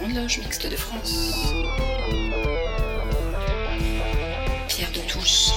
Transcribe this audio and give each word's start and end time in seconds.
Grande 0.00 0.14
Loge 0.14 0.38
Mixte 0.38 0.66
de 0.66 0.76
France. 0.76 1.34
Pierre 4.66 4.92
de 4.92 5.06
Touche. 5.06 5.50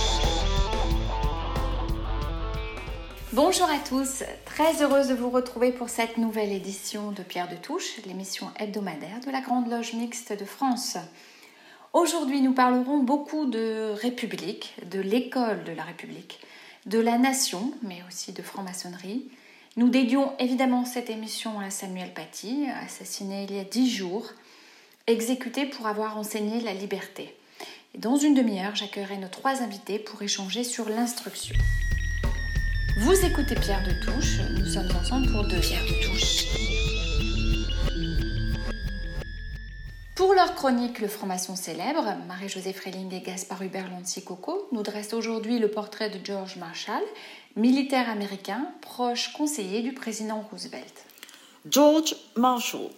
Bonjour 3.32 3.70
à 3.70 3.80
tous, 3.88 4.24
très 4.44 4.84
heureuse 4.84 5.08
de 5.08 5.14
vous 5.14 5.30
retrouver 5.30 5.72
pour 5.72 5.88
cette 5.88 6.18
nouvelle 6.18 6.52
édition 6.52 7.12
de 7.12 7.24
Pierre 7.24 7.50
de 7.50 7.56
Touche, 7.56 8.02
l'émission 8.06 8.52
hebdomadaire 8.60 9.22
de 9.26 9.32
la 9.32 9.40
Grande 9.40 9.70
Loge 9.70 9.94
Mixte 9.94 10.38
de 10.38 10.46
France. 10.46 10.98
Aujourd'hui, 11.94 12.42
nous 12.42 12.54
parlerons 12.54 12.98
beaucoup 12.98 13.46
de 13.46 13.94
République, 13.94 14.76
de 14.92 15.00
l'école 15.00 15.64
de 15.64 15.72
la 15.72 15.84
République, 15.84 16.42
de 16.86 17.00
la 17.00 17.18
nation, 17.18 17.74
mais 17.82 18.04
aussi 18.10 18.34
de 18.34 18.42
franc-maçonnerie. 18.42 19.26
Nous 19.76 19.90
dédions 19.90 20.34
évidemment 20.38 20.86
cette 20.86 21.10
émission 21.10 21.60
à 21.60 21.72
Samuel 21.72 22.14
Paty, 22.14 22.68
assassiné 22.86 23.48
il 23.50 23.56
y 23.56 23.60
a 23.60 23.64
dix 23.64 23.90
jours, 23.90 24.30
exécuté 25.08 25.66
pour 25.66 25.88
avoir 25.88 26.16
enseigné 26.16 26.62
la 26.62 26.76
liberté. 26.76 27.36
Dans 27.98 28.16
une 28.16 28.36
demi-heure, 28.36 28.76
j'accueillerai 28.76 29.18
nos 29.18 29.30
trois 29.30 29.64
invités 29.64 29.98
pour 29.98 30.22
échanger 30.22 30.64
sur 30.64 30.90
l'instruction. 30.90 31.56
Vous 33.00 33.26
écoutez 33.26 33.56
Pierre 33.56 33.84
de 33.84 33.94
Touche, 34.06 34.42
nous 34.60 34.68
sommes 34.68 34.96
ensemble 34.96 35.32
pour 35.32 35.44
deux 35.46 35.60
Pierre 35.60 35.86
de 35.86 36.06
Touche. 36.06 36.46
Pour 40.16 40.36
leur 40.36 40.54
chronique 40.54 41.00
Le 41.00 41.08
franc-maçon 41.08 41.56
célèbre, 41.56 42.16
Marie-Josée 42.28 42.74
Freling 42.74 43.12
et 43.14 43.22
Gaspard 43.22 43.64
Hubert 43.64 43.90
Lancy-Coco 43.90 44.70
nous 44.72 44.84
dressent 44.84 45.14
aujourd'hui 45.14 45.58
le 45.58 45.72
portrait 45.72 46.12
de 46.12 46.24
George 46.24 46.58
Marshall, 46.58 47.02
militaire 47.56 48.10
américain, 48.10 48.68
proche 48.82 49.34
conseiller 49.34 49.82
du 49.82 49.94
président 49.94 50.46
Roosevelt. 50.52 51.06
George 51.70 52.16
Marshall. 52.36 52.90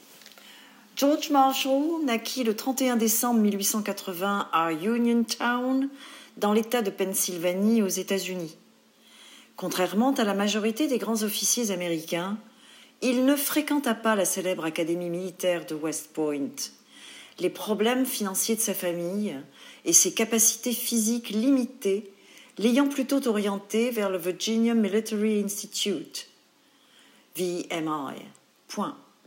George 0.95 1.29
Marshall 1.29 2.03
naquit 2.05 2.43
le 2.43 2.55
31 2.55 2.95
décembre 2.95 3.41
1880 3.41 4.49
à 4.51 4.71
Uniontown, 4.71 5.89
dans 6.37 6.53
l'État 6.53 6.81
de 6.81 6.89
Pennsylvanie, 6.89 7.81
aux 7.81 7.87
États-Unis. 7.87 8.55
Contrairement 9.55 10.13
à 10.13 10.23
la 10.23 10.33
majorité 10.33 10.87
des 10.87 10.97
grands 10.97 11.23
officiers 11.23 11.71
américains, 11.71 12.37
il 13.01 13.25
ne 13.25 13.35
fréquenta 13.35 13.93
pas 13.93 14.15
la 14.15 14.25
célèbre 14.25 14.65
académie 14.65 15.09
militaire 15.09 15.65
de 15.65 15.75
West 15.75 16.11
Point 16.13 16.55
les 17.39 17.49
problèmes 17.49 18.05
financiers 18.05 18.55
de 18.55 18.61
sa 18.61 18.73
famille 18.73 19.35
et 19.83 19.93
ses 19.93 20.13
capacités 20.13 20.71
physiques 20.71 21.29
limitées 21.29 22.11
l'ayant 22.57 22.87
plutôt 22.87 23.27
orienté 23.27 23.91
vers 23.91 24.09
le 24.09 24.17
Virginia 24.17 24.73
Military 24.73 25.43
Institute, 25.43 26.29
VMI. 27.35 28.21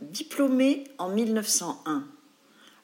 Diplômé 0.01 0.85
en 0.97 1.09
1901, 1.09 2.05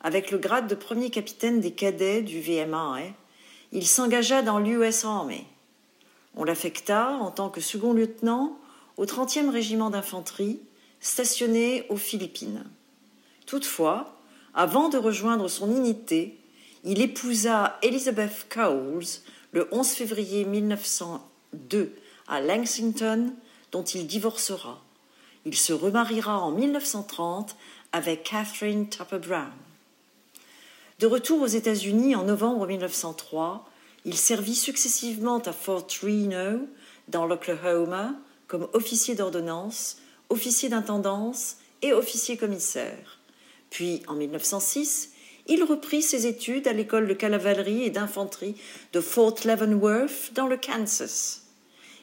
avec 0.02 0.32
le 0.32 0.38
grade 0.38 0.68
de 0.68 0.76
premier 0.76 1.10
capitaine 1.10 1.62
des 1.62 1.72
cadets 1.72 2.22
du 2.22 2.42
VMI, 2.42 3.14
il 3.72 3.88
s'engagea 3.88 4.42
dans 4.42 4.60
l'US 4.60 5.06
Army. 5.06 5.46
On 6.36 6.44
l'affecta 6.44 7.12
en 7.12 7.32
tant 7.32 7.50
que 7.50 7.62
second 7.62 7.94
lieutenant 7.94 8.58
au 8.98 9.06
30e 9.06 9.50
régiment 9.50 9.90
d'infanterie, 9.90 10.60
stationné 11.00 11.86
aux 11.90 11.98
Philippines. 11.98 12.66
Toutefois, 13.46 14.18
avant 14.54 14.90
de 14.90 14.98
rejoindre 14.98 15.48
son 15.48 15.74
unité, 15.76 16.38
il 16.84 17.02
épousa 17.02 17.78
Elizabeth 17.82 18.48
Cowles 18.50 19.22
le 19.52 19.68
11 19.72 19.88
février 19.90 20.46
1902 20.46 21.96
à 22.28 22.42
Lexington, 22.42 23.34
dont 23.72 23.84
il 23.84 24.08
divorcera. 24.08 24.82
Il 25.46 25.56
se 25.56 25.74
remariera 25.74 26.40
en 26.40 26.52
1930 26.52 27.56
avec 27.92 28.24
Catherine 28.24 28.90
Tupper 28.90 29.20
Brown. 29.20 29.52
De 31.00 31.08
retour 31.08 31.42
aux 31.42 31.48
États-Unis 31.48 32.16
en 32.16 32.24
novembre 32.24 32.68
1903, 32.68 33.70
il 34.06 34.16
servit 34.16 34.56
successivement 34.56 35.40
à 35.40 35.52
Fort 35.52 35.88
Reno, 36.02 36.68
dans 37.08 37.26
l'Oklahoma, 37.26 38.14
comme 38.48 38.68
officier 38.74 39.16
d'ordonnance, 39.16 39.98
officier 40.30 40.70
d'intendance 40.70 41.58
et 41.82 41.94
officier 41.94 42.38
commissaire. 42.38 43.20
Puis, 43.70 44.02
en 44.08 44.14
1906, 44.14 45.12
il 45.48 45.64
reprit 45.64 46.02
ses 46.02 46.28
études 46.28 46.68
à 46.68 46.74
l'école 46.74 47.08
de 47.08 47.14
cavalerie 47.14 47.84
et 47.84 47.90
d'infanterie 47.90 48.56
de 48.94 49.02
Fort 49.02 49.36
Leavenworth 49.46 50.34
dans 50.34 50.48
le 50.48 50.58
Kansas. 50.58 51.44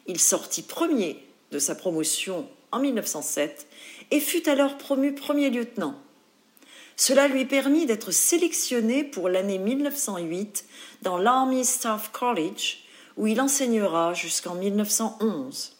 Il 0.06 0.20
sortit 0.20 0.62
premier 0.62 1.24
de 1.50 1.58
sa 1.58 1.74
promotion 1.74 2.48
en 2.70 2.78
1907 2.80 3.66
et 4.10 4.20
fut 4.20 4.48
alors 4.48 4.78
promu 4.78 5.14
premier 5.14 5.50
lieutenant. 5.50 5.96
Cela 6.96 7.26
lui 7.26 7.44
permit 7.44 7.86
d'être 7.86 8.12
sélectionné 8.12 9.02
pour 9.04 9.28
l'année 9.28 9.58
1908 9.58 10.64
dans 11.02 11.18
l'Army 11.18 11.64
Staff 11.64 12.10
College, 12.12 12.78
où 13.16 13.26
il 13.26 13.40
enseignera 13.40 14.14
jusqu'en 14.14 14.54
1911. 14.54 15.76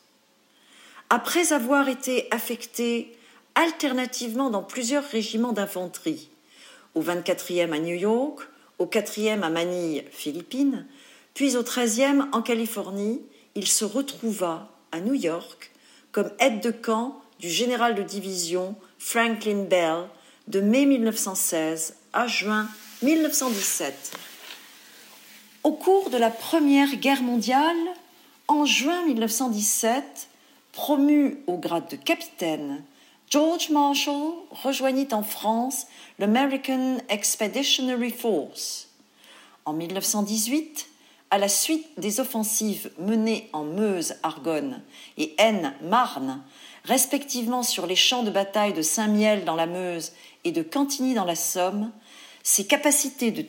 Après 1.10 1.52
avoir 1.52 1.88
été 1.88 2.26
affecté 2.30 3.12
alternativement 3.54 4.50
dans 4.50 4.62
plusieurs 4.62 5.04
régiments 5.04 5.52
d'infanterie, 5.52 6.30
au 6.94 7.02
24e 7.02 7.72
à 7.72 7.78
New 7.78 7.96
York, 7.96 8.40
au 8.78 8.86
4e 8.86 9.42
à 9.42 9.50
Manille, 9.50 10.04
Philippines, 10.10 10.86
puis 11.34 11.56
au 11.56 11.62
13e 11.62 12.28
en 12.32 12.42
Californie, 12.42 13.20
il 13.54 13.66
se 13.66 13.84
retrouva 13.84 14.68
à 14.92 15.00
New 15.00 15.14
York 15.14 15.70
comme 16.10 16.30
aide 16.38 16.60
de 16.60 16.70
camp 16.70 17.20
du 17.40 17.48
général 17.48 17.94
de 17.94 18.02
division 18.02 18.76
Franklin 18.98 19.64
Bell 19.64 20.04
de 20.48 20.60
mai 20.60 20.86
1916 20.86 21.96
à 22.12 22.26
juin 22.26 22.68
1917. 23.02 24.18
Au 25.64 25.72
cours 25.72 26.10
de 26.10 26.18
la 26.18 26.30
Première 26.30 26.96
Guerre 26.96 27.22
mondiale, 27.22 27.76
en 28.48 28.64
juin 28.64 29.04
1917, 29.06 30.28
promu 30.72 31.38
au 31.46 31.56
grade 31.56 31.88
de 31.90 31.96
capitaine 31.96 32.82
George 33.32 33.70
Marshall 33.70 34.34
rejoignit 34.50 35.14
en 35.14 35.22
France 35.22 35.86
l'American 36.18 36.98
Expeditionary 37.08 38.10
Force. 38.10 38.88
En 39.64 39.72
1918, 39.72 40.86
à 41.30 41.38
la 41.38 41.48
suite 41.48 41.86
des 41.96 42.20
offensives 42.20 42.90
menées 42.98 43.48
en 43.54 43.64
Meuse, 43.64 44.16
Argonne 44.22 44.82
et 45.16 45.34
Aisne, 45.38 45.72
Marne, 45.82 46.42
respectivement 46.84 47.62
sur 47.62 47.86
les 47.86 47.96
champs 47.96 48.22
de 48.22 48.30
bataille 48.30 48.74
de 48.74 48.82
Saint-Miel 48.82 49.46
dans 49.46 49.56
la 49.56 49.66
Meuse 49.66 50.12
et 50.44 50.52
de 50.52 50.62
Cantigny 50.62 51.14
dans 51.14 51.24
la 51.24 51.34
Somme, 51.34 51.90
ses 52.42 52.66
capacités 52.66 53.30
de, 53.30 53.42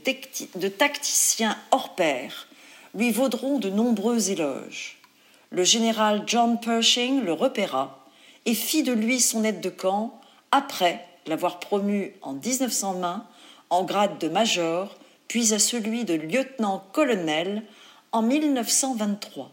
de 0.56 0.68
tacticien 0.70 1.58
hors 1.72 1.94
pair 1.94 2.48
lui 2.96 3.12
vaudront 3.12 3.60
de 3.60 3.70
nombreux 3.70 4.32
éloges. 4.32 5.02
Le 5.50 5.66
général 5.66 6.24
John 6.26 6.58
Pershing 6.58 7.20
le 7.20 7.34
repéra 7.34 8.03
et 8.46 8.54
fit 8.54 8.84
de 8.84 8.94
lui 8.94 9.20
son 9.20 9.44
aide 9.44 9.62
de 9.62 9.70
camp 9.70 10.20
après 10.52 11.06
l'avoir 11.28 11.59
promu 11.59 12.16
en 12.22 12.34
1920 12.34 13.26
en 13.70 13.84
grade 13.84 14.20
de 14.20 14.28
major, 14.28 14.96
puis 15.28 15.54
à 15.54 15.59
celui 15.59 16.06
de 16.06 16.14
lieutenant-colonel 16.14 17.64
en 18.12 18.22
1923. 18.22 19.52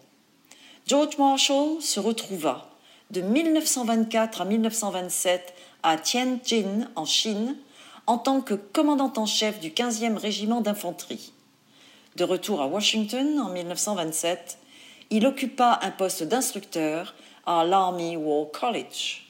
George 0.86 1.16
Marshall 1.18 1.80
se 1.80 2.00
retrouva 2.00 2.68
de 3.10 3.20
1924 3.20 4.42
à 4.42 4.44
1927 4.44 5.54
à 5.82 5.96
Tianjin 5.96 6.88
en 6.96 7.04
Chine 7.04 7.56
en 8.06 8.18
tant 8.18 8.40
que 8.40 8.54
commandant 8.54 9.12
en 9.16 9.26
chef 9.26 9.60
du 9.60 9.70
15e 9.70 10.16
régiment 10.16 10.60
d'infanterie. 10.60 11.32
De 12.16 12.24
retour 12.24 12.60
à 12.60 12.66
Washington 12.66 13.38
en 13.40 13.50
1927, 13.50 14.58
il 15.10 15.26
occupa 15.26 15.78
un 15.82 15.90
poste 15.90 16.24
d'instructeur 16.24 17.14
à 17.46 17.64
l'Army 17.64 18.16
War 18.16 18.46
College. 18.52 19.26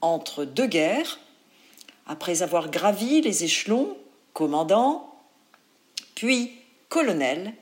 Entre 0.00 0.44
deux 0.44 0.66
guerres, 0.66 1.18
après 2.06 2.42
avoir 2.42 2.70
gravi 2.70 3.20
les 3.20 3.44
échelons, 3.44 3.96
commandant, 4.32 5.14
puis 6.14 6.52
colonel, 6.88 7.54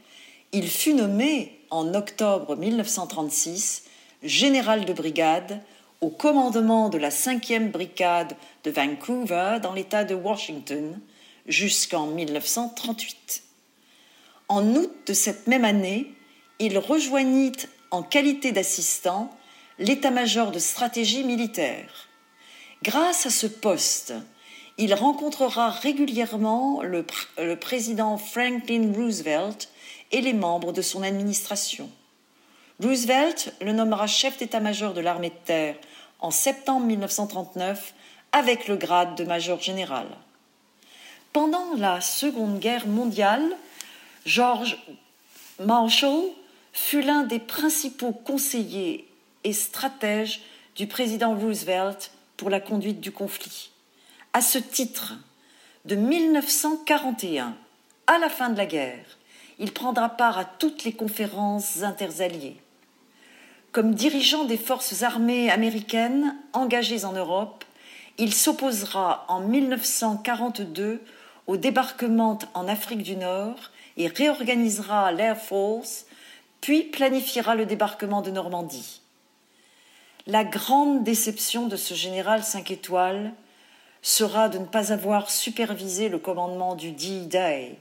il 0.53 0.69
fut 0.69 0.94
nommé 0.94 1.61
en 1.70 1.94
octobre 1.94 2.56
1936 2.56 3.85
général 4.23 4.85
de 4.85 4.93
brigade 4.93 5.61
au 6.00 6.11
commandement 6.11 6.88
de 6.88 6.99
la 6.99 7.11
5e 7.11 7.70
brigade 7.70 8.37
de 8.64 8.70
Vancouver 8.70 9.59
dans 9.62 9.73
l'État 9.73 10.05
de 10.05 10.14
Washington 10.14 11.00
jusqu'en 11.47 12.06
1938. 12.06 13.44
En 14.49 14.75
août 14.75 14.91
de 15.06 15.12
cette 15.12 15.47
même 15.47 15.64
année, 15.64 16.12
il 16.59 16.79
rejoignit 16.79 17.69
en 17.91 18.03
qualité 18.03 18.53
d'assistant 18.53 19.31
l'état-major 19.79 20.51
de 20.51 20.59
stratégie 20.59 21.25
militaire. 21.25 22.09
Grâce 22.83 23.27
à 23.27 23.31
ce 23.31 23.47
poste, 23.47 24.15
il 24.79 24.95
rencontrera 24.95 25.71
régulièrement 25.71 26.83
le, 26.83 27.05
président 27.57 28.17
Franklin 28.17 28.93
Roosevelt 28.95 29.69
et 30.11 30.21
les 30.21 30.33
membres 30.33 30.73
de 30.73 30.83
son 30.83 31.03
administration. 31.03 31.91
Roosevelt 32.83 33.55
le 33.61 33.73
nommera 33.73 34.07
chef 34.07 34.39
d'état-major 34.39 34.95
de 34.95 35.01
l'armée 35.01 35.31
de 35.31 35.45
terre 35.45 35.77
en 36.21 36.31
septembre 36.31 36.87
1939 36.87 37.95
avec 38.33 38.67
le 38.67 38.77
grade 38.77 39.15
de 39.15 39.25
major 39.25 39.61
général. 39.61 40.07
Pendant 41.33 41.75
la 41.77 42.01
Seconde 42.01 42.59
Guerre 42.59 42.87
mondiale, 42.87 43.57
George 44.27 44.79
Marshall 45.61 46.25
fut 46.73 47.03
l'un 47.03 47.23
des 47.25 47.39
principaux 47.39 48.13
conseillers 48.13 49.07
et 49.44 49.53
stratèges 49.53 50.43
du 50.77 50.87
président 50.87 51.35
Roosevelt 51.35 52.12
pour 52.37 52.50
la 52.50 52.61
conduite 52.61 53.00
du 53.00 53.12
conflit. 53.12 53.71
À 54.33 54.41
ce 54.41 54.59
titre, 54.59 55.15
de 55.85 55.97
1941 55.97 57.55
à 58.06 58.19
la 58.19 58.29
fin 58.29 58.50
de 58.50 58.56
la 58.56 58.67
guerre, 58.67 59.19
il 59.59 59.73
prendra 59.73 60.09
part 60.09 60.39
à 60.39 60.44
toutes 60.44 60.85
les 60.85 60.93
conférences 60.93 61.83
interalliées. 61.83 62.56
Comme 63.73 63.94
dirigeant 63.94 64.44
des 64.44 64.56
forces 64.56 65.03
armées 65.03 65.50
américaines 65.50 66.37
engagées 66.53 67.05
en 67.05 67.12
Europe, 67.12 67.65
il 68.19 68.35
s'opposera 68.35 69.25
en 69.29 69.41
1942 69.41 71.03
au 71.47 71.56
débarquement 71.56 72.38
en 72.55 72.69
Afrique 72.69 73.03
du 73.03 73.17
Nord 73.17 73.71
et 73.97 74.09
réorganisera 74.09 75.12
l'Air 75.12 75.38
Force, 75.38 76.06
puis 76.61 76.85
planifiera 76.85 77.55
le 77.55 77.67
débarquement 77.67 78.23
de 78.23 78.31
Normandie. 78.31 79.01
La 80.27 80.45
grande 80.45 81.03
déception 81.03 81.67
de 81.67 81.77
ce 81.77 81.95
général 81.95 82.45
cinq 82.45 82.71
étoiles 82.71 83.33
sera 84.03 84.49
de 84.49 84.59
ne 84.59 84.67
pas 84.67 84.93
avoir 84.93 85.31
supervisé 85.31 86.09
le 86.09 86.19
commandement 86.19 86.75
du 86.75 86.93
D-Day, 86.93 87.77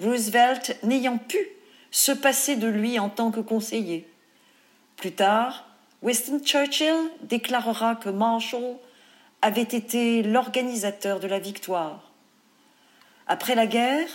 Roosevelt 0.00 0.76
n'ayant 0.82 1.18
pu 1.18 1.38
se 1.90 2.12
passer 2.12 2.56
de 2.56 2.66
lui 2.66 2.98
en 2.98 3.08
tant 3.08 3.30
que 3.30 3.40
conseiller. 3.40 4.08
Plus 4.96 5.12
tard, 5.12 5.66
Winston 6.02 6.40
Churchill 6.44 6.96
déclarera 7.22 7.96
que 7.96 8.08
Marshall 8.08 8.76
avait 9.42 9.62
été 9.62 10.22
l'organisateur 10.22 11.20
de 11.20 11.26
la 11.26 11.38
victoire. 11.38 12.10
Après 13.26 13.54
la 13.54 13.66
guerre, 13.66 14.08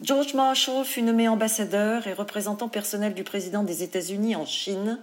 George 0.00 0.34
Marshall 0.34 0.84
fut 0.84 1.02
nommé 1.02 1.28
ambassadeur 1.28 2.06
et 2.06 2.12
représentant 2.12 2.68
personnel 2.68 3.14
du 3.14 3.24
président 3.24 3.62
des 3.62 3.82
États-Unis 3.82 4.34
en 4.36 4.46
Chine, 4.46 4.98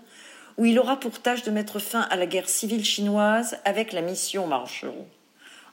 où 0.57 0.65
il 0.65 0.79
aura 0.79 0.99
pour 0.99 1.21
tâche 1.21 1.43
de 1.43 1.51
mettre 1.51 1.79
fin 1.79 2.01
à 2.01 2.15
la 2.15 2.25
guerre 2.25 2.49
civile 2.49 2.85
chinoise 2.85 3.57
avec 3.65 3.93
la 3.93 4.01
mission 4.01 4.47
Marshall. 4.47 4.93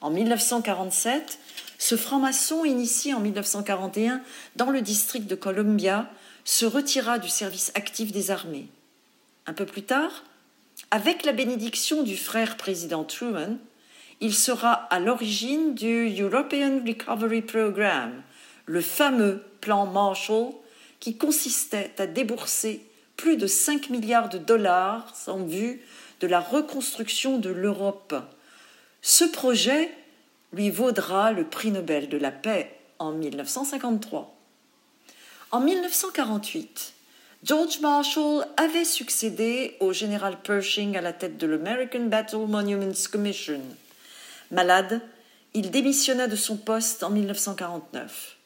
En 0.00 0.10
1947, 0.10 1.38
ce 1.78 1.96
franc-maçon, 1.96 2.64
initié 2.64 3.14
en 3.14 3.20
1941 3.20 4.20
dans 4.56 4.70
le 4.70 4.80
district 4.80 5.26
de 5.26 5.34
Columbia, 5.34 6.10
se 6.44 6.64
retira 6.64 7.19
du 7.19 7.28
service 7.28 7.72
actif 7.75 8.12
des 8.12 8.30
armées. 8.30 8.69
Un 9.46 9.52
peu 9.52 9.66
plus 9.66 9.82
tard, 9.82 10.25
avec 10.90 11.24
la 11.24 11.32
bénédiction 11.32 12.02
du 12.02 12.16
frère 12.16 12.56
président 12.56 13.04
Truman, 13.04 13.58
il 14.20 14.34
sera 14.34 14.72
à 14.72 14.98
l'origine 14.98 15.74
du 15.74 16.20
European 16.20 16.81
Recovery 16.86 17.42
Program, 17.42 18.10
le 18.66 18.81
fameux 18.81 19.44
plan 19.60 19.86
Marshall 19.86 20.52
qui 21.00 21.16
consistait 21.16 21.92
à 21.98 22.06
débourser 22.06 22.88
plus 23.19 23.37
de 23.37 23.47
5 23.47 23.91
milliards 23.91 24.31
de 24.31 24.38
dollars 24.38 25.12
en 25.26 25.44
vue 25.44 25.82
de 26.20 26.26
la 26.26 26.41
reconstruction 26.41 27.38
de 27.38 27.50
l'Europe. 27.50 28.15
Ce 29.03 29.25
projet 29.25 29.91
lui 30.55 30.70
vaudra 30.70 31.32
le 31.32 31.44
prix 31.44 31.70
Nobel 31.70 32.09
de 32.09 32.17
la 32.17 32.31
paix 32.31 32.75
en 32.99 33.12
1953. 33.12 34.35
En 35.50 35.61
1948, 35.61 36.94
George 37.43 37.81
Marshall 37.81 38.47
avait 38.56 38.85
succédé 38.85 39.76
au 39.81 39.93
général 39.93 40.41
Pershing 40.41 40.97
à 40.97 41.00
la 41.00 41.12
tête 41.12 41.37
de 41.37 41.47
l'American 41.47 42.05
Battle 42.06 42.47
Monuments 42.47 43.09
Commission. 43.11 43.61
Malade, 44.50 45.00
il 45.55 45.70
démissionna 45.70 46.29
de 46.29 46.37
son 46.37 46.56
poste 46.56 47.03
en 47.03 47.11
1949. 47.11 48.37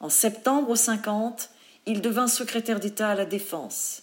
En 0.00 0.08
septembre 0.08 0.76
50, 0.76 1.50
il 1.86 2.00
devint 2.00 2.28
secrétaire 2.28 2.78
d'État 2.78 3.10
à 3.10 3.14
la 3.14 3.24
Défense. 3.24 4.01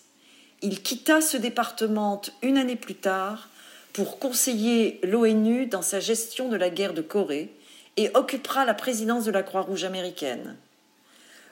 Il 0.61 0.81
quitta 0.81 1.21
ce 1.21 1.37
département 1.37 2.21
une 2.41 2.57
année 2.57 2.75
plus 2.75 2.95
tard 2.95 3.47
pour 3.93 4.19
conseiller 4.19 4.99
l'ONU 5.03 5.65
dans 5.65 5.81
sa 5.81 5.99
gestion 5.99 6.49
de 6.49 6.57
la 6.57 6.69
guerre 6.69 6.93
de 6.93 7.01
Corée 7.01 7.53
et 7.97 8.11
occupera 8.13 8.65
la 8.65 8.73
présidence 8.73 9.25
de 9.25 9.31
la 9.31 9.43
Croix-Rouge 9.43 9.85
américaine. 9.85 10.57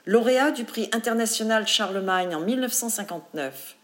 Lauréat 0.06 0.52
du 0.52 0.64
prix 0.64 0.90
international 0.94 1.68
Charlemagne 1.68 2.36
en 2.36 2.42
1959, 2.42 3.76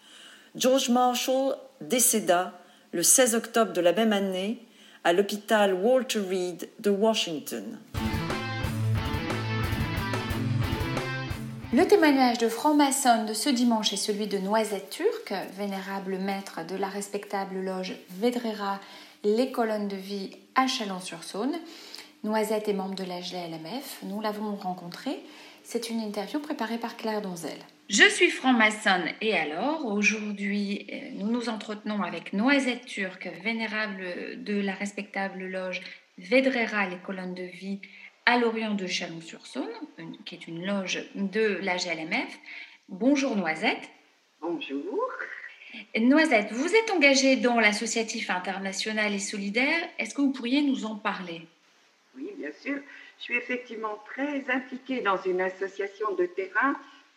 George 0.55 0.89
Marshall 0.89 1.55
décéda 1.81 2.53
le 2.91 3.03
16 3.03 3.35
octobre 3.35 3.73
de 3.73 3.81
la 3.81 3.91
même 3.91 4.13
année 4.13 4.65
à 5.03 5.13
l'hôpital 5.13 5.73
Walter 5.73 6.19
Reed 6.19 6.69
de 6.79 6.89
Washington. 6.89 7.77
Le 11.75 11.87
témoignage 11.87 12.37
de 12.37 12.49
franc-maçon 12.49 13.25
de 13.25 13.33
ce 13.33 13.49
dimanche 13.49 13.93
est 13.93 13.97
celui 13.97 14.27
de 14.27 14.37
Noisette 14.37 14.91
Turc, 14.91 15.33
vénérable 15.57 16.19
maître 16.19 16.63
de 16.67 16.75
la 16.75 16.87
respectable 16.87 17.59
loge 17.61 17.93
Vedrera, 18.11 18.79
les 19.23 19.51
colonnes 19.51 19.87
de 19.87 19.95
vie 19.95 20.29
à 20.53 20.67
Chalon-sur-Saône. 20.67 21.55
Noisette 22.23 22.69
est 22.69 22.73
membre 22.73 22.93
de 22.93 23.03
la 23.03 23.21
GLMF, 23.21 24.01
nous 24.03 24.21
l'avons 24.21 24.53
rencontré. 24.55 25.17
C'est 25.63 25.89
une 25.89 25.99
interview 25.99 26.39
préparée 26.39 26.77
par 26.77 26.95
Claire 26.95 27.23
Donzel. 27.23 27.57
Je 27.89 28.07
suis 28.07 28.29
franc-maçonne 28.29 29.09
et 29.19 29.35
alors, 29.35 29.87
aujourd'hui, 29.87 30.85
euh, 30.93 31.09
nous 31.15 31.31
nous 31.31 31.49
entretenons 31.49 32.03
avec 32.03 32.33
Noisette 32.33 32.85
Turc, 32.85 33.27
vénérable 33.43 34.43
de 34.43 34.61
la 34.61 34.75
respectable 34.75 35.47
loge 35.47 35.81
Vedrera, 36.19 36.87
les 36.87 36.97
colonnes 36.97 37.33
de 37.33 37.41
vie 37.41 37.81
à 38.25 38.37
l'Orient 38.37 38.73
de 38.73 38.87
Chalon-sur-Saône, 38.87 39.73
qui 40.25 40.35
est 40.35 40.47
une 40.47 40.65
loge 40.65 41.03
de 41.15 41.59
la 41.61 41.77
GLMF. 41.77 42.39
Bonjour 42.89 43.35
Noisette. 43.35 43.89
Bonjour. 44.41 45.09
Noisette, 45.99 46.51
vous 46.51 46.73
êtes 46.73 46.91
engagée 46.91 47.35
dans 47.35 47.59
l'associatif 47.59 48.29
international 48.29 49.13
et 49.13 49.19
solidaire. 49.19 49.89
Est-ce 49.97 50.13
que 50.13 50.21
vous 50.21 50.31
pourriez 50.31 50.61
nous 50.61 50.85
en 50.85 50.95
parler? 50.95 51.41
Oui, 52.15 52.29
bien 52.37 52.51
sûr. 52.51 52.79
Je 53.17 53.23
suis 53.23 53.35
effectivement 53.35 54.01
très 54.05 54.49
impliquée 54.49 55.01
dans 55.01 55.17
une 55.17 55.41
association 55.41 56.13
de 56.15 56.25
terrain 56.25 56.75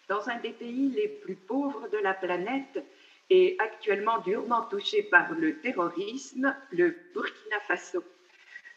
dans 0.08 0.28
un 0.28 0.38
des 0.38 0.50
pays 0.50 0.90
les 0.94 1.08
plus 1.08 1.34
pauvres 1.34 1.88
de 1.92 1.98
la 1.98 2.14
planète 2.14 2.82
et 3.28 3.56
actuellement 3.58 4.18
durement 4.18 4.62
touché 4.62 5.02
par 5.02 5.32
le 5.32 5.58
terrorisme, 5.58 6.54
le 6.70 6.96
Burkina 7.12 7.60
Faso. 7.66 8.04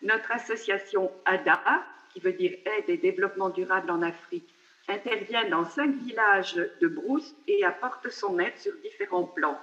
Notre 0.01 0.31
association 0.31 1.11
ADA, 1.25 1.85
qui 2.13 2.19
veut 2.19 2.33
dire 2.33 2.57
Aide 2.65 2.89
et 2.89 2.97
Développement 2.97 3.49
Durable 3.49 3.91
en 3.91 4.01
Afrique, 4.01 4.49
intervient 4.87 5.47
dans 5.49 5.65
cinq 5.65 5.95
villages 5.95 6.55
de 6.81 6.87
Brousse 6.87 7.35
et 7.47 7.63
apporte 7.63 8.09
son 8.09 8.39
aide 8.39 8.57
sur 8.57 8.73
différents 8.83 9.25
plans. 9.25 9.59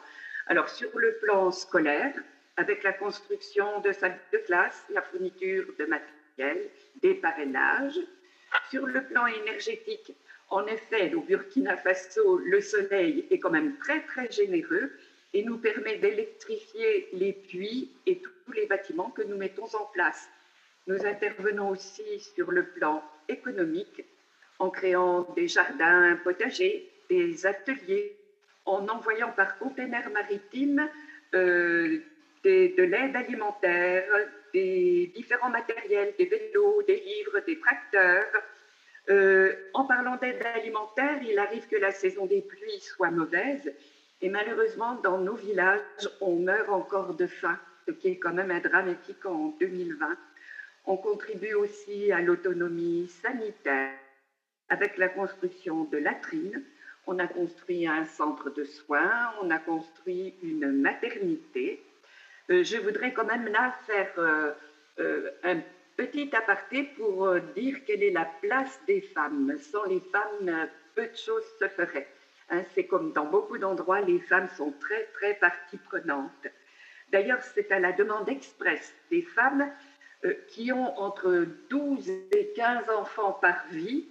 Alors, 0.47 0.69
sur 0.69 0.97
le 0.97 1.17
plan 1.23 1.51
scolaire, 1.51 2.15
avec 2.57 2.83
la 2.83 2.93
construction 2.93 3.81
de 3.81 3.93
salles 3.93 4.19
de 4.33 4.39
classe, 4.39 4.85
la 4.91 5.03
fourniture 5.03 5.67
de 5.79 5.85
matériel, 5.87 6.71
des 7.03 7.15
parrainages. 7.15 7.99
Sur 8.71 8.87
le 8.87 9.05
plan 9.05 9.27
énergétique, 9.27 10.13
en 10.49 10.67
effet, 10.67 11.13
au 11.15 11.21
Burkina 11.21 11.77
Faso, 11.77 12.39
le 12.39 12.61
soleil 12.61 13.27
est 13.31 13.39
quand 13.39 13.51
même 13.51 13.77
très 13.79 14.03
très 14.03 14.31
généreux 14.31 14.93
et 15.35 15.43
nous 15.43 15.59
permet 15.59 15.99
d'électrifier 15.99 17.09
les 17.13 17.33
puits 17.33 17.91
et 18.07 18.21
tous 18.21 18.53
les 18.53 18.67
bâtiments 18.67 19.11
que 19.11 19.23
nous 19.23 19.37
mettons 19.37 19.67
en 19.75 19.85
place. 19.93 20.29
Nous 20.87 21.05
intervenons 21.05 21.71
aussi 21.71 22.21
sur 22.21 22.51
le 22.51 22.65
plan 22.65 23.03
économique 23.29 24.05
en 24.59 24.71
créant 24.71 25.23
des 25.35 25.49
jardins 25.49 26.17
potagers, 26.23 26.89
des 27.11 27.47
ateliers, 27.47 28.17
en 28.65 28.89
envoyant 28.89 29.31
par 29.33 29.59
container 29.59 30.09
maritime 30.11 30.89
euh, 31.35 31.99
de 32.45 32.83
l'aide 32.83 33.17
alimentaire, 33.17 34.05
des 34.55 35.11
différents 35.15 35.51
matériels, 35.51 36.15
des 36.19 36.27
vélos, 36.27 36.83
des 36.87 37.01
livres, 37.01 37.41
des 37.47 37.59
tracteurs, 37.59 38.27
euh, 39.09 39.55
en 39.73 39.85
parlant 39.85 40.17
d'aide 40.17 40.45
alimentaire, 40.55 41.21
il 41.23 41.39
arrive 41.39 41.67
que 41.69 41.77
la 41.77 41.93
saison 41.93 42.27
des 42.27 42.43
pluies 42.43 42.81
soit 42.81 43.11
mauvaise 43.11 43.73
et 44.21 44.29
malheureusement, 44.29 44.95
dans 45.03 45.19
nos 45.19 45.35
villages, 45.35 46.09
on 46.21 46.37
meurt 46.37 46.69
encore 46.71 47.15
de 47.15 47.27
faim, 47.27 47.59
ce 47.87 47.93
qui 47.93 48.09
est 48.09 48.19
quand 48.19 48.33
même 48.33 48.51
un 48.51 48.61
dramatique 48.61 49.25
en 49.27 49.55
2020. 49.61 50.17
On 50.87 50.97
contribue 50.97 51.55
aussi 51.55 52.13
à 52.13 52.21
l'autonomie 52.21 53.09
sanitaire 53.09 53.93
avec 54.69 54.97
la 54.97 55.09
construction 55.09 55.85
de 55.85 55.99
latrines. 55.99 56.63
On 57.07 57.19
a 57.19 57.27
construit 57.27 57.87
un 57.87 58.05
centre 58.05 58.51
de 58.51 58.65
soins, 58.65 59.33
on 59.43 59.51
a 59.51 59.59
construit 59.59 60.35
une 60.43 60.73
maternité. 60.73 61.83
Euh, 62.51 62.65
je 62.65 62.77
voudrais 62.79 63.13
quand 63.13 63.25
même 63.25 63.47
là 63.49 63.75
faire 63.87 64.13
euh, 64.19 65.31
un 65.45 65.61
Petit 65.97 66.29
aparté 66.37 66.83
pour 66.83 67.25
euh, 67.25 67.41
dire 67.55 67.79
quelle 67.87 68.03
est 68.03 68.11
la 68.11 68.27
place 68.43 68.79
des 68.87 69.01
femmes. 69.01 69.57
Sans 69.59 69.85
les 69.85 70.01
femmes, 70.13 70.49
euh, 70.49 70.67
peu 70.95 71.07
de 71.07 71.17
choses 71.17 71.47
se 71.59 71.69
feraient. 71.69 72.07
Hein, 72.51 72.65
c'est 72.75 72.85
comme 72.85 73.15
dans 73.15 73.25
beaucoup 73.25 73.57
d'endroits, 73.57 74.03
les 74.03 74.21
femmes 74.21 74.49
sont 74.59 74.73
très, 74.73 75.05
très 75.15 75.35
partie 75.35 75.79
prenante. 75.79 76.49
D'ailleurs, 77.13 77.43
c'est 77.43 77.73
à 77.73 77.79
la 77.79 77.93
demande 77.93 78.29
expresse 78.29 78.95
des 79.11 79.23
femmes 79.23 79.73
qui 80.49 80.73
ont 80.73 80.99
entre 80.99 81.47
12 81.71 82.09
et 82.33 82.53
15 82.57 82.91
enfants 82.91 83.33
par 83.41 83.65
vie, 83.71 84.07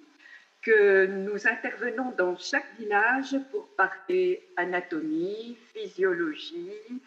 que 0.62 1.06
nous 1.06 1.48
intervenons 1.48 2.12
dans 2.18 2.38
chaque 2.38 2.66
village 2.80 3.36
pour 3.52 3.68
parler 3.76 4.42
anatomie, 4.58 5.58
physiologie, 5.74 7.02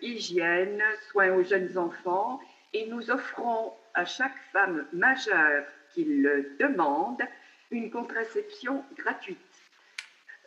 hygiène, 0.00 0.82
soins 1.10 1.32
aux 1.32 1.42
jeunes 1.42 1.76
enfants, 1.76 2.40
et 2.72 2.86
nous 2.86 3.10
offrons 3.10 3.72
à 3.94 4.04
chaque 4.04 4.36
femme 4.52 4.86
majeure 4.92 5.64
qui 5.92 6.04
le 6.04 6.56
demande 6.60 7.22
une 7.70 7.90
contraception 7.90 8.84
gratuite. 8.96 9.38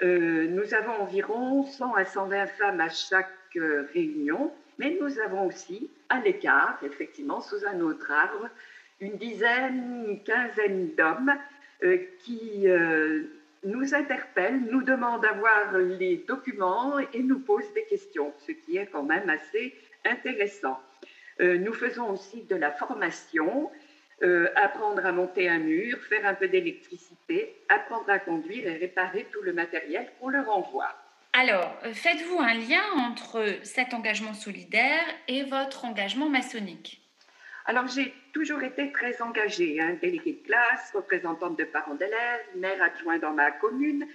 Euh, 0.01 0.47
nous 0.47 0.73
avons 0.73 1.01
environ 1.01 1.65
100 1.65 1.93
à 1.95 2.05
120 2.05 2.47
femmes 2.47 2.79
à 2.79 2.89
chaque 2.89 3.27
euh, 3.57 3.89
réunion, 3.93 4.53
mais 4.79 4.97
nous 4.99 5.19
avons 5.19 5.45
aussi 5.45 5.91
à 6.09 6.19
l'écart, 6.19 6.79
effectivement, 6.83 7.41
sous 7.41 7.65
un 7.65 7.79
autre 7.81 8.11
arbre, 8.11 8.49
une 8.99 9.17
dizaine, 9.17 10.05
une 10.07 10.23
quinzaine 10.23 10.95
d'hommes 10.95 11.35
euh, 11.83 11.97
qui 12.19 12.65
nous 13.63 13.93
interpellent, 13.93 14.61
nous 14.71 14.81
demandent 14.81 15.21
d'avoir 15.21 15.77
les 15.77 16.23
documents 16.27 16.97
et 17.13 17.21
nous 17.21 17.39
posent 17.39 17.73
des 17.73 17.83
questions, 17.83 18.33
ce 18.47 18.53
qui 18.53 18.77
est 18.77 18.87
quand 18.87 19.03
même 19.03 19.29
assez 19.29 19.75
intéressant. 20.05 20.79
nous 21.39 21.73
faisons 21.73 22.09
aussi 22.11 22.43
de 22.43 22.55
la 22.55 22.71
formation 22.71 23.69
euh, 24.21 24.49
apprendre 24.57 25.05
à 25.05 25.13
monter 25.13 25.47
un 25.47 25.59
mur, 25.59 25.97
faire 26.09 26.25
un 26.25 26.33
peu 26.33 26.49
d'électricité, 26.49 27.55
apprendre 27.69 28.09
à 28.09 28.19
conduire 28.19 28.67
et 28.67 28.75
réparer 28.75 29.25
tout 29.31 29.41
le 29.41 29.53
matériel 29.53 30.11
qu'on 30.19 30.27
leur 30.27 30.49
envoie. 30.49 30.93
Alors, 31.33 31.77
euh, 31.85 31.93
faites-vous 31.93 32.39
un 32.39 32.55
lien 32.55 32.81
entre 32.97 33.59
cet 33.63 33.93
engagement 33.93 34.33
solidaire 34.33 35.03
et 35.27 35.43
votre 35.43 35.85
engagement 35.85 36.27
maçonnique 36.27 37.01
Alors, 37.65 37.87
j'ai 37.87 38.13
toujours 38.33 38.63
été 38.63 38.91
très 38.91 39.21
engagée, 39.21 39.79
hein, 39.79 39.95
déléguée 40.01 40.41
de 40.41 40.47
classe, 40.47 40.91
représentante 40.93 41.57
de 41.57 41.65
parents 41.65 41.93
d'élèves, 41.93 42.45
maire 42.55 42.81
adjoint 42.81 43.19
dans 43.19 43.33
ma 43.33 43.51
commune. 43.51 44.07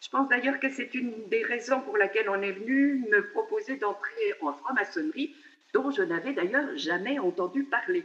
Je 0.00 0.08
pense 0.08 0.28
d'ailleurs 0.28 0.58
que 0.58 0.68
c'est 0.68 0.92
une 0.94 1.28
des 1.28 1.44
raisons 1.44 1.80
pour 1.80 1.96
laquelle 1.96 2.28
on 2.28 2.42
est 2.42 2.52
venu 2.52 3.04
me 3.10 3.30
proposer 3.30 3.76
d'entrer 3.76 4.34
en 4.40 4.52
franc-maçonnerie, 4.52 5.34
dont 5.72 5.92
je 5.92 6.02
n'avais 6.02 6.32
d'ailleurs 6.32 6.76
jamais 6.76 7.20
entendu 7.20 7.62
parler. 7.64 8.04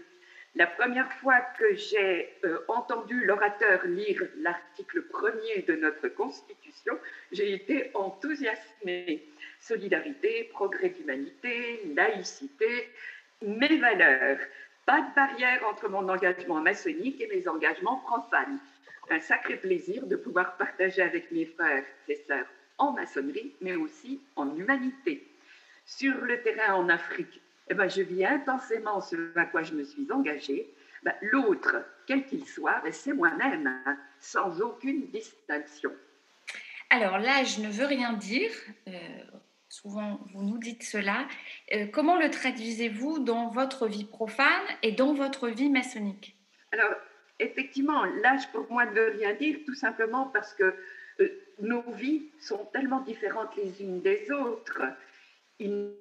La 0.55 0.67
première 0.67 1.12
fois 1.13 1.39
que 1.58 1.75
j'ai 1.75 2.29
euh, 2.43 2.60
entendu 2.67 3.24
l'orateur 3.24 3.86
lire 3.86 4.22
l'article 4.38 5.03
premier 5.03 5.62
de 5.62 5.75
notre 5.75 6.10
Constitution, 6.10 6.98
j'ai 7.31 7.53
été 7.53 7.89
enthousiasmée. 7.93 9.25
Solidarité, 9.62 10.50
progrès 10.51 10.89
d'humanité, 10.89 11.81
laïcité, 11.96 12.89
mes 13.41 13.77
valeurs. 13.77 14.39
Pas 14.86 15.01
de 15.01 15.15
barrière 15.15 15.65
entre 15.70 15.88
mon 15.88 16.10
engagement 16.10 16.60
maçonnique 16.60 17.22
et 17.22 17.27
mes 17.27 17.48
engagements 17.48 17.98
profanes. 18.00 18.60
Un 19.10 19.20
sacré 19.20 19.55
plaisir 19.55 20.05
de 20.05 20.17
pouvoir 20.17 20.58
partager 20.58 21.01
avec 21.01 21.31
mes 21.31 21.46
frères 21.46 21.86
et 22.10 22.15
sœurs 22.27 22.48
en 22.77 22.91
maçonnerie, 22.91 23.55
mais 23.62 23.75
aussi 23.75 24.20
en 24.36 24.53
humanité. 24.58 25.25
Sur 25.86 26.17
le 26.22 26.41
terrain 26.41 26.74
en 26.74 26.89
Afrique 26.89 27.41
eh 27.72 27.74
ben, 27.74 27.90
je 27.90 28.01
vis 28.01 28.25
intensément 28.25 29.00
ce 29.00 29.16
à 29.38 29.46
quoi 29.46 29.63
je 29.63 29.74
me 29.74 29.86
suis 29.86 30.06
engagée. 30.12 30.74
Ben, 31.04 31.13
L'autre, 31.22 31.78
quel 32.06 32.25
qu'il 32.25 32.46
soit, 32.46 32.82
ben, 32.84 32.92
c'est 32.92 33.13
moi-même, 33.13 33.66
hein, 33.66 33.98
sans 34.20 34.60
aucune 34.62 35.08
distinction. 35.08 35.92
Alors 36.90 37.18
là, 37.18 37.46
je 37.46 37.62
ne 37.62 37.70
veux 37.70 37.86
rien 37.86 38.12
dire. 38.12 38.51
Euh, 38.90 38.92
souvent, 39.70 40.20
vous 40.34 40.44
nous 40.44 40.58
dites 40.58 40.84
cela. 40.84 41.25
Euh, 41.74 41.86
comment 41.88 42.20
le 42.20 42.30
traduisez-vous 42.30 43.20
dans 43.20 43.48
votre 43.48 43.88
vie 43.88 44.04
profane 44.04 44.68
et 44.84 44.92
dans 44.92 45.13
votre 45.13 45.48
vie 45.48 45.70
maçonnique? 45.70 46.36
Alors, 46.74 46.96
effectivement, 47.40 48.04
l'âge 48.22 48.51
pour 48.51 48.70
moi 48.70 48.86
ne 48.86 48.92
veut 48.92 49.16
rien 49.18 49.34
dire, 49.34 49.60
tout 49.66 49.75
simplement 49.75 50.25
parce 50.25 50.54
que 50.54 50.75
euh, 51.22 51.30
nos 51.62 51.90
vies 51.94 52.24
sont 52.42 52.66
tellement 52.74 53.00
différentes 53.00 53.56
les 53.56 53.82
unes 53.82 54.01
des 54.01 54.30
autres. 54.30 54.82
Il 55.58 55.94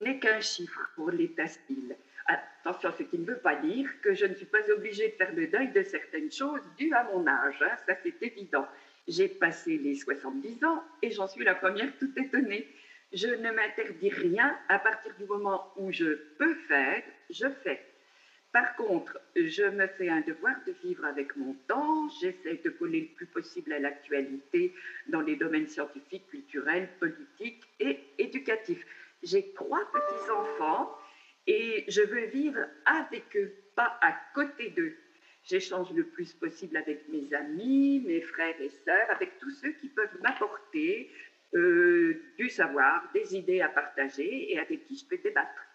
n'est 0.00 0.18
qu'un 0.18 0.40
chiffre 0.40 0.90
pour 0.96 1.10
l'état 1.10 1.46
civil. 1.46 1.96
Attention, 2.26 2.92
ce 2.96 3.02
qui 3.02 3.18
ne 3.18 3.26
veut 3.26 3.38
pas 3.38 3.56
dire 3.56 3.88
que 4.02 4.14
je 4.14 4.26
ne 4.26 4.34
suis 4.34 4.46
pas 4.46 4.70
obligée 4.70 5.08
de 5.08 5.14
faire 5.14 5.34
le 5.34 5.46
deuil 5.46 5.72
de 5.72 5.82
certaines 5.82 6.30
choses 6.30 6.62
dues 6.78 6.92
à 6.92 7.04
mon 7.04 7.26
âge, 7.26 7.62
hein, 7.62 7.76
ça 7.86 7.94
c'est 8.02 8.22
évident. 8.22 8.66
J'ai 9.08 9.28
passé 9.28 9.78
les 9.78 9.94
70 9.94 10.64
ans 10.64 10.82
et 11.02 11.10
j'en 11.10 11.26
suis 11.26 11.44
la 11.44 11.54
première 11.54 11.96
tout 11.98 12.12
étonnée. 12.16 12.68
Je 13.12 13.26
ne 13.26 13.50
m'interdis 13.50 14.10
rien 14.10 14.56
à 14.68 14.78
partir 14.78 15.12
du 15.18 15.24
moment 15.24 15.72
où 15.76 15.90
je 15.90 16.14
peux 16.38 16.54
faire, 16.68 17.02
je 17.28 17.48
fais. 17.64 17.84
Par 18.52 18.74
contre, 18.76 19.18
je 19.36 19.62
me 19.62 19.86
fais 19.86 20.08
un 20.08 20.20
devoir 20.20 20.54
de 20.66 20.74
vivre 20.82 21.04
avec 21.04 21.36
mon 21.36 21.54
temps, 21.68 22.08
j'essaie 22.20 22.60
de 22.64 22.70
coller 22.70 23.00
le 23.02 23.14
plus 23.16 23.26
possible 23.26 23.72
à 23.72 23.78
l'actualité 23.78 24.74
dans 25.08 25.20
les 25.20 25.36
domaines 25.36 25.68
scientifiques, 25.68 26.28
culturels, 26.28 26.88
politiques 26.98 27.62
et 27.78 28.00
éducatifs. 28.18 28.84
J'ai 29.22 29.52
trois 29.52 29.84
petits-enfants 29.92 30.96
et 31.46 31.84
je 31.88 32.02
veux 32.02 32.26
vivre 32.26 32.60
avec 32.86 33.36
eux, 33.36 33.52
pas 33.76 33.98
à 34.02 34.14
côté 34.34 34.70
d'eux. 34.70 34.96
J'échange 35.42 35.92
le 35.92 36.04
plus 36.04 36.32
possible 36.34 36.76
avec 36.76 37.08
mes 37.08 37.32
amis, 37.34 38.02
mes 38.06 38.20
frères 38.20 38.60
et 38.60 38.68
sœurs, 38.68 39.10
avec 39.10 39.38
tous 39.38 39.50
ceux 39.50 39.72
qui 39.72 39.88
peuvent 39.88 40.20
m'apporter 40.22 41.10
euh, 41.54 42.22
du 42.38 42.48
savoir, 42.48 43.10
des 43.12 43.36
idées 43.36 43.60
à 43.60 43.68
partager 43.68 44.52
et 44.52 44.58
avec 44.58 44.84
qui 44.84 44.96
je 44.96 45.04
peux 45.06 45.18
débattre. 45.18 45.66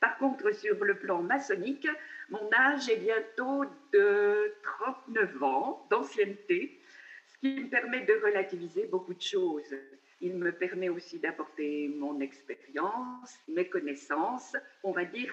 Par 0.00 0.18
contre, 0.18 0.54
sur 0.54 0.84
le 0.84 0.98
plan 0.98 1.22
maçonnique, 1.22 1.88
mon 2.28 2.50
âge 2.52 2.88
est 2.88 2.98
bientôt 2.98 3.64
de 3.92 4.54
39 4.62 5.42
ans 5.42 5.86
d'ancienneté, 5.90 6.80
ce 7.26 7.38
qui 7.38 7.60
me 7.60 7.70
permet 7.70 8.04
de 8.04 8.12
relativiser 8.22 8.86
beaucoup 8.86 9.14
de 9.14 9.22
choses. 9.22 9.74
Il 10.20 10.36
me 10.36 10.52
permet 10.52 10.88
aussi 10.88 11.18
d'apporter 11.18 11.88
mon 11.88 12.20
expérience, 12.20 13.38
mes 13.48 13.68
connaissances, 13.68 14.56
on 14.82 14.92
va 14.92 15.04
dire 15.04 15.32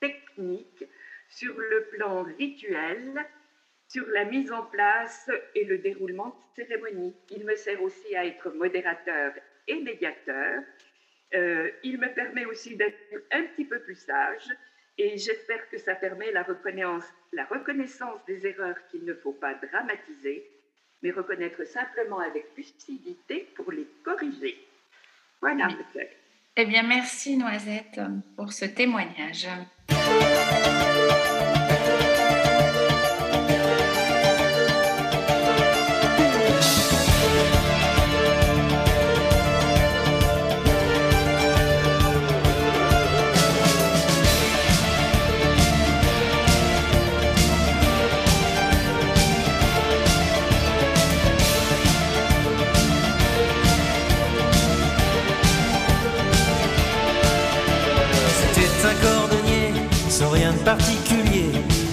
techniques, 0.00 0.84
sur 1.28 1.58
le 1.58 1.86
plan 1.86 2.22
rituel, 2.22 3.24
sur 3.88 4.06
la 4.08 4.24
mise 4.24 4.50
en 4.52 4.64
place 4.64 5.30
et 5.54 5.64
le 5.64 5.78
déroulement 5.78 6.28
de 6.56 6.62
cérémonies. 6.62 7.14
Il 7.30 7.44
me 7.44 7.54
sert 7.56 7.82
aussi 7.82 8.16
à 8.16 8.24
être 8.26 8.50
modérateur 8.50 9.32
et 9.68 9.80
médiateur. 9.80 10.62
Euh, 11.34 11.70
il 11.82 11.98
me 11.98 12.12
permet 12.12 12.44
aussi 12.44 12.76
d'être 12.76 12.98
un 13.30 13.44
petit 13.44 13.64
peu 13.64 13.80
plus 13.80 13.96
sage 13.96 14.48
et 14.98 15.16
j'espère 15.16 15.68
que 15.70 15.78
ça 15.78 15.94
permet 15.94 16.30
la 16.32 16.46
la 17.32 17.44
reconnaissance 17.44 18.24
des 18.26 18.46
erreurs 18.46 18.86
qu'il 18.90 19.04
ne 19.04 19.14
faut 19.14 19.32
pas 19.32 19.54
dramatiser 19.54 20.51
mais 21.02 21.10
reconnaître 21.10 21.64
simplement 21.66 22.20
avec 22.20 22.46
lucidité 22.56 23.48
pour 23.56 23.72
les 23.72 23.86
corriger. 24.04 24.56
Voilà, 25.40 25.68
peut-être. 25.68 26.16
Eh 26.56 26.66
bien, 26.66 26.82
merci 26.82 27.36
Noisette 27.36 28.00
pour 28.36 28.52
ce 28.52 28.66
témoignage. 28.66 29.48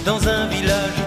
Dans 0.06 0.28
un 0.28 0.48
village 0.48 0.99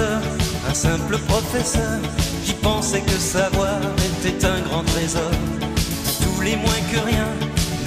un 0.00 0.74
simple 0.74 1.18
professeur 1.28 2.00
qui 2.44 2.52
pensait 2.54 3.00
que 3.00 3.18
savoir 3.18 3.80
était 4.14 4.46
un 4.46 4.60
grand 4.60 4.84
trésor. 4.84 5.30
Tous 6.22 6.40
les 6.40 6.56
moins 6.56 6.82
que 6.92 6.98
rien 6.98 7.26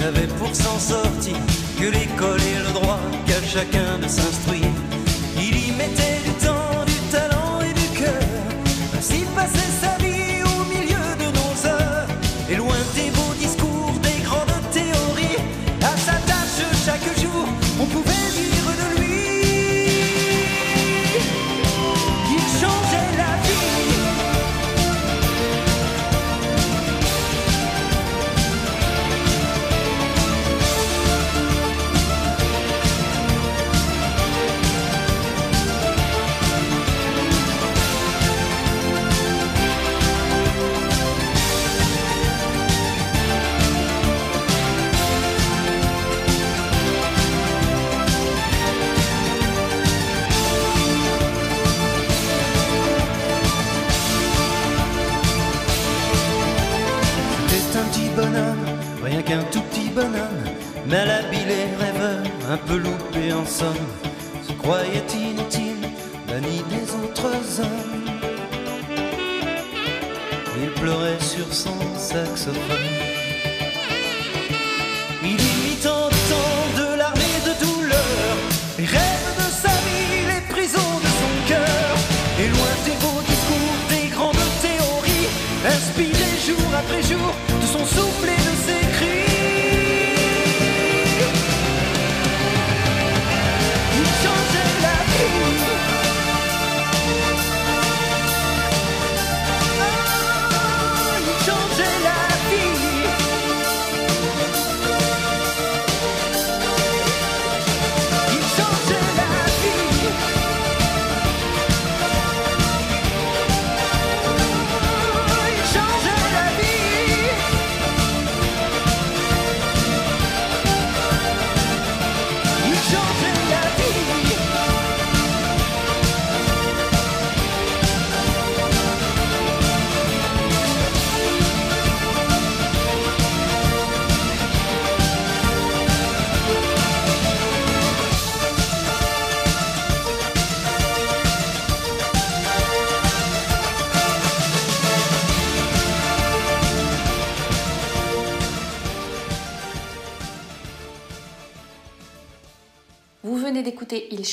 n'avaient 0.00 0.32
pour 0.38 0.54
s'en 0.54 0.78
sortir 0.78 1.36
que 1.78 1.84
l'école 1.84 2.40
et 2.40 2.58
le 2.66 2.72
droit 2.72 3.00
qu'à 3.26 3.42
chacun 3.42 3.98
de 4.02 4.08
s'instruire. 4.08 4.70
Il 5.36 5.68
y 5.68 5.72
mettait 5.72 6.20
du 6.24 6.32
temps, 6.44 6.84
du 6.86 6.98
talent 7.10 7.60
et 7.62 7.72
du 7.72 7.98
cœur, 7.98 8.22
ainsi 8.96 9.24
passait 9.34 9.75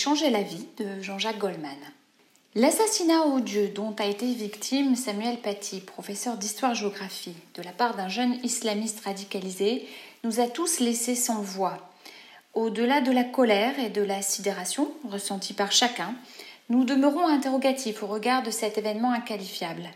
changeait 0.03 0.31
la 0.31 0.41
vie 0.41 0.67
de 0.79 1.01
Jean-Jacques 1.01 1.37
Goldman. 1.37 1.77
L'assassinat 2.55 3.25
odieux 3.25 3.69
dont 3.69 3.95
a 3.99 4.05
été 4.05 4.25
victime 4.33 4.97
Samuel 4.97 5.37
Paty, 5.37 5.79
professeur 5.79 6.35
d'histoire-géographie, 6.35 7.37
de 7.55 7.63
la 7.63 7.71
part 7.71 7.95
d'un 7.95 8.09
jeune 8.09 8.37
islamiste 8.43 8.99
radicalisé, 9.05 9.87
nous 10.25 10.41
a 10.41 10.47
tous 10.47 10.81
laissés 10.81 11.15
sans 11.15 11.41
voix. 11.41 11.77
Au-delà 12.53 12.99
de 12.99 13.13
la 13.13 13.23
colère 13.23 13.79
et 13.79 13.89
de 13.89 14.01
la 14.01 14.21
sidération 14.21 14.91
ressentie 15.09 15.53
par 15.53 15.71
chacun, 15.71 16.15
nous 16.67 16.83
demeurons 16.83 17.25
interrogatifs 17.25 18.03
au 18.03 18.07
regard 18.07 18.43
de 18.43 18.51
cet 18.51 18.77
événement 18.77 19.13
inqualifiable. 19.13 19.89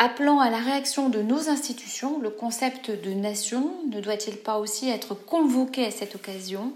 Appelant 0.00 0.40
à 0.40 0.50
la 0.50 0.58
réaction 0.58 1.08
de 1.08 1.22
nos 1.22 1.48
institutions, 1.50 2.18
le 2.18 2.30
concept 2.30 2.90
de 2.90 3.10
nation 3.10 3.70
ne 3.92 4.00
doit-il 4.00 4.38
pas 4.38 4.58
aussi 4.58 4.90
être 4.90 5.14
convoqué 5.14 5.86
à 5.86 5.92
cette 5.92 6.16
occasion 6.16 6.72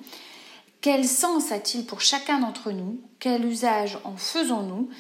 Quel 0.81 1.05
sens 1.07 1.51
a-t-il 1.51 1.87
pour 1.87 2.01
chacun 2.01 2.39
d'entre 2.39 2.71
nous? 2.71 3.03
Quel 3.19 3.45
usage 3.45 3.99
en 4.05 4.17
faisons-nous? 4.17 4.91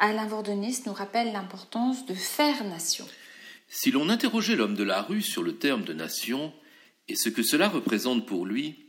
Alain 0.00 0.26
Vordenis 0.26 0.82
nous 0.86 0.92
rappelle 0.92 1.32
l'importance 1.32 2.06
de 2.06 2.14
faire 2.14 2.64
nation. 2.64 3.06
Si 3.68 3.92
l'on 3.92 4.08
interrogeait 4.08 4.56
l'homme 4.56 4.74
de 4.74 4.82
la 4.82 5.00
rue 5.00 5.22
sur 5.22 5.44
le 5.44 5.56
terme 5.56 5.84
de 5.84 5.92
nation 5.92 6.52
et 7.06 7.14
ce 7.14 7.28
que 7.28 7.44
cela 7.44 7.68
représente 7.68 8.26
pour 8.26 8.46
lui, 8.46 8.86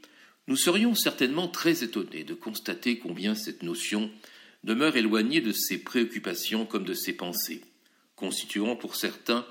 nous 0.47 0.55
serions 0.55 0.95
certainement 0.95 1.47
très 1.47 1.83
étonnés 1.83 2.23
de 2.23 2.33
constater 2.33 2.97
combien 2.97 3.35
cette 3.35 3.61
notion 3.61 4.09
demeure 4.63 4.97
éloignée 4.97 5.41
de 5.41 5.51
ses 5.51 5.77
préoccupations 5.77 6.65
comme 6.65 6.83
de 6.83 6.95
ses 6.95 7.13
pensées, 7.13 7.63
constituant 8.15 8.75
pour 8.75 8.95
certains 8.95 9.45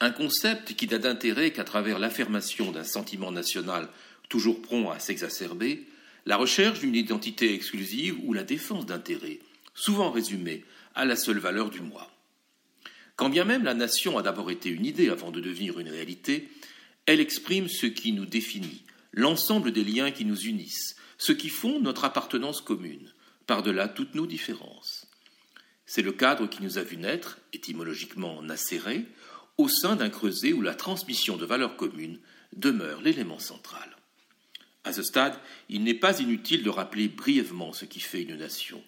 un 0.00 0.10
concept 0.10 0.74
qui 0.74 0.86
n'a 0.86 0.98
d'intérêt 0.98 1.52
qu'à 1.52 1.64
travers 1.64 1.98
l'affirmation 1.98 2.70
d'un 2.70 2.84
sentiment 2.84 3.32
national 3.32 3.88
toujours 4.28 4.62
prompt 4.62 4.90
à 4.90 4.98
s'exacerber, 4.98 5.86
la 6.28 6.36
recherche 6.36 6.80
d'une 6.80 6.94
identité 6.94 7.54
exclusive 7.54 8.18
ou 8.22 8.34
la 8.34 8.44
défense 8.44 8.84
d'intérêts, 8.84 9.38
souvent 9.74 10.10
résumés 10.10 10.62
à 10.94 11.06
la 11.06 11.16
seule 11.16 11.38
valeur 11.38 11.70
du 11.70 11.80
moi. 11.80 12.12
Quand 13.16 13.30
bien 13.30 13.46
même 13.46 13.64
la 13.64 13.72
nation 13.72 14.18
a 14.18 14.22
d'abord 14.22 14.50
été 14.50 14.68
une 14.68 14.84
idée 14.84 15.08
avant 15.08 15.30
de 15.30 15.40
devenir 15.40 15.80
une 15.80 15.88
réalité, 15.88 16.50
elle 17.06 17.20
exprime 17.20 17.66
ce 17.66 17.86
qui 17.86 18.12
nous 18.12 18.26
définit, 18.26 18.82
l'ensemble 19.12 19.72
des 19.72 19.82
liens 19.82 20.10
qui 20.10 20.26
nous 20.26 20.38
unissent, 20.42 20.96
ce 21.16 21.32
qui 21.32 21.48
font 21.48 21.80
notre 21.80 22.04
appartenance 22.04 22.60
commune, 22.60 23.10
par-delà 23.46 23.88
toutes 23.88 24.14
nos 24.14 24.26
différences. 24.26 25.06
C'est 25.86 26.02
le 26.02 26.12
cadre 26.12 26.46
qui 26.46 26.62
nous 26.62 26.76
a 26.76 26.82
vu 26.82 26.98
naître, 26.98 27.38
étymologiquement 27.54 28.42
nacéré, 28.42 29.06
au 29.56 29.66
sein 29.66 29.96
d'un 29.96 30.10
creuset 30.10 30.52
où 30.52 30.60
la 30.60 30.74
transmission 30.74 31.38
de 31.38 31.46
valeurs 31.46 31.78
communes 31.78 32.20
demeure 32.54 33.00
l'élément 33.00 33.38
central. 33.38 33.97
À 34.88 34.92
ce 34.94 35.02
stade, 35.02 35.38
il 35.68 35.84
n'est 35.84 35.92
pas 35.92 36.18
inutile 36.18 36.62
de 36.62 36.70
rappeler 36.70 37.08
brièvement 37.08 37.74
ce 37.74 37.84
qui 37.84 38.00
fait 38.00 38.22
une 38.22 38.36
nation. 38.36 38.82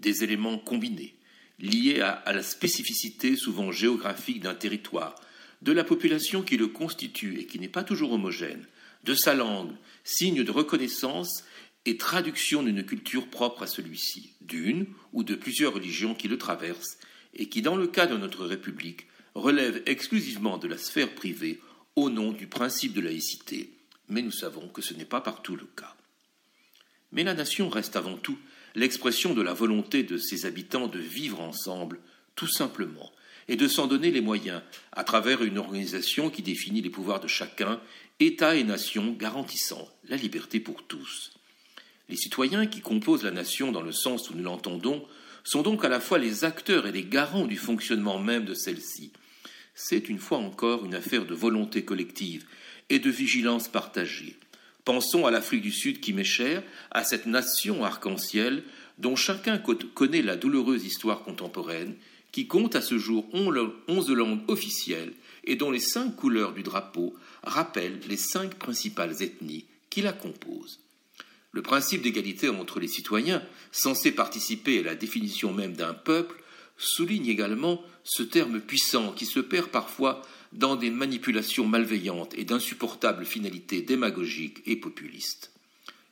Des 0.00 0.24
éléments 0.24 0.58
combinés, 0.58 1.14
liés 1.60 2.00
à, 2.00 2.10
à 2.10 2.32
la 2.32 2.42
spécificité 2.42 3.36
souvent 3.36 3.70
géographique 3.70 4.40
d'un 4.40 4.56
territoire, 4.56 5.14
de 5.62 5.70
la 5.70 5.84
population 5.84 6.42
qui 6.42 6.56
le 6.56 6.66
constitue 6.66 7.38
et 7.38 7.46
qui 7.46 7.60
n'est 7.60 7.68
pas 7.68 7.84
toujours 7.84 8.14
homogène, 8.14 8.66
de 9.04 9.14
sa 9.14 9.36
langue, 9.36 9.70
signe 10.02 10.42
de 10.42 10.50
reconnaissance 10.50 11.44
et 11.86 11.96
traduction 11.96 12.64
d'une 12.64 12.84
culture 12.84 13.28
propre 13.28 13.62
à 13.62 13.68
celui-ci, 13.68 14.32
d'une 14.40 14.86
ou 15.12 15.22
de 15.22 15.36
plusieurs 15.36 15.74
religions 15.74 16.16
qui 16.16 16.26
le 16.26 16.38
traversent 16.38 16.98
et 17.34 17.48
qui, 17.48 17.62
dans 17.62 17.76
le 17.76 17.86
cas 17.86 18.08
de 18.08 18.16
notre 18.16 18.44
République, 18.44 19.06
relèvent 19.36 19.84
exclusivement 19.86 20.58
de 20.58 20.66
la 20.66 20.78
sphère 20.78 21.14
privée 21.14 21.60
au 21.94 22.10
nom 22.10 22.32
du 22.32 22.48
principe 22.48 22.92
de 22.92 23.02
laïcité, 23.02 23.77
mais 24.08 24.22
nous 24.22 24.32
savons 24.32 24.68
que 24.68 24.82
ce 24.82 24.94
n'est 24.94 25.04
pas 25.04 25.20
partout 25.20 25.56
le 25.56 25.66
cas. 25.76 25.94
Mais 27.12 27.24
la 27.24 27.34
nation 27.34 27.68
reste 27.68 27.96
avant 27.96 28.16
tout 28.16 28.38
l'expression 28.74 29.34
de 29.34 29.42
la 29.42 29.54
volonté 29.54 30.02
de 30.02 30.18
ses 30.18 30.46
habitants 30.46 30.88
de 30.88 30.98
vivre 30.98 31.40
ensemble, 31.40 32.00
tout 32.36 32.46
simplement, 32.46 33.10
et 33.48 33.56
de 33.56 33.66
s'en 33.66 33.86
donner 33.86 34.10
les 34.10 34.20
moyens 34.20 34.62
à 34.92 35.04
travers 35.04 35.42
une 35.42 35.58
organisation 35.58 36.30
qui 36.30 36.42
définit 36.42 36.82
les 36.82 36.90
pouvoirs 36.90 37.20
de 37.20 37.28
chacun, 37.28 37.80
État 38.20 38.56
et 38.56 38.64
nation 38.64 39.12
garantissant 39.12 39.88
la 40.08 40.16
liberté 40.16 40.60
pour 40.60 40.86
tous. 40.86 41.32
Les 42.08 42.16
citoyens 42.16 42.66
qui 42.66 42.80
composent 42.80 43.24
la 43.24 43.30
nation 43.30 43.72
dans 43.72 43.82
le 43.82 43.92
sens 43.92 44.30
où 44.30 44.34
nous 44.34 44.42
l'entendons 44.42 45.06
sont 45.44 45.62
donc 45.62 45.84
à 45.84 45.88
la 45.88 46.00
fois 46.00 46.18
les 46.18 46.44
acteurs 46.44 46.86
et 46.86 46.92
les 46.92 47.04
garants 47.04 47.46
du 47.46 47.56
fonctionnement 47.56 48.18
même 48.18 48.44
de 48.44 48.54
celle-ci. 48.54 49.12
C'est 49.74 50.08
une 50.08 50.18
fois 50.18 50.38
encore 50.38 50.84
une 50.84 50.94
affaire 50.94 51.24
de 51.24 51.34
volonté 51.34 51.84
collective 51.84 52.44
et 52.90 52.98
de 52.98 53.10
vigilance 53.10 53.68
partagée. 53.68 54.36
Pensons 54.84 55.26
à 55.26 55.30
l'Afrique 55.30 55.62
du 55.62 55.72
Sud 55.72 56.00
qui 56.00 56.12
m'est 56.12 56.24
chère, 56.24 56.62
à 56.90 57.04
cette 57.04 57.26
nation 57.26 57.84
arc-en-ciel 57.84 58.64
dont 58.98 59.16
chacun 59.16 59.58
connaît 59.94 60.22
la 60.22 60.36
douloureuse 60.36 60.84
histoire 60.84 61.22
contemporaine, 61.22 61.94
qui 62.32 62.46
compte 62.46 62.76
à 62.76 62.80
ce 62.80 62.98
jour 62.98 63.28
onze 63.32 64.10
langues 64.10 64.48
officielles 64.48 65.12
et 65.44 65.56
dont 65.56 65.70
les 65.70 65.80
cinq 65.80 66.16
couleurs 66.16 66.52
du 66.52 66.62
drapeau 66.62 67.14
rappellent 67.42 68.00
les 68.08 68.16
cinq 68.16 68.54
principales 68.54 69.22
ethnies 69.22 69.66
qui 69.90 70.02
la 70.02 70.12
composent. 70.12 70.80
Le 71.52 71.62
principe 71.62 72.02
d'égalité 72.02 72.48
entre 72.48 72.80
les 72.80 72.88
citoyens, 72.88 73.42
censé 73.72 74.12
participer 74.12 74.80
à 74.80 74.82
la 74.82 74.94
définition 74.94 75.52
même 75.52 75.72
d'un 75.72 75.94
peuple, 75.94 76.42
souligne 76.76 77.26
également 77.26 77.82
ce 78.04 78.22
terme 78.22 78.60
puissant 78.60 79.12
qui 79.12 79.26
se 79.26 79.40
perd 79.40 79.68
parfois 79.68 80.22
dans 80.52 80.76
des 80.76 80.90
manipulations 80.90 81.66
malveillantes 81.66 82.34
et 82.36 82.44
d'insupportables 82.44 83.24
finalités 83.24 83.82
démagogiques 83.82 84.62
et 84.66 84.76
populistes. 84.76 85.52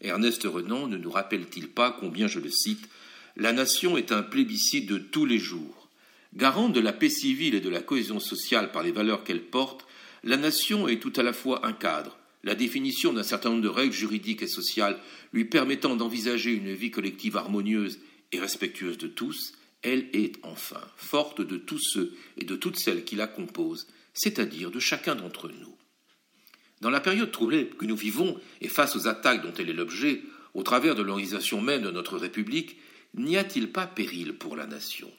Ernest 0.00 0.42
Renan 0.44 0.88
ne 0.88 0.98
nous 0.98 1.10
rappelle-t-il 1.10 1.68
pas 1.68 1.90
combien, 1.90 2.26
je 2.26 2.40
le 2.40 2.50
cite, 2.50 2.88
la 3.36 3.52
nation 3.52 3.96
est 3.96 4.12
un 4.12 4.22
plébiscite 4.22 4.86
de 4.86 4.98
tous 4.98 5.24
les 5.24 5.38
jours. 5.38 5.88
Garante 6.34 6.72
de 6.72 6.80
la 6.80 6.92
paix 6.92 7.08
civile 7.08 7.54
et 7.54 7.60
de 7.60 7.70
la 7.70 7.80
cohésion 7.80 8.20
sociale 8.20 8.72
par 8.72 8.82
les 8.82 8.92
valeurs 8.92 9.24
qu'elle 9.24 9.42
porte, 9.42 9.86
la 10.22 10.36
nation 10.36 10.88
est 10.88 11.00
tout 11.00 11.12
à 11.16 11.22
la 11.22 11.32
fois 11.32 11.66
un 11.66 11.72
cadre, 11.72 12.18
la 12.44 12.54
définition 12.54 13.12
d'un 13.12 13.22
certain 13.22 13.50
nombre 13.50 13.62
de 13.62 13.68
règles 13.68 13.92
juridiques 13.92 14.42
et 14.42 14.46
sociales 14.46 14.98
lui 15.32 15.44
permettant 15.44 15.96
d'envisager 15.96 16.52
une 16.52 16.72
vie 16.72 16.90
collective 16.90 17.36
harmonieuse 17.36 17.98
et 18.32 18.40
respectueuse 18.40 18.98
de 18.98 19.08
tous, 19.08 19.52
elle 19.82 20.08
est 20.12 20.32
enfin 20.42 20.80
forte 20.96 21.40
de 21.40 21.56
tous 21.56 21.78
ceux 21.78 22.14
et 22.38 22.44
de 22.44 22.56
toutes 22.56 22.78
celles 22.78 23.04
qui 23.04 23.16
la 23.16 23.26
composent, 23.26 23.86
c'est-à-dire 24.16 24.70
de 24.70 24.80
chacun 24.80 25.14
d'entre 25.14 25.48
nous. 25.48 25.76
Dans 26.80 26.90
la 26.90 27.00
période 27.00 27.30
troublée 27.30 27.68
que 27.68 27.84
nous 27.86 27.96
vivons 27.96 28.40
et 28.60 28.68
face 28.68 28.96
aux 28.96 29.06
attaques 29.06 29.42
dont 29.42 29.54
elle 29.58 29.70
est 29.70 29.74
l'objet, 29.74 30.22
au 30.54 30.62
travers 30.62 30.94
de 30.94 31.02
l'organisation 31.02 31.60
même 31.60 31.82
de 31.82 31.90
notre 31.90 32.18
République, 32.18 32.78
n'y 33.14 33.36
a-t-il 33.36 33.70
pas 33.70 33.86
péril 33.86 34.34
pour 34.34 34.56
la 34.56 34.66
nation? 34.66 35.10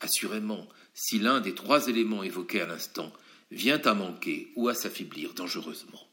Assurément, 0.00 0.68
si 0.94 1.18
l'un 1.18 1.40
des 1.40 1.54
trois 1.54 1.88
éléments 1.88 2.22
évoqués 2.22 2.60
à 2.60 2.66
l'instant 2.66 3.12
vient 3.50 3.80
à 3.84 3.94
manquer 3.94 4.52
ou 4.56 4.68
à 4.68 4.74
s'affaiblir 4.74 5.34
dangereusement. 5.34 6.06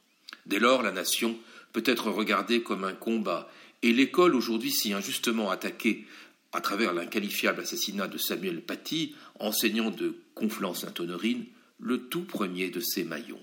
Dès 0.46 0.60
lors, 0.60 0.84
la 0.84 0.92
nation 0.92 1.38
peut 1.74 1.84
être 1.86 2.10
regardée 2.10 2.64
comme 2.64 2.84
un 2.84 2.94
combat, 2.94 3.50
et 3.82 3.92
l'école 3.92 4.36
aujourd'hui 4.36 4.72
si 4.72 4.94
injustement 4.94 5.50
attaquée 5.50 6.06
à 6.54 6.62
travers 6.62 6.94
l'inqualifiable 6.94 7.62
assassinat 7.62 8.08
de 8.08 8.18
Samuel 8.18 8.62
Paty, 8.62 9.14
enseignant 9.40 9.92
de 9.92 10.16
Conflans-Sainte-Honorine, 10.36 11.46
le 11.80 12.08
tout 12.08 12.24
premier 12.24 12.70
de 12.70 12.80
ces 12.80 13.04
maillons. 13.04 13.42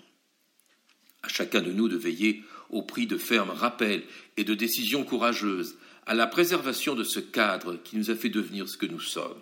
À 1.22 1.28
chacun 1.28 1.60
de 1.60 1.72
nous 1.72 1.88
de 1.88 1.96
veiller, 1.96 2.42
au 2.70 2.82
prix 2.82 3.06
de 3.06 3.18
fermes 3.18 3.50
rappels 3.50 4.02
et 4.36 4.44
de 4.44 4.54
décisions 4.54 5.04
courageuses, 5.04 5.76
à 6.06 6.14
la 6.14 6.26
préservation 6.26 6.94
de 6.94 7.04
ce 7.04 7.20
cadre 7.20 7.76
qui 7.76 7.96
nous 7.96 8.10
a 8.10 8.16
fait 8.16 8.28
devenir 8.28 8.68
ce 8.68 8.76
que 8.76 8.86
nous 8.86 9.00
sommes. 9.00 9.40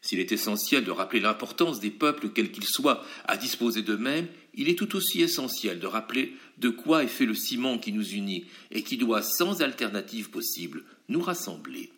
S'il 0.00 0.20
est 0.20 0.32
essentiel 0.32 0.84
de 0.84 0.90
rappeler 0.90 1.20
l'importance 1.20 1.80
des 1.80 1.90
peuples, 1.90 2.30
quels 2.30 2.52
qu'ils 2.52 2.66
soient, 2.66 3.04
à 3.26 3.36
disposer 3.36 3.82
d'eux-mêmes, 3.82 4.28
il 4.54 4.68
est 4.68 4.78
tout 4.78 4.96
aussi 4.96 5.22
essentiel 5.22 5.80
de 5.80 5.86
rappeler 5.86 6.34
de 6.58 6.68
quoi 6.68 7.02
est 7.02 7.08
fait 7.08 7.26
le 7.26 7.34
ciment 7.34 7.78
qui 7.78 7.92
nous 7.92 8.08
unit 8.10 8.46
et 8.70 8.82
qui 8.82 8.96
doit, 8.96 9.22
sans 9.22 9.60
alternative 9.60 10.30
possible, 10.30 10.84
nous 11.08 11.20
rassembler. 11.20 11.90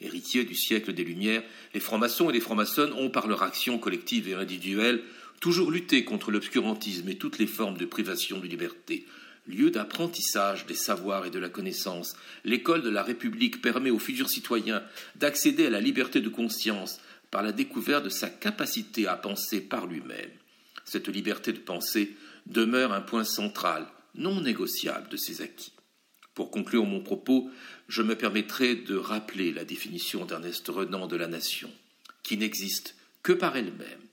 Héritiers 0.00 0.44
du 0.44 0.54
siècle 0.54 0.92
des 0.92 1.02
Lumières, 1.02 1.42
les 1.74 1.80
francs-maçons 1.80 2.30
et 2.30 2.32
les 2.32 2.40
francs-maçonnes 2.40 2.92
ont, 2.92 3.10
par 3.10 3.26
leur 3.26 3.42
action 3.42 3.78
collective 3.78 4.28
et 4.28 4.34
individuelle, 4.34 5.02
toujours 5.40 5.70
lutté 5.70 6.04
contre 6.04 6.30
l'obscurantisme 6.30 7.08
et 7.08 7.16
toutes 7.16 7.38
les 7.38 7.46
formes 7.46 7.76
de 7.76 7.84
privation 7.84 8.38
de 8.38 8.46
liberté. 8.46 9.06
Lieu 9.46 9.70
d'apprentissage 9.70 10.66
des 10.66 10.74
savoirs 10.74 11.24
et 11.24 11.30
de 11.30 11.38
la 11.38 11.48
connaissance, 11.48 12.16
l'école 12.44 12.82
de 12.82 12.90
la 12.90 13.02
République 13.02 13.62
permet 13.62 13.90
aux 13.90 13.98
futurs 13.98 14.28
citoyens 14.28 14.82
d'accéder 15.16 15.66
à 15.66 15.70
la 15.70 15.80
liberté 15.80 16.20
de 16.20 16.28
conscience 16.28 17.00
par 17.30 17.42
la 17.42 17.52
découverte 17.52 18.04
de 18.04 18.10
sa 18.10 18.28
capacité 18.28 19.06
à 19.06 19.16
penser 19.16 19.60
par 19.60 19.86
lui-même. 19.86 20.30
Cette 20.84 21.08
liberté 21.08 21.52
de 21.52 21.58
penser 21.58 22.14
demeure 22.46 22.92
un 22.92 23.00
point 23.00 23.24
central, 23.24 23.86
non 24.14 24.40
négociable 24.40 25.08
de 25.08 25.16
ses 25.16 25.42
acquis. 25.42 25.72
Pour 26.34 26.50
conclure 26.50 26.84
mon 26.84 27.00
propos, 27.00 27.50
je 27.88 28.02
me 28.02 28.16
permettrai 28.16 28.74
de 28.76 28.96
rappeler 28.96 29.52
la 29.52 29.64
définition 29.64 30.24
d'Ernest 30.24 30.68
Renan 30.68 31.06
de 31.06 31.16
la 31.16 31.26
nation, 31.26 31.70
qui 32.22 32.36
n'existe 32.36 32.94
que 33.22 33.32
par 33.32 33.56
elle-même 33.56 34.07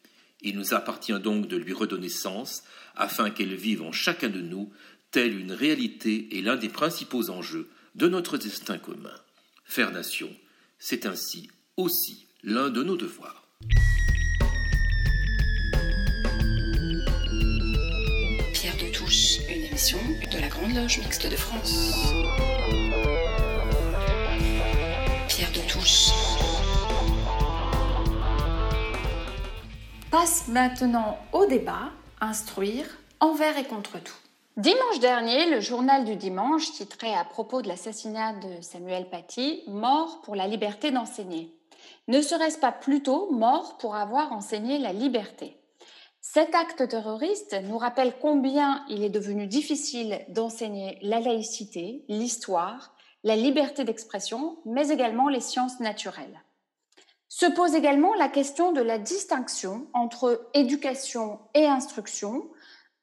il 0.45 0.55
nous 0.55 0.73
appartient 0.73 1.19
donc 1.19 1.47
de 1.47 1.57
lui 1.57 1.73
redonner 1.73 2.07
sens, 2.07 2.63
afin 2.95 3.31
qu'elle 3.31 3.55
vive 3.55 3.81
en 3.81 3.91
chacun 3.91 4.29
de 4.29 4.39
nous, 4.39 4.71
telle 5.11 5.37
une 5.37 5.51
réalité 5.51 6.37
et 6.37 6.41
l'un 6.41 6.55
des 6.55 6.69
principaux 6.69 7.29
enjeux 7.29 7.67
de 7.95 8.07
notre 8.07 8.37
destin 8.37 8.77
commun. 8.77 9.15
Faire 9.65 9.91
nation, 9.91 10.29
c'est 10.77 11.05
ainsi 11.05 11.49
aussi 11.77 12.27
l'un 12.43 12.69
de 12.69 12.83
nos 12.83 12.95
devoirs. 12.95 13.47
Pierre 18.53 18.77
de 18.77 18.93
Touche, 18.93 19.39
une 19.49 19.63
émission 19.63 19.99
de 20.31 20.39
la 20.39 20.47
Grande 20.47 20.75
Loge 20.75 20.99
Mixte 20.99 21.29
de 21.29 21.35
France. 21.35 22.13
Passe 30.17 30.47
maintenant 30.47 31.17
au 31.33 31.45
débat, 31.45 31.91
instruire 32.21 32.85
envers 33.19 33.57
et 33.57 33.65
contre 33.65 34.01
tout. 34.01 34.15
Dimanche 34.55 35.01
dernier, 35.01 35.49
le 35.49 35.59
journal 35.59 36.05
du 36.05 36.15
dimanche 36.15 36.71
titrait 36.71 37.13
à 37.13 37.25
propos 37.25 37.61
de 37.61 37.67
l'assassinat 37.67 38.31
de 38.31 38.61
Samuel 38.61 39.09
Paty 39.09 39.63
Mort 39.67 40.21
pour 40.21 40.37
la 40.37 40.47
liberté 40.47 40.91
d'enseigner. 40.91 41.53
Ne 42.07 42.21
serait-ce 42.21 42.57
pas 42.57 42.71
plutôt 42.71 43.29
mort 43.33 43.75
pour 43.77 43.97
avoir 43.97 44.31
enseigné 44.31 44.77
la 44.77 44.93
liberté? 44.93 45.59
Cet 46.21 46.55
acte 46.55 46.87
terroriste 46.87 47.57
nous 47.63 47.77
rappelle 47.77 48.13
combien 48.21 48.85
il 48.87 49.03
est 49.03 49.09
devenu 49.09 49.47
difficile 49.47 50.21
d'enseigner 50.29 50.97
la 51.01 51.19
laïcité, 51.19 52.05
l'histoire, 52.07 52.95
la 53.25 53.35
liberté 53.35 53.83
d'expression, 53.83 54.59
mais 54.65 54.87
également 54.87 55.27
les 55.27 55.41
sciences 55.41 55.81
naturelles. 55.81 56.44
Se 57.37 57.47
pose 57.47 57.75
également 57.75 58.13
la 58.15 58.29
question 58.29 58.71
de 58.71 58.79
la 58.79 58.97
distinction 58.97 59.87
entre 59.91 60.47
éducation 60.53 61.41
et 61.53 61.65
instruction. 61.65 62.49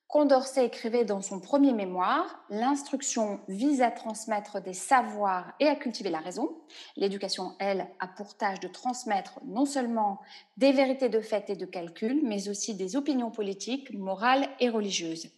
Condorcet 0.08 0.64
écrivait 0.64 1.04
dans 1.04 1.20
son 1.20 1.38
premier 1.38 1.74
mémoire, 1.74 2.42
l'instruction 2.48 3.40
vise 3.46 3.82
à 3.82 3.90
transmettre 3.90 4.62
des 4.62 4.72
savoirs 4.72 5.52
et 5.60 5.68
à 5.68 5.76
cultiver 5.76 6.08
la 6.08 6.20
raison. 6.20 6.48
L'éducation, 6.96 7.52
elle, 7.58 7.86
a 8.00 8.08
pour 8.08 8.34
tâche 8.34 8.60
de 8.60 8.68
transmettre 8.68 9.38
non 9.44 9.66
seulement 9.66 10.18
des 10.56 10.72
vérités 10.72 11.10
de 11.10 11.20
fait 11.20 11.50
et 11.50 11.56
de 11.56 11.66
calcul, 11.66 12.22
mais 12.24 12.48
aussi 12.48 12.74
des 12.74 12.96
opinions 12.96 13.30
politiques, 13.30 13.92
morales 13.92 14.48
et 14.60 14.70
religieuses. 14.70 15.28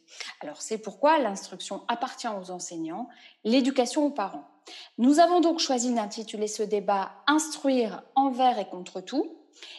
Alors 0.41 0.63
c'est 0.63 0.79
pourquoi 0.79 1.19
l'instruction 1.19 1.83
appartient 1.89 2.29
aux 2.29 2.53
enseignants, 2.53 3.09
l'éducation 3.43 4.07
aux 4.07 4.11
parents. 4.11 4.54
Nous 4.99 5.19
avons 5.19 5.41
donc 5.41 5.59
choisi 5.59 5.93
d'intituler 5.95 6.49
ce 6.49 6.63
débat 6.63 7.13
Instruire 7.27 8.03
envers 8.15 8.59
et 8.59 8.67
contre 8.67 9.01
tout. 9.01 9.37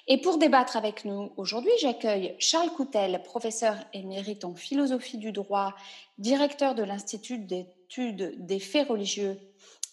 Et 0.07 0.21
pour 0.21 0.37
débattre 0.37 0.77
avec 0.77 1.05
nous 1.05 1.31
aujourd'hui, 1.37 1.71
j'accueille 1.81 2.35
Charles 2.39 2.71
Coutel, 2.71 3.21
professeur 3.23 3.75
émérite 3.93 4.45
en 4.45 4.55
philosophie 4.55 5.17
du 5.17 5.31
droit, 5.31 5.73
directeur 6.17 6.75
de 6.75 6.83
l'Institut 6.83 7.39
d'études 7.39 8.45
des 8.45 8.59
faits 8.59 8.87
religieux 8.87 9.37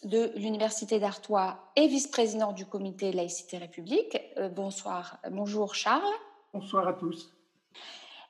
de 0.04 0.32
l'Université 0.36 0.98
d'Artois 0.98 1.72
et 1.76 1.86
vice-président 1.86 2.52
du 2.52 2.66
comité 2.66 3.12
Laïcité 3.12 3.58
République. 3.58 4.18
Euh, 4.36 4.48
bonsoir, 4.48 5.18
bonjour 5.30 5.74
Charles. 5.74 6.02
Bonsoir 6.52 6.88
à 6.88 6.92
tous. 6.92 7.32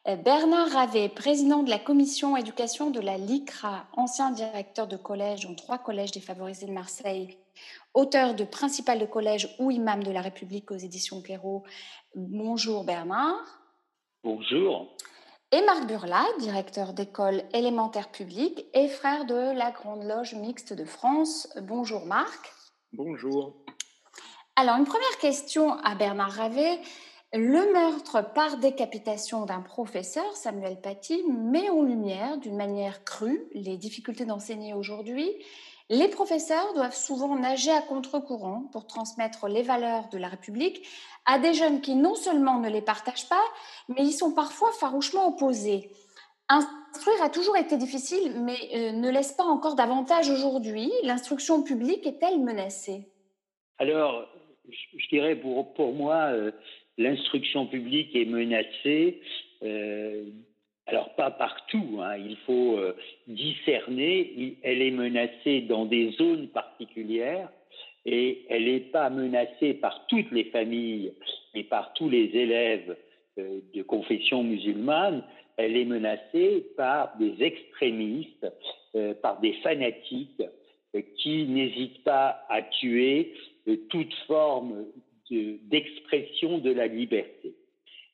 Euh, 0.08 0.16
Bernard 0.16 0.70
Ravet, 0.70 1.08
président 1.08 1.62
de 1.62 1.70
la 1.70 1.78
commission 1.78 2.36
éducation 2.36 2.90
de 2.90 2.98
la 2.98 3.16
LICRA, 3.16 3.86
ancien 3.92 4.32
directeur 4.32 4.88
de 4.88 4.96
collège 4.96 5.46
en 5.46 5.54
trois 5.54 5.78
collèges 5.78 6.10
défavorisés 6.10 6.66
de 6.66 6.72
Marseille, 6.72 7.38
auteur 7.94 8.34
de 8.34 8.42
Principal 8.42 8.98
de 8.98 9.06
collège 9.06 9.54
ou 9.60 9.70
imam 9.70 10.02
de 10.02 10.10
la 10.10 10.20
République 10.20 10.72
aux 10.72 10.76
éditions 10.76 11.22
Perrault. 11.22 11.62
Bonjour 12.16 12.82
Bernard. 12.82 13.60
Bonjour. 14.24 14.88
Et 15.52 15.62
Marc 15.62 15.86
Burla, 15.86 16.24
directeur 16.40 16.94
d'école 16.94 17.44
élémentaire 17.52 18.10
publique 18.10 18.66
et 18.74 18.88
frère 18.88 19.24
de 19.24 19.56
la 19.56 19.70
Grande 19.70 20.02
Loge 20.02 20.34
mixte 20.34 20.72
de 20.72 20.84
France. 20.84 21.48
Bonjour 21.60 22.06
Marc. 22.06 22.52
Bonjour. 22.92 23.54
Alors, 24.56 24.76
une 24.76 24.84
première 24.84 25.18
question 25.20 25.74
à 25.78 25.94
Bernard 25.94 26.32
Ravet. 26.32 26.80
Le 27.34 27.72
meurtre 27.72 28.32
par 28.34 28.58
décapitation 28.58 29.46
d'un 29.46 29.62
professeur, 29.62 30.36
Samuel 30.36 30.80
Paty, 30.80 31.22
met 31.28 31.70
en 31.70 31.82
lumière 31.82 32.36
d'une 32.36 32.56
manière 32.56 33.04
crue 33.04 33.46
les 33.54 33.78
difficultés 33.78 34.26
d'enseigner 34.26 34.74
aujourd'hui, 34.74 35.30
Les 35.94 36.08
professeurs 36.08 36.72
doivent 36.72 36.96
souvent 36.96 37.36
nager 37.36 37.70
à 37.70 37.82
contre-courant 37.82 38.64
pour 38.72 38.86
transmettre 38.86 39.46
les 39.46 39.60
valeurs 39.60 40.08
de 40.08 40.16
la 40.16 40.28
République 40.28 40.88
à 41.26 41.38
des 41.38 41.52
jeunes 41.52 41.82
qui 41.82 41.94
non 41.94 42.14
seulement 42.14 42.58
ne 42.60 42.70
les 42.70 42.80
partagent 42.80 43.28
pas, 43.28 43.44
mais 43.88 44.02
y 44.02 44.12
sont 44.12 44.32
parfois 44.32 44.70
farouchement 44.72 45.28
opposés. 45.28 45.90
Instruire 46.48 47.22
a 47.22 47.28
toujours 47.28 47.58
été 47.58 47.76
difficile, 47.76 48.40
mais 48.40 48.56
euh, 48.74 48.92
ne 48.92 49.10
laisse 49.10 49.32
pas 49.32 49.44
encore 49.44 49.74
davantage 49.74 50.30
aujourd'hui. 50.30 50.90
L'instruction 51.02 51.62
publique 51.62 52.06
est-elle 52.06 52.40
menacée? 52.40 53.08
Alors, 53.76 54.26
je 54.70 55.08
dirais 55.08 55.36
pour, 55.36 55.92
moi, 55.92 56.30
euh, 56.32 56.52
l'instruction 57.02 57.66
publique 57.66 58.14
est 58.14 58.24
menacée. 58.24 59.20
Euh, 59.62 60.24
alors 60.86 61.14
pas 61.14 61.30
partout, 61.30 62.00
hein, 62.00 62.16
il 62.16 62.36
faut 62.46 62.78
discerner. 63.28 64.56
Elle 64.62 64.82
est 64.82 64.90
menacée 64.90 65.60
dans 65.62 65.86
des 65.86 66.10
zones 66.12 66.48
particulières 66.48 67.48
et 68.04 68.44
elle 68.50 68.64
n'est 68.64 68.80
pas 68.80 69.08
menacée 69.08 69.74
par 69.74 70.06
toutes 70.08 70.32
les 70.32 70.44
familles 70.44 71.12
et 71.54 71.62
par 71.62 71.92
tous 71.92 72.08
les 72.08 72.24
élèves 72.34 72.96
de 73.36 73.82
confession 73.82 74.42
musulmane 74.42 75.22
elle 75.56 75.76
est 75.76 75.84
menacée 75.84 76.66
par 76.76 77.16
des 77.18 77.42
extrémistes, 77.42 78.46
euh, 78.94 79.14
par 79.14 79.40
des 79.40 79.52
fanatiques 79.62 80.42
euh, 80.94 81.02
qui 81.18 81.44
n'hésitent 81.46 82.04
pas 82.04 82.44
à 82.48 82.62
tuer 82.62 83.34
euh, 83.68 83.76
toute 83.90 84.12
forme 84.26 84.86
d'expression 85.64 86.58
de, 86.58 86.70
la 86.72 86.86
liberté. 86.86 87.54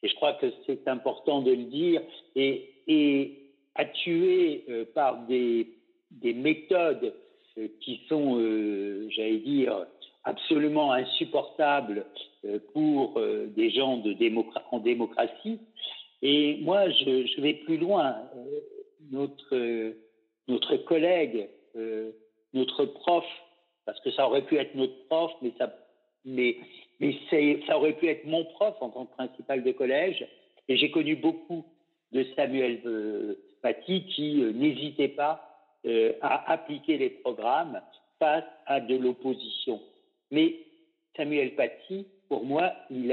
Et 0.02 0.08
je 0.08 0.14
crois 0.14 0.34
que 0.34 0.46
c'est 0.66 0.86
important 0.86 1.42
de 1.42 1.50
le 1.50 1.64
dire, 1.64 2.02
et, 2.36 2.70
et 2.86 3.32
à 3.74 3.84
tuer 3.84 4.64
par 4.94 5.26
des, 5.26 5.68
des, 6.10 6.32
méthodes 6.32 7.14
qui 7.80 8.00
sont, 8.08 8.38
j'allais 9.10 9.38
dire, 9.38 9.86
absolument 10.24 10.92
insupportables 10.92 12.06
pour 12.72 13.20
des 13.56 13.70
gens 13.70 13.98
de 13.98 14.14
en 14.70 14.78
démocratie, 14.78 15.58
et 16.22 16.58
moi, 16.62 16.88
je, 16.90 17.40
vais 17.40 17.54
plus 17.54 17.76
loin. 17.76 18.16
Euh, 18.36 18.60
notre, 19.10 19.94
notre 20.48 20.76
collègue, 20.78 21.48
euh, 21.76 22.10
notre 22.52 22.84
prof, 22.84 23.24
parce 23.86 24.00
que 24.00 24.10
ça 24.10 24.26
aurait 24.26 24.44
pu 24.44 24.56
être 24.56 24.74
notre 24.74 25.06
prof, 25.06 25.30
mais 25.40 25.52
ça, 25.56 25.72
mais, 26.24 26.56
mais 27.00 27.14
ça 27.66 27.76
aurait 27.76 27.94
pu 27.94 28.08
être 28.08 28.24
mon 28.24 28.44
prof 28.44 28.74
en 28.80 28.90
tant 28.90 29.06
que 29.06 29.14
principal 29.14 29.62
de 29.62 29.72
collège. 29.72 30.26
Et 30.68 30.76
j'ai 30.76 30.90
connu 30.90 31.16
beaucoup 31.16 31.64
de 32.12 32.24
Samuel 32.36 32.80
euh, 32.84 33.34
Paty 33.62 34.04
qui 34.04 34.42
euh, 34.42 34.52
n'hésitait 34.52 35.08
pas 35.08 35.44
euh, 35.86 36.12
à 36.20 36.52
appliquer 36.52 36.98
les 36.98 37.10
programmes 37.10 37.80
face 38.18 38.44
à 38.66 38.80
de 38.80 38.96
l'opposition. 38.96 39.80
Mais 40.30 40.56
Samuel 41.16 41.54
Paty, 41.54 42.06
pour 42.28 42.44
moi, 42.44 42.72
il 42.90 43.06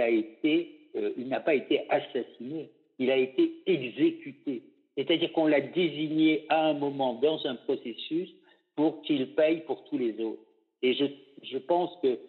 n'a 1.27 1.39
pas 1.39 1.53
été 1.53 1.89
assassiné 1.89 2.69
il 2.99 3.11
a 3.11 3.17
été 3.17 3.61
exécuté. 3.65 4.63
C'est-à-dire 4.95 5.31
qu'on 5.33 5.47
l'a 5.47 5.61
désigné 5.61 6.45
à 6.49 6.67
un 6.67 6.73
moment 6.73 7.15
dans 7.15 7.45
un 7.45 7.55
processus 7.55 8.29
pour 8.75 9.01
qu'il 9.01 9.33
paye 9.35 9.61
pour 9.61 9.83
tous 9.85 9.97
les 9.97 10.19
autres. 10.23 10.41
Et 10.81 10.93
je, 10.93 11.57
pense 11.57 11.91
que 12.01 12.19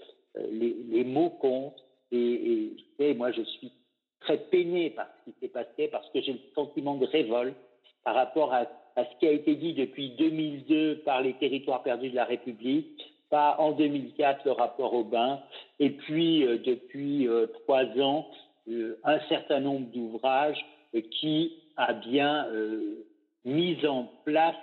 les, 0.51 0.77
les, 0.91 1.05
mots 1.05 1.31
comptent. 1.31 1.83
Et, 2.13 2.75
moi, 3.15 3.33
je 3.33 3.43
suis 3.43 3.73
très 4.21 4.39
peiné 4.39 4.91
par 4.91 5.07
ce 5.07 5.31
qui 5.31 5.37
s'est 5.41 5.49
passé 5.49 5.89
parce 5.89 6.09
que 6.11 6.21
j'ai 6.21 6.33
le 6.33 6.41
sentiment 6.55 6.95
de 6.97 7.07
révolte 7.07 7.57
par 8.05 8.15
rapport 8.15 8.53
à, 8.53 8.67
ce 8.97 9.19
qui 9.19 9.27
a 9.27 9.33
été 9.33 9.57
dit 9.57 9.75
depuis 9.75 10.11
2002 10.11 11.03
par 11.05 11.21
les 11.21 11.35
territoires 11.35 11.83
perdus 11.83 12.11
de 12.11 12.17
la 12.17 12.25
République, 12.25 13.15
pas 13.29 13.57
en 13.59 13.73
2004 13.73 14.45
le 14.45 14.53
rapport 14.53 14.95
Aubin, 14.95 15.41
et 15.81 15.91
puis 15.91 16.45
euh, 16.45 16.59
depuis 16.59 17.29
euh, 17.29 17.47
trois 17.65 17.85
ans 18.01 18.27
euh, 18.69 18.99
un 19.05 19.21
certain 19.29 19.61
nombre 19.61 19.87
d'ouvrages 19.93 20.65
euh, 20.95 21.01
qui 21.21 21.53
a 21.77 21.93
bien 21.93 22.47
euh, 22.49 23.07
mis 23.45 23.87
en 23.87 24.11
place 24.25 24.57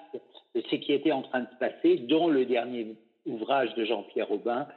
ce 0.56 0.76
qui 0.76 0.92
était 0.92 1.14
en 1.14 1.22
train 1.22 1.42
de 1.42 1.48
se 1.48 1.56
passer, 1.56 1.98
dont 2.00 2.28
le 2.28 2.46
dernier 2.46 2.98
ouvrage 3.26 3.74
de 3.76 3.86
Jean-Pierre 3.86 4.30
Aubin, 4.30 4.68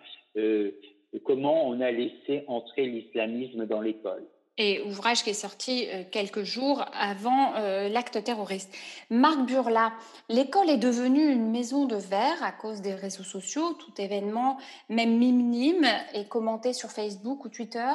comment 1.24 1.66
on 1.66 1.80
a 1.80 1.90
laissé 1.90 2.44
entrer 2.46 2.86
l'islamisme 2.86 3.66
dans 3.66 3.80
l'école. 3.80 4.24
Et 4.58 4.80
ouvrage 4.82 5.22
qui 5.22 5.30
est 5.30 5.34
sorti 5.34 5.86
quelques 6.10 6.44
jours 6.44 6.82
avant 6.94 7.52
l'acte 7.90 8.24
terroriste. 8.24 8.74
Marc 9.10 9.46
Burla, 9.46 9.92
l'école 10.30 10.70
est 10.70 10.78
devenue 10.78 11.30
une 11.30 11.50
maison 11.50 11.84
de 11.84 11.96
verre 11.96 12.42
à 12.42 12.52
cause 12.52 12.80
des 12.80 12.94
réseaux 12.94 13.22
sociaux. 13.22 13.74
Tout 13.74 14.00
événement, 14.00 14.56
même 14.88 15.18
minime, 15.18 15.86
est 16.14 16.26
commenté 16.26 16.72
sur 16.72 16.90
Facebook 16.90 17.44
ou 17.44 17.50
Twitter. 17.50 17.92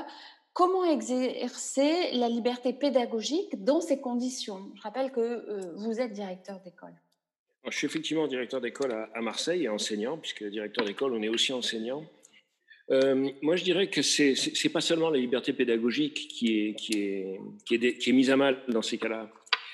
Comment 0.54 0.84
exercer 0.84 2.12
la 2.14 2.28
liberté 2.28 2.74
pédagogique 2.74 3.64
dans 3.64 3.80
ces 3.80 4.02
conditions? 4.02 4.70
Je 4.76 4.82
rappelle 4.82 5.12
que 5.12 5.22
euh, 5.22 5.74
vous 5.78 6.02
êtes 6.02 6.12
directeur 6.12 6.60
d'école. 6.60 6.94
Je 7.70 7.78
suis 7.78 7.86
effectivement 7.86 8.28
directeur 8.28 8.60
d'école 8.60 8.92
à, 9.14 9.22
Marseille 9.22 9.64
et 9.64 9.70
enseignant, 9.70 10.18
puisque 10.18 10.44
directeur 10.44 10.86
d'école, 10.86 11.14
on 11.14 11.22
est 11.22 11.30
aussi 11.30 11.54
enseignant. 11.54 12.04
Euh, 12.92 13.30
moi, 13.42 13.56
je 13.56 13.64
dirais 13.64 13.88
que 13.88 14.02
c'est 14.02 14.34
n'est 14.64 14.70
pas 14.70 14.82
seulement 14.82 15.10
la 15.10 15.18
liberté 15.18 15.54
pédagogique 15.54 16.28
qui 16.28 16.58
est, 16.58 16.74
qui 16.76 16.94
est, 16.94 17.98
qui 17.98 18.10
est, 18.10 18.14
mise 18.14 18.30
à 18.30 18.36
mal 18.36 18.60
dans 18.68 18.82
ces 18.82 18.98
cas-là. 18.98 19.32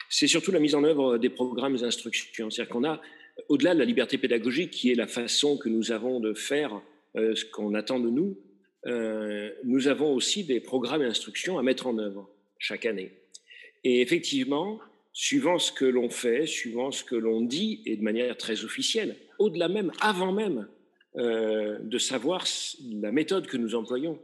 C'est 0.10 0.28
surtout 0.28 0.52
la 0.52 0.60
mise 0.60 0.76
en 0.76 0.84
œuvre 0.84 1.18
des 1.18 1.30
programmes 1.30 1.76
d'instruction. 1.76 2.50
C'est-à-dire 2.50 2.72
qu'on 2.72 2.84
a, 2.84 3.02
au-delà 3.50 3.74
de 3.74 3.80
la 3.80 3.86
liberté 3.86 4.18
pédagogique, 4.18 4.72
qui 4.72 4.92
est 4.92 4.96
la 4.96 5.08
façon 5.08 5.58
que 5.58 5.68
nous 5.68 5.92
avons 5.92 6.20
de 6.20 6.34
faire 6.34 6.80
euh, 7.16 7.36
ce 7.36 7.44
qu'on 7.46 7.74
attend 7.74 8.00
de 8.00 8.10
nous, 8.10 8.38
euh, 8.86 9.50
nous 9.64 9.88
avons 9.88 10.14
aussi 10.14 10.44
des 10.44 10.60
programmes 10.60 11.02
d'instruction 11.02 11.58
à 11.58 11.64
mettre 11.64 11.88
en 11.88 11.98
œuvre 11.98 12.30
chaque 12.60 12.86
année. 12.86 13.12
Et 13.84 14.02
effectivement, 14.02 14.80
suivant 15.12 15.58
ce 15.58 15.72
que 15.72 15.86
l'on 15.86 16.10
fait, 16.10 16.46
suivant 16.46 16.92
ce 16.92 17.04
que 17.04 17.16
l'on 17.16 17.42
dit, 17.42 17.82
et 17.86 17.96
de 17.96 18.04
manière 18.04 18.38
très 18.38 18.64
officielle, 18.64 19.16
au-delà 19.40 19.68
même, 19.68 19.92
avant 20.02 20.32
même 20.32 20.68
euh, 21.18 21.80
de 21.82 21.98
savoir 21.98 22.46
la 22.90 23.12
méthode 23.12 23.48
que 23.48 23.58
nous 23.58 23.76
employons, 23.76 24.20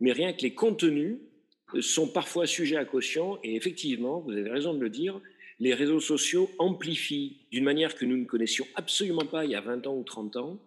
mais 0.00 0.12
rien 0.12 0.32
que 0.32 0.42
les 0.42 0.54
contenus 0.54 1.18
sont 1.80 2.08
parfois 2.08 2.46
sujets 2.46 2.76
à 2.76 2.84
caution, 2.84 3.38
et 3.42 3.56
effectivement, 3.56 4.20
vous 4.20 4.32
avez 4.32 4.50
raison 4.50 4.72
de 4.72 4.80
le 4.80 4.90
dire, 4.90 5.20
les 5.60 5.74
réseaux 5.74 6.00
sociaux 6.00 6.50
amplifient 6.58 7.38
d'une 7.50 7.64
manière 7.64 7.94
que 7.94 8.04
nous 8.04 8.16
ne 8.16 8.24
connaissions 8.24 8.66
absolument 8.74 9.26
pas 9.26 9.44
il 9.44 9.50
y 9.50 9.54
a 9.54 9.60
20 9.60 9.86
ans 9.86 9.96
ou 9.96 10.04
30 10.04 10.36
ans, 10.36 10.58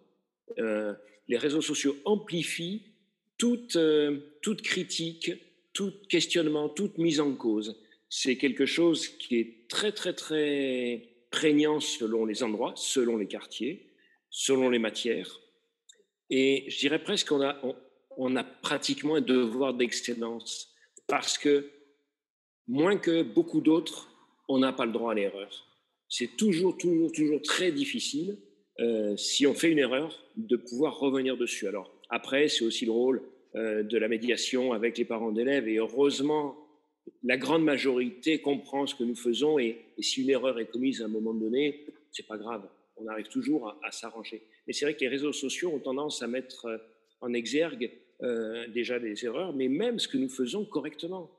euh, 0.58 0.92
les 1.28 1.38
réseaux 1.38 1.62
sociaux 1.62 1.96
amplifient 2.04 2.82
euh, 3.76 4.18
toute 4.40 4.62
critique, 4.62 5.32
tout 5.72 5.92
questionnement, 6.08 6.68
toute 6.68 6.98
mise 6.98 7.20
en 7.20 7.34
cause, 7.34 7.80
c'est 8.08 8.36
quelque 8.36 8.66
chose 8.66 9.08
qui 9.08 9.36
est 9.36 9.68
très, 9.68 9.90
très, 9.92 10.12
très 10.12 11.08
prégnant 11.30 11.80
selon 11.80 12.24
les 12.26 12.42
endroits, 12.42 12.74
selon 12.76 13.16
les 13.16 13.26
quartiers, 13.26 13.88
selon 14.30 14.70
les 14.70 14.78
matières. 14.78 15.40
Et 16.34 16.64
je 16.68 16.78
dirais 16.78 16.98
presque 16.98 17.28
qu'on 17.28 17.42
a, 17.42 17.60
on, 18.16 18.36
a 18.36 18.42
pratiquement 18.42 19.16
un 19.16 19.20
devoir 19.20 19.74
d'excellence 19.74 20.74
parce 21.06 21.36
que, 21.36 21.68
moins 22.66 22.96
que 22.96 23.22
beaucoup 23.22 23.60
d'autres, 23.60 24.08
on 24.48 24.58
n'a 24.58 24.72
pas 24.72 24.86
le 24.86 24.92
droit 24.92 25.12
à 25.12 25.14
l'erreur. 25.14 25.68
C'est 26.08 26.38
toujours, 26.38 26.78
toujours, 26.78 27.12
toujours 27.12 27.42
très 27.42 27.70
difficile, 27.70 28.38
euh, 28.80 29.14
si 29.18 29.46
on 29.46 29.52
fait 29.52 29.70
une 29.70 29.78
erreur, 29.78 30.24
de 30.38 30.56
pouvoir 30.56 30.98
revenir 30.98 31.36
dessus. 31.36 31.68
Alors, 31.68 31.92
après, 32.08 32.48
c'est 32.48 32.64
aussi 32.64 32.86
le 32.86 32.92
rôle 32.92 33.22
euh, 33.54 33.82
de 33.82 33.98
la 33.98 34.08
médiation 34.08 34.72
avec 34.72 34.96
les 34.96 35.04
parents 35.04 35.32
d'élèves. 35.32 35.68
Et 35.68 35.76
heureusement, 35.76 36.56
la 37.22 37.36
grande 37.36 37.62
majorité 37.62 38.40
comprend 38.40 38.86
ce 38.86 38.94
que 38.94 39.04
nous 39.04 39.16
faisons. 39.16 39.58
Et, 39.58 39.84
si 39.98 40.22
une 40.22 40.30
erreur 40.30 40.58
est 40.58 40.70
commise 40.70 41.02
à 41.02 41.04
un 41.04 41.08
moment 41.08 41.34
donné, 41.34 41.84
c'est 42.10 42.26
pas 42.26 42.38
grave. 42.38 42.66
On 42.96 43.06
arrive 43.06 43.28
toujours 43.28 43.76
à, 43.82 43.90
s'arranger. 43.90 44.42
Mais 44.66 44.72
c'est 44.72 44.84
vrai 44.84 44.94
que 44.94 45.00
les 45.00 45.08
réseaux 45.08 45.32
sociaux 45.32 45.70
ont 45.72 45.78
tendance 45.78 46.22
à 46.22 46.26
mettre 46.26 46.66
euh, 46.66 46.78
en 47.20 47.32
exergue 47.32 47.90
euh, 48.22 48.66
déjà 48.68 48.98
des 48.98 49.24
erreurs, 49.24 49.54
mais 49.54 49.68
même 49.68 49.98
ce 49.98 50.08
que 50.08 50.18
nous 50.18 50.28
faisons 50.28 50.64
correctement. 50.64 51.30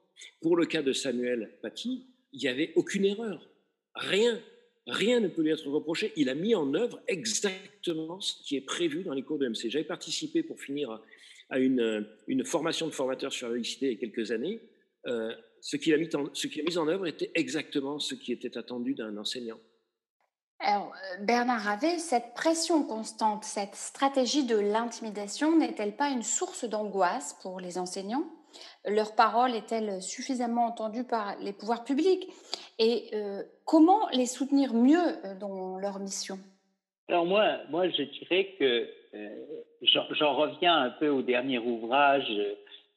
Pour 0.41 0.55
le 0.55 0.65
cas 0.65 0.81
de 0.81 0.93
Samuel 0.93 1.51
Paty, 1.61 2.07
il 2.33 2.39
n'y 2.39 2.47
avait 2.47 2.71
aucune 2.75 3.05
erreur. 3.05 3.49
Rien. 3.95 4.41
Rien 4.87 5.19
ne 5.19 5.29
peut 5.29 5.41
lui 5.41 5.51
être 5.51 5.69
reproché. 5.69 6.11
Il 6.17 6.29
a 6.29 6.35
mis 6.35 6.55
en 6.55 6.73
œuvre 6.73 7.01
exactement 7.07 8.19
ce 8.19 8.43
qui 8.43 8.57
est 8.57 8.61
prévu 8.61 9.03
dans 9.03 9.13
les 9.13 9.23
cours 9.23 9.37
de 9.37 9.47
MC. 9.47 9.69
J'avais 9.69 9.85
participé 9.85 10.43
pour 10.43 10.59
finir 10.59 11.01
à 11.49 11.59
une, 11.59 12.07
une 12.27 12.43
formation 12.43 12.87
de 12.87 12.91
formateur 12.91 13.31
sur 13.31 13.47
la 13.47 13.53
laïcité 13.53 13.87
il 13.87 13.93
y 13.93 13.95
a 13.95 13.99
quelques 13.99 14.31
années, 14.31 14.59
euh, 15.07 15.33
ce 15.61 15.77
qu'il 15.77 15.93
a, 15.93 15.97
ce 16.33 16.47
a 16.59 16.63
mis 16.63 16.77
en 16.77 16.87
œuvre 16.87 17.07
était 17.07 17.31
exactement 17.35 17.99
ce 17.99 18.15
qui 18.15 18.31
était 18.31 18.57
attendu 18.57 18.95
d'un 18.95 19.15
enseignant. 19.17 19.59
Alors, 20.65 20.93
euh, 20.93 21.17
Bernard 21.21 21.61
Ravet, 21.61 21.97
cette 21.97 22.33
pression 22.33 22.83
constante, 22.83 23.43
cette 23.43 23.75
stratégie 23.75 24.45
de 24.45 24.57
l'intimidation 24.57 25.57
n'est-elle 25.57 25.93
pas 25.93 26.09
une 26.09 26.23
source 26.23 26.63
d'angoisse 26.63 27.37
pour 27.41 27.59
les 27.59 27.77
enseignants? 27.77 28.23
Leur 28.85 29.13
parole 29.13 29.55
est-elle 29.55 30.01
suffisamment 30.01 30.67
entendue 30.67 31.03
par 31.03 31.35
les 31.41 31.51
pouvoirs 31.51 31.83
publics? 31.83 32.29
Et 32.79 33.09
euh, 33.13 33.43
comment 33.65 34.07
les 34.13 34.25
soutenir 34.25 34.73
mieux 34.73 35.17
dans 35.41 35.77
leur 35.79 35.99
mission? 35.99 36.39
Alors 37.09 37.25
moi, 37.25 37.57
moi, 37.69 37.89
je 37.89 38.03
dirais 38.03 38.55
que 38.57 38.87
j'en 39.81 40.33
reviens 40.35 40.77
un 40.77 40.91
peu 40.91 41.09
au 41.09 41.21
dernier 41.21 41.59
ouvrage 41.59 42.31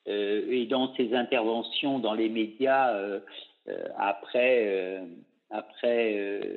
et 0.07 0.67
dans 0.71 0.95
ses 0.95 1.15
interventions 1.15 1.99
dans 1.99 2.15
les 2.15 2.29
médias 2.29 2.97
après, 3.99 5.03
après 5.51 6.57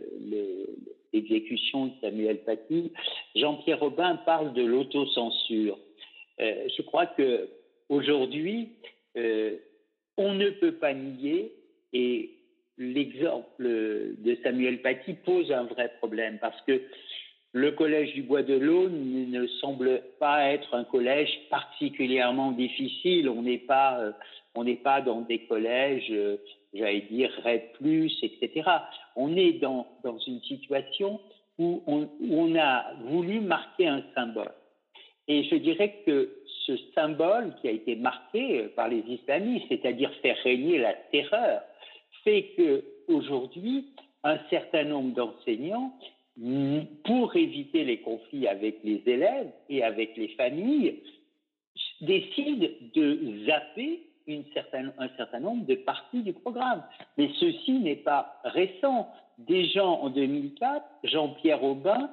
l'exécution 1.13 1.87
de 1.87 1.91
Samuel 2.01 2.39
Paty. 2.39 2.91
Jean-Pierre 3.35 3.79
Robin 3.79 4.15
parle 4.25 4.53
de 4.53 4.63
l'autocensure. 4.63 5.77
je 6.39 6.81
crois 6.83 7.05
que 7.05 7.49
aujourd'hui, 7.89 8.69
on 10.17 10.33
ne 10.33 10.49
peut 10.49 10.73
pas 10.73 10.93
nier, 10.93 11.51
et 11.93 12.31
l'exemple 12.77 13.63
de 13.63 14.37
Samuel 14.43 14.81
Paty 14.81 15.15
pose 15.25 15.51
un 15.51 15.63
vrai 15.63 15.91
problème, 15.99 16.37
parce 16.39 16.59
que 16.61 16.81
le 17.51 17.71
collège 17.71 18.13
du 18.13 18.21
Bois 18.21 18.43
de 18.43 18.53
l'Aune 18.53 19.31
ne 19.31 19.47
semble 19.59 20.03
pas 20.19 20.51
être 20.51 20.75
un 20.75 20.83
collège 20.83 21.31
particulièrement 21.49 22.51
difficile. 22.51 23.27
On 23.27 23.41
n'est 23.41 23.57
pas, 23.57 23.99
euh, 23.99 24.11
on 24.53 24.63
n'est 24.63 24.75
pas 24.75 25.01
dans 25.01 25.21
des 25.21 25.39
collèges, 25.39 26.11
euh, 26.11 26.37
j'allais 26.73 27.01
dire, 27.09 27.31
RED+, 27.43 27.71
etc. 28.21 28.69
On 29.15 29.35
est 29.35 29.53
dans, 29.53 29.87
dans 30.03 30.17
une 30.19 30.41
situation 30.41 31.19
où 31.57 31.83
on, 31.87 32.55
a 32.55 32.93
voulu 33.03 33.41
marquer 33.41 33.87
un 33.87 34.01
symbole. 34.15 34.51
Et 35.27 35.43
je 35.43 35.55
dirais 35.55 36.01
que 36.05 36.29
ce 36.65 36.77
symbole 36.95 37.53
qui 37.61 37.67
a 37.67 37.71
été 37.71 37.95
marqué 37.95 38.69
par 38.75 38.87
les 38.87 39.03
islamistes, 39.07 39.65
c'est-à-dire 39.67 40.11
faire 40.21 40.37
régner 40.43 40.77
la 40.77 40.93
terreur, 41.11 41.61
fait 42.23 42.53
que 42.55 42.83
aujourd'hui, 43.07 43.87
un 44.23 44.37
certain 44.49 44.85
nombre 44.85 45.13
d'enseignants, 45.13 45.93
pour 47.03 47.35
éviter 47.35 47.83
les 47.83 47.99
conflits 47.99 48.47
avec 48.47 48.77
les 48.85 49.01
élèves 49.05 49.51
et 49.67 49.83
avec 49.83 50.15
les 50.15 50.29
familles, 50.29 51.01
décident 52.01 52.67
de 52.95 53.45
zapper 53.45 54.08
une 54.29 54.45
certaine, 54.53 54.93
un 54.97 55.09
certain 55.17 55.39
nombre 55.39 55.65
de 55.65 55.75
parties 55.75 56.21
du 56.21 56.33
programme. 56.33 56.83
Mais 57.17 57.29
ceci 57.39 57.73
n'est 57.79 57.95
pas 57.95 58.39
récent. 58.43 59.09
Déjà 59.37 59.85
en 59.85 60.09
2004, 60.09 60.85
Jean-Pierre 61.03 61.63
Aubin 61.63 62.09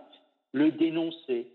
le 0.52 0.70
dénonçait. 0.70 1.46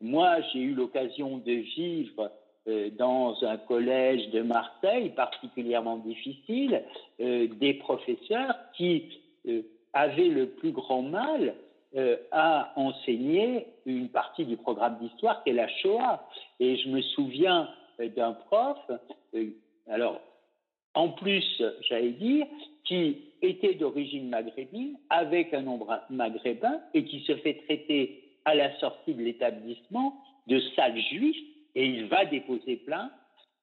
Moi, 0.00 0.40
j'ai 0.52 0.60
eu 0.60 0.74
l'occasion 0.74 1.38
de 1.38 1.52
vivre 1.52 2.30
euh, 2.68 2.90
dans 2.98 3.42
un 3.42 3.56
collège 3.56 4.30
de 4.30 4.42
Marseille 4.42 5.10
particulièrement 5.10 5.96
difficile, 5.96 6.82
euh, 7.20 7.48
des 7.58 7.74
professeurs 7.74 8.54
qui 8.74 9.18
euh, 9.48 9.62
avaient 9.92 10.28
le 10.28 10.46
plus 10.50 10.72
grand 10.72 11.02
mal 11.02 11.54
à 12.30 12.72
enseigner 12.76 13.66
une 13.84 14.10
partie 14.10 14.44
du 14.44 14.56
programme 14.56 14.96
d'histoire 15.00 15.42
qui 15.42 15.50
est 15.50 15.54
la 15.54 15.66
Shoah. 15.66 16.24
Et 16.60 16.76
je 16.76 16.88
me 16.88 17.02
souviens 17.02 17.68
d'un 18.14 18.32
prof, 18.32 18.78
alors 19.90 20.20
en 20.94 21.10
plus, 21.10 21.62
j'allais 21.88 22.10
dire, 22.10 22.46
qui 22.84 23.16
était 23.42 23.74
d'origine 23.74 24.28
maghrébine, 24.28 24.96
avec 25.08 25.54
un 25.54 25.62
nom 25.62 25.78
maghrébin, 26.10 26.80
et 26.94 27.04
qui 27.04 27.20
se 27.20 27.36
fait 27.36 27.62
traiter 27.64 28.24
à 28.44 28.54
la 28.54 28.76
sortie 28.78 29.14
de 29.14 29.22
l'établissement 29.22 30.14
de 30.46 30.58
sale 30.74 30.98
juif 30.98 31.36
et 31.74 31.86
il 31.86 32.06
va 32.06 32.24
déposer 32.24 32.76
plainte 32.76 33.12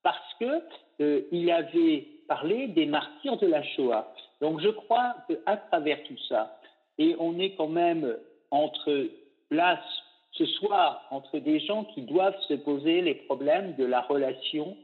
parce 0.04 0.34
que 0.40 0.62
euh, 1.02 1.52
avait 1.52 2.08
parlé 2.28 2.68
des 2.68 2.86
martyrs 2.86 3.38
de 3.38 3.48
la 3.48 3.64
Shoah. 3.64 4.14
Donc 4.40 4.62
je 4.62 4.70
crois 4.70 5.16
qu'à 5.28 5.58
travers 5.58 6.02
tout 6.04 6.18
ça, 6.30 6.60
et 6.98 7.16
on 7.20 7.40
est 7.40 7.56
quand 7.56 7.68
même 7.68 8.16
entre 8.52 9.08
place 9.50 9.84
ce 10.32 10.46
soir 10.46 11.06
entre 11.12 11.40
des 11.40 11.60
gens 11.60 11.84
qui 11.86 12.02
doivent 12.04 12.40
se 12.48 12.54
poser 12.54 13.02
les 13.02 13.16
problèmes 13.16 13.76
de 13.76 13.86
la 13.86 14.02
relation 14.02 14.78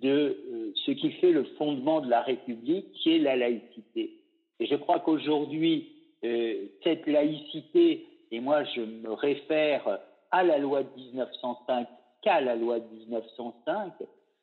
de 0.00 0.36
euh, 0.52 0.72
ce 0.86 0.92
qui 0.92 1.10
fait 1.12 1.32
le 1.32 1.44
fondement 1.58 2.00
de 2.00 2.08
la 2.08 2.22
République, 2.22 2.92
qui 2.92 3.16
est 3.16 3.18
la 3.18 3.36
laïcité. 3.36 4.18
Et 4.58 4.66
je 4.66 4.74
crois 4.74 5.00
qu'aujourd'hui, 5.00 5.88
euh, 6.24 6.66
cette 6.84 7.06
laïcité, 7.06 8.06
et 8.30 8.40
moi 8.40 8.64
je 8.64 8.80
me 8.80 9.12
réfère 9.12 10.00
à 10.30 10.42
la 10.42 10.58
loi 10.58 10.82
de 10.82 10.88
1905 10.96 11.86
qu'à 12.22 12.40
la 12.40 12.54
loi 12.54 12.80
de 12.80 12.88
1905 12.94 13.92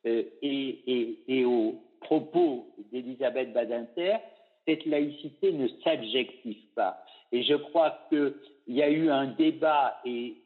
euh, 0.06 0.22
et, 0.42 1.44
aux 1.44 1.76
propos 2.00 2.66
d'Elisabeth 2.92 3.52
Badinter, 3.52 4.16
cette 4.66 4.84
laïcité 4.86 5.52
ne 5.52 5.68
s'adjective 5.82 6.62
pas. 6.74 7.02
Et 7.32 7.42
je 7.42 7.54
crois 7.54 7.98
qu'il 8.08 8.34
y 8.68 8.82
a 8.82 8.90
eu 8.90 9.10
un 9.10 9.26
débat 9.26 10.00
et 10.04 10.36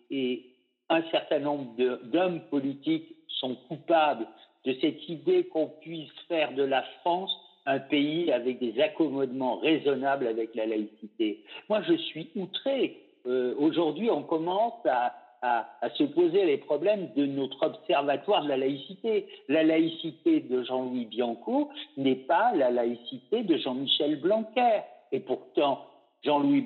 un 0.89 1.03
certain 1.11 1.39
nombre 1.39 1.75
d'hommes 2.05 2.41
politiques 2.51 3.17
sont 3.29 3.55
coupables 3.69 4.27
de 4.65 4.77
cette 4.81 5.09
idée 5.09 5.45
qu'on 5.45 5.69
puisse 5.81 6.13
faire 6.29 6.53
de 6.53 6.63
la 6.63 6.83
France 7.01 7.37
un 7.67 7.79
pays 7.79 8.33
avec 8.33 8.59
des 8.59 8.81
accommodements 8.81 9.59
raisonnables 9.59 10.27
avec 10.27 10.55
la 10.55 10.67
laïcité. 10.67 11.45
Moi, 11.69 11.83
je 11.83 11.95
suis 11.95 12.29
outré. 12.35 12.99
Euh, 13.27 13.55
Aujourd'hui, 13.59 14.11
on 14.11 14.23
commence 14.23 14.85
à, 14.85 15.15
à, 15.43 15.91
se 15.95 16.05
poser 16.05 16.45
les 16.45 16.59
problèmes 16.59 17.11
de 17.17 17.27
notre 17.27 17.67
observatoire 17.67 18.45
de 18.45 18.49
la 18.49 18.57
laïcité. 18.57 19.27
La 19.49 19.63
laïcité 19.65 20.41
de 20.41 20.63
Jean-Louis 20.63 21.07
Bianco 21.07 21.71
n'est 21.97 22.15
pas 22.15 22.53
la 22.55 22.71
laïcité 22.71 23.43
de 23.43 23.57
Jean-Michel 23.57 24.21
Blanquer. 24.21 24.81
Et 25.11 25.21
pourtant, 25.21 25.85
Jean-Louis 26.25 26.65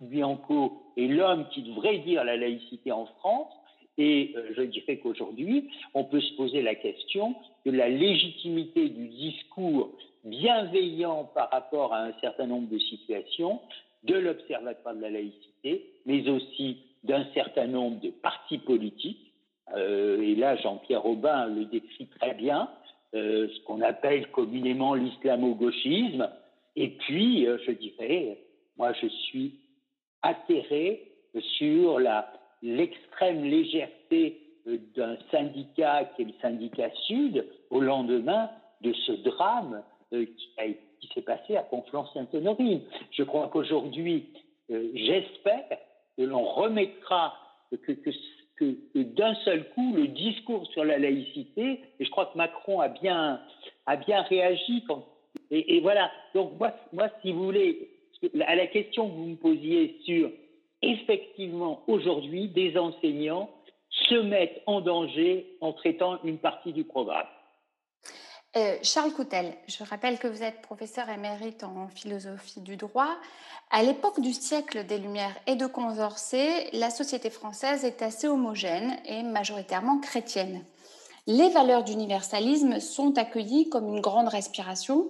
Bianco 0.00 0.82
est 0.96 1.06
l'homme 1.06 1.46
qui 1.50 1.62
devrait 1.62 1.98
dire 1.98 2.24
la 2.24 2.36
laïcité 2.36 2.92
en 2.92 3.06
France. 3.18 3.52
Et 3.98 4.32
euh, 4.36 4.52
je 4.56 4.62
dirais 4.62 4.98
qu'aujourd'hui, 4.98 5.70
on 5.94 6.04
peut 6.04 6.20
se 6.20 6.34
poser 6.34 6.62
la 6.62 6.74
question 6.74 7.34
de 7.64 7.70
la 7.70 7.88
légitimité 7.88 8.88
du 8.88 9.08
discours 9.08 9.92
bienveillant 10.24 11.30
par 11.34 11.50
rapport 11.50 11.92
à 11.92 12.04
un 12.04 12.12
certain 12.20 12.46
nombre 12.46 12.68
de 12.68 12.78
situations 12.78 13.60
de 14.04 14.14
l'Observatoire 14.14 14.94
de 14.94 15.02
la 15.02 15.10
laïcité, 15.10 15.90
mais 16.06 16.28
aussi 16.28 16.78
d'un 17.04 17.24
certain 17.34 17.66
nombre 17.66 18.00
de 18.00 18.10
partis 18.10 18.58
politiques. 18.58 19.32
Euh, 19.76 20.20
et 20.20 20.34
là, 20.34 20.56
Jean-Pierre 20.56 21.06
Aubin 21.06 21.46
le 21.46 21.66
décrit 21.66 22.06
très 22.18 22.34
bien, 22.34 22.68
euh, 23.14 23.48
ce 23.48 23.60
qu'on 23.64 23.80
appelle 23.80 24.30
communément 24.30 24.94
l'islamo-gauchisme. 24.94 26.28
Et 26.76 26.88
puis, 26.88 27.44
je 27.44 27.70
dirais, 27.70 28.38
moi, 28.76 28.92
je 29.00 29.06
suis 29.06 29.60
atterré 30.22 31.12
sur 31.56 32.00
la, 32.00 32.32
l'extrême 32.64 33.44
légèreté 33.44 34.40
d'un 34.96 35.16
syndicat 35.30 36.06
qui 36.16 36.22
est 36.22 36.24
le 36.24 36.32
syndicat 36.40 36.90
Sud 37.06 37.46
au 37.70 37.80
lendemain 37.80 38.50
de 38.80 38.92
ce 39.06 39.12
drame 39.12 39.82
qui, 40.10 40.26
qui 41.00 41.08
s'est 41.14 41.22
passé 41.22 41.56
à 41.56 41.62
Conflans-Sainte-Honorine. 41.62 42.80
Je 43.12 43.22
crois 43.22 43.48
qu'aujourd'hui, 43.48 44.24
j'espère 44.68 45.78
que 46.16 46.22
l'on 46.22 46.44
remettra, 46.44 47.34
que, 47.86 48.76
d'un 48.96 49.34
seul 49.44 49.68
coup, 49.70 49.92
le 49.94 50.08
discours 50.08 50.66
sur 50.68 50.84
la 50.84 50.98
laïcité, 50.98 51.80
et 52.00 52.04
je 52.04 52.10
crois 52.10 52.26
que 52.26 52.38
Macron 52.38 52.80
a 52.80 52.88
bien, 52.88 53.40
a 53.84 53.96
bien 53.96 54.22
réagi. 54.22 54.82
Et, 55.50 55.76
et 55.76 55.80
voilà, 55.80 56.10
donc 56.34 56.58
moi, 56.58 56.72
moi, 56.92 57.08
si 57.20 57.32
vous 57.32 57.44
voulez, 57.44 57.90
à 58.46 58.54
la 58.54 58.66
question 58.68 59.10
que 59.10 59.14
vous 59.14 59.26
me 59.26 59.36
posiez 59.36 59.98
sur, 60.04 60.30
effectivement, 60.92 61.82
aujourd'hui, 61.86 62.48
des 62.48 62.76
enseignants 62.76 63.50
se 63.90 64.14
mettent 64.14 64.62
en 64.66 64.80
danger 64.80 65.56
en 65.60 65.72
traitant 65.72 66.18
une 66.24 66.38
partie 66.38 66.72
du 66.72 66.84
programme. 66.84 67.26
Euh, 68.56 68.76
Charles 68.82 69.12
Coutel, 69.12 69.52
je 69.66 69.82
rappelle 69.82 70.18
que 70.18 70.28
vous 70.28 70.44
êtes 70.44 70.60
professeur 70.62 71.08
émérite 71.08 71.64
en 71.64 71.88
philosophie 71.88 72.60
du 72.60 72.76
droit. 72.76 73.16
À 73.70 73.82
l'époque 73.82 74.20
du 74.20 74.32
siècle 74.32 74.86
des 74.86 74.98
Lumières 74.98 75.36
et 75.48 75.56
de 75.56 75.66
Condorcet, 75.66 76.70
la 76.72 76.90
société 76.90 77.30
française 77.30 77.84
est 77.84 78.00
assez 78.00 78.28
homogène 78.28 78.96
et 79.06 79.24
majoritairement 79.24 79.98
chrétienne. 79.98 80.64
Les 81.26 81.48
valeurs 81.48 81.82
d'universalisme 81.82 82.78
sont 82.78 83.18
accueillies 83.18 83.68
comme 83.70 83.88
une 83.88 84.00
grande 84.00 84.28
respiration, 84.28 85.08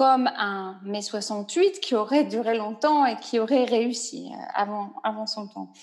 comme 0.00 0.30
un 0.38 0.78
mai 0.82 1.02
68 1.02 1.78
qui 1.78 1.94
aurait 1.94 2.24
duré 2.24 2.56
longtemps 2.56 3.04
et 3.04 3.16
qui 3.16 3.38
aurait 3.38 3.66
réussi 3.66 4.32
euh, 4.32 4.60
avant, 5.04 5.26
son 5.26 5.46
temps. 5.46 5.74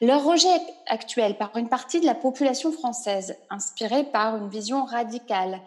Leur 0.00 0.24
rejet 0.24 0.48
actuel 0.86 1.36
par 1.36 1.54
une 1.58 1.68
partie 1.68 2.00
de 2.00 2.06
la 2.06 2.14
population 2.14 2.72
française, 2.72 3.36
inspirée 3.50 4.04
par 4.04 4.34
une 4.38 4.48
vision 4.48 4.86
radicale, 4.86 5.60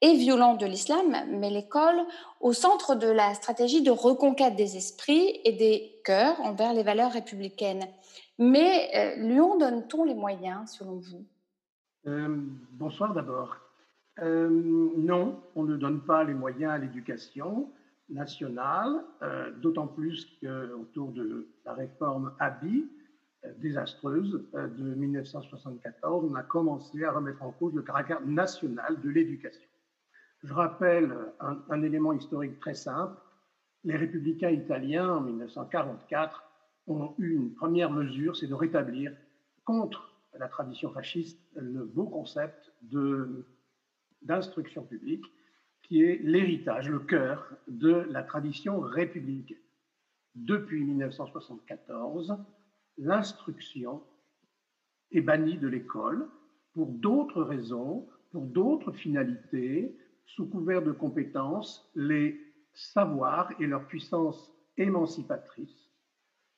et 0.00 0.14
violente 0.16 0.58
de 0.58 0.66
l'islam, 0.66 1.14
mais 1.28 1.50
l'école 1.50 2.04
au 2.40 2.52
centre 2.52 2.96
de 2.96 3.06
la 3.06 3.32
stratégie 3.34 3.82
de 3.82 3.92
reconquête 3.92 4.56
des 4.56 4.76
esprits 4.76 5.40
et 5.44 5.52
des 5.52 6.00
cœurs 6.04 6.40
envers 6.40 6.72
les 6.72 6.82
valeurs 6.82 7.12
républicaines. 7.12 7.86
Mais 8.40 8.90
euh, 8.96 9.22
lui 9.22 9.38
en 9.38 9.56
donne-t-on 9.56 10.02
les 10.02 10.16
moyens, 10.16 10.72
selon 10.72 10.96
vous? 10.96 11.24
Euh, 12.08 12.38
Bonsoir 12.72 13.14
d'abord. 13.14 13.54
Euh, 14.20 14.48
non, 14.50 15.42
on 15.54 15.64
ne 15.64 15.76
donne 15.76 16.00
pas 16.00 16.24
les 16.24 16.34
moyens 16.34 16.72
à 16.72 16.78
l'éducation 16.78 17.72
nationale, 18.08 19.02
d'autant 19.62 19.86
plus 19.86 20.26
qu'autour 20.42 21.12
de 21.12 21.48
la 21.64 21.72
réforme 21.72 22.34
ABI, 22.40 22.86
désastreuse 23.58 24.44
de 24.52 24.94
1974, 24.94 26.30
on 26.30 26.34
a 26.34 26.42
commencé 26.42 27.04
à 27.04 27.12
remettre 27.12 27.42
en 27.42 27.52
cause 27.52 27.74
le 27.74 27.80
caractère 27.80 28.20
national 28.26 29.00
de 29.00 29.08
l'éducation. 29.08 29.68
Je 30.42 30.52
rappelle 30.52 31.16
un, 31.40 31.82
élément 31.82 32.12
historique 32.12 32.58
très 32.58 32.74
simple. 32.74 33.16
Les 33.84 33.96
républicains 33.96 34.50
italiens, 34.50 35.08
en 35.08 35.20
1944, 35.20 36.42
ont 36.88 37.14
eu 37.18 37.34
une 37.34 37.54
première 37.54 37.90
mesure, 37.90 38.36
c'est 38.36 38.48
de 38.48 38.54
rétablir 38.54 39.12
contre 39.64 40.16
la 40.38 40.48
tradition 40.48 40.90
fasciste 40.90 41.38
le 41.54 41.84
beau 41.84 42.06
concept 42.06 42.72
d'instruction 44.24 44.84
publique 44.84 45.24
qui 45.82 46.02
est 46.02 46.20
l'héritage, 46.22 46.88
le 46.88 47.00
cœur 47.00 47.50
de 47.68 48.06
la 48.10 48.22
tradition 48.22 48.80
républicaine. 48.80 49.58
Depuis 50.34 50.84
1974, 50.84 52.36
l'instruction 52.98 54.02
est 55.10 55.20
bannie 55.20 55.58
de 55.58 55.68
l'école 55.68 56.28
pour 56.72 56.86
d'autres 56.86 57.42
raisons, 57.42 58.08
pour 58.30 58.46
d'autres 58.46 58.92
finalités, 58.92 59.94
sous 60.24 60.46
couvert 60.46 60.82
de 60.82 60.92
compétences, 60.92 61.90
les 61.94 62.40
savoirs 62.72 63.52
et 63.60 63.66
leur 63.66 63.86
puissance 63.86 64.50
émancipatrice, 64.78 65.90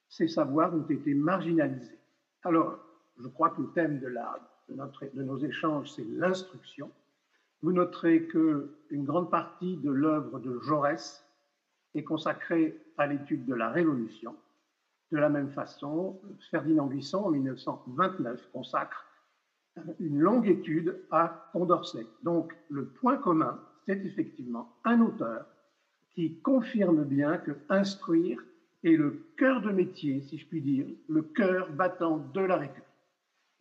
ces 0.08 0.28
savoirs 0.28 0.72
ont 0.74 0.86
été 0.88 1.14
marginalisés. 1.14 1.98
Alors, 2.44 2.78
je 3.18 3.26
crois 3.28 3.50
que 3.50 3.62
le 3.62 3.72
thème 3.72 3.98
de, 3.98 4.08
notre, 4.74 5.06
de 5.12 5.22
nos 5.22 5.38
échanges, 5.38 5.90
c'est 5.90 6.04
l'instruction. 6.04 6.90
Vous 7.64 7.72
noterez 7.72 8.26
qu'une 8.26 9.04
grande 9.04 9.30
partie 9.30 9.78
de 9.78 9.90
l'œuvre 9.90 10.38
de 10.38 10.58
Jaurès 10.60 11.24
est 11.94 12.04
consacrée 12.04 12.78
à 12.98 13.06
l'étude 13.06 13.46
de 13.46 13.54
la 13.54 13.70
Révolution. 13.70 14.36
De 15.10 15.16
la 15.16 15.30
même 15.30 15.48
façon, 15.48 16.20
Ferdinand 16.50 16.88
Buisson, 16.88 17.24
en 17.24 17.30
1929, 17.30 18.50
consacre 18.52 19.06
une 19.98 20.18
longue 20.18 20.46
étude 20.46 21.06
à 21.10 21.48
Condorcet. 21.54 22.06
Donc, 22.22 22.54
le 22.68 22.84
point 22.84 23.16
commun, 23.16 23.58
c'est 23.86 24.04
effectivement 24.04 24.76
un 24.84 25.00
auteur 25.00 25.46
qui 26.10 26.38
confirme 26.40 27.02
bien 27.04 27.38
que 27.38 27.52
instruire 27.70 28.44
est 28.82 28.94
le 28.94 29.24
cœur 29.38 29.62
de 29.62 29.70
métier, 29.70 30.20
si 30.20 30.36
je 30.36 30.46
puis 30.46 30.60
dire, 30.60 30.86
le 31.08 31.22
cœur 31.22 31.72
battant 31.72 32.18
de 32.34 32.40
la 32.42 32.58
République, 32.58 32.84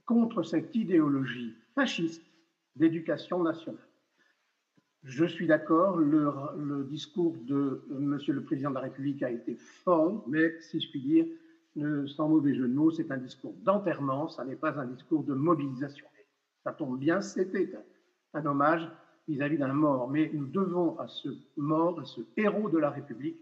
contre 0.05 0.43
cette 0.43 0.75
idéologie 0.75 1.55
fasciste 1.73 2.25
d'éducation 2.75 3.41
nationale. 3.41 3.79
Je 5.03 5.25
suis 5.25 5.47
d'accord, 5.47 5.97
le, 5.97 6.85
discours 6.89 7.35
de 7.45 7.83
Monsieur 7.89 8.33
le 8.33 8.41
Président 8.41 8.69
de 8.69 8.75
la 8.75 8.81
République 8.81 9.21
a 9.21 9.29
été 9.29 9.55
fort, 9.55 10.23
mais 10.29 10.59
si 10.61 10.79
je 10.79 10.89
puis 10.89 11.01
dire, 11.01 11.25
sans 12.07 12.29
mauvais 12.29 12.55
jeu 12.55 12.69
de 12.69 12.73
mots, 12.73 12.89
c'est 12.89 13.11
un 13.11 13.17
discours 13.17 13.53
d'enterrement, 13.63 14.29
ça 14.29 14.45
n'est 14.45 14.55
pas 14.55 14.79
un 14.79 14.85
discours 14.85 15.23
de 15.23 15.33
mobilisation. 15.33 16.05
Ça 16.63 16.71
tombe 16.71 16.97
bien, 16.97 17.19
c'était 17.19 17.69
un 18.33 18.45
hommage 18.45 18.89
vis-à-vis 19.27 19.57
d'un 19.57 19.73
mort, 19.73 20.09
mais 20.09 20.31
nous 20.33 20.47
devons 20.47 20.97
à 20.97 21.07
ce 21.07 21.29
mort, 21.57 21.99
à 21.99 22.05
ce 22.05 22.21
héros 22.37 22.69
de 22.69 22.77
la 22.77 22.89
République, 22.89 23.39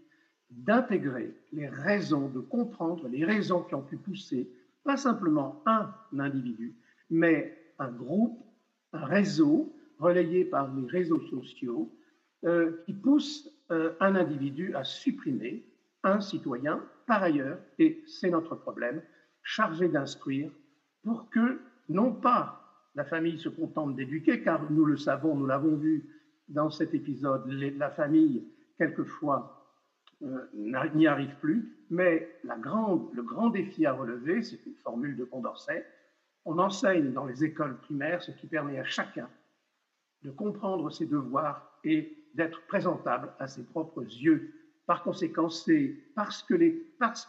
d'intégrer 0.50 1.32
les 1.52 1.68
raisons, 1.68 2.28
de 2.28 2.40
comprendre 2.40 3.06
les 3.08 3.24
raisons 3.24 3.62
qui 3.62 3.76
ont 3.76 3.82
pu 3.82 3.96
pousser 3.96 4.50
pas 4.82 4.96
simplement 4.96 5.62
un 5.66 5.94
individu, 6.18 6.74
mais 7.08 7.56
un 7.78 7.90
groupe, 7.92 8.44
un 8.92 9.04
réseau 9.04 9.72
relayé 10.02 10.44
par 10.44 10.74
les 10.74 10.86
réseaux 10.86 11.22
sociaux 11.22 11.90
euh, 12.44 12.82
qui 12.84 12.92
pousse 12.92 13.48
euh, 13.70 13.94
un 14.00 14.16
individu 14.16 14.74
à 14.74 14.84
supprimer 14.84 15.64
un 16.02 16.20
citoyen. 16.20 16.84
Par 17.06 17.22
ailleurs, 17.22 17.58
et 17.78 18.02
c'est 18.06 18.30
notre 18.30 18.56
problème, 18.56 19.02
chargé 19.42 19.88
d'instruire 19.88 20.50
pour 21.04 21.30
que 21.30 21.60
non 21.88 22.12
pas 22.12 22.58
la 22.94 23.04
famille 23.04 23.38
se 23.38 23.48
contente 23.48 23.96
d'éduquer, 23.96 24.42
car 24.42 24.70
nous 24.70 24.84
le 24.84 24.96
savons, 24.96 25.34
nous 25.36 25.46
l'avons 25.46 25.76
vu 25.76 26.04
dans 26.48 26.70
cet 26.70 26.94
épisode, 26.94 27.46
la 27.48 27.90
famille, 27.90 28.44
quelquefois, 28.78 29.58
euh, 30.22 30.46
n'y 30.54 31.06
arrive 31.06 31.34
plus, 31.40 31.76
mais 31.90 32.28
le 32.44 33.22
grand 33.22 33.50
défi 33.50 33.86
à 33.86 33.92
relever, 33.92 34.42
c'est 34.42 34.64
une 34.66 34.76
formule 34.76 35.16
de 35.16 35.24
Condorcet, 35.24 35.86
on 36.44 36.58
enseigne 36.58 37.12
dans 37.12 37.24
les 37.24 37.44
écoles 37.44 37.78
primaires 37.78 38.22
ce 38.22 38.32
qui 38.32 38.46
permet 38.46 38.78
à 38.78 38.84
chacun 38.84 39.28
de 40.24 40.30
comprendre 40.30 40.90
ses 40.90 41.06
devoirs 41.06 41.78
et 41.84 42.16
d'être 42.34 42.66
présentable 42.66 43.32
à 43.38 43.46
ses 43.46 43.64
propres 43.64 44.02
yeux. 44.02 44.54
Par 44.86 45.02
conséquent, 45.02 45.48
c'est 45.48 45.96
parce 46.14 46.42
que, 46.42 46.54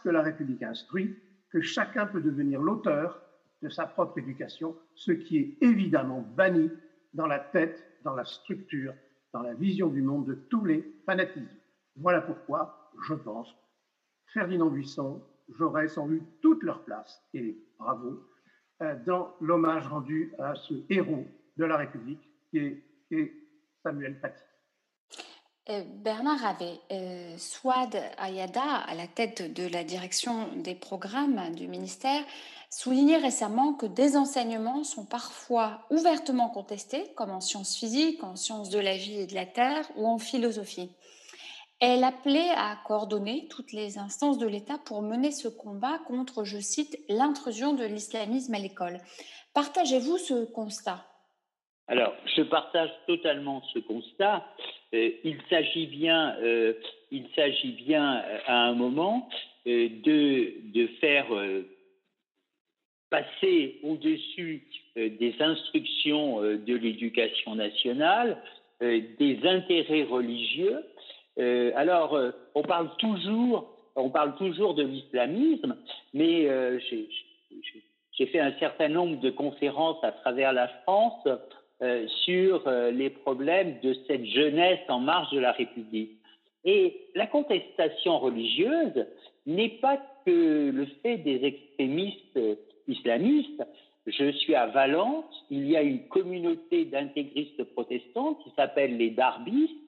la 0.08 0.22
République 0.22 0.62
instruit 0.62 1.16
que 1.50 1.60
chacun 1.60 2.06
peut 2.06 2.20
devenir 2.20 2.60
l'auteur 2.60 3.20
de 3.62 3.68
sa 3.68 3.86
propre 3.86 4.18
éducation, 4.18 4.76
ce 4.94 5.12
qui 5.12 5.38
est 5.38 5.56
évidemment 5.60 6.20
banni 6.36 6.70
dans 7.14 7.26
la 7.26 7.38
tête, 7.38 7.84
dans 8.02 8.14
la 8.14 8.24
structure, 8.24 8.94
dans 9.32 9.42
la 9.42 9.54
vision 9.54 9.88
du 9.88 10.02
monde 10.02 10.26
de 10.26 10.34
tous 10.34 10.64
les 10.64 10.84
fanatismes. 11.06 11.48
Voilà 11.96 12.20
pourquoi, 12.20 12.90
je 13.06 13.14
pense, 13.14 13.54
Ferdinand 14.26 14.70
Buisson, 14.70 15.22
Jaurès 15.48 15.96
ont 15.98 16.10
eu 16.10 16.22
toute 16.42 16.62
leur 16.62 16.84
place, 16.84 17.22
et 17.34 17.56
bravo, 17.78 18.26
euh, 18.82 18.96
dans 19.06 19.34
l'hommage 19.40 19.86
rendu 19.86 20.32
à 20.38 20.54
ce 20.54 20.74
héros 20.90 21.26
de 21.56 21.64
la 21.64 21.76
République 21.76 22.23
est, 22.58 23.32
Samuel 23.82 24.20
Paty. 24.20 24.42
Euh, 25.70 25.82
Bernard 26.02 26.44
avait 26.44 26.78
euh, 26.92 27.38
Swad 27.38 27.96
Ayada 28.18 28.60
à 28.60 28.94
la 28.94 29.06
tête 29.06 29.54
de 29.54 29.66
la 29.66 29.82
direction 29.82 30.48
des 30.56 30.74
programmes 30.74 31.54
du 31.54 31.68
ministère 31.68 32.22
souligné 32.68 33.16
récemment 33.16 33.72
que 33.72 33.86
des 33.86 34.16
enseignements 34.16 34.84
sont 34.84 35.06
parfois 35.06 35.86
ouvertement 35.90 36.50
contestés, 36.50 37.12
comme 37.14 37.30
en 37.30 37.40
sciences 37.40 37.76
physiques, 37.76 38.22
en 38.24 38.36
sciences 38.36 38.68
de 38.68 38.80
la 38.80 38.96
vie 38.96 39.20
et 39.20 39.26
de 39.26 39.34
la 39.34 39.46
terre 39.46 39.88
ou 39.96 40.06
en 40.06 40.18
philosophie. 40.18 40.90
Elle 41.80 42.04
appelait 42.04 42.50
à 42.50 42.76
coordonner 42.84 43.46
toutes 43.48 43.72
les 43.72 43.98
instances 43.98 44.38
de 44.38 44.46
l'État 44.46 44.78
pour 44.78 45.02
mener 45.02 45.30
ce 45.30 45.48
combat 45.48 45.98
contre, 46.06 46.44
je 46.44 46.58
cite, 46.58 46.98
l'intrusion 47.08 47.74
de 47.74 47.84
l'islamisme 47.84 48.54
à 48.54 48.58
l'école. 48.58 49.00
Partagez-vous 49.54 50.18
ce 50.18 50.44
constat? 50.44 51.06
Alors, 51.86 52.14
je 52.34 52.42
partage 52.42 52.90
totalement 53.06 53.62
ce 53.74 53.78
constat. 53.80 54.46
Euh, 54.94 55.10
il 55.22 55.36
s'agit 55.50 55.86
bien, 55.86 56.34
euh, 56.40 56.72
il 57.10 57.26
s'agit 57.36 57.72
bien 57.72 58.16
euh, 58.16 58.38
à 58.46 58.64
un 58.64 58.74
moment 58.74 59.28
de, 59.66 60.72
de 60.72 60.86
faire 61.00 61.26
passer 63.08 63.80
au-dessus 63.82 64.62
des 64.94 65.34
instructions 65.40 66.42
de 66.42 66.74
l'éducation 66.74 67.54
nationale, 67.54 68.36
des 68.82 69.38
intérêts 69.44 70.02
religieux. 70.02 70.84
alors, 71.76 72.20
on 72.54 72.62
parle 72.62 72.90
toujours, 72.98 73.74
on 73.96 74.10
parle 74.10 74.36
toujours 74.36 74.74
de 74.74 74.82
l'islamisme, 74.82 75.78
mais 76.12 76.46
j'ai 78.12 78.26
fait 78.26 78.40
un 78.40 78.52
certain 78.58 78.88
nombre 78.88 79.18
de 79.20 79.30
conférences 79.30 80.04
à 80.04 80.12
travers 80.12 80.52
la 80.52 80.68
France 80.82 81.26
sur 82.24 82.70
les 82.92 83.10
problèmes 83.10 83.78
de 83.82 83.94
cette 84.06 84.24
jeunesse 84.24 84.80
en 84.88 85.00
marge 85.00 85.30
de 85.32 85.40
la 85.40 85.52
République. 85.52 86.12
Et 86.64 87.08
la 87.14 87.26
contestation 87.26 88.18
religieuse 88.18 89.06
n'est 89.46 89.80
pas 89.80 89.98
que 90.24 90.70
le 90.70 90.86
fait 91.02 91.18
des 91.18 91.44
extrémistes 91.44 92.38
islamiste. 92.88 93.62
Je 94.06 94.30
suis 94.32 94.54
à 94.54 94.66
Valence, 94.66 95.24
il 95.50 95.66
y 95.68 95.76
a 95.76 95.82
une 95.82 96.06
communauté 96.08 96.84
d'intégristes 96.84 97.64
protestants 97.72 98.34
qui 98.34 98.50
s'appelle 98.56 98.96
les 98.96 99.10
Darbistes, 99.10 99.84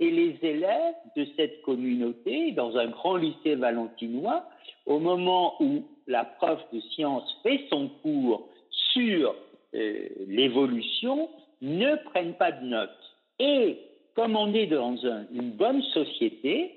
et 0.00 0.10
les 0.10 0.38
élèves 0.42 0.94
de 1.14 1.26
cette 1.36 1.60
communauté, 1.60 2.52
dans 2.52 2.76
un 2.78 2.88
grand 2.88 3.16
lycée 3.16 3.54
valentinois, 3.54 4.44
au 4.86 4.98
moment 4.98 5.62
où 5.62 5.84
la 6.06 6.24
prof 6.24 6.58
de 6.72 6.80
sciences 6.80 7.30
fait 7.42 7.60
son 7.68 7.88
cours 8.02 8.48
sur 8.70 9.34
euh, 9.74 10.08
l'évolution, 10.26 11.28
ne 11.60 11.96
prennent 12.10 12.34
pas 12.34 12.52
de 12.52 12.64
notes. 12.64 13.16
Et 13.38 13.78
comme 14.14 14.36
on 14.36 14.52
est 14.54 14.66
dans 14.66 14.96
une 15.32 15.52
bonne 15.52 15.82
société, 15.82 16.74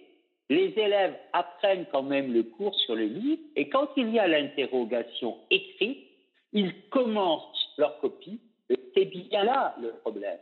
les 0.50 0.74
élèves 0.78 1.16
apprennent 1.32 1.86
quand 1.92 2.04
même 2.04 2.34
le 2.34 2.44
cours 2.44 2.76
sur 2.82 2.96
le 2.96 3.06
livre 3.06 3.42
et 3.56 3.70
quand 3.70 3.90
il 3.98 4.14
y 4.14 4.20
a 4.20 4.28
l'interrogation 4.28 5.38
écrite, 5.50 6.06
ils 6.52 6.74
commencent 6.90 7.74
leur 7.78 8.00
copie. 8.00 8.40
C'est 8.94 9.06
bien 9.06 9.44
là 9.44 9.76
le 9.82 9.90
problème. 10.02 10.38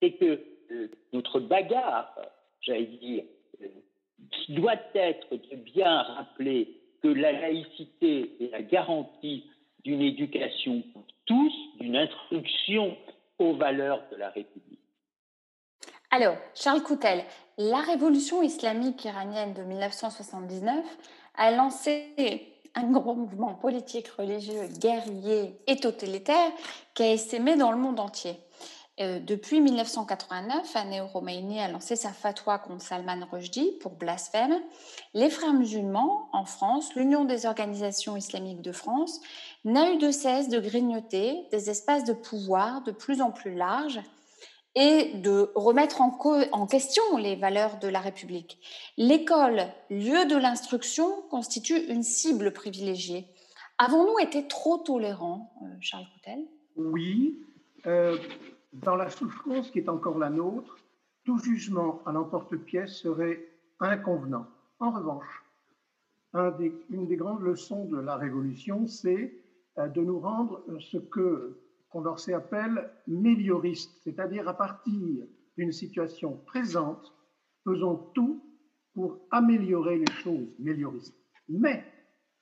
C'est 0.00 0.12
que 0.12 0.40
euh, 0.70 0.88
notre 1.12 1.40
bagarre, 1.40 2.14
j'allais 2.60 2.86
dire, 2.86 3.24
euh, 3.62 3.66
doit 4.48 4.80
être 4.94 5.28
de 5.32 5.56
bien 5.56 6.02
rappeler 6.02 6.68
que 7.02 7.08
la 7.08 7.32
laïcité 7.32 8.32
est 8.40 8.52
la 8.52 8.62
garantie 8.62 9.44
d'une 9.84 10.02
éducation 10.02 10.82
tous, 11.30 11.52
d'une 11.78 11.96
instruction 11.96 12.96
aux 13.38 13.54
valeurs 13.54 14.02
de 14.10 14.16
la 14.16 14.30
République. 14.30 14.80
Alors, 16.10 16.34
Charles 16.56 16.82
Coutel, 16.82 17.22
la 17.56 17.78
révolution 17.78 18.42
islamique 18.42 19.04
iranienne 19.04 19.54
de 19.54 19.62
1979 19.62 20.84
a 21.36 21.52
lancé 21.52 22.48
un 22.74 22.90
grand 22.90 23.14
mouvement 23.14 23.54
politique, 23.54 24.08
religieux, 24.08 24.66
guerrier 24.80 25.54
et 25.68 25.76
totalitaire 25.76 26.50
qui 26.94 27.04
a 27.04 27.12
essaimé 27.12 27.56
dans 27.56 27.70
le 27.70 27.78
monde 27.78 28.00
entier. 28.00 28.34
Euh, 29.00 29.18
depuis 29.18 29.60
1989, 29.60 30.76
Anne 30.76 31.00
Romaini 31.00 31.58
a 31.60 31.68
lancé 31.68 31.96
sa 31.96 32.10
fatwa 32.10 32.58
contre 32.58 32.82
Salman 32.82 33.26
Rushdie 33.30 33.72
pour 33.80 33.92
blasphème. 33.92 34.60
Les 35.14 35.30
frères 35.30 35.54
musulmans 35.54 36.28
en 36.32 36.44
France, 36.44 36.94
l'Union 36.94 37.24
des 37.24 37.46
organisations 37.46 38.16
islamiques 38.16 38.60
de 38.60 38.72
France, 38.72 39.20
n'a 39.64 39.92
eu 39.92 39.96
de 39.96 40.10
cesse 40.10 40.48
de 40.48 40.60
grignoter 40.60 41.46
des 41.50 41.70
espaces 41.70 42.04
de 42.04 42.12
pouvoir 42.12 42.82
de 42.82 42.92
plus 42.92 43.22
en 43.22 43.30
plus 43.30 43.54
larges 43.54 44.00
et 44.74 45.14
de 45.14 45.50
remettre 45.54 46.00
en, 46.00 46.66
question 46.66 47.02
les 47.16 47.36
valeurs 47.36 47.78
de 47.78 47.88
la 47.88 48.00
République. 48.00 48.58
L'école, 48.96 49.66
lieu 49.88 50.26
de 50.26 50.36
l'instruction, 50.36 51.22
constitue 51.30 51.86
une 51.88 52.02
cible 52.02 52.52
privilégiée. 52.52 53.26
Avons-nous 53.78 54.18
été 54.20 54.46
trop 54.46 54.76
tolérants, 54.76 55.52
euh, 55.62 55.66
Charles 55.80 56.06
Coutel 56.14 56.44
Oui. 56.76 57.38
Euh, 57.86 58.18
dans 58.72 58.96
la 58.96 59.10
souffrance 59.10 59.70
qui 59.70 59.78
est 59.78 59.88
encore 59.88 60.18
la 60.18 60.30
nôtre, 60.30 60.78
tout 61.24 61.38
jugement 61.38 62.02
à 62.06 62.12
l'emporte-pièce 62.12 62.94
serait 62.94 63.46
inconvenant. 63.80 64.46
En 64.78 64.90
revanche, 64.90 65.44
une 66.90 67.06
des 67.06 67.16
grandes 67.16 67.42
leçons 67.42 67.86
de 67.86 67.98
la 67.98 68.16
Révolution, 68.16 68.86
c'est 68.86 69.34
euh, 69.78 69.88
de 69.88 70.00
nous 70.00 70.20
rendre 70.20 70.62
ce 70.78 70.98
que 70.98 71.58
Condorcet 71.90 72.34
appelle 72.34 72.88
mélioriste, 73.08 73.90
c'est-à-dire 74.04 74.48
à 74.48 74.56
partir 74.56 75.26
d'une 75.56 75.72
situation 75.72 76.36
présente, 76.46 77.12
faisons 77.64 77.96
tout 78.14 78.42
pour 78.94 79.18
améliorer 79.30 79.98
les 79.98 80.12
choses, 80.12 80.54
mélioriste. 80.58 81.16
Mais 81.48 81.84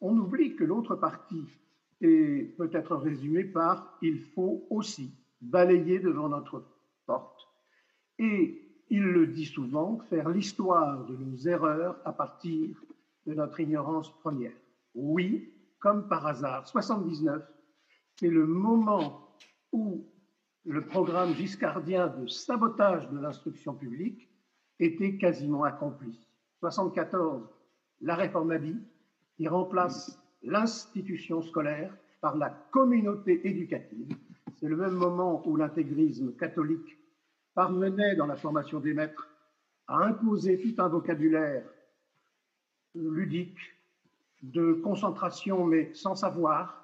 on 0.01 0.17
oublie 0.17 0.55
que 0.55 0.65
l'autre 0.65 0.97
partie 0.97 1.45
est 2.01 2.57
peut-être 2.57 2.95
résumée 2.97 3.45
par 3.45 3.99
il 4.03 4.21
faut 4.21 4.67
aussi 4.71 5.11
balayer 5.41 5.99
devant 5.99 6.29
notre 6.29 6.65
porte. 7.07 7.47
Et 8.19 8.69
il 8.91 9.03
le 9.03 9.27
dit 9.27 9.47
souvent, 9.47 9.99
faire 10.09 10.29
l'histoire 10.29 11.05
de 11.05 11.17
nos 11.17 11.37
erreurs 11.37 11.97
à 12.05 12.13
partir 12.13 12.77
de 13.27 13.35
notre 13.35 13.61
ignorance 13.61 14.11
première. 14.21 14.57
Oui, 14.95 15.53
comme 15.79 16.09
par 16.09 16.27
hasard, 16.27 16.67
79, 16.67 17.43
c'est 18.17 18.31
le 18.31 18.47
moment 18.47 19.29
où 19.73 20.05
le 20.65 20.85
programme 20.85 21.35
giscardien 21.35 22.09
de 22.09 22.27
sabotage 22.27 23.09
de 23.11 23.19
l'instruction 23.19 23.75
publique 23.75 24.29
était 24.81 25.17
quasiment 25.17 25.65
accompli. 25.65 26.19
74, 26.61 27.49
la 28.01 28.15
réforme 28.15 28.51
Abi, 28.53 28.77
qui 29.37 29.47
remplace 29.47 30.21
l'institution 30.43 31.43
scolaire 31.43 31.97
par 32.21 32.37
la 32.37 32.51
communauté 32.73 33.47
éducative 33.47 34.17
c'est 34.59 34.69
le 34.69 34.77
même 34.77 34.95
moment 34.95 35.47
où 35.47 35.57
l'intégrisme 35.57 36.33
catholique 36.33 36.99
parvenait 37.55 38.17
dans 38.17 38.27
la 38.27 38.37
formation 38.37 38.81
des 38.81 38.93
maîtres 38.93 39.29
à 39.87 40.05
imposer 40.05 40.61
tout 40.61 40.83
un 40.83 40.89
vocabulaire 40.89 41.65
ludique 42.95 43.59
de 44.43 44.73
concentration, 44.73 45.65
mais 45.65 45.93
sans 45.95 46.15
savoir. 46.15 46.75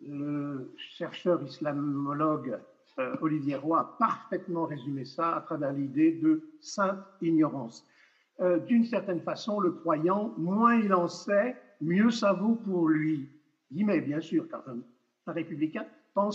Le 0.00 0.72
chercheur 0.76 1.42
islamologue 1.42 2.60
euh, 3.00 3.16
Olivier 3.20 3.56
Roy 3.56 3.80
a 3.80 3.96
parfaitement 3.98 4.64
résumé 4.66 5.04
ça 5.04 5.36
à 5.36 5.40
travers 5.40 5.72
l'idée 5.72 6.12
de 6.12 6.48
sainte 6.60 7.04
ignorance. 7.20 7.84
Euh, 8.40 8.58
d'une 8.60 8.84
certaine 8.84 9.20
façon, 9.20 9.58
le 9.58 9.72
croyant, 9.72 10.32
moins 10.36 10.76
il 10.76 10.94
en 10.94 11.08
sait, 11.08 11.56
mieux 11.80 12.10
ça 12.12 12.32
vaut 12.32 12.54
pour 12.54 12.88
lui. 12.88 13.28
mais 13.72 14.00
bien 14.00 14.20
sûr, 14.20 14.48
car 14.48 14.62
un 14.68 15.32
républicain 15.32 15.84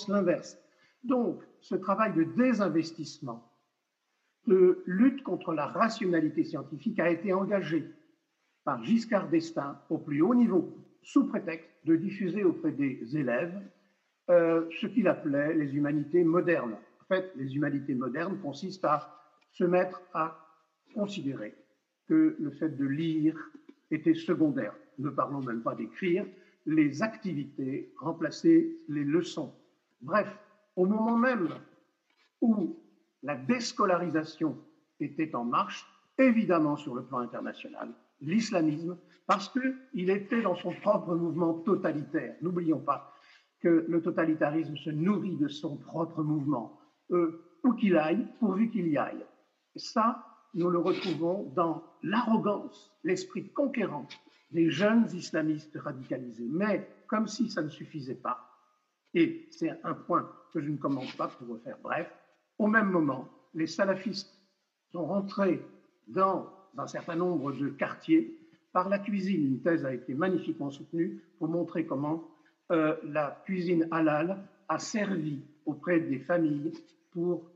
l'inverse. 0.08 0.58
Donc, 1.04 1.42
ce 1.60 1.76
travail 1.76 2.14
de 2.14 2.24
désinvestissement, 2.24 3.50
de 4.48 4.84
lutte 4.86 5.24
contre 5.24 5.54
la 5.54 5.68
rationalité 5.68 6.44
scientifique 6.44 7.00
a 7.00 7.10
été 7.10 7.34
engagé 7.34 7.90
par 8.64 8.84
Giscard 8.84 9.30
d'Estaing 9.30 9.78
au 9.90 9.98
plus 9.98 10.22
haut 10.22 10.36
niveau, 10.36 10.78
sous 11.02 11.26
prétexte 11.28 11.70
de 11.86 11.96
diffuser 11.96 12.44
auprès 12.44 12.72
des 12.72 13.18
élèves 13.18 13.62
euh, 14.30 14.66
ce 14.82 14.88
qu'il 14.88 15.08
appelait 15.08 15.54
les 15.54 15.76
humanités 15.76 16.24
modernes. 16.24 16.78
En 17.02 17.06
fait, 17.06 17.32
les 17.36 17.56
humanités 17.56 17.96
modernes 17.96 18.40
consistent 18.42 18.86
à 18.86 19.14
se 19.52 19.66
mettre 19.66 20.02
à 20.14 20.38
considérer 20.94 21.54
que 22.08 22.36
le 22.40 22.52
fait 22.52 22.70
de 22.70 22.86
lire 22.86 23.38
était 23.92 24.14
secondaire. 24.14 24.74
Ne 25.00 25.10
parlons 25.10 25.42
même 25.42 25.62
pas 25.62 25.76
d'écrire, 25.76 26.26
les 26.66 27.04
activités 27.04 27.94
remplaçaient 28.00 28.70
les 28.88 29.04
leçons. 29.04 29.54
Bref, 30.04 30.28
au 30.76 30.86
moment 30.86 31.18
même 31.18 31.50
où 32.42 32.78
la 33.24 33.36
déscolarisation 33.36 34.58
était 35.00 35.34
en 35.34 35.46
marche, 35.46 35.86
évidemment 36.18 36.76
sur 36.76 36.94
le 36.94 37.04
plan 37.04 37.20
international, 37.20 37.90
l'islamisme, 38.22 38.98
parce 39.26 39.50
qu'il 39.50 40.10
était 40.10 40.42
dans 40.42 40.56
son 40.56 40.74
propre 40.74 41.16
mouvement 41.16 41.54
totalitaire. 41.54 42.36
N'oublions 42.42 42.80
pas 42.80 43.14
que 43.62 43.86
le 43.88 44.02
totalitarisme 44.02 44.76
se 44.76 44.90
nourrit 44.90 45.38
de 45.38 45.48
son 45.48 45.78
propre 45.78 46.22
mouvement, 46.22 46.78
euh, 47.12 47.42
où 47.64 47.74
qu'il 47.74 47.96
aille, 47.96 48.28
pourvu 48.40 48.70
qu'il 48.70 48.90
y 48.90 48.98
aille. 48.98 49.26
Ça, 49.78 50.26
nous 50.54 50.70
le 50.70 50.80
retrouvons 50.80 51.52
dans 51.56 51.82
l'arrogance, 52.04 52.92
l'esprit 53.04 53.50
conquérant 53.54 54.08
des 54.52 54.70
jeunes 54.70 55.08
islamistes 55.14 55.78
radicalisés. 55.78 56.48
Mais 56.50 56.88
comme 57.08 57.28
si 57.28 57.50
ça 57.50 57.62
ne 57.62 57.70
suffisait 57.70 58.16
pas, 58.16 58.53
et 59.14 59.48
c'est 59.52 59.72
un 59.84 59.94
point 59.94 60.30
que 60.54 60.62
je 60.62 60.70
ne 60.70 60.78
commence 60.78 61.12
pas 61.16 61.28
pour 61.28 61.48
refaire 61.48 61.78
bref. 61.84 62.12
Au 62.58 62.68
même 62.68 62.90
moment, 62.90 63.28
les 63.54 63.68
salafistes 63.68 64.40
sont 64.92 65.06
rentrés 65.06 65.62
dans 66.08 66.50
un 66.78 66.88
certain 66.88 67.16
nombre 67.16 67.52
de 67.52 67.70
quartiers 67.70 68.38
par 68.72 68.90
la 68.90 69.00
cuisine. 69.00 69.46
Une 69.46 69.62
thèse 69.62 69.86
a 69.86 69.94
été 69.94 70.14
magnifiquement 70.14 70.72
soutenue 70.72 71.22
pour 71.38 71.48
montrer 71.48 71.86
comment 71.86 72.28
euh, 72.72 72.96
la 73.04 73.42
cuisine 73.46 73.88
halal 73.92 74.38
a 74.68 74.80
servi 74.80 75.42
auprès 75.66 76.00
des 76.00 76.20
familles 76.20 76.72
pour 77.12 77.50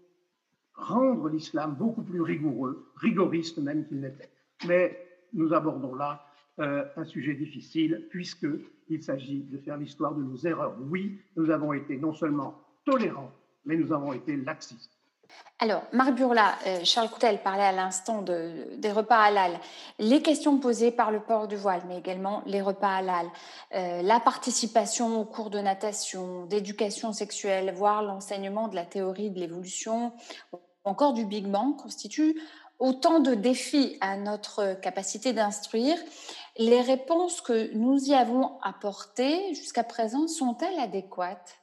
rendre 0.76 1.30
l'islam 1.30 1.76
beaucoup 1.76 2.04
plus 2.04 2.22
rigoureux, 2.22 2.92
rigoriste 2.96 3.58
même 3.58 3.86
qu'il 3.88 4.00
n'était. 4.00 4.30
Mais 4.68 4.98
nous 5.34 5.54
abordons 5.54 5.96
là 5.96 6.24
euh, 6.60 6.86
un 6.96 7.06
sujet 7.06 7.34
difficile 7.34 8.08
puisqu'il 8.10 9.04
s'agit 9.04 9.44
de 9.44 9.58
faire 9.58 9.78
l'histoire 9.78 10.16
de 10.16 10.24
nos 10.24 10.38
erreurs. 10.38 10.76
Oui, 10.90 11.20
nous 11.36 11.52
avons 11.52 11.74
été 11.74 11.98
non 11.98 12.14
seulement 12.14 12.56
tolérants, 12.86 13.32
mais 13.66 13.76
nous 13.76 13.94
avons 13.94 14.14
été 14.14 14.36
laxistes. 14.36 14.98
Alors, 15.60 15.84
Marc 15.92 16.14
Burla, 16.14 16.56
euh, 16.68 16.80
Charles 16.84 17.10
Coutel 17.10 17.42
parlait 17.42 17.64
à 17.64 17.72
l'instant 17.72 18.22
de, 18.22 18.76
des 18.78 18.92
repas 18.92 19.18
halal. 19.18 19.60
Les 20.00 20.22
questions 20.22 20.60
posées 20.60 20.92
par 20.92 21.12
le 21.12 21.20
port 21.20 21.48
du 21.48 21.56
voile, 21.56 21.82
mais 21.88 21.98
également 21.98 22.44
les 22.46 22.62
repas 22.62 22.96
halal, 22.98 23.28
euh, 23.76 24.02
la 24.02 24.20
participation 24.20 25.20
aux 25.20 25.26
cours 25.26 25.50
de 25.50 25.60
natation, 25.60 26.46
d'éducation 26.46 27.12
sexuelle, 27.12 27.74
voire 27.76 28.04
l'enseignement 28.04 28.68
de 28.68 28.76
la 28.76 28.86
théorie 28.86 29.32
de 29.32 29.40
l'évolution, 29.40 30.14
encore 30.84 31.14
du 31.14 31.26
Big 31.26 31.48
Bang, 31.48 31.76
constituent 31.76 32.40
autant 32.80 33.20
de 33.20 33.34
défis 33.34 33.98
à 34.02 34.18
notre 34.18 34.80
capacité 34.80 35.34
d'instruire. 35.34 35.98
Les 36.60 36.82
réponses 36.82 37.42
que 37.42 37.74
nous 37.74 37.98
y 38.06 38.14
avons 38.14 38.60
apportées 38.62 39.54
jusqu'à 39.54 39.84
présent 39.84 40.28
sont-elles 40.28 40.80
adéquates? 40.80 41.60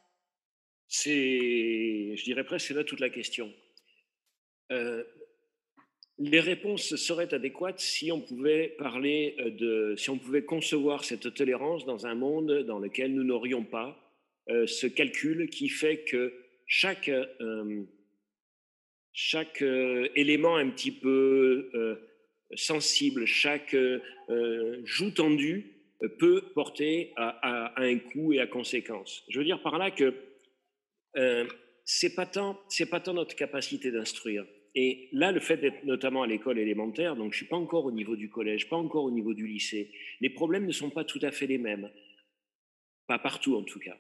C'est, 0.89 2.15
je 2.17 2.25
dirais 2.25 2.45
presque, 2.45 2.69
c'est 2.69 2.75
là 2.75 2.85
toute 2.85 3.01
la 3.01 3.11
question. 3.11 3.53
Euh, 4.71 5.03
les 6.19 6.41
réponses 6.41 6.95
seraient 6.95 7.35
adéquates 7.35 7.81
si 7.81 8.13
on 8.13 8.21
pouvait 8.21 8.77
parler 8.79 9.37
de, 9.59 9.95
si 9.97 10.11
on 10.11 10.19
pouvait 10.19 10.45
concevoir 10.45 11.05
cette 11.05 11.35
tolérance 11.35 11.85
dans 11.85 12.07
un 12.07 12.15
monde 12.15 12.63
dans 12.63 12.79
lequel 12.79 13.13
nous 13.13 13.25
n'aurions 13.25 13.65
pas 13.65 13.99
euh, 14.49 14.67
ce 14.67 14.87
calcul 14.87 15.51
qui 15.51 15.69
fait 15.69 16.05
que 16.05 16.33
chaque 16.67 17.09
euh, 17.09 17.85
chaque 19.15 19.63
euh, 19.63 20.09
élément 20.17 20.57
un 20.57 20.69
petit 20.71 20.91
peu 20.91 21.71
euh, 21.75 21.97
sensible, 22.55 23.27
chaque 23.27 23.75
euh, 23.75 24.81
joue 24.85 25.11
tendue 25.11 25.71
peut 26.19 26.43
porter 26.55 27.13
à, 27.17 27.81
un 27.81 27.99
coup 27.99 28.33
et 28.33 28.41
à 28.41 28.47
conséquence. 28.47 29.25
Je 29.29 29.39
veux 29.39 29.45
dire 29.45 29.63
par 29.63 29.79
là 29.79 29.91
que 29.91 30.15
tant 31.15 32.61
c'est 32.69 32.87
pas 32.91 33.01
tant 33.01 33.15
notre 33.15 33.37
capacité 33.37 33.91
d'instruire. 33.91 34.45
Et 34.75 35.09
là, 35.13 35.31
le 35.31 35.39
fait 35.39 35.57
d'être 35.57 35.85
notamment 35.85 36.25
à 36.25 36.27
l'école 36.27 36.59
élémentaire, 36.59 37.15
donc 37.15 37.33
je 37.33 37.39
suis 37.39 37.47
pas 37.47 37.57
encore 37.57 37.85
au 37.85 37.93
niveau 37.93 38.17
du 38.17 38.29
collège, 38.29 38.69
pas 38.69 38.77
encore 38.77 39.05
au 39.05 39.11
niveau 39.11 39.33
du 39.33 39.47
lycée, 39.47 39.93
les 40.21 40.31
problèmes 40.31 40.67
ne 40.67 40.73
sont 40.73 40.91
pas 40.91 41.05
tout 41.05 41.21
à 41.23 41.31
fait 41.31 41.47
les 41.47 41.59
mêmes, 41.59 41.89
pas 43.07 43.21
partout 43.21 43.55
en 43.57 43.63
tout 43.63 43.79
cas 43.79 43.97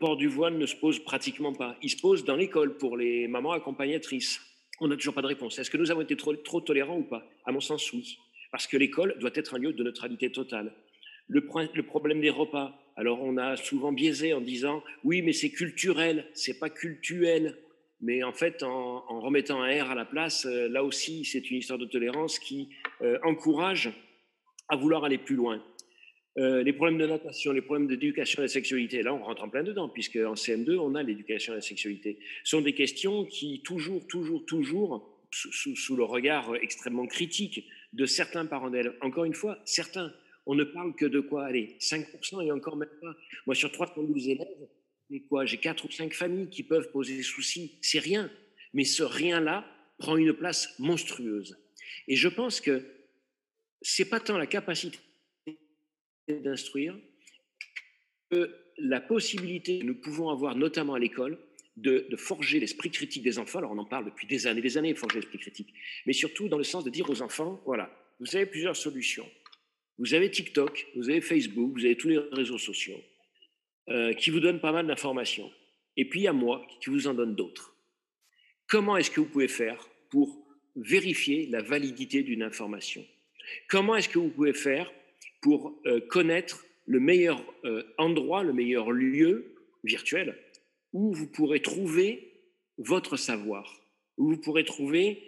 port 0.00 0.16
du 0.16 0.26
voile 0.26 0.56
ne 0.56 0.66
se 0.66 0.74
pose 0.74 0.98
pratiquement 0.98 1.52
pas. 1.52 1.76
Il 1.82 1.90
se 1.90 2.00
pose 2.00 2.24
dans 2.24 2.34
l'école 2.34 2.76
pour 2.78 2.96
les 2.96 3.28
mamans 3.28 3.52
accompagnatrices. 3.52 4.40
On 4.80 4.88
n'a 4.88 4.96
toujours 4.96 5.14
pas 5.14 5.22
de 5.22 5.26
réponse. 5.26 5.58
Est-ce 5.58 5.70
que 5.70 5.76
nous 5.76 5.90
avons 5.90 6.00
été 6.00 6.16
trop, 6.16 6.60
tolérants 6.60 6.96
ou 6.96 7.04
pas? 7.04 7.28
À 7.44 7.52
mon 7.52 7.60
sens, 7.60 7.92
oui. 7.92 8.18
Parce 8.50 8.66
que 8.66 8.78
l'école 8.78 9.16
doit 9.20 9.30
être 9.34 9.54
un 9.54 9.58
lieu 9.58 9.72
de 9.72 9.84
neutralité 9.84 10.32
totale. 10.32 10.72
Le, 11.28 11.46
le 11.74 11.82
problème 11.82 12.20
des 12.20 12.30
repas. 12.30 12.76
Alors 12.96 13.22
on 13.22 13.36
a 13.36 13.56
souvent 13.56 13.92
biaisé 13.92 14.32
en 14.32 14.40
disant 14.40 14.82
oui, 15.04 15.22
mais 15.22 15.32
c'est 15.32 15.50
culturel, 15.50 16.26
c'est 16.34 16.58
pas 16.58 16.70
cultuel. 16.70 17.56
Mais 18.00 18.22
en 18.22 18.32
fait, 18.32 18.62
en, 18.62 19.20
remettant 19.20 19.62
un 19.62 19.84
R 19.84 19.90
à 19.90 19.94
la 19.94 20.06
place, 20.06 20.46
euh, 20.46 20.68
là 20.68 20.82
aussi, 20.82 21.24
c'est 21.26 21.50
une 21.50 21.58
histoire 21.58 21.78
de 21.78 21.84
tolérance 21.84 22.38
qui 22.38 22.70
euh, 23.02 23.18
encourage 23.22 23.92
à 24.68 24.76
vouloir 24.76 25.04
aller 25.04 25.18
plus 25.18 25.36
loin. 25.36 25.62
Euh, 26.40 26.62
les 26.62 26.72
problèmes 26.72 26.96
de 26.96 27.06
natation, 27.06 27.52
les 27.52 27.60
problèmes 27.60 27.86
d'éducation 27.86 28.38
à 28.38 28.42
la 28.42 28.48
sexualité, 28.48 29.02
là 29.02 29.12
on 29.12 29.22
rentre 29.22 29.44
en 29.44 29.50
plein 29.50 29.62
dedans, 29.62 29.90
puisque 29.90 30.16
en 30.16 30.32
CM2 30.32 30.78
on 30.78 30.94
a 30.94 31.02
l'éducation 31.02 31.52
à 31.52 31.56
la 31.56 31.60
sexualité, 31.60 32.18
sont 32.44 32.62
des 32.62 32.72
questions 32.72 33.26
qui 33.26 33.60
toujours, 33.62 34.06
toujours, 34.06 34.46
toujours, 34.46 35.20
sous, 35.30 35.96
le 35.96 36.02
regard 36.02 36.56
extrêmement 36.56 37.06
critique 37.06 37.68
de 37.92 38.06
certains 38.06 38.46
parents 38.46 38.70
d'élèves, 38.70 38.96
encore 39.02 39.24
une 39.24 39.34
fois, 39.34 39.58
certains, 39.66 40.14
on 40.46 40.54
ne 40.54 40.64
parle 40.64 40.94
que 40.94 41.04
de 41.04 41.20
quoi? 41.20 41.44
Allez, 41.44 41.76
5% 41.78 42.42
et 42.42 42.50
encore 42.50 42.76
même 42.76 42.88
pas. 43.02 43.14
Moi 43.44 43.54
sur 43.54 43.70
312 43.70 44.28
élèves, 44.28 44.68
J'ai 45.44 45.56
4 45.58 45.84
ou 45.84 45.90
5 45.90 46.14
familles 46.14 46.48
qui 46.48 46.62
peuvent 46.62 46.90
poser 46.90 47.16
des 47.16 47.22
soucis, 47.22 47.78
c'est 47.82 47.98
rien. 47.98 48.30
Mais 48.72 48.84
ce 48.84 49.02
rien-là 49.02 49.66
prend 49.98 50.16
une 50.16 50.32
place 50.32 50.74
monstrueuse. 50.78 51.58
Et 52.08 52.16
je 52.16 52.28
pense 52.28 52.62
que 52.62 52.82
c'est 53.82 54.08
pas 54.08 54.20
tant 54.20 54.38
la 54.38 54.46
capacité 54.46 54.98
d'instruire 56.32 56.96
que 58.30 58.54
la 58.78 59.00
possibilité 59.00 59.80
que 59.80 59.84
nous 59.84 59.94
pouvons 59.94 60.30
avoir, 60.30 60.56
notamment 60.56 60.94
à 60.94 60.98
l'école, 60.98 61.38
de, 61.76 62.16
forger 62.16 62.60
l'esprit 62.60 62.90
critique 62.90 63.22
des 63.22 63.38
enfants. 63.38 63.58
Alors 63.58 63.72
on 63.72 63.78
en 63.78 63.84
parle 63.84 64.04
depuis 64.04 64.26
des 64.26 64.46
années, 64.46 64.60
des 64.60 64.76
années, 64.76 64.94
forger 64.94 65.16
l'esprit 65.16 65.38
critique, 65.38 65.72
mais 66.06 66.12
surtout 66.12 66.48
dans 66.48 66.58
le 66.58 66.64
sens 66.64 66.84
de 66.84 66.90
dire 66.90 67.08
aux 67.08 67.22
enfants, 67.22 67.60
voilà, 67.64 67.90
vous 68.18 68.36
avez 68.36 68.46
plusieurs 68.46 68.76
solutions. 68.76 69.28
Vous 69.98 70.14
avez 70.14 70.30
TikTok, 70.30 70.86
vous 70.96 71.10
avez 71.10 71.20
Facebook, 71.20 71.72
vous 71.74 71.84
avez 71.84 71.96
tous 71.96 72.08
les 72.08 72.18
réseaux 72.18 72.58
sociaux 72.58 73.00
euh, 73.88 74.14
qui 74.14 74.30
vous 74.30 74.40
donnent 74.40 74.60
pas 74.60 74.72
mal 74.72 74.86
d'informations. 74.86 75.50
Et 75.96 76.08
puis 76.08 76.20
il 76.20 76.22
y 76.24 76.28
a 76.28 76.32
moi 76.32 76.66
qui 76.80 76.90
vous 76.90 77.06
en 77.06 77.14
donne 77.14 77.34
d'autres. 77.34 77.74
Comment 78.66 78.96
est-ce 78.96 79.10
que 79.10 79.20
vous 79.20 79.26
pouvez 79.26 79.48
faire 79.48 79.88
pour 80.10 80.46
vérifier 80.76 81.46
la 81.46 81.60
validité 81.60 82.22
d'une 82.22 82.42
information? 82.42 83.04
Comment 83.68 83.96
est-ce 83.96 84.08
que 84.08 84.18
vous 84.18 84.30
pouvez 84.30 84.52
faire 84.52 84.90
pour 85.40 85.80
euh, 85.86 86.00
connaître 86.00 86.64
le 86.86 87.00
meilleur 87.00 87.42
euh, 87.64 87.82
endroit, 87.98 88.42
le 88.42 88.52
meilleur 88.52 88.90
lieu 88.90 89.54
virtuel 89.84 90.36
où 90.92 91.12
vous 91.12 91.26
pourrez 91.26 91.60
trouver 91.60 92.32
votre 92.78 93.16
savoir, 93.16 93.80
où 94.16 94.30
vous 94.30 94.38
pourrez 94.38 94.64
trouver 94.64 95.22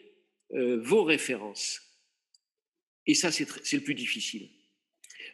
euh, 0.53 0.81
vos 0.83 1.05
références. 1.05 1.81
Et 3.07 3.15
ça, 3.15 3.31
c'est 3.31 3.77
le 3.77 3.83
plus 3.83 3.95
difficile. 3.95 4.49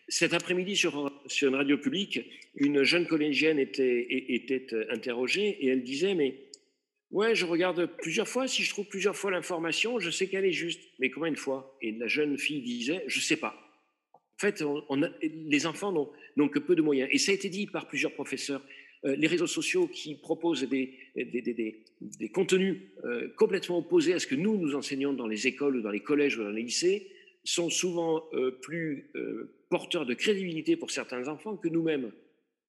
Cet 0.08 0.32
après-midi, 0.32 0.76
sur, 0.76 1.12
une 1.42 1.54
radio 1.54 1.76
publique, 1.76 2.20
une 2.54 2.82
jeune 2.82 3.06
collégienne 3.06 3.58
était, 3.58 4.66
interrogée 4.90 5.48
et 5.60 5.68
elle 5.68 5.82
disait, 5.82 6.14
mais 6.14 6.48
ouais, 7.10 7.34
je 7.34 7.44
regarde 7.44 7.86
plusieurs 8.00 8.28
fois, 8.28 8.48
si 8.48 8.62
je 8.62 8.70
trouve 8.70 8.86
plusieurs 8.86 9.16
fois 9.16 9.30
l'information, 9.30 9.98
je 9.98 10.10
sais 10.10 10.28
qu'elle 10.28 10.46
est 10.46 10.52
juste. 10.52 10.80
Mais 10.98 11.10
combien 11.10 11.30
de 11.30 11.38
fois? 11.38 11.76
Et 11.82 11.92
la 11.92 12.06
jeune 12.06 12.38
fille 12.38 12.62
disait, 12.62 13.04
je 13.06 13.20
sais 13.20 13.36
pas. 13.36 13.67
En 14.38 14.46
fait, 14.46 14.62
les 15.22 15.66
enfants 15.66 15.92
n'ont 16.36 16.48
que 16.48 16.60
peu 16.60 16.76
de 16.76 16.82
moyens. 16.82 17.08
Et 17.12 17.18
ça 17.18 17.32
a 17.32 17.34
été 17.34 17.48
dit 17.48 17.66
par 17.66 17.88
plusieurs 17.88 18.12
professeurs. 18.12 18.62
Euh, 19.04 19.16
les 19.16 19.26
réseaux 19.26 19.48
sociaux 19.48 19.88
qui 19.88 20.14
proposent 20.14 20.62
des, 20.62 20.94
des, 21.16 22.28
contenus 22.32 22.78
euh, 23.04 23.28
complètement 23.36 23.78
opposés 23.78 24.12
à 24.12 24.20
ce 24.20 24.28
que 24.28 24.36
nous, 24.36 24.56
nous 24.56 24.76
enseignons 24.76 25.12
dans 25.12 25.26
les 25.26 25.46
écoles 25.46 25.76
ou 25.76 25.82
dans 25.82 25.90
les 25.90 26.00
collèges 26.00 26.38
ou 26.38 26.44
dans 26.44 26.50
les 26.50 26.62
lycées 26.62 27.08
sont 27.44 27.70
souvent 27.70 28.24
euh, 28.34 28.50
plus 28.50 29.10
porteurs 29.70 30.04
de 30.04 30.14
crédibilité 30.14 30.76
pour 30.76 30.90
certains 30.90 31.26
enfants 31.28 31.56
que 31.56 31.68
nous-mêmes. 31.68 32.12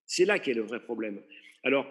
C'est 0.05 0.25
là 0.25 0.39
qu'est 0.39 0.53
le 0.53 0.61
vrai 0.61 0.79
problème. 0.79 1.19
Alors, 1.63 1.85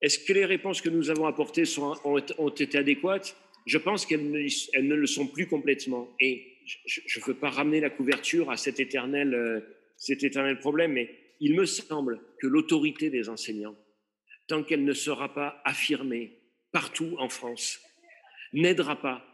est-ce 0.00 0.18
que 0.18 0.32
les 0.32 0.46
réponses 0.46 0.80
que 0.80 0.88
nous 0.88 1.10
avons 1.10 1.26
apportées 1.26 1.64
sont, 1.64 1.94
ont, 2.04 2.48
été 2.48 2.78
adéquates? 2.78 3.36
Je 3.66 3.78
pense 3.78 4.06
qu'elles 4.06 4.30
ne, 4.30 4.80
ne 4.80 4.94
le 4.94 5.06
sont 5.06 5.26
plus 5.26 5.46
complètement. 5.46 6.08
Et 6.20 6.51
je 6.64 7.20
ne 7.20 7.24
veux 7.24 7.34
pas 7.34 7.50
ramener 7.50 7.80
la 7.80 7.90
couverture 7.90 8.50
à 8.50 8.56
cet 8.56 8.80
éternel, 8.80 9.34
euh, 9.34 9.60
cet 9.96 10.22
éternel 10.22 10.58
problème, 10.58 10.92
mais 10.92 11.10
il 11.40 11.54
me 11.54 11.66
semble 11.66 12.20
que 12.40 12.46
l'autorité 12.46 13.10
des 13.10 13.28
enseignants, 13.28 13.76
tant 14.46 14.62
qu'elle 14.62 14.84
ne 14.84 14.92
sera 14.92 15.34
pas 15.34 15.60
affirmée 15.64 16.38
partout 16.72 17.16
en 17.18 17.28
France, 17.28 17.80
n'aidera 18.52 19.00
pas 19.00 19.24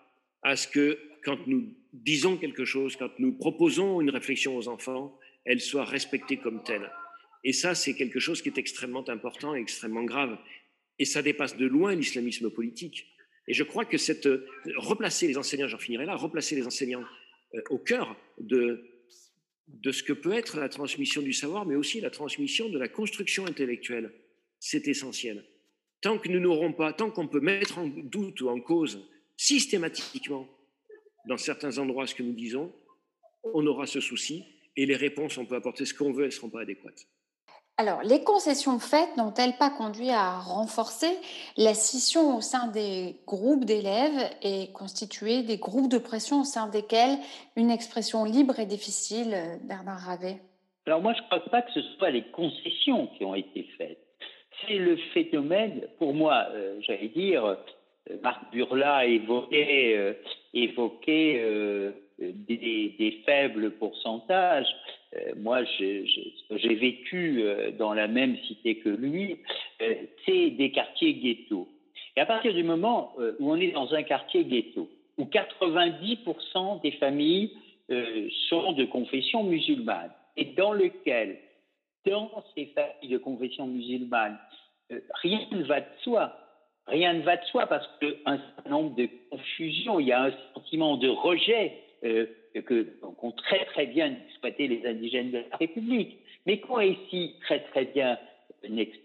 à 0.43 0.57
ce 0.57 0.69
que 0.69 0.99
quand 1.25 1.47
nous 1.47 1.75
disons 1.93 2.37
quelque 2.37 2.65
chose, 2.65 2.97
quand 2.97 3.19
nous 3.19 3.33
proposons 3.33 4.01
une 4.01 4.11
réflexion 4.11 4.57
aux 4.57 4.69
enfants, 4.69 5.19
elle 5.45 5.61
soit 5.61 5.85
respectée 5.85 6.37
comme 6.37 6.63
telle. 6.63 6.91
Et 7.45 7.53
ça, 7.53 7.75
c'est 7.75 7.95
quelque 7.95 8.21
chose 8.21 8.43
qui 8.43 8.49
est 8.49 8.59
extrêmement 8.59 9.09
important 9.09 9.55
et 9.55 9.61
extrêmement 9.61 10.05
grave. 10.05 10.39
Et 10.99 11.05
ça 11.05 11.23
dépasse 11.23 11.57
de 11.57 11.67
loin 11.67 11.95
l'islamisme 11.95 12.51
politique. 12.51 13.07
Et 13.49 13.55
je 13.55 13.65
crois 13.65 13.85
que 13.87 13.99
cette, 13.99 14.29
replacer 14.77 15.27
les 15.27 15.39
enseignants, 15.39 15.67
j'en 15.67 15.79
finirai 15.79 16.05
là, 16.05 16.15
replacer 16.15 16.55
les 16.55 16.67
enseignants 16.67 17.05
euh, 17.55 17.61
au 17.71 17.79
cœur 17.79 18.15
de, 18.39 18.85
de 19.69 19.91
ce 19.91 20.03
que 20.03 20.13
peut 20.13 20.35
être 20.35 20.59
la 20.59 20.69
transmission 20.69 21.23
du 21.23 21.33
savoir, 21.33 21.65
mais 21.67 21.75
aussi 21.75 22.01
la 22.01 22.11
transmission 22.11 22.69
de 22.69 22.79
la 22.79 22.89
construction 22.89 23.47
intellectuelle. 23.47 24.13
C'est 24.61 24.87
essentiel. 24.87 25.45
Tant 26.03 26.19
que 26.19 26.29
nous 26.29 26.41
n'aurons 26.41 26.73
pas, 26.73 26.93
tant 26.93 27.11
qu'on 27.11 27.27
peut 27.27 27.41
mettre 27.41 27.79
en 27.79 27.87
doute 27.87 28.41
ou 28.43 28.51
en 28.51 28.61
cause 28.61 29.09
systématiquement 29.37 30.49
dans 31.27 31.39
certains 31.39 31.79
endroits 31.79 32.07
ce 32.07 32.15
que 32.15 32.23
nous 32.23 32.35
disons, 32.35 32.73
on 33.43 33.67
aura 33.67 33.87
ce 33.87 34.01
souci 34.01 34.45
et 34.77 34.85
les 34.85 34.97
réponses, 34.97 35.39
on 35.39 35.47
peut 35.47 35.57
apporter 35.57 35.87
ce 35.87 35.95
qu'on 35.95 36.13
veut, 36.13 36.25
elles 36.25 36.31
ne 36.31 36.35
seront 36.35 36.51
pas 36.51 36.61
adéquates. 36.61 37.07
Alors, 37.81 38.03
les 38.03 38.25
concessions 38.25 38.81
faites 38.81 39.17
n'ont-elles 39.17 39.57
pas 39.57 39.71
conduit 39.71 40.11
à 40.11 40.41
renforcer 40.41 41.17
la 41.57 41.75
scission 41.75 42.37
au 42.37 42.41
sein 42.41 42.67
des 42.73 43.15
groupes 43.25 43.65
d'élèves 43.65 44.31
et 44.43 44.73
constituer 44.73 45.45
des 45.45 45.59
groupes 45.59 45.89
de 45.89 45.99
pression 45.99 46.41
au 46.41 46.45
sein 46.45 46.67
desquels 46.67 47.19
une 47.55 47.71
expression 47.71 48.25
libre 48.25 48.59
est 48.59 48.67
difficile, 48.67 49.37
Bernard 49.63 50.01
Ravet? 50.01 50.39
Alors 50.87 51.03
moi, 51.03 51.13
je 51.13 51.23
ne 51.23 51.27
crois 51.27 51.51
pas 51.51 51.63
que 51.63 51.71
ce 51.73 51.83
soit 51.97 52.11
les 52.11 52.25
concessions 52.33 53.07
qui 53.17 53.25
ont 53.25 53.37
été 53.37 53.63
faites. 53.79 54.01
C'est 54.67 54.79
le 54.79 54.97
phénomène, 55.15 55.83
pour 55.99 56.15
moi, 56.15 56.47
euh, 56.51 56.81
j'allais 56.81 57.11
dire, 57.11 57.45
euh, 57.45 57.55
Marc 58.23 58.51
Burla 58.51 59.07
évoquait, 59.07 60.15
euh, 61.39 61.93
des, 62.19 63.23
faibles 63.25 63.71
pourcentages. 63.73 64.67
Euh, 65.17 65.33
moi, 65.37 65.65
j'ai 65.65 66.75
vécu 66.75 67.43
euh, 67.43 67.71
dans 67.73 67.95
la 67.95 68.09
même 68.09 68.37
cité 68.47 68.79
que 68.79 68.91
lui, 68.91 69.39
euh, 69.81 69.95
c'est 70.27 70.51
des 70.51 70.71
quartiers 70.71 71.15
ghettos. 71.15 71.69
Et 72.17 72.21
à 72.21 72.27
partir 72.27 72.53
du 72.53 72.65
moment 72.65 73.15
où 73.39 73.53
on 73.53 73.57
est 73.57 73.71
dans 73.71 73.95
un 73.95 74.03
quartier 74.03 74.45
ghetto, 74.45 74.89
où 75.19 75.25
90% 75.25 76.83
des 76.83 76.91
familles 76.93 77.53
sont 78.49 78.73
de 78.73 78.85
confession 78.87 79.45
musulmane, 79.45 80.11
et 80.37 80.47
dans 80.47 80.73
lequel, 80.73 81.39
dans 82.05 82.43
ces 82.57 82.67
familles 82.67 83.11
de 83.11 83.19
confession 83.19 83.69
musulmane, 83.69 84.37
rien 85.23 85.41
ne 85.53 85.63
va 85.63 85.81
de 85.81 85.87
soi. 86.03 86.33
Rien 86.89 87.13
ne 87.13 87.23
va 87.23 87.37
de 87.37 87.45
soi 87.45 87.69
parce 87.69 87.87
qu'un 88.01 88.39
certain 88.39 88.71
nombre 88.71 88.97
de 88.97 89.09
confusions, 89.31 90.01
il 90.01 90.09
y 90.09 90.13
a 90.13 90.25
un 90.25 90.33
sentiment 90.55 90.97
de 90.97 91.09
rejet 91.09 91.73
que 92.03 92.83
qu'ont 93.01 93.33
très 93.33 93.65
très 93.67 93.87
bien 93.87 94.15
exploité 94.27 94.69
les 94.69 94.87
indigènes 94.87 95.31
de 95.31 95.39
la 95.51 95.57
République, 95.57 96.19
mais 96.47 96.61
qu'ont 96.61 96.81
ici 96.81 97.35
très 97.43 97.61
très 97.65 97.85
bien 97.87 98.19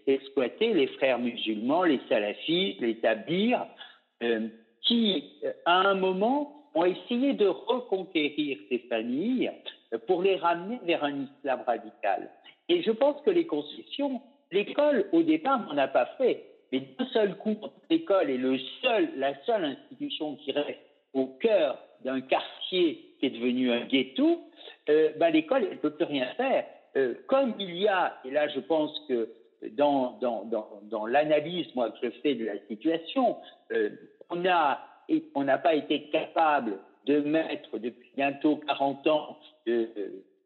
exploité 0.06 0.72
les 0.72 0.86
frères 0.88 1.18
musulmans, 1.18 1.84
les 1.84 2.00
salafistes, 2.08 2.80
les 2.80 2.96
tabirs, 2.98 3.66
euh, 4.22 4.48
qui 4.82 5.32
euh, 5.44 5.52
à 5.64 5.88
un 5.88 5.94
moment 5.94 6.70
ont 6.74 6.84
essayé 6.84 7.34
de 7.34 7.46
reconquérir 7.46 8.58
ces 8.68 8.78
familles 8.90 9.50
pour 10.06 10.22
les 10.22 10.36
ramener 10.36 10.80
vers 10.84 11.04
un 11.04 11.24
islam 11.24 11.60
radical. 11.66 12.30
Et 12.68 12.82
je 12.82 12.90
pense 12.90 13.20
que 13.22 13.30
les 13.30 13.46
concessions, 13.46 14.20
l'école 14.50 15.08
au 15.12 15.22
départ 15.22 15.64
n'en 15.66 15.78
a 15.78 15.86
pas 15.86 16.06
fait, 16.18 16.44
mais 16.72 16.80
d'un 16.80 17.06
seul 17.06 17.36
coup, 17.36 17.56
l'école 17.90 18.30
est 18.30 18.38
le 18.38 18.58
seul, 18.82 19.08
la 19.16 19.34
seule 19.44 19.64
institution 19.64 20.34
qui 20.36 20.50
reste 20.50 20.80
au 21.12 21.26
cœur 21.26 21.78
d'un 22.04 22.20
quartier 22.20 23.14
qui 23.18 23.26
est 23.26 23.30
devenu 23.30 23.72
un 23.72 23.84
ghetto, 23.86 24.42
euh, 24.88 25.10
bah, 25.18 25.30
l'école 25.30 25.62
ne 25.62 25.76
peut 25.76 25.90
plus 25.90 26.04
rien 26.04 26.26
faire. 26.36 26.64
Euh, 26.96 27.14
comme 27.26 27.54
il 27.58 27.76
y 27.76 27.88
a, 27.88 28.18
et 28.24 28.30
là 28.30 28.48
je 28.48 28.60
pense 28.60 28.92
que 29.08 29.28
dans, 29.72 30.18
dans, 30.20 30.44
dans, 30.44 30.80
dans 30.84 31.06
l'analyse 31.06 31.66
moi, 31.74 31.90
que 31.90 31.96
je 32.06 32.10
fais 32.22 32.34
de 32.34 32.44
la 32.44 32.58
situation, 32.68 33.36
euh, 33.72 33.90
on 34.30 34.36
n'a 34.36 34.80
on 35.34 35.44
pas 35.44 35.74
été 35.74 36.04
capable 36.10 36.78
de 37.06 37.20
mettre 37.20 37.78
depuis 37.78 38.10
bientôt 38.16 38.56
40 38.66 39.06
ans 39.08 39.38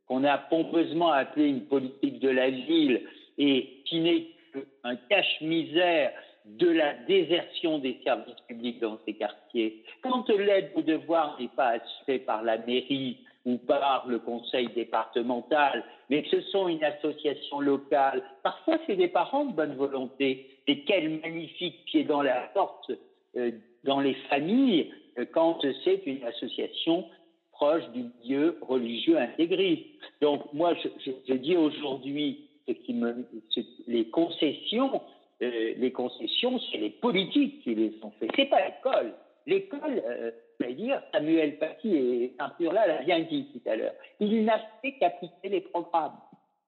qu'on 0.07 0.25
a 0.25 0.39
pompeusement 0.39 1.13
appelé 1.13 1.49
une 1.49 1.67
politique 1.67 2.19
de 2.19 2.31
la 2.31 2.51
ville 2.51 3.03
et 3.37 3.83
qui 3.85 4.01
n'est 4.01 4.27
qu'un 4.53 4.97
cache-misère 5.09 6.13
de 6.57 6.69
la 6.69 6.95
désertion 7.07 7.79
des 7.79 8.01
services 8.05 8.41
publics 8.49 8.81
dans 8.81 8.99
ces 9.05 9.15
quartiers, 9.15 9.83
quand 10.03 10.29
l'aide 10.31 10.71
au 10.75 10.83
devoir 10.83 11.37
n'est 11.41 11.49
pas 11.49 11.79
assurée 11.79 12.19
par 12.19 12.43
la 12.43 12.59
mairie, 12.59 13.19
ou 13.49 13.57
par 13.57 14.07
le 14.07 14.19
conseil 14.19 14.69
départemental, 14.75 15.83
mais 16.11 16.23
que 16.23 16.29
ce 16.29 16.41
sont 16.51 16.69
une 16.69 16.85
association 16.85 17.61
locale. 17.61 18.23
Parfois, 18.43 18.77
c'est 18.87 18.97
des 18.97 19.09
parents 19.09 19.47
de 19.47 19.53
bonne 19.53 19.75
volonté. 19.75 20.51
Et 20.67 20.85
quel 20.85 21.21
magnifique 21.21 21.83
pied 21.87 22.05
dans 22.05 22.21
la 22.21 22.43
porte 22.53 22.91
euh, 23.37 23.53
dans 23.85 24.01
les 24.01 24.15
familles 24.29 24.93
euh, 25.19 25.25
quand 25.33 25.61
c'est 25.83 26.03
une 26.05 26.23
association 26.25 27.07
proche 27.53 27.89
du 27.95 28.05
milieu 28.21 28.59
religieux 28.61 29.19
intégriste. 29.19 29.87
Donc 30.21 30.53
moi, 30.53 30.75
je, 30.75 31.33
dis 31.33 31.57
aujourd'hui 31.57 32.49
ce 32.69 33.61
les 33.87 34.09
concessions, 34.11 35.01
euh, 35.43 35.75
les 35.77 35.93
concessions, 35.93 36.59
c'est 36.71 36.79
les 36.79 36.91
politiques 36.91 37.63
qui 37.63 37.75
les 37.75 37.95
ont 38.03 38.13
fait. 38.19 38.29
C'est 38.37 38.47
pas 38.47 38.65
l'école. 38.67 39.15
L'école, 39.47 40.03
euh, 40.07 40.31
dire, 40.73 41.01
Samuel 41.13 41.59
Paty 41.59 41.95
et 41.95 42.35
Arthur 42.39 42.73
là 42.73 42.87
l'a 42.87 43.03
bien 43.03 43.21
dit 43.21 43.47
tout 43.53 43.71
à 43.71 43.77
l'heure. 43.77 43.95
Il 44.21 44.45
n'a 44.45 44.61
fait 44.83 44.93
qu'appliquer 44.99 45.49
les 45.49 45.61
programmes. 45.61 46.19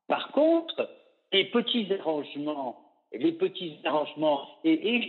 Par 0.08 0.32
contre, 0.32 0.88
les 1.32 1.44
petits 1.44 1.88
arrangements 1.92 2.90
les 3.12 3.32
petits 3.32 3.78
arrangements. 3.84 4.46
Et, 4.64 5.00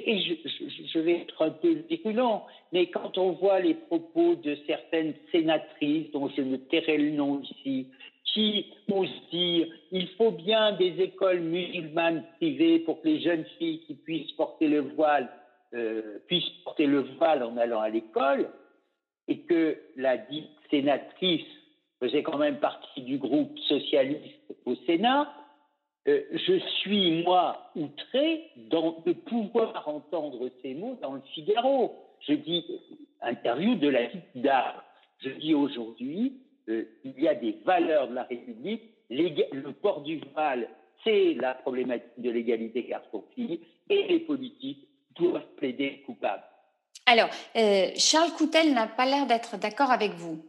je, 0.94 1.00
vais 1.00 1.22
être 1.22 1.42
un 1.44 1.52
peu 1.52 1.84
virulent, 1.90 2.46
mais 2.72 2.88
quand 2.88 3.18
on 3.18 3.34
voit 3.34 3.60
les 3.60 3.76
propos 3.76 4.36
de 4.36 4.58
certaines 4.68 5.14
sénatrices, 5.32 6.12
dont 6.12 6.30
je 6.30 6.42
ne 6.42 6.58
tairai 6.58 6.98
le 6.98 7.12
nom 7.12 7.42
ici, 7.42 7.88
qui 8.34 8.66
osent 8.92 9.10
dire 9.32 9.68
il 9.92 10.08
faut 10.10 10.32
bien 10.32 10.74
des 10.74 11.02
écoles 11.02 11.42
musulmanes 11.42 12.24
privées 12.38 12.80
pour 12.80 13.02
que 13.02 13.08
les 13.08 13.22
jeunes 13.22 13.46
filles 13.58 13.82
qui 13.88 13.96
puissent 13.96 14.32
porter 14.34 14.68
le 14.68 14.82
voile 14.82 15.30
euh, 15.74 16.20
puissent 16.28 16.50
porter 16.66 16.86
le 16.86 17.00
voile 17.18 17.44
en 17.44 17.56
allant 17.56 17.80
à 17.80 17.88
l'école, 17.88 18.50
et 19.30 19.40
que 19.40 19.78
la 19.96 20.18
dite 20.18 20.50
sénatrice 20.70 21.48
faisait 22.02 22.24
quand 22.24 22.38
même 22.38 22.60
partie 22.60 23.04
du 23.04 23.18
groupe 23.18 23.58
socialiste 23.60 24.54
au 24.66 24.76
Sénat, 24.88 25.34
euh, 26.10 26.24
je 26.34 26.60
suis, 26.82 27.24
moi, 27.24 27.72
outré 27.76 28.50
de 28.58 29.14
pouvoir 29.14 29.88
entendre 29.88 30.50
ces 30.62 30.74
mots 30.74 30.98
dans 31.02 31.14
le 31.14 31.22
Figaro. 31.34 31.96
Je 32.28 32.34
dis, 32.34 32.66
interview 33.22 33.76
de 33.76 33.88
la 33.88 34.08
vie 34.08 34.20
d'art. 34.36 34.84
Je 35.20 35.30
dis 35.30 35.54
aujourd'hui, 35.54 36.34
euh, 36.72 36.84
il 37.04 37.20
y 37.20 37.28
a 37.28 37.36
des 37.36 37.60
valeurs 37.66 38.08
de 38.08 38.16
la 38.16 38.24
République. 38.24 38.84
Le 39.10 39.72
port 39.72 40.02
du 40.02 40.22
voile, 40.34 40.70
c'est 41.04 41.34
la 41.34 41.54
problématique 41.54 42.20
de 42.20 42.30
l'égalité 42.30 42.84
garçon-fille, 42.84 43.60
et 43.90 44.08
les 44.08 44.20
politiques 44.22 44.88
doivent 45.20 45.54
plaider 45.58 46.02
coupables. 46.06 46.44
Alors, 47.06 47.30
euh, 47.58 47.88
Charles 47.96 48.32
Coutel 48.38 48.74
n'a 48.74 48.88
pas 48.88 49.06
l'air 49.06 49.26
d'être 49.28 49.58
d'accord 49.58 49.92
avec 49.92 50.14
vous. 50.14 50.46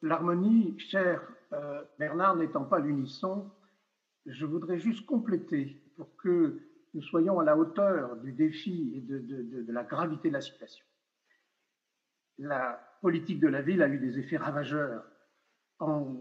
L'harmonie, 0.00 0.74
cher 0.78 1.20
Bernard, 1.98 2.36
n'étant 2.36 2.64
pas 2.64 2.78
l'unisson, 2.78 3.50
je 4.26 4.46
voudrais 4.46 4.78
juste 4.78 5.04
compléter 5.04 5.76
pour 5.96 6.16
que 6.16 6.60
nous 6.94 7.02
soyons 7.02 7.40
à 7.40 7.44
la 7.44 7.56
hauteur 7.56 8.16
du 8.16 8.32
défi 8.32 8.92
et 8.96 9.00
de, 9.00 9.72
la 9.72 9.82
gravité 9.82 10.28
de 10.28 10.34
la 10.34 10.40
situation. 10.40 10.84
La 12.38 12.80
politique 13.02 13.40
de 13.40 13.48
la 13.48 13.60
ville 13.60 13.82
a 13.82 13.88
eu 13.88 13.98
des 13.98 14.18
effets 14.18 14.38
ravageurs 14.38 15.04
en 15.80 16.16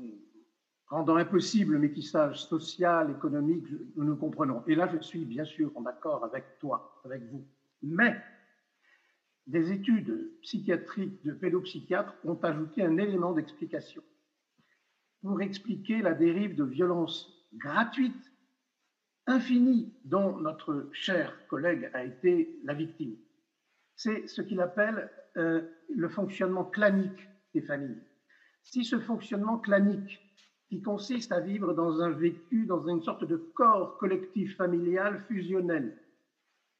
rendant 0.87 1.15
impossible 1.15 1.73
le 1.73 1.79
métissage 1.79 2.43
social, 2.43 3.11
économique, 3.11 3.65
nous 3.95 4.03
nous 4.03 4.17
comprenons. 4.17 4.63
Et 4.67 4.75
là, 4.75 4.89
je 4.91 4.99
suis 4.99 5.23
bien 5.23 5.45
sûr 5.45 5.71
en 5.75 5.85
accord 5.85 6.25
avec 6.25 6.43
toi, 6.59 6.99
avec 7.05 7.23
vous. 7.29 7.47
Mais 7.83 8.19
des 9.47 9.71
études 9.71 10.31
psychiatriques 10.41 11.23
de 11.23 11.33
pédopsychiatres 11.33 12.15
ont 12.25 12.39
ajouté 12.43 12.83
un 12.83 12.97
élément 12.97 13.31
d'explication 13.31 14.03
pour 15.21 15.39
expliquer 15.41 16.01
la 16.01 16.13
dérive 16.13 16.55
de 16.55 16.63
violence 16.63 17.47
gratuite, 17.53 18.33
infinie, 19.27 19.93
dont 20.03 20.37
notre 20.37 20.89
cher 20.93 21.47
collègue 21.47 21.91
a 21.93 22.03
été 22.03 22.59
la 22.63 22.73
victime. 22.73 23.15
C'est 23.95 24.27
ce 24.27 24.41
qu'il 24.41 24.59
appelle 24.59 25.11
euh, 25.37 25.61
le 25.89 26.09
fonctionnement 26.09 26.65
clanique 26.65 27.29
des 27.53 27.61
familles. 27.61 28.01
Si 28.63 28.83
ce 28.83 28.99
fonctionnement 28.99 29.57
clanique, 29.57 30.19
qui 30.69 30.81
consiste 30.81 31.33
à 31.33 31.41
vivre 31.41 31.73
dans 31.73 32.01
un 32.01 32.11
vécu, 32.11 32.65
dans 32.65 32.87
une 32.87 33.01
sorte 33.01 33.25
de 33.25 33.35
corps 33.35 33.97
collectif 33.97 34.55
familial 34.55 35.21
fusionnel, 35.27 35.97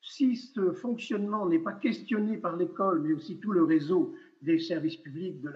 si 0.02 0.38
ce 0.38 0.72
fonctionnement 0.72 1.46
n'est 1.46 1.60
pas 1.60 1.74
questionné 1.74 2.38
par 2.38 2.56
l'école, 2.56 3.02
mais 3.02 3.14
aussi 3.14 3.40
tout 3.40 3.52
le 3.52 3.64
réseau 3.64 4.16
des 4.42 4.60
services 4.60 4.96
publics, 4.96 5.42
de 5.42 5.52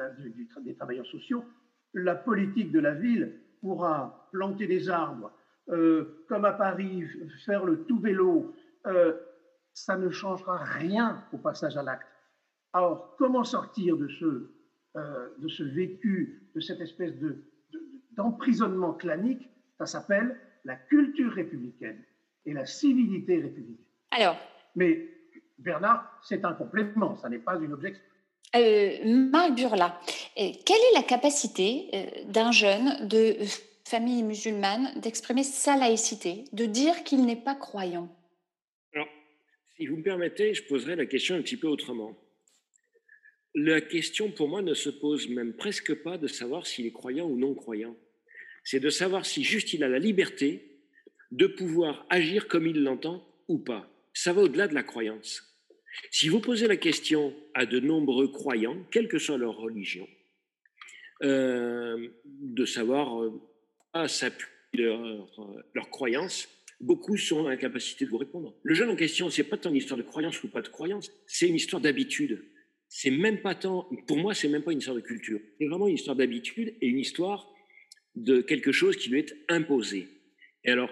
des 0.63 0.75
travailleurs 0.75 1.05
sociaux, 1.05 1.45
la 1.93 2.15
politique 2.15 2.71
de 2.71 2.79
la 2.79 2.93
ville 2.93 3.39
pourra 3.61 4.27
planter 4.31 4.67
des 4.67 4.89
arbres, 4.89 5.31
euh, 5.69 6.25
comme 6.27 6.45
à 6.45 6.51
Paris, 6.51 7.03
faire 7.45 7.65
le 7.65 7.85
tout 7.85 7.99
vélo, 7.99 8.53
euh, 8.85 9.13
ça 9.73 9.97
ne 9.97 10.09
changera 10.09 10.57
rien 10.57 11.23
au 11.33 11.37
passage 11.37 11.77
à 11.77 11.83
l'acte. 11.83 12.07
Alors, 12.75 13.15
comment 13.17 13.45
sortir 13.45 13.95
de 13.95 14.09
ce, 14.09 14.51
euh, 14.97 15.29
de 15.37 15.47
ce 15.47 15.63
vécu, 15.63 16.49
de 16.53 16.59
cette 16.59 16.81
espèce 16.81 17.15
de, 17.19 17.41
d'emprisonnement 18.17 18.93
clanique? 18.93 19.47
Ça 19.77 19.85
s'appelle 19.85 20.37
la 20.65 20.75
culture 20.75 21.31
républicaine 21.31 22.03
et 22.45 22.51
la 22.51 22.65
civilité 22.65 23.39
républicaine. 23.39 23.85
Alors. 24.11 24.35
Mais 24.75 25.07
Bernard, 25.57 26.19
c'est 26.21 26.43
un 26.43 26.51
complément, 26.51 27.15
ça 27.15 27.29
n'est 27.29 27.39
pas 27.39 27.55
une 27.55 27.71
objection. 27.71 28.03
Euh, 28.57 29.29
Marc 29.31 29.55
Burla, 29.55 29.97
euh, 30.37 30.49
quelle 30.65 30.81
est 30.91 30.95
la 30.95 31.03
capacité 31.03 31.89
euh, 31.93 32.05
d'un 32.25 32.51
jeune 32.51 33.07
de 33.07 33.37
famille 33.85 34.21
musulmane 34.21 34.99
d'exprimer 34.99 35.43
sa 35.43 35.77
laïcité, 35.77 36.43
de 36.51 36.65
dire 36.65 37.05
qu'il 37.05 37.25
n'est 37.25 37.41
pas 37.41 37.55
croyant? 37.55 38.09
Alors, 38.93 39.07
si 39.77 39.87
vous 39.87 39.95
me 39.95 40.03
permettez, 40.03 40.53
je 40.53 40.67
poserai 40.67 40.97
la 40.97 41.05
question 41.05 41.35
un 41.35 41.41
petit 41.41 41.57
peu 41.57 41.67
autrement. 41.67 42.17
La 43.55 43.79
question 43.79 44.31
pour 44.31 44.49
moi 44.49 44.61
ne 44.61 44.73
se 44.73 44.89
pose 44.89 45.29
même 45.29 45.53
presque 45.53 45.93
pas 46.03 46.17
de 46.17 46.27
savoir 46.27 46.67
s'il 46.67 46.85
est 46.85 46.91
croyant 46.91 47.25
ou 47.25 47.37
non 47.37 47.55
croyant. 47.55 47.95
C'est 48.65 48.81
de 48.81 48.89
savoir 48.89 49.25
si 49.25 49.43
juste 49.43 49.71
il 49.73 49.83
a 49.83 49.87
la 49.87 49.97
liberté 49.99 50.81
de 51.31 51.47
pouvoir 51.47 52.05
agir 52.09 52.49
comme 52.49 52.67
il 52.67 52.83
l'entend 52.83 53.25
ou 53.47 53.57
pas. 53.57 53.89
Ça 54.13 54.33
va 54.33 54.41
au-delà 54.41 54.67
de 54.67 54.73
la 54.73 54.83
croyance. 54.83 55.55
Si 56.11 56.27
vous 56.27 56.41
posez 56.41 56.67
la 56.67 56.75
question 56.75 57.33
à 57.53 57.65
de 57.65 57.79
nombreux 57.79 58.27
croyants, 58.27 58.85
quelle 58.91 59.07
que 59.07 59.19
soit 59.19 59.37
leur 59.37 59.55
religion, 59.55 60.07
euh, 61.23 62.09
de 62.25 62.65
savoir 62.65 63.23
euh, 63.23 63.41
à 63.93 64.09
s'appuyer 64.09 64.49
leur, 64.73 65.01
euh, 65.39 65.63
leur 65.73 65.89
croyance, 65.89 66.49
beaucoup 66.81 67.15
sont 67.15 67.43
dans 67.43 67.49
l'incapacité 67.49 68.03
de 68.03 68.09
vous 68.09 68.17
répondre. 68.17 68.53
Le 68.63 68.73
jeune 68.73 68.89
en 68.89 68.97
question, 68.97 69.29
c'est 69.29 69.45
pas 69.45 69.55
tant 69.55 69.69
une 69.69 69.77
histoire 69.77 69.97
de 69.97 70.03
croyance 70.03 70.43
ou 70.43 70.49
pas 70.49 70.61
de 70.61 70.67
croyance, 70.67 71.09
c'est 71.25 71.47
une 71.47 71.55
histoire 71.55 71.81
d'habitude. 71.81 72.43
C'est 72.97 73.11
même 73.11 73.41
pas 73.41 73.55
tant, 73.55 73.89
pour 74.07 74.15
moi, 74.15 74.33
c'est 74.33 74.47
même 74.47 74.63
pas 74.63 74.71
une 74.71 74.77
histoire 74.77 74.95
de 74.95 75.01
culture. 75.01 75.41
C'est 75.59 75.65
vraiment 75.65 75.89
une 75.89 75.95
histoire 75.95 76.15
d'habitude 76.15 76.75
et 76.79 76.87
une 76.87 76.97
histoire 76.97 77.53
de 78.15 78.39
quelque 78.39 78.71
chose 78.71 78.95
qui 78.95 79.09
lui 79.09 79.19
est 79.19 79.35
imposé. 79.49 80.07
Et 80.63 80.71
alors, 80.71 80.89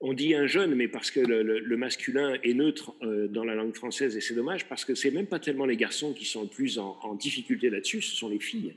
on 0.00 0.14
dit 0.14 0.34
un 0.34 0.46
jeune, 0.46 0.74
mais 0.74 0.88
parce 0.88 1.10
que 1.10 1.20
le, 1.20 1.76
masculin 1.76 2.38
est 2.42 2.54
neutre 2.54 2.94
euh, 3.02 3.28
dans 3.28 3.44
la 3.44 3.54
langue 3.54 3.74
française, 3.74 4.16
et 4.16 4.22
c'est 4.22 4.32
dommage, 4.34 4.66
parce 4.66 4.86
que 4.86 4.94
c'est 4.94 5.10
même 5.10 5.26
pas 5.26 5.40
tellement 5.40 5.66
les 5.66 5.76
garçons 5.76 6.14
qui 6.14 6.24
sont 6.24 6.44
le 6.44 6.48
plus 6.48 6.78
en, 6.78 7.14
difficulté 7.16 7.68
là-dessus, 7.68 8.00
ce 8.00 8.16
sont 8.16 8.30
les 8.30 8.40
filles. 8.40 8.74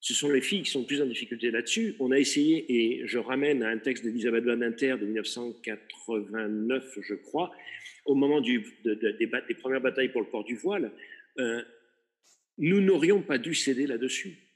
Ce 0.00 0.14
sont 0.14 0.30
les 0.30 0.40
filles 0.40 0.62
qui 0.62 0.70
sont 0.70 0.80
le 0.80 0.86
plus 0.86 1.02
en 1.02 1.06
difficulté 1.06 1.50
là-dessus. 1.50 1.94
On 2.00 2.10
a 2.10 2.18
essayé, 2.18 2.64
et 2.72 3.06
je 3.06 3.18
ramène 3.18 3.62
à 3.62 3.68
un 3.68 3.76
texte 3.76 4.02
d'Elisabeth 4.02 4.44
Van 4.44 4.62
Inter 4.62 4.96
de 4.98 5.04
1989, 5.04 7.00
je 7.02 7.14
crois, 7.16 7.52
au 8.06 8.14
moment 8.14 8.40
des, 8.40 8.62
premières 9.60 9.82
batailles 9.82 10.08
pour 10.08 10.22
le 10.22 10.28
port 10.28 10.44
du 10.44 10.56
voile, 10.56 10.90
euh, 11.38 11.62
nous 12.58 12.80
n'aurions 12.80 13.22
pas 13.22 13.38
dû 13.38 13.54
céder 13.54 13.86
là-dessus 13.86 14.46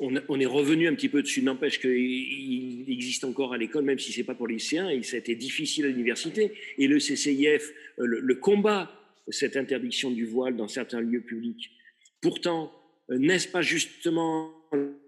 on, 0.00 0.40
est 0.40 0.46
revenu 0.46 0.88
un 0.88 0.94
petit 0.94 1.08
peu 1.08 1.22
dessus. 1.22 1.42
N'empêche 1.42 1.80
qu'il 1.80 2.90
existe 2.90 3.24
encore 3.24 3.52
à 3.52 3.58
l'école, 3.58 3.84
même 3.84 3.98
si 3.98 4.12
c'est 4.12 4.24
pas 4.24 4.34
pour 4.34 4.48
les 4.48 4.54
lycéens, 4.54 4.88
et 4.88 5.02
ça 5.02 5.16
a 5.16 5.18
été 5.18 5.34
difficile 5.34 5.84
à 5.86 5.88
l'université. 5.88 6.52
Et 6.78 6.86
le 6.88 6.98
CCIF, 6.98 7.72
euh, 7.98 8.06
le, 8.06 8.34
combat 8.34 8.92
cette 9.28 9.56
interdiction 9.56 10.10
du 10.10 10.24
voile 10.24 10.56
dans 10.56 10.68
certains 10.68 11.00
lieux 11.00 11.20
publics. 11.20 11.70
Pourtant, 12.20 12.72
euh, 13.10 13.18
n'est-ce 13.18 13.48
pas 13.48 13.62
justement 13.62 14.52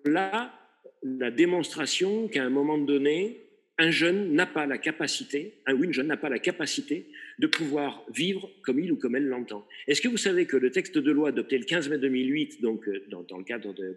là 0.05 0.55
la 1.03 1.31
démonstration 1.31 2.29
qu'à 2.29 2.45
un 2.45 2.51
moment 2.51 2.79
donné, 2.79 3.50
un 3.81 3.91
jeune 3.91 4.35
n'a 4.35 4.45
pas 4.45 4.67
la 4.67 4.77
capacité, 4.77 5.55
un 5.67 5.73
ou 5.75 5.85
une 5.85 5.93
jeune 5.95 6.09
n'a 6.09 6.19
pas 6.19 6.29
la 6.29 6.39
capacité 6.39 7.07
de 7.39 7.47
pouvoir 7.47 8.05
vivre 8.13 8.51
comme 8.63 8.79
il 8.79 8.93
ou 8.93 8.97
comme 8.97 9.17
elle 9.17 9.27
l'entend. 9.27 9.67
Est-ce 9.87 10.03
que 10.03 10.09
vous 10.09 10.19
savez 10.19 10.45
que 10.45 10.59
le 10.59 10.71
texte 10.71 10.99
de 10.99 11.11
loi 11.11 11.31
adopté 11.31 11.57
le 11.57 11.65
15 11.65 11.89
mai 11.89 11.97
2008, 11.97 12.61
donc 12.61 12.87
euh, 12.87 13.03
dans, 13.09 13.39
le 13.39 13.45
cadre 13.45 13.73
de, 13.73 13.97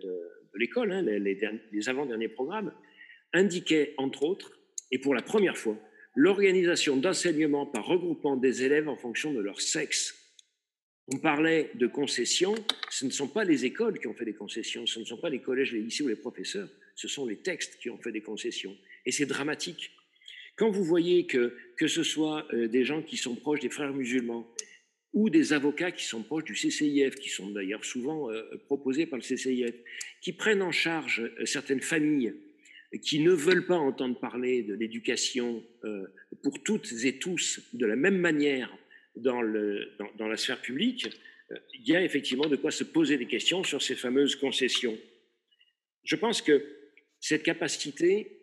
l'école, 0.55 0.93
hein, 0.93 1.01
les, 1.01 1.37
les 1.73 1.89
avant-derniers 1.89 2.29
programmes, 2.29 2.73
indiquait 3.33 3.93
entre 3.97 4.23
autres, 4.23 4.57
et 4.91 4.99
pour 4.99 5.13
la 5.13 5.21
première 5.21 5.57
fois, 5.57 5.77
l'organisation 6.15 6.95
d'enseignement 6.95 7.65
par 7.65 7.85
regroupement 7.85 8.37
des 8.37 8.63
élèves 8.63 8.87
en 8.87 8.95
fonction 8.95 9.33
de 9.33 9.41
leur 9.41 9.59
sexe? 9.59 10.17
On 11.09 11.17
parlait 11.17 11.71
de 11.75 11.87
concessions, 11.87 12.55
ce 12.89 13.05
ne 13.05 13.11
sont 13.11 13.27
pas 13.27 13.43
les 13.43 13.65
écoles 13.65 13.99
qui 13.99 14.07
ont 14.07 14.13
fait 14.13 14.23
des 14.23 14.35
concessions, 14.35 14.85
ce 14.85 15.01
ne 15.01 15.05
sont 15.05 15.17
pas 15.17 15.29
les 15.29 15.41
collèges, 15.41 15.73
les 15.73 15.81
lycées 15.81 16.03
ou 16.03 16.07
les 16.07 16.15
professeurs, 16.15 16.69
ce 16.95 17.09
sont 17.09 17.25
les 17.25 17.41
textes 17.41 17.79
qui 17.81 17.89
ont 17.89 17.97
fait 17.97 18.13
des 18.13 18.21
concessions. 18.21 18.77
Et 19.05 19.11
c'est 19.11 19.25
dramatique. 19.25 19.91
Quand 20.55 20.69
vous 20.69 20.83
voyez 20.83 21.25
que, 21.25 21.55
que 21.77 21.87
ce 21.87 22.03
soit 22.03 22.47
euh, 22.53 22.67
des 22.67 22.85
gens 22.85 23.01
qui 23.01 23.17
sont 23.17 23.35
proches 23.35 23.61
des 23.61 23.69
frères 23.69 23.93
musulmans 23.93 24.47
ou 25.13 25.29
des 25.29 25.53
avocats 25.53 25.91
qui 25.91 26.05
sont 26.05 26.23
proches 26.23 26.43
du 26.43 26.53
CCIF, 26.53 27.15
qui 27.15 27.29
sont 27.29 27.49
d'ailleurs 27.49 27.83
souvent 27.85 28.31
euh, 28.31 28.43
proposés 28.65 29.05
par 29.05 29.17
le 29.17 29.23
CCIF, 29.23 29.75
qui 30.21 30.33
prennent 30.33 30.61
en 30.61 30.71
charge 30.71 31.21
euh, 31.21 31.45
certaines 31.45 31.81
familles 31.81 32.33
qui 33.01 33.19
ne 33.19 33.31
veulent 33.31 33.65
pas 33.65 33.77
entendre 33.77 34.19
parler 34.19 34.61
de 34.61 34.75
l'éducation 34.75 35.63
pour 36.43 36.61
toutes 36.61 36.91
et 37.03 37.17
tous 37.17 37.59
de 37.73 37.87
la 37.87 37.95
même 37.95 38.19
manière 38.19 38.71
dans, 39.15 39.41
le, 39.41 39.97
dans, 40.19 40.27
la 40.27 40.37
sphère 40.37 40.61
publique, 40.61 41.09
il 41.73 41.89
y 41.89 41.95
a 41.95 42.03
effectivement 42.03 42.45
de 42.45 42.55
quoi 42.55 42.69
se 42.69 42.83
poser 42.83 43.17
des 43.17 43.25
questions 43.25 43.63
sur 43.63 43.81
ces 43.81 43.95
fameuses 43.95 44.35
concessions. 44.35 44.95
Je 46.03 46.15
pense 46.15 46.43
que 46.43 46.63
cette 47.19 47.41
capacité 47.41 48.42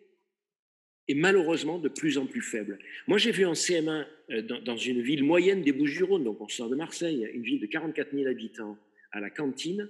est 1.07 1.13
malheureusement 1.13 1.79
de 1.79 1.89
plus 1.89 2.17
en 2.17 2.25
plus 2.25 2.41
faible. 2.41 2.79
Moi, 3.07 3.17
j'ai 3.17 3.31
vu 3.31 3.45
en 3.45 3.53
CM1, 3.53 4.05
euh, 4.31 4.41
dans, 4.41 4.77
une 4.77 5.01
ville 5.01 5.23
moyenne 5.23 5.63
des 5.63 5.71
Bouches-du-Rhône, 5.71 6.23
donc 6.23 6.39
on 6.41 6.47
sort 6.47 6.69
de 6.69 6.75
Marseille, 6.75 7.29
une 7.33 7.43
ville 7.43 7.59
de 7.59 7.65
44 7.65 8.11
000 8.13 8.27
habitants, 8.29 8.77
à 9.11 9.19
la 9.19 9.29
cantine, 9.29 9.89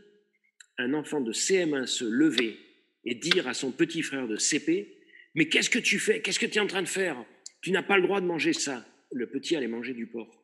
un 0.78 0.94
enfant 0.94 1.22
de 1.22 1.32
CM1 1.32 1.86
se 1.86 2.06
lever 2.06 2.58
et 3.06 3.16
dire 3.16 3.48
à 3.48 3.54
son 3.54 3.72
petit 3.72 4.02
frère 4.02 4.28
de 4.28 4.38
CP 4.38 4.98
Mais 5.36 5.48
qu'est-ce 5.48 5.70
que 5.70 5.80
tu 5.80 6.00
fais? 6.00 6.22
Qu'est-ce 6.22 6.40
que 6.40 6.46
tu 6.46 6.58
es 6.58 6.62
en 6.62 6.68
train 6.68 6.82
de 6.82 6.88
faire? 6.88 7.24
Tu 7.62 7.72
n'as 7.72 7.84
pas 7.84 7.98
le 7.98 8.04
droit 8.04 8.22
de 8.22 8.26
manger 8.26 8.54
ça. 8.54 8.86
Le 9.12 9.28
petit 9.28 9.56
allait 9.56 9.68
manger 9.68 9.94
du 9.94 10.08
porc. 10.08 10.42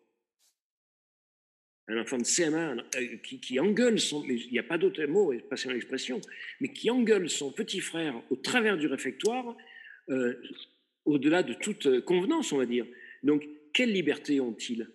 Un 1.89 1.99
enfant 1.99 2.17
de 2.17 2.23
CM1 2.23 2.83
euh, 2.97 3.17
qui, 3.17 3.59
engueule 3.59 3.99
son, 3.99 4.23
il 4.25 4.51
n'y 4.51 4.59
a 4.59 4.63
pas 4.63 4.77
d'autre 4.77 5.03
mot, 5.05 5.31
l'expression, 5.31 6.19
mais 6.59 6.73
qui 6.73 6.89
engueule 6.89 7.29
son 7.29 7.51
petit 7.51 7.79
frère 7.79 8.21
au 8.29 8.35
travers 8.35 8.77
du 8.77 8.87
réfectoire 8.87 9.55
euh, 10.09 10.41
au-delà 11.05 11.43
de 11.43 11.53
toute 11.53 12.01
convenance, 12.01 12.51
on 12.51 12.57
va 12.57 12.65
dire. 12.65 12.85
Donc, 13.23 13.47
quelle 13.73 13.91
liberté 13.91 14.39
ont-ils, 14.39 14.89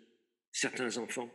certains 0.50 0.96
enfants? 0.96 1.30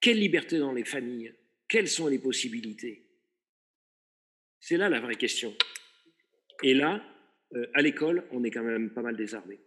Quelle 0.00 0.18
liberté 0.18 0.58
dans 0.58 0.72
les 0.72 0.84
familles? 0.84 1.34
Quelles 1.68 1.88
sont 1.88 2.06
les 2.06 2.18
possibilités? 2.18 3.06
C'est 4.60 4.76
là 4.76 4.88
la 4.88 5.00
vraie 5.00 5.16
question. 5.16 5.54
Et 6.62 6.74
là, 6.74 7.02
euh, 7.54 7.66
à 7.74 7.82
l'école, 7.82 8.26
on 8.32 8.44
est 8.44 8.50
quand 8.50 8.62
même 8.62 8.90
pas 8.90 9.02
mal 9.02 9.16
désarmé. 9.16 9.58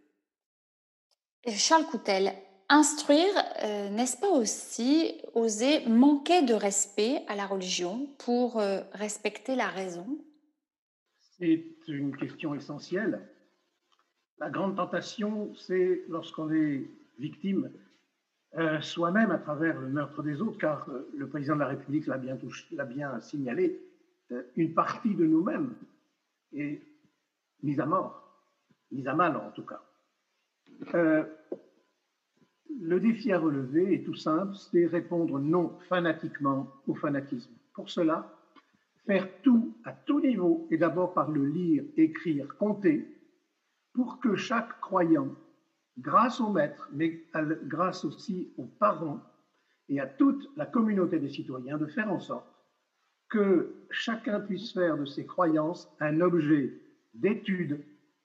Charles 1.47 1.85
Coutel, 1.85 2.33
instruire, 2.69 3.33
euh, 3.63 3.89
n'est-ce 3.89 4.17
pas 4.17 4.29
aussi 4.29 5.15
oser 5.33 5.85
manquer 5.87 6.43
de 6.43 6.53
respect 6.53 7.21
à 7.27 7.35
la 7.35 7.47
religion 7.47 8.07
pour 8.19 8.61
respecter 8.93 9.55
la 9.55 9.67
raison? 9.67 10.19
C'est 11.41 11.65
une 11.87 12.15
question 12.15 12.53
essentielle. 12.53 13.27
La 14.37 14.49
grande 14.51 14.75
tentation, 14.75 15.53
c'est 15.55 16.03
lorsqu'on 16.07 16.51
est 16.51 16.87
victime 17.17 17.71
euh, 18.57 18.79
soi-même 18.81 19.31
à 19.31 19.39
travers 19.39 19.79
le 19.79 19.89
meurtre 19.89 20.21
des 20.21 20.41
autres, 20.41 20.59
car 20.59 20.87
euh, 20.89 21.09
le 21.15 21.27
président 21.27 21.55
de 21.55 21.61
la 21.61 21.67
République 21.67 22.05
l'a 22.05 22.17
bien, 22.17 22.37
bien, 22.85 23.19
signalé, 23.21 23.81
euh, 24.31 24.43
une 24.55 24.73
partie 24.73 25.15
de 25.15 25.25
nous-mêmes 25.25 25.73
est 26.53 26.81
mise 27.63 27.79
à 27.79 27.85
mort, 27.85 28.45
mise 28.91 29.07
à 29.07 29.15
mal 29.15 29.35
en 29.37 29.51
tout 29.51 29.65
cas. 29.65 29.81
le 32.79 32.99
défi 32.99 33.31
à 33.31 33.39
relever 33.39 33.95
est 33.95 34.03
tout 34.03 34.15
simple, 34.15 34.53
c'est 34.55 34.85
répondre 34.85 35.39
non 35.39 35.77
fanatiquement 35.87 36.71
au 36.87 36.93
fanatisme. 36.93 37.53
Pour 37.73 37.89
cela, 37.89 38.31
Faire 39.05 39.41
tout 39.41 39.75
à 39.83 39.93
tout 39.93 40.21
niveau 40.21 40.67
et 40.69 40.77
d'abord 40.77 41.13
par 41.13 41.31
le 41.31 41.45
lire, 41.45 41.83
écrire, 41.97 42.55
compter, 42.57 43.07
pour 43.93 44.19
que 44.19 44.35
chaque 44.35 44.79
croyant, 44.79 45.35
grâce 45.97 46.39
au 46.39 46.49
maître, 46.49 46.89
mais 46.93 47.23
grâce 47.65 48.05
aussi 48.05 48.53
aux 48.57 48.65
parents 48.65 49.21
et 49.89 49.99
à 49.99 50.07
toute 50.07 50.49
la 50.55 50.65
communauté 50.65 51.19
des 51.19 51.29
citoyens, 51.29 51.77
de 51.77 51.87
faire 51.87 52.11
en 52.11 52.19
sorte 52.19 52.47
que 53.29 53.73
chacun 53.89 54.39
puisse 54.39 54.73
faire 54.73 54.97
de 54.97 55.05
ses 55.05 55.25
croyances 55.25 55.89
un 55.99 56.21
objet 56.21 56.79
d'étude 57.13 57.83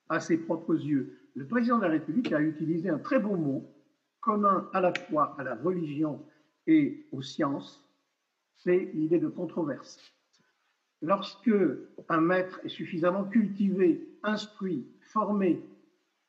à 0.08 0.20
ses 0.20 0.36
propres 0.36 0.74
yeux. 0.74 1.18
Le 1.34 1.46
président 1.46 1.78
de 1.78 1.82
la 1.82 1.90
République 1.90 2.32
a 2.32 2.40
utilisé 2.40 2.88
un 2.88 2.98
très 2.98 3.18
beau 3.18 3.36
mot 3.36 3.64
commun 4.20 4.68
à 4.72 4.80
la 4.80 4.92
fois 4.92 5.34
à 5.38 5.44
la 5.44 5.54
religion 5.54 6.24
et 6.66 7.06
aux 7.12 7.22
sciences, 7.22 7.84
c'est 8.56 8.90
l'idée 8.94 9.20
de 9.20 9.28
controverse. 9.28 10.15
Lorsque 11.02 11.50
un 12.08 12.20
maître 12.20 12.60
est 12.64 12.68
suffisamment 12.68 13.24
cultivé, 13.24 14.08
instruit, 14.22 14.86
formé 15.00 15.62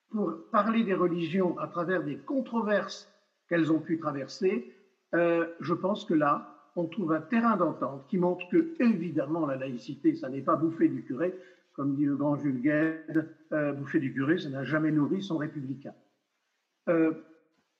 pour 0.10 0.50
parler 0.52 0.84
des 0.84 0.94
religions 0.94 1.58
à 1.60 1.68
travers 1.68 2.04
des 2.04 2.18
controverses 2.18 3.12
qu'elles 3.50 3.72
ont 3.72 3.80
pu 3.80 3.98
traverser, 3.98 4.74
euh, 5.16 5.48
je 5.60 5.74
pense 5.74 6.06
que 6.06 6.14
là, 6.14 6.54
on 6.76 6.86
trouve 6.86 7.14
un 7.14 7.22
terrain 7.22 7.58
d'entente 7.58 8.06
qui 8.08 8.18
montre 8.18 8.48
que, 8.50 8.74
évidemment, 8.80 9.46
la 9.46 9.56
laïcité, 9.56 10.16
ça 10.16 10.30
n'est 10.30 10.42
pas 10.42 10.56
bouffer 10.56 10.88
du 10.90 11.04
curé, 11.04 11.34
comme 11.74 11.96
dit 11.96 12.06
le 12.06 12.16
grand 12.16 12.36
Jules 12.36 12.62
Gued, 12.62 13.30
euh, 13.52 13.74
bouffer 13.74 14.00
du 14.00 14.14
curé, 14.14 14.38
ça 14.38 14.50
n'a 14.50 14.64
jamais 14.64 14.92
nourri 14.92 15.22
son 15.22 15.38
républicain. 15.38 15.94
Euh, 16.90 17.14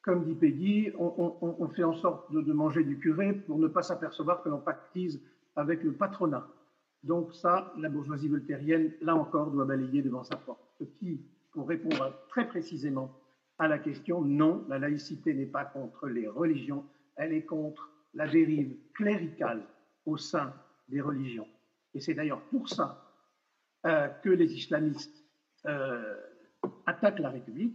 comme 0.02 0.24
dit 0.24 0.36
Peggy, 0.36 0.92
on, 0.98 1.68
fait 1.76 1.84
en 1.84 1.94
sorte 1.94 2.32
de, 2.32 2.54
manger 2.54 2.84
du 2.84 2.98
curé 2.98 3.34
pour 3.34 3.60
ne 3.60 3.68
pas 3.68 3.82
s'apercevoir 3.82 4.42
que 4.42 4.48
l'on 4.48 4.60
pactise 4.60 5.22
avec 5.58 5.84
le 5.84 5.92
patronat. 5.92 6.48
Donc 7.08 7.34
ça, 7.34 7.74
la 7.78 7.88
bourgeoisie 7.88 8.28
voltairienne, 8.28 8.92
là 9.02 9.16
encore, 9.16 9.50
doit 9.50 9.64
balayer 9.64 10.02
devant 10.02 10.26
sa 10.26 10.36
porte. 10.36 10.60
Ce 10.78 10.84
qui, 10.84 11.22
pour 11.54 11.70
répondre 11.70 12.14
très 12.28 12.46
précisément 12.46 13.18
à 13.58 13.70
la 13.70 13.80
question, 13.80 14.22
non, 14.22 14.66
la 14.68 14.78
laïcité 14.78 15.34
n'est 15.34 15.46
pas 15.46 15.64
contre 15.64 16.08
les 16.10 16.28
religions, 16.28 16.86
elle 17.16 17.32
est 17.32 17.46
contre 17.46 17.90
la 18.14 18.28
dérive 18.28 18.76
cléricale 18.94 19.64
au 20.06 20.18
sein 20.18 20.54
des 20.90 21.00
religions. 21.00 21.48
Et 21.94 22.02
c'est 22.02 22.14
d'ailleurs 22.14 22.42
pour 22.52 22.68
ça 22.68 23.02
euh, 23.86 24.10
que 24.10 24.30
les 24.30 24.54
islamistes 24.54 25.24
euh, 25.66 26.14
attaquent 26.86 27.20
la 27.20 27.30
République, 27.30 27.74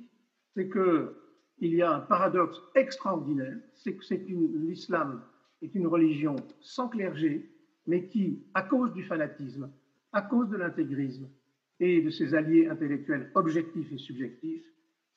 c'est 0.55 0.69
qu'il 0.69 1.75
y 1.75 1.81
a 1.81 1.91
un 1.91 2.01
paradoxe 2.01 2.61
extraordinaire, 2.75 3.57
c'est 3.73 3.97
que 3.97 4.15
l'islam 4.15 5.25
est 5.63 5.75
une 5.75 5.87
religion 5.87 6.37
sans 6.61 6.89
clergé, 6.89 7.52
mais 7.87 8.07
qui, 8.09 8.45
à 8.55 8.63
cause 8.63 8.93
du 8.93 9.05
fanatisme, 9.05 9.71
à 10.13 10.23
cause 10.23 10.49
de 10.49 10.57
l'intégrisme 10.57 11.29
et 11.81 12.01
de 12.03 12.11
ses 12.11 12.35
alliés 12.35 12.69
intellectuels 12.69 13.31
objectifs 13.35 13.93
et 13.93 13.99
subjectifs, 13.99 14.65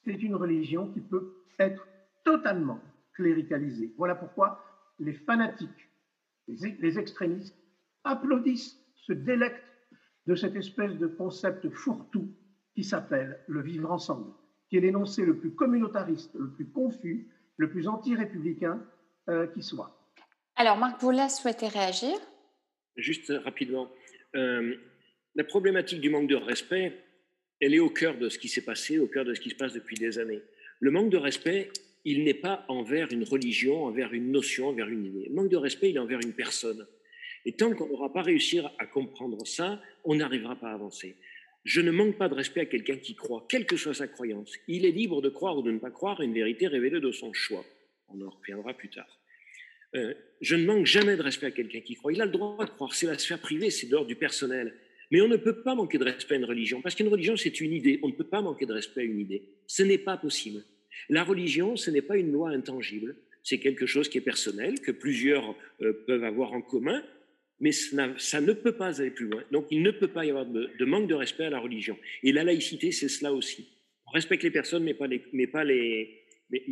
c'est 0.03 0.21
une 0.21 0.35
religion 0.35 0.91
qui 0.91 1.01
peut 1.01 1.33
être 1.59 1.87
totalement 2.23 2.79
cléricalisée. 3.13 3.93
Voilà 3.97 4.15
pourquoi 4.15 4.63
les 4.99 5.13
fanatiques, 5.13 5.89
les 6.47 6.99
extrémistes 6.99 7.57
applaudissent, 8.03 8.79
se 8.95 9.13
délectent 9.13 9.63
de 10.27 10.35
cette 10.35 10.55
espèce 10.55 10.97
de 10.97 11.07
concept 11.07 11.69
fourre-tout 11.69 12.29
qui 12.73 12.83
s'appelle 12.83 13.39
le 13.47 13.61
vivre 13.61 13.91
ensemble, 13.91 14.31
qui 14.69 14.77
est 14.77 14.81
l'énoncé 14.81 15.25
le 15.25 15.37
plus 15.37 15.51
communautariste, 15.51 16.33
le 16.35 16.49
plus 16.49 16.67
confus, 16.67 17.27
le 17.57 17.69
plus 17.69 17.87
anti-républicain 17.87 18.81
euh, 19.29 19.47
qui 19.47 19.63
soit. 19.63 19.97
Alors, 20.55 20.77
Marc 20.77 21.01
Boulas 21.01 21.29
souhaitait 21.29 21.67
réagir 21.67 22.15
Juste 22.97 23.31
rapidement, 23.43 23.91
euh, 24.35 24.75
la 25.35 25.43
problématique 25.43 25.99
du 25.99 26.09
manque 26.09 26.29
de 26.29 26.35
respect, 26.35 26.93
elle 27.59 27.73
est 27.73 27.79
au 27.79 27.89
cœur 27.89 28.17
de 28.17 28.29
ce 28.29 28.39
qui 28.39 28.47
s'est 28.47 28.63
passé, 28.63 28.99
au 28.99 29.07
cœur 29.07 29.25
de 29.25 29.33
ce 29.33 29.41
qui 29.41 29.49
se 29.49 29.55
passe 29.55 29.73
depuis 29.73 29.95
des 29.95 30.19
années. 30.19 30.41
Le 30.79 30.91
manque 30.91 31.09
de 31.09 31.17
respect, 31.17 31.71
il 32.05 32.23
n'est 32.23 32.33
pas 32.33 32.65
envers 32.67 33.11
une 33.11 33.23
religion, 33.23 33.85
envers 33.85 34.13
une 34.13 34.31
notion, 34.31 34.69
envers 34.69 34.87
une 34.87 35.05
idée. 35.05 35.27
Le 35.27 35.35
manque 35.35 35.49
de 35.49 35.57
respect, 35.57 35.89
il 35.89 35.95
est 35.95 35.99
envers 35.99 36.19
une 36.19 36.33
personne. 36.33 36.85
Et 37.45 37.53
tant 37.53 37.73
qu'on 37.73 37.87
n'aura 37.87 38.13
pas 38.13 38.21
réussi 38.21 38.59
à 38.59 38.85
comprendre 38.85 39.45
ça, 39.45 39.81
on 40.03 40.15
n'arrivera 40.15 40.55
pas 40.55 40.69
à 40.69 40.73
avancer. 40.73 41.15
Je 41.63 41.81
ne 41.81 41.91
manque 41.91 42.17
pas 42.17 42.29
de 42.29 42.35
respect 42.35 42.61
à 42.61 42.65
quelqu'un 42.65 42.97
qui 42.97 43.15
croit, 43.15 43.45
quelle 43.49 43.65
que 43.65 43.75
soit 43.75 43.95
sa 43.95 44.07
croyance. 44.07 44.53
Il 44.67 44.85
est 44.85 44.91
libre 44.91 45.21
de 45.21 45.29
croire 45.29 45.57
ou 45.57 45.63
de 45.63 45.71
ne 45.71 45.79
pas 45.79 45.89
croire 45.89 46.21
une 46.21 46.33
vérité 46.33 46.67
révélée 46.67 46.99
de 46.99 47.11
son 47.11 47.33
choix. 47.33 47.65
On 48.07 48.21
en 48.21 48.29
reviendra 48.29 48.73
plus 48.73 48.89
tard. 48.89 49.19
Euh, 49.95 50.13
je 50.41 50.55
ne 50.55 50.65
manque 50.65 50.85
jamais 50.85 51.15
de 51.15 51.21
respect 51.21 51.47
à 51.47 51.51
quelqu'un 51.51 51.79
qui 51.79 51.95
croit. 51.95 52.11
Il 52.11 52.21
a 52.21 52.25
le 52.25 52.31
droit 52.31 52.65
de 52.65 52.69
croire. 52.69 52.93
C'est 52.93 53.07
la 53.07 53.17
sphère 53.17 53.39
privée, 53.39 53.69
c'est 53.69 53.87
l'ordre 53.89 54.07
du 54.07 54.15
personnel. 54.15 54.73
Mais 55.11 55.21
on 55.21 55.27
ne 55.27 55.37
peut 55.37 55.61
pas 55.61 55.75
manquer 55.75 55.97
de 55.97 56.03
respect 56.03 56.35
à 56.35 56.37
une 56.37 56.45
religion, 56.45 56.81
parce 56.81 56.95
qu'une 56.95 57.07
religion, 57.07 57.37
c'est 57.37 57.61
une 57.61 57.73
idée. 57.73 57.99
On 58.03 58.07
ne 58.07 58.13
peut 58.13 58.27
pas 58.27 58.41
manquer 58.41 58.65
de 58.65 58.73
respect 58.73 59.01
à 59.01 59.03
une 59.03 59.19
idée. 59.19 59.43
Ce 59.67 59.83
n'est 59.83 59.97
pas 59.97 60.17
possible. 60.17 60.63
La 61.09 61.23
religion, 61.23 61.75
ce 61.75 61.91
n'est 61.91 62.01
pas 62.01 62.17
une 62.17 62.31
loi 62.31 62.49
intangible. 62.49 63.15
C'est 63.43 63.59
quelque 63.59 63.85
chose 63.85 64.09
qui 64.09 64.17
est 64.17 64.21
personnel, 64.21 64.81
que 64.81 64.91
plusieurs 64.91 65.55
euh, 65.81 65.93
peuvent 66.07 66.23
avoir 66.23 66.53
en 66.53 66.61
commun, 66.61 67.03
mais 67.59 67.71
ça, 67.71 68.41
ne 68.41 68.53
peut 68.53 68.73
pas 68.73 68.99
aller 68.99 69.11
plus 69.11 69.27
loin. 69.27 69.43
Donc, 69.51 69.67
il 69.71 69.81
ne 69.81 69.91
peut 69.91 70.07
pas 70.07 70.25
y 70.25 70.29
avoir 70.29 70.45
de, 70.45 70.85
manque 70.85 71.07
de 71.07 71.13
respect 71.13 71.45
à 71.45 71.49
la 71.49 71.59
religion. 71.59 71.97
Et 72.23 72.31
la 72.31 72.43
laïcité, 72.43 72.91
c'est 72.91 73.07
cela 73.07 73.33
aussi. 73.33 73.67
On 74.07 74.11
respecte 74.11 74.43
les 74.43 74.51
personnes, 74.51 74.83
mais 74.83 74.93
pas 74.93 75.07
les, 75.07 75.21
mais 75.31 75.47
pas 75.47 75.63
les, 75.63 76.25
mais, 76.49 76.63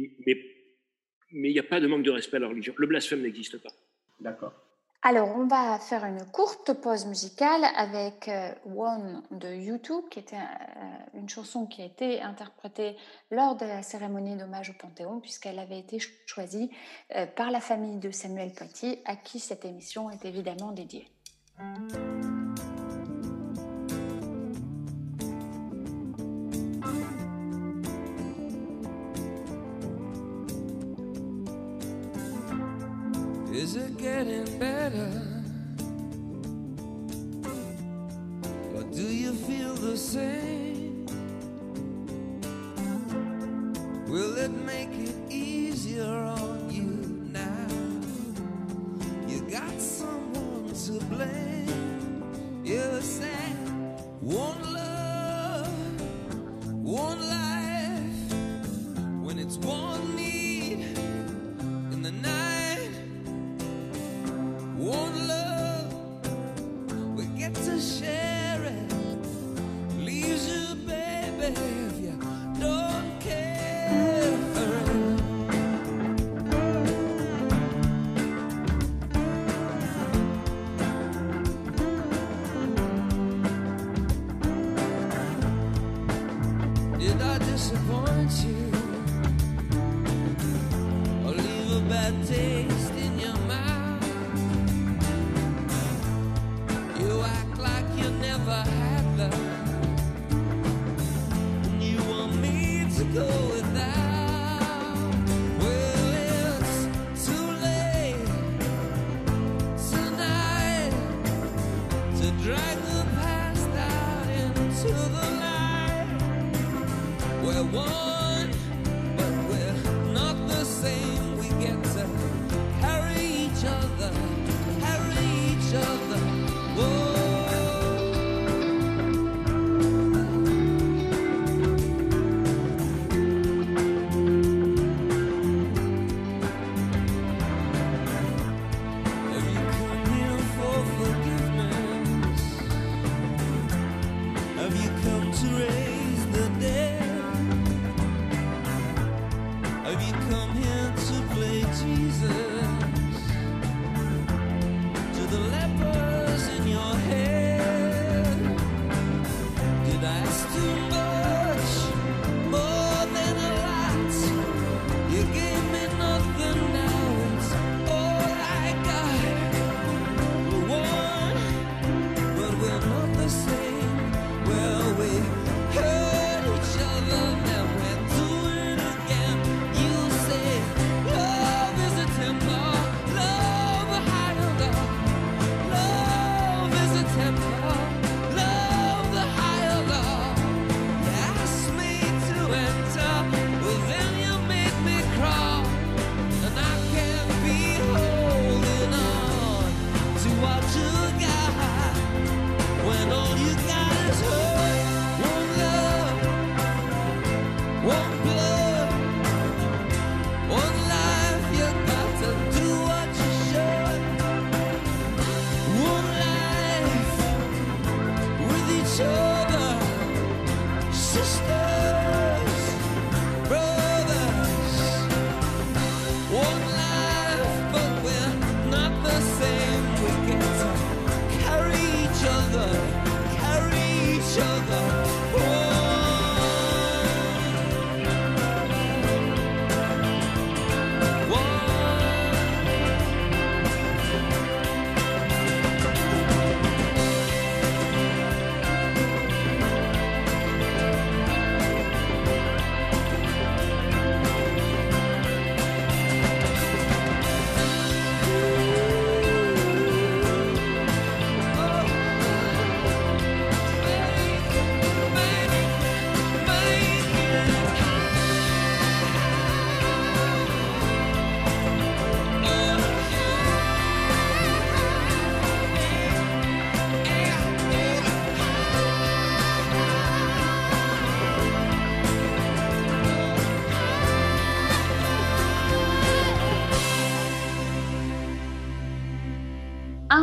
mais 1.34 1.50
il 1.50 1.54
n'y 1.54 1.60
a 1.60 1.64
pas 1.64 1.80
de 1.80 1.88
manque 1.88 2.04
de 2.04 2.12
respect 2.12 2.38
à 2.38 2.42
la 2.42 2.48
religion. 2.48 2.74
Le 2.78 2.88
blasphème 2.88 3.22
n'existe 3.22 3.58
pas. 3.58 3.72
D'accord. 4.20 4.54
Alors, 5.06 5.36
on 5.36 5.48
va 5.48 5.80
faire 5.80 6.06
une 6.06 6.24
courte 6.32 6.72
pause 6.82 7.06
musicale 7.06 7.66
avec 7.76 8.30
euh, 8.30 8.54
One 8.74 9.22
de 9.32 9.54
YouTube, 9.54 10.06
qui 10.10 10.20
était 10.20 10.38
euh, 10.38 11.20
une 11.20 11.28
chanson 11.28 11.66
qui 11.66 11.82
a 11.82 11.86
été 11.86 12.22
interprétée 12.22 12.96
lors 13.30 13.58
de 13.58 13.66
la 13.66 13.84
cérémonie 13.84 14.38
d'hommage 14.38 14.70
au 14.70 14.74
Panthéon, 14.74 15.20
puisqu'elle 15.20 15.60
avait 15.60 15.80
été 15.80 16.00
choisie 16.26 16.72
euh, 17.18 17.26
par 17.26 17.52
la 17.52 17.60
famille 17.60 17.98
de 17.98 18.12
Samuel 18.12 18.54
Paty, 18.54 19.00
à 19.04 19.18
qui 19.18 19.42
cette 19.42 19.66
émission 19.66 20.10
est 20.10 20.24
évidemment 20.24 20.72
dédiée. 20.72 21.06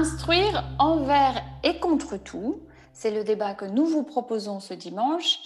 Instruire 0.00 0.64
envers 0.78 1.44
et 1.62 1.78
contre 1.78 2.16
tout, 2.16 2.62
c'est 2.94 3.10
le 3.10 3.22
débat 3.22 3.52
que 3.52 3.66
nous 3.66 3.84
vous 3.84 4.02
proposons 4.02 4.58
ce 4.58 4.72
dimanche 4.72 5.40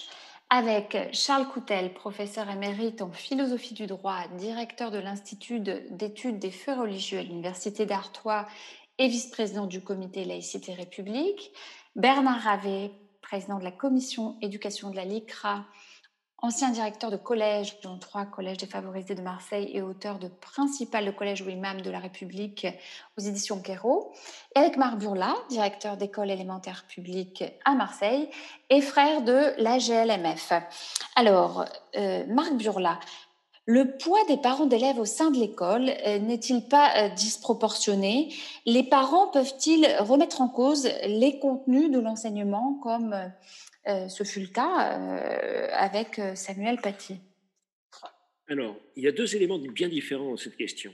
avec 0.49 0.97
Charles 1.11 1.49
Coutel, 1.49 1.93
professeur 1.93 2.49
émérite 2.49 3.01
en 3.01 3.11
philosophie 3.11 3.73
du 3.73 3.85
droit, 3.85 4.19
directeur 4.37 4.91
de 4.91 4.97
l'Institut 4.97 5.59
d'études 5.59 6.39
des 6.39 6.51
faits 6.51 6.77
religieux 6.77 7.19
à 7.19 7.23
l'Université 7.23 7.85
d'Artois 7.85 8.45
et 8.97 9.09
vice-président 9.09 9.65
du 9.65 9.81
comité 9.81 10.23
Laïcité 10.23 10.73
République, 10.73 11.51
Bernard 11.97 12.39
Ravet, 12.39 12.91
président 13.21 13.59
de 13.59 13.65
la 13.65 13.71
commission 13.71 14.37
éducation 14.41 14.89
de 14.89 14.95
la 14.95 15.03
LICRA 15.03 15.65
ancien 16.45 16.69
directeur 16.69 17.09
de 17.09 17.17
collège, 17.17 17.79
dont 17.81 17.97
trois 17.97 18.25
collèges 18.25 18.57
défavorisés 18.57 19.15
de 19.15 19.21
Marseille 19.21 19.71
et 19.73 19.81
auteur 19.81 20.19
de 20.19 20.27
principal 20.27 21.03
de 21.03 21.11
collège 21.11 21.41
ou 21.41 21.49
imam 21.49 21.81
de 21.81 21.89
la 21.89 21.97
République 21.97 22.67
aux 23.17 23.21
éditions 23.21 23.59
Quérault, 23.59 24.13
et 24.55 24.59
avec 24.59 24.77
Marc 24.77 24.97
Burla, 24.97 25.33
directeur 25.49 25.97
d'école 25.97 26.29
élémentaire 26.29 26.85
publique 26.87 27.43
à 27.65 27.73
Marseille 27.73 28.29
et 28.69 28.81
frère 28.81 29.23
de 29.23 29.53
la 29.57 29.79
GLMF. 29.79 30.53
Alors, 31.15 31.65
euh, 31.97 32.23
Marc 32.27 32.53
Burla, 32.53 32.99
le 33.65 33.97
poids 33.97 34.23
des 34.27 34.37
parents 34.37 34.67
d'élèves 34.67 34.99
au 34.99 35.05
sein 35.05 35.31
de 35.31 35.37
l'école 35.37 35.89
euh, 36.05 36.19
n'est-il 36.19 36.67
pas 36.67 36.91
euh, 36.95 37.09
disproportionné? 37.09 38.31
Les 38.67 38.83
parents 38.83 39.29
peuvent-ils 39.29 39.87
remettre 39.99 40.41
en 40.41 40.47
cause 40.47 40.87
les 41.07 41.39
contenus 41.39 41.89
de 41.89 41.97
l'enseignement 41.97 42.79
comme 42.83 43.15
ce 43.85 44.23
fut 44.23 44.39
le 44.39 44.47
cas 44.47 44.99
euh, 44.99 45.67
avec 45.71 46.19
euh, 46.19 46.35
Samuel 46.35 46.77
Paty. 46.81 47.17
Alors, 48.47 48.79
il 48.95 49.03
y 49.03 49.07
a 49.07 49.11
deux 49.11 49.35
éléments 49.35 49.59
bien 49.59 49.89
différents 49.89 50.31
dans 50.31 50.37
cette 50.37 50.57
question. 50.57 50.93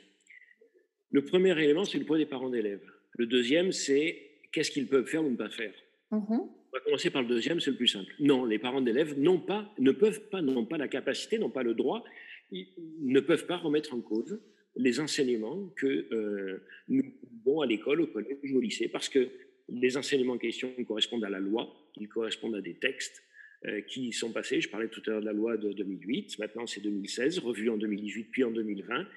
Le 1.11 1.23
premier 1.23 1.51
élément, 1.51 1.83
c'est 1.83 1.97
le 1.97 2.05
poids 2.05 2.17
des 2.17 2.25
parents 2.25 2.49
d'élèves. 2.49 2.85
Le 3.13 3.25
deuxième, 3.25 3.71
c'est 3.71 4.21
qu'est-ce 4.51 4.71
qu'ils 4.71 4.87
peuvent 4.87 5.05
faire 5.05 5.23
ou 5.23 5.29
ne 5.29 5.35
pas 5.35 5.49
faire. 5.49 5.73
Mhm. 6.11 6.25
On 6.29 6.77
va 6.77 6.79
commencer 6.85 7.09
par 7.09 7.21
le 7.21 7.27
deuxième, 7.27 7.59
c'est 7.59 7.71
le 7.71 7.77
plus 7.77 7.87
simple. 7.87 8.13
Non, 8.19 8.45
les 8.45 8.59
parents 8.59 8.81
d'élèves 8.81 9.19
n'ont 9.19 9.39
pas, 9.39 9.69
ne 9.77 9.91
peuvent 9.91 10.29
pas, 10.29 10.41
n'ont 10.41 10.65
pas 10.65 10.77
la 10.77 10.87
capacité, 10.87 11.37
n'ont 11.37 11.49
pas 11.49 11.63
le 11.63 11.73
droit, 11.73 12.05
ils 12.51 12.67
ne 13.01 13.19
peuvent 13.19 13.45
pas 13.45 13.57
remettre 13.57 13.93
en 13.93 13.99
cause 13.99 14.41
les 14.77 15.01
enseignements 15.01 15.67
que 15.75 16.61
nous 16.87 17.03
avons 17.45 17.59
à 17.59 17.65
l'école, 17.65 17.99
au 17.99 18.07
collège 18.07 18.37
ou 18.53 18.57
au 18.57 18.61
lycée, 18.61 18.87
parce 18.87 19.09
que 19.09 19.29
les 19.67 19.97
enseignements 19.97 20.33
en 20.33 20.37
question 20.37 20.71
correspondent 20.85 21.25
à 21.25 21.29
la 21.29 21.39
loi, 21.39 21.73
ils 21.97 22.07
correspondent 22.07 22.55
à 22.55 22.61
des 22.61 22.75
textes 22.75 23.23
euh, 23.65 23.81
qui 23.81 24.11
sont 24.11 24.31
passés. 24.31 24.61
Je 24.61 24.69
parlais 24.69 24.87
tout 24.87 25.01
à 25.07 25.11
l'heure 25.11 25.21
de 25.21 25.25
la 25.25 25.33
loi 25.33 25.57
de 25.57 25.71
2008, 25.71 26.39
maintenant 26.39 26.67
c'est 26.67 26.81
2016, 26.81 27.39
revue 27.39 27.69
en 27.69 27.77
2018 27.77 28.25
puis 28.31 28.43
en 28.43 28.51
2020. 28.51 29.07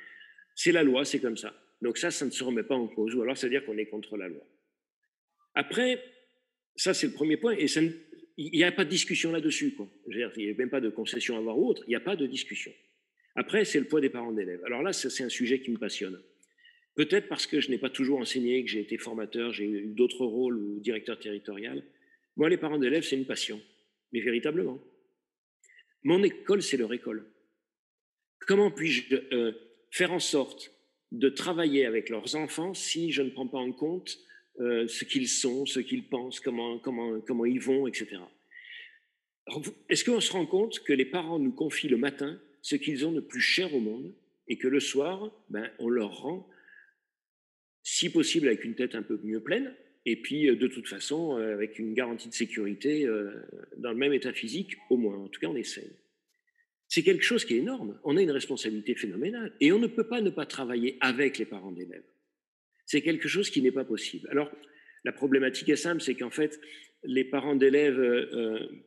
C'est 0.54 0.72
la 0.72 0.82
loi, 0.82 1.04
c'est 1.04 1.20
comme 1.20 1.36
ça. 1.36 1.54
Donc 1.82 1.98
ça, 1.98 2.10
ça 2.10 2.24
ne 2.24 2.30
se 2.30 2.44
remet 2.44 2.62
pas 2.62 2.74
en 2.74 2.86
cause, 2.86 3.14
ou 3.14 3.22
alors 3.22 3.36
ça 3.36 3.46
veut 3.46 3.50
dire 3.50 3.64
qu'on 3.64 3.78
est 3.78 3.86
contre 3.86 4.16
la 4.16 4.28
loi. 4.28 4.42
Après, 5.54 6.02
ça 6.76 6.94
c'est 6.94 7.06
le 7.06 7.12
premier 7.12 7.36
point, 7.36 7.56
et 7.56 7.66
il 8.36 8.50
n'y 8.50 8.64
a 8.64 8.72
pas 8.72 8.84
de 8.84 8.90
discussion 8.90 9.32
là-dessus. 9.32 9.76
Il 10.08 10.16
n'y 10.36 10.50
a 10.50 10.54
même 10.54 10.70
pas 10.70 10.80
de 10.80 10.90
concession 10.90 11.36
à 11.36 11.38
avoir 11.38 11.58
ou 11.58 11.68
autre, 11.68 11.82
il 11.86 11.90
n'y 11.90 11.96
a 11.96 12.00
pas 12.00 12.16
de 12.16 12.26
discussion. 12.26 12.72
Après, 13.36 13.64
c'est 13.64 13.80
le 13.80 13.86
poids 13.86 14.00
des 14.00 14.10
parents 14.10 14.32
d'élèves. 14.32 14.62
Alors 14.64 14.82
là, 14.82 14.92
c'est 14.92 15.24
un 15.24 15.28
sujet 15.28 15.60
qui 15.60 15.70
me 15.70 15.78
passionne. 15.78 16.20
Peut-être 16.94 17.28
parce 17.28 17.46
que 17.46 17.60
je 17.60 17.70
n'ai 17.70 17.78
pas 17.78 17.90
toujours 17.90 18.20
enseigné, 18.20 18.64
que 18.64 18.70
j'ai 18.70 18.80
été 18.80 18.98
formateur, 18.98 19.52
j'ai 19.52 19.64
eu 19.64 19.86
d'autres 19.86 20.24
rôles 20.24 20.56
ou 20.56 20.80
directeur 20.80 21.18
territorial. 21.18 21.82
Moi, 22.36 22.48
les 22.48 22.56
parents 22.56 22.78
d'élèves, 22.78 23.04
c'est 23.04 23.16
une 23.16 23.26
passion, 23.26 23.60
mais 24.12 24.20
véritablement. 24.20 24.80
Mon 26.02 26.22
école, 26.22 26.62
c'est 26.62 26.76
leur 26.76 26.92
école. 26.92 27.26
Comment 28.40 28.70
puis-je 28.70 29.14
euh, 29.32 29.52
faire 29.90 30.12
en 30.12 30.18
sorte 30.18 30.72
de 31.12 31.28
travailler 31.28 31.86
avec 31.86 32.08
leurs 32.08 32.34
enfants 32.34 32.74
si 32.74 33.12
je 33.12 33.22
ne 33.22 33.30
prends 33.30 33.46
pas 33.46 33.58
en 33.58 33.72
compte 33.72 34.18
euh, 34.60 34.86
ce 34.88 35.04
qu'ils 35.04 35.28
sont, 35.28 35.66
ce 35.66 35.80
qu'ils 35.80 36.08
pensent, 36.08 36.40
comment, 36.40 36.78
comment, 36.78 37.20
comment 37.20 37.44
ils 37.44 37.60
vont, 37.60 37.86
etc. 37.86 38.18
Est-ce 39.88 40.04
qu'on 40.04 40.20
se 40.20 40.32
rend 40.32 40.46
compte 40.46 40.80
que 40.80 40.92
les 40.92 41.04
parents 41.04 41.38
nous 41.38 41.52
confient 41.52 41.88
le 41.88 41.96
matin 41.96 42.40
ce 42.62 42.76
qu'ils 42.76 43.06
ont 43.06 43.12
de 43.12 43.20
plus 43.20 43.40
cher 43.40 43.74
au 43.74 43.80
monde 43.80 44.14
et 44.48 44.56
que 44.58 44.68
le 44.68 44.80
soir, 44.80 45.30
ben, 45.50 45.70
on 45.78 45.88
leur 45.88 46.22
rend 46.22 46.48
si 47.82 48.10
possible 48.10 48.48
avec 48.48 48.64
une 48.64 48.74
tête 48.74 48.94
un 48.94 49.02
peu 49.02 49.20
mieux 49.22 49.42
pleine, 49.42 49.74
et 50.06 50.16
puis 50.16 50.48
euh, 50.48 50.56
de 50.56 50.66
toute 50.66 50.88
façon 50.88 51.38
euh, 51.38 51.54
avec 51.54 51.78
une 51.78 51.94
garantie 51.94 52.28
de 52.28 52.34
sécurité 52.34 53.06
euh, 53.06 53.32
dans 53.76 53.90
le 53.90 53.96
même 53.96 54.12
état 54.12 54.32
physique, 54.32 54.76
au 54.90 54.96
moins, 54.96 55.16
en 55.16 55.28
tout 55.28 55.40
cas 55.40 55.48
on 55.48 55.56
essaye. 55.56 55.92
C'est 56.88 57.02
quelque 57.02 57.24
chose 57.24 57.44
qui 57.44 57.54
est 57.54 57.58
énorme, 57.58 57.98
on 58.04 58.16
a 58.16 58.22
une 58.22 58.30
responsabilité 58.30 58.94
phénoménale, 58.94 59.52
et 59.60 59.72
on 59.72 59.78
ne 59.78 59.86
peut 59.86 60.06
pas 60.06 60.20
ne 60.20 60.30
pas 60.30 60.46
travailler 60.46 60.98
avec 61.00 61.38
les 61.38 61.46
parents 61.46 61.72
d'élèves. 61.72 62.04
C'est 62.86 63.00
quelque 63.00 63.28
chose 63.28 63.50
qui 63.50 63.62
n'est 63.62 63.72
pas 63.72 63.84
possible. 63.84 64.28
Alors, 64.30 64.52
la 65.04 65.12
problématique 65.12 65.68
est 65.70 65.76
simple, 65.76 66.02
c'est 66.02 66.14
qu'en 66.14 66.30
fait, 66.30 66.60
les 67.02 67.24
parents 67.24 67.56
d'élèves 67.56 68.00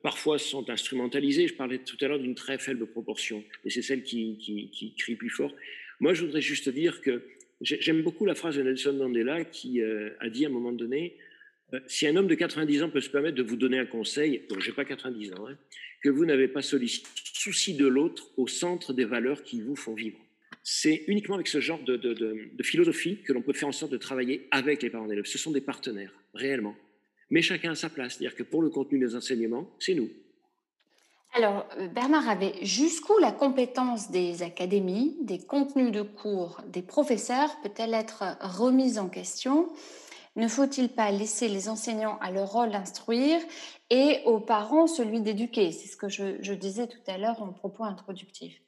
parfois 0.03 0.37
sont 0.37 0.69
instrumentalisés. 0.69 1.47
Je 1.47 1.55
parlais 1.55 1.79
tout 1.79 1.97
à 2.01 2.07
l'heure 2.07 2.19
d'une 2.19 2.35
très 2.35 2.59
faible 2.59 2.87
proportion, 2.87 3.43
et 3.65 3.69
c'est 3.71 3.81
celle 3.81 4.03
qui, 4.03 4.37
qui, 4.37 4.69
qui, 4.69 4.95
crie 4.95 5.15
plus 5.15 5.29
fort. 5.29 5.53
Moi, 5.99 6.13
je 6.13 6.23
voudrais 6.23 6.41
juste 6.41 6.69
dire 6.69 7.01
que 7.01 7.23
J'aime 7.61 8.03
beaucoup 8.03 8.25
la 8.25 8.35
phrase 8.35 8.55
de 8.57 8.61
Nelson 8.61 8.93
Mandela 8.93 9.43
qui 9.43 9.81
euh, 9.81 10.11
a 10.19 10.29
dit 10.29 10.45
à 10.45 10.49
un 10.49 10.51
moment 10.51 10.71
donné 10.71 11.17
euh, 11.73 11.79
si 11.87 12.07
un 12.07 12.15
homme 12.15 12.27
de 12.27 12.35
90 12.35 12.83
ans 12.83 12.89
peut 12.89 13.01
se 13.01 13.09
permettre 13.09 13.35
de 13.35 13.43
vous 13.43 13.55
donner 13.55 13.79
un 13.79 13.85
conseil, 13.85 14.43
donc 14.49 14.61
j'ai 14.61 14.71
pas 14.71 14.85
90 14.85 15.33
ans, 15.33 15.47
hein, 15.47 15.57
que 16.03 16.09
vous 16.09 16.25
n'avez 16.25 16.47
pas 16.47 16.61
souci 16.61 17.73
de 17.73 17.87
l'autre 17.87 18.31
au 18.37 18.47
centre 18.47 18.93
des 18.93 19.05
valeurs 19.05 19.43
qui 19.43 19.61
vous 19.61 19.75
font 19.75 19.95
vivre. 19.95 20.17
C'est 20.63 21.03
uniquement 21.07 21.35
avec 21.35 21.47
ce 21.47 21.59
genre 21.59 21.81
de, 21.83 21.95
de, 21.95 22.63
philosophie 22.63 23.21
que 23.23 23.33
l'on 23.33 23.41
peut 23.41 23.53
faire 23.53 23.69
en 23.69 23.73
sorte 23.73 23.91
de 23.91 23.97
travailler 23.97 24.47
avec 24.51 24.83
les 24.83 24.89
parents 24.89 25.07
d'élèves. 25.07 25.25
Ce 25.25 25.37
sont 25.37 25.51
des 25.51 25.61
partenaires, 25.61 26.13
réellement. 26.33 26.75
Mais 27.29 27.41
chacun 27.41 27.71
a 27.71 27.75
sa 27.75 27.89
place. 27.89 28.17
C'est-à-dire 28.17 28.35
que 28.35 28.43
pour 28.43 28.61
le 28.61 28.69
contenu 28.69 28.99
des 28.99 29.15
enseignements, 29.15 29.73
c'est 29.79 29.93
nous. 29.93 30.09
Alors, 31.37 31.67
euh, 31.77 31.87
Bernard 31.87 32.27
avait 32.27 32.53
jusqu'où 32.63 33.15
la 33.19 33.31
compétence 33.31 34.09
des 34.09 34.41
académies, 34.41 35.15
des 35.21 35.37
contenus 35.37 35.91
de 35.91 36.01
cours, 36.01 36.61
des 36.65 36.81
professeurs 36.81 37.49
peut-elle 37.61 37.93
être 37.93 38.23
remise 38.41 38.97
en 38.97 39.07
question? 39.07 39.67
Ne 40.35 40.47
faut-il 40.47 40.89
pas 40.89 41.11
laisser 41.11 41.47
les 41.47 41.69
enseignants 41.69 42.17
à 42.21 42.31
leur 42.31 42.51
rôle 42.51 42.71
d'instruire 42.71 43.39
et 43.91 44.21
aux 44.25 44.39
parents 44.39 44.87
celui 44.87 45.21
d'éduquer? 45.21 45.71
C'est 45.71 45.87
ce 45.87 45.97
que 45.97 46.09
je, 46.09 46.53
disais 46.53 46.87
tout 46.87 47.05
à 47.05 47.19
l'heure 47.19 47.43
en 47.43 47.53
propos 47.53 47.83
introductif. 47.83 48.59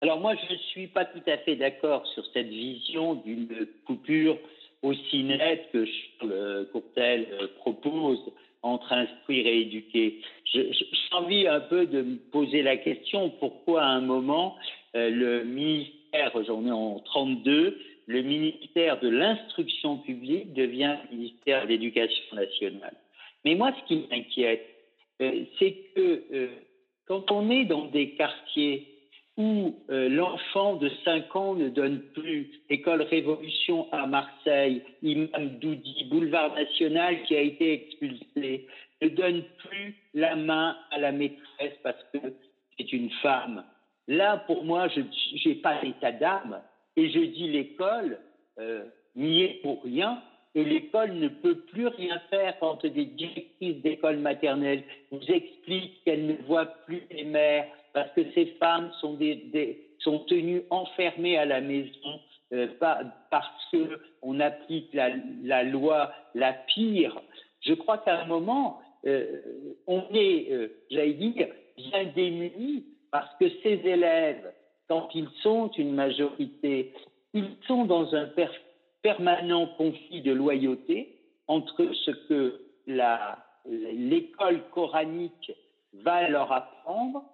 Alors 0.00 0.18
moi, 0.18 0.34
je 0.34 0.54
ne 0.54 0.58
suis 0.58 0.88
pas 0.88 1.04
tout 1.04 1.22
à 1.28 1.38
fait 1.38 1.54
d'accord 1.54 2.04
sur 2.14 2.24
cette 2.32 2.48
vision 2.48 3.14
d'une 3.14 3.68
coupure 3.86 4.36
aussi 4.82 5.22
nette 5.22 5.70
que 5.72 5.84
Charles 5.86 6.66
Courtel 6.72 7.28
euh, 7.30 7.46
propose 7.58 8.20
entre 8.62 8.92
instruire 8.92 9.46
et 9.46 9.60
éduquer. 9.60 10.20
J'ai 10.52 10.72
envie 11.12 11.46
un 11.46 11.60
peu 11.60 11.86
de 11.86 12.02
me 12.02 12.16
poser 12.30 12.62
la 12.62 12.76
question 12.76 13.30
pourquoi 13.38 13.82
à 13.82 13.88
un 13.88 14.00
moment 14.00 14.56
euh, 14.96 15.10
le 15.10 15.44
ministère, 15.44 16.32
j'en 16.46 16.64
ai 16.66 16.70
en 16.70 16.98
32, 17.00 17.78
le 18.06 18.22
ministère 18.22 18.98
de 19.00 19.08
l'instruction 19.08 19.98
publique 19.98 20.54
devient 20.54 20.96
ministère 21.12 21.64
de 21.64 21.68
l'éducation 21.68 22.36
nationale. 22.36 22.96
Mais 23.44 23.54
moi, 23.54 23.72
ce 23.78 23.86
qui 23.86 24.06
m'inquiète, 24.10 24.66
euh, 25.20 25.44
c'est 25.58 25.76
que 25.94 26.24
euh, 26.32 26.48
quand 27.06 27.30
on 27.30 27.50
est 27.50 27.64
dans 27.64 27.84
des 27.86 28.10
quartiers 28.10 28.97
où 29.38 29.76
euh, 29.88 30.08
l'enfant 30.08 30.74
de 30.74 30.90
5 31.04 31.36
ans 31.36 31.54
ne 31.54 31.68
donne 31.68 32.00
plus 32.12 32.50
École 32.68 33.02
Révolution 33.02 33.86
à 33.92 34.06
Marseille, 34.06 34.82
Imam 35.00 35.58
Doudi, 35.60 36.08
Boulevard 36.10 36.54
National 36.54 37.22
qui 37.22 37.36
a 37.36 37.40
été 37.40 37.72
expulsé, 37.72 38.66
ne 39.00 39.08
donne 39.08 39.44
plus 39.58 39.94
la 40.12 40.34
main 40.34 40.76
à 40.90 40.98
la 40.98 41.12
maîtresse 41.12 41.78
parce 41.84 42.04
que 42.12 42.18
c'est 42.76 42.92
une 42.92 43.10
femme. 43.22 43.64
Là, 44.08 44.38
pour 44.38 44.64
moi, 44.64 44.88
je 44.88 45.02
n'ai 45.48 45.54
pas 45.54 45.80
d'état 45.82 46.12
d'âme 46.12 46.60
et 46.96 47.08
je 47.08 47.20
dis 47.20 47.48
l'école 47.48 48.18
euh, 48.58 48.84
n'y 49.14 49.42
est 49.44 49.62
pour 49.62 49.84
rien 49.84 50.20
et 50.54 50.64
l'école 50.64 51.12
ne 51.14 51.28
peut 51.28 51.56
plus 51.72 51.86
rien 51.86 52.20
faire 52.30 52.58
quand 52.58 52.84
des 52.84 53.04
directrices 53.04 53.82
d'école 53.82 54.18
maternelle 54.18 54.82
vous 55.10 55.20
expliquent 55.28 56.02
qu'elles 56.04 56.26
ne 56.26 56.34
voient 56.46 56.66
plus 56.86 57.02
les 57.10 57.24
mères, 57.24 57.66
parce 57.92 58.10
que 58.12 58.22
ces 58.32 58.46
femmes 58.58 58.90
sont, 59.00 59.16
tenues 60.26 60.62
enfermées 60.70 61.36
à 61.36 61.44
la 61.44 61.60
maison 61.60 62.20
euh, 62.52 62.66
parce 63.30 63.70
qu'on 63.70 64.40
applique 64.40 64.92
la, 64.94 65.62
loi 65.64 66.12
la 66.34 66.52
pire. 66.52 67.20
Je 67.60 67.74
crois 67.74 67.98
qu'à 67.98 68.20
un 68.20 68.26
moment, 68.26 68.80
euh, 69.06 69.40
on 69.86 70.04
est, 70.14 70.50
euh, 70.50 70.68
j'allais 70.90 71.14
dire, 71.14 71.48
bien 71.76 72.04
démunis 72.14 72.84
parce 73.10 73.34
que 73.38 73.48
ces 73.62 73.80
élèves, 73.84 74.52
quand 74.88 75.08
ils 75.14 75.28
sont 75.42 75.70
une 75.72 75.92
majorité, 75.92 76.92
ils 77.34 77.56
sont 77.66 77.84
dans 77.84 78.14
un 78.14 78.26
permanent 79.08 79.66
conflit 79.78 80.20
de 80.20 80.32
loyauté 80.32 81.16
entre 81.46 81.90
ce 82.04 82.10
que 82.28 82.60
l'école 83.66 84.60
coranique 84.70 85.50
va 85.94 86.28
leur 86.28 86.52
apprendre 86.52 87.24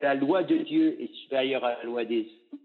la 0.00 0.14
loi 0.14 0.42
de 0.42 0.56
Dieu 0.56 0.96
est 0.98 1.12
supérieure 1.16 1.64
à 1.64 1.74
la 1.76 1.82
loi 1.84 2.06
des 2.06 2.26
hommes, 2.52 2.58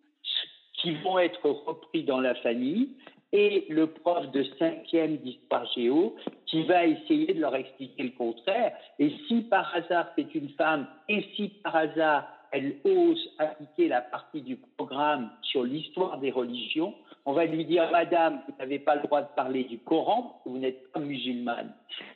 qui 0.76 0.94
vont 1.03 1.20
être 1.20 1.45
repris 1.49 2.03
dans 2.03 2.22
la 2.22 2.36
famille, 2.36 2.91
et 3.34 3.66
le 3.68 3.88
prof 3.88 4.32
de 4.32 4.44
cinquième 4.58 5.18
d'histoire 5.18 5.66
géo 5.74 6.16
qui 6.45 6.64
va 6.64 6.86
essayer 6.86 7.34
de 7.34 7.41
leur 7.41 7.56
expliquer 7.56 8.03
le 8.03 8.12
contraire. 8.12 8.72
Et 8.98 9.12
si 9.28 9.41
par 9.41 9.76
hasard 9.76 10.08
c'est 10.16 10.34
une 10.36 10.49
femme, 10.52 10.88
et 11.10 11.26
si 11.36 11.49
par 11.64 11.76
hasard 11.76 12.28
elle 12.52 12.78
ose 12.84 13.30
appliquer 13.40 13.88
la 13.88 14.02
partie 14.02 14.41
du 14.41 14.57
programme 14.78 15.32
sur 15.41 15.64
l'histoire 15.64 16.19
des 16.19 16.32
religions, 16.32 16.94
on 17.26 17.34
va 17.34 17.45
lui 17.45 17.65
dire, 17.65 17.90
Madame, 17.91 18.41
vous 18.48 18.56
n'avez 18.60 18.80
pas 18.80 18.95
le 18.95 19.03
droit 19.03 19.22
de 19.22 19.30
parler 19.36 19.64
du 19.64 19.80
Coran, 19.80 20.41
vous 20.45 20.57
n'êtes 20.57 20.91
pas 20.91 20.99
musulmane. 20.99 21.73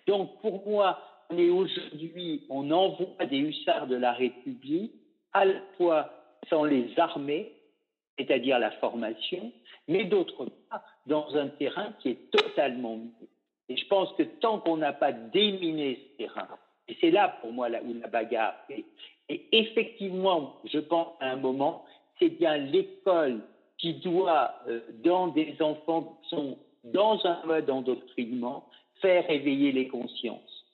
Donc 0.08 0.42
pour 0.42 0.68
moi, 0.68 1.00
on 1.30 1.38
est 1.38 1.50
aujourd'hui, 1.50 2.44
on 2.50 2.70
envoie 2.72 3.26
des 3.26 3.38
hussards 3.38 3.88
de 3.88 3.96
la 3.96 4.14
République 4.14 4.94
à 5.34 5.46
la 5.46 5.60
fois 5.78 6.12
sans 6.50 6.64
les 6.64 6.88
armer, 6.98 7.52
c'est-à-dire 8.18 8.60
la 8.60 8.72
formation, 8.72 9.52
mais 9.88 10.06
d'autre 10.06 10.46
part 10.70 10.84
dans 11.06 11.36
un 11.36 11.48
terrain 11.48 11.94
qui 12.00 12.10
est 12.10 12.32
totalement 12.32 12.98
miné. 12.98 13.30
Et 13.70 13.78
je 13.78 13.88
pense 13.88 14.12
que 14.14 14.24
tant 14.24 14.60
qu'on 14.60 14.78
n'a 14.78 14.94
pas 14.94 15.12
déminé 15.12 15.96
ce 15.96 16.18
terrain, 16.18 16.48
et 16.88 16.98
c'est 17.02 17.12
là 17.12 17.38
pour 17.42 17.52
moi 17.52 17.70
là 17.70 17.80
où 17.84 17.94
la 17.94 18.08
bagarre 18.08 18.56
est, 18.70 18.86
et 19.30 19.48
effectivement, 19.52 20.58
je 20.66 20.80
pense 20.80 21.08
à 21.20 21.32
un 21.32 21.36
moment, 21.36 21.84
c'est 22.20 22.30
bien 22.30 22.58
l'école 22.58 23.42
qui 23.78 23.96
doit, 23.96 24.54
euh, 24.68 24.82
dans 25.04 25.28
des 25.28 25.56
enfants 25.62 26.20
qui 26.24 26.30
sont 26.30 26.58
dans 26.84 27.20
un 27.26 27.44
mode 27.46 27.70
endoctrinement, 27.70 28.70
faire 29.02 29.30
éveiller 29.30 29.72
les 29.72 29.88
consciences. 29.88 30.66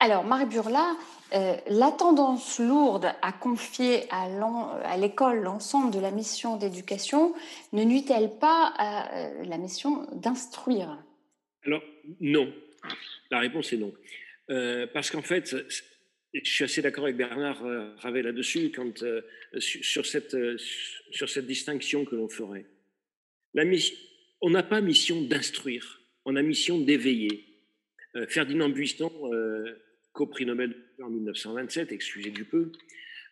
Alors, 0.00 0.24
Marie 0.24 0.46
Burla, 0.46 0.94
euh, 1.34 1.56
la 1.68 1.90
tendance 1.90 2.58
lourde 2.58 3.06
à 3.22 3.32
confier 3.32 4.04
à 4.10 4.28
l'en- 4.28 4.70
à 4.84 4.96
l'école 4.96 5.40
l'ensemble 5.40 5.90
de 5.90 6.00
la 6.00 6.10
mission 6.10 6.56
d'éducation 6.56 7.34
ne 7.72 7.84
nuit-elle 7.84 8.30
pas 8.38 8.72
à 8.78 9.14
euh, 9.14 9.44
la 9.44 9.58
mission 9.58 10.06
d'instruire? 10.12 10.98
Alors, 11.64 11.82
non. 12.20 12.46
La 13.30 13.38
réponse 13.38 13.72
est 13.72 13.78
non. 13.78 13.92
Euh, 14.50 14.86
parce 14.92 15.10
qu'en 15.10 15.22
fait, 15.22 15.56
je 16.32 16.50
suis 16.50 16.64
assez 16.64 16.82
d'accord 16.82 17.04
avec 17.04 17.16
Bernard 17.16 17.64
euh, 17.64 17.94
Ravet 17.96 18.22
là-dessus, 18.22 18.70
euh, 19.02 19.20
sur, 19.60 20.06
cette, 20.06 20.36
distinction 21.46 22.04
que 22.04 22.14
l'on 22.14 22.28
ferait. 22.28 22.66
On 24.42 24.50
n'a 24.50 24.62
pas 24.62 24.80
mission 24.80 25.22
d'instruire, 25.22 26.02
on 26.24 26.36
a 26.36 26.42
mission 26.42 26.78
d'éveiller. 26.78 27.44
Ferdinand 28.28 28.70
Buisson, 28.70 29.12
co-prix 30.12 30.46
Nobel 30.46 30.74
en 31.02 31.10
1927, 31.10 31.92
excusez 31.92 32.30
du 32.30 32.44
peu, 32.44 32.72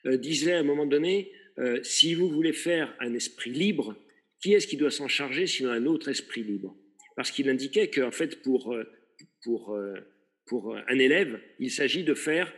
disait 0.05 0.53
à 0.53 0.59
un 0.59 0.62
moment 0.62 0.85
donné, 0.85 1.32
si 1.82 2.15
vous 2.15 2.28
voulez 2.28 2.53
faire 2.53 2.95
un 3.01 3.15
esprit 3.15 3.51
libre, 3.51 3.97
qui 4.43 4.53
est-ce 4.53 4.66
qui 4.66 4.77
doit 4.77 4.91
s'en 4.91 5.09
charger 5.09 5.47
sinon 5.47 5.70
un 5.70 5.86
autre 5.86 6.09
esprit 6.09 6.43
libre? 6.43 6.77
Parce 7.16 7.31
qu'il 7.31 7.49
indiquait 7.49 7.89
qu'en 7.89 8.11
fait, 8.11 8.43
pour, 8.43 8.77
pour 10.47 10.77
un 10.77 10.99
élève, 10.99 11.41
il 11.59 11.71
s'agit 11.71 12.05
de 12.05 12.15
faire 12.15 12.53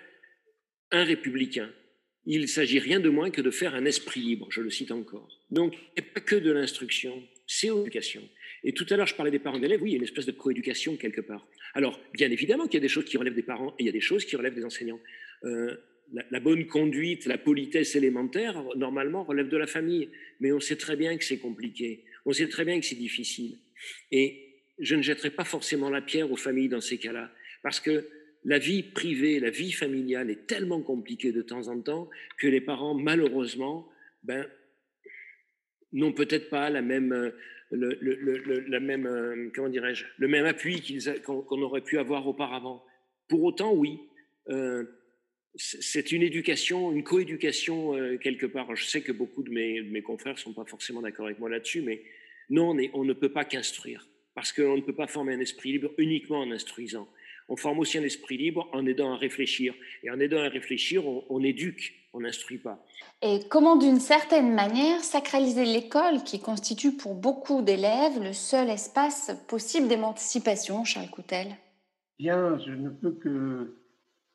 un 0.91 1.05
républicain. 1.05 1.71
Il 2.25 2.49
s'agit 2.49 2.81
rien 2.81 2.99
de 2.99 3.09
moins 3.09 3.31
que 3.31 3.41
de 3.41 3.51
faire 3.51 3.75
un 3.75 3.85
esprit 3.85 4.21
libre, 4.21 4.49
je 4.51 4.61
le 4.61 4.71
cite 4.71 4.91
encore. 4.91 5.29
Donc, 5.51 5.75
il 5.97 6.03
pas 6.03 6.21
que 6.21 6.35
de 6.35 6.51
l'instruction, 6.51 7.23
c'est 7.47 7.69
l'éducation. 7.69 8.23
Et 8.65 8.73
tout 8.73 8.87
à 8.91 8.97
l'heure, 8.97 9.07
je 9.07 9.15
parlais 9.15 9.31
des 9.31 9.39
parents 9.39 9.61
d'élèves, 9.61 9.81
oui, 9.81 9.91
il 9.91 9.93
y 9.93 9.97
a 9.97 9.99
une 9.99 10.05
espèce 10.05 10.27
de 10.27 10.33
coéducation 10.33 10.97
quelque 10.97 11.21
part. 11.21 11.47
Alors, 11.75 12.01
bien 12.13 12.31
évidemment 12.31 12.65
qu'il 12.67 12.75
y 12.75 12.79
a 12.79 12.81
des 12.81 12.89
choses 12.89 13.05
qui 13.05 13.17
relèvent 13.17 13.35
des 13.35 13.43
parents 13.43 13.75
et 13.79 13.85
il 13.85 13.87
y 13.87 13.89
a 13.89 13.93
des 13.93 14.01
choses 14.01 14.25
qui 14.25 14.35
relèvent 14.35 14.57
des 14.57 14.65
enseignants. 14.65 15.01
Euh, 15.45 15.77
la, 16.13 16.25
la 16.31 16.41
bonne 16.41 16.67
conduite, 16.67 17.27
la 17.27 17.39
politesse 17.39 17.95
élémentaire, 17.95 18.61
normalement, 18.77 19.23
relève 19.23 19.49
de 19.49 19.57
la 19.57 19.67
famille. 19.69 20.09
Mais 20.41 20.51
on 20.51 20.59
sait 20.59 20.77
très 20.77 20.97
bien 20.97 21.17
que 21.17 21.25
c'est 21.25 21.39
compliqué. 21.39 22.05
On 22.25 22.33
sait 22.33 22.49
très 22.49 22.65
bien 22.65 22.81
que 22.81 22.87
c'est 22.87 22.97
difficile. 22.97 23.59
Et 24.11 24.47
je 24.79 24.95
ne 24.95 25.03
jetterai 25.03 25.31
pas 25.31 25.45
forcément 25.45 25.91
la 25.91 26.03
pierre 26.03 26.31
aux 26.31 26.37
familles 26.37 26.69
dans 26.69 26.81
ces 26.81 26.99
cas-là. 26.99 27.31
Parce 27.66 27.80
que 27.80 28.09
la 28.44 28.60
vie 28.60 28.84
privée, 28.84 29.40
la 29.40 29.51
vie 29.51 29.72
familiale 29.72 30.30
est 30.30 30.47
tellement 30.47 30.80
compliquée 30.80 31.32
de 31.32 31.43
temps 31.43 31.66
en 31.66 31.80
temps 31.80 32.09
que 32.38 32.47
les 32.47 32.60
parents, 32.60 32.94
malheureusement, 32.94 33.88
ben, 34.22 34.47
n'ont 35.93 36.12
peut-être 36.12 36.48
pas 36.48 36.70
la 36.70 36.80
même, 36.80 37.12
euh, 37.12 37.30
le, 37.72 38.60
la 38.68 38.78
même, 38.78 39.09
euh, 39.09 39.51
comment 39.52 39.68
dirais-je, 39.68 40.05
le 40.16 40.28
même 40.28 40.47
appui 40.47 40.80
qu'on 41.24 41.60
aurait 41.60 41.80
pu 41.80 41.98
avoir 41.98 42.28
auparavant. 42.28 42.84
Pour 43.26 43.43
autant, 43.43 43.74
oui, 43.74 43.98
euh, 44.51 44.84
c'est 45.56 46.12
une 46.12 46.22
éducation, 46.22 46.93
une 46.93 47.02
coéducation 47.02 47.94
quelque 48.18 48.47
part. 48.47 48.76
Je 48.76 48.84
sais 48.84 49.01
que 49.01 49.10
beaucoup 49.10 49.43
de 49.43 49.51
mes, 49.51 50.02
confrères 50.02 50.34
ne 50.34 50.38
sont 50.38 50.55
pas 50.55 50.66
forcément 50.66 51.02
d'accord 51.02 51.26
avec 51.26 51.40
moi 51.40 51.51
là-dessus, 51.51 51.82
mais 51.82 52.05
non, 52.48 52.76
on 52.93 53.05
ne 53.05 53.12
peut 53.12 53.32
pas 53.32 53.44
qu'instruire, 53.44 54.09
parce 54.36 54.52
qu'on 54.52 54.76
ne 54.76 54.82
peut 54.82 54.94
pas 54.94 55.09
former 55.09 55.34
un 55.34 55.40
esprit 55.40 55.72
libre 55.72 55.93
uniquement 55.98 56.43
en 56.43 56.52
instruisant. 56.52 57.09
On 57.48 57.56
forme 57.56 57.78
aussi 57.78 57.98
un 57.98 58.02
esprit 58.02 58.36
libre 58.36 58.68
en 58.73 58.86
aidant 58.86 59.12
à 59.12 59.16
réfléchir. 59.16 59.74
Et 60.02 60.10
en 60.10 60.18
aidant 60.18 60.40
à 60.40 60.48
réfléchir, 60.48 61.06
on, 61.06 61.24
on 61.28 61.43
éduque, 61.43 61.94
on 62.12 62.20
n'instruit 62.20 62.59
pas. 62.59 62.85
Et 63.23 63.40
comment, 63.48 63.77
d'une 63.77 64.01
certaine 64.01 64.55
manière, 64.55 65.01
sacraliser 65.01 65.64
l'école 65.64 66.23
qui 66.24 66.40
constitue 66.40 66.97
pour 66.97 67.14
beaucoup 67.14 67.62
d'élèves 67.62 68.20
le 68.23 68.32
seul 68.32 68.68
espace 68.68 69.32
possible 69.48 69.89
d'émancipation, 69.89 70.85
Charles 70.85 71.10
Coutel? 71.10 71.48
Bien, 72.18 72.59
je 72.59 72.73
ne 72.73 72.90
peux 72.90 73.12
que 73.12 73.77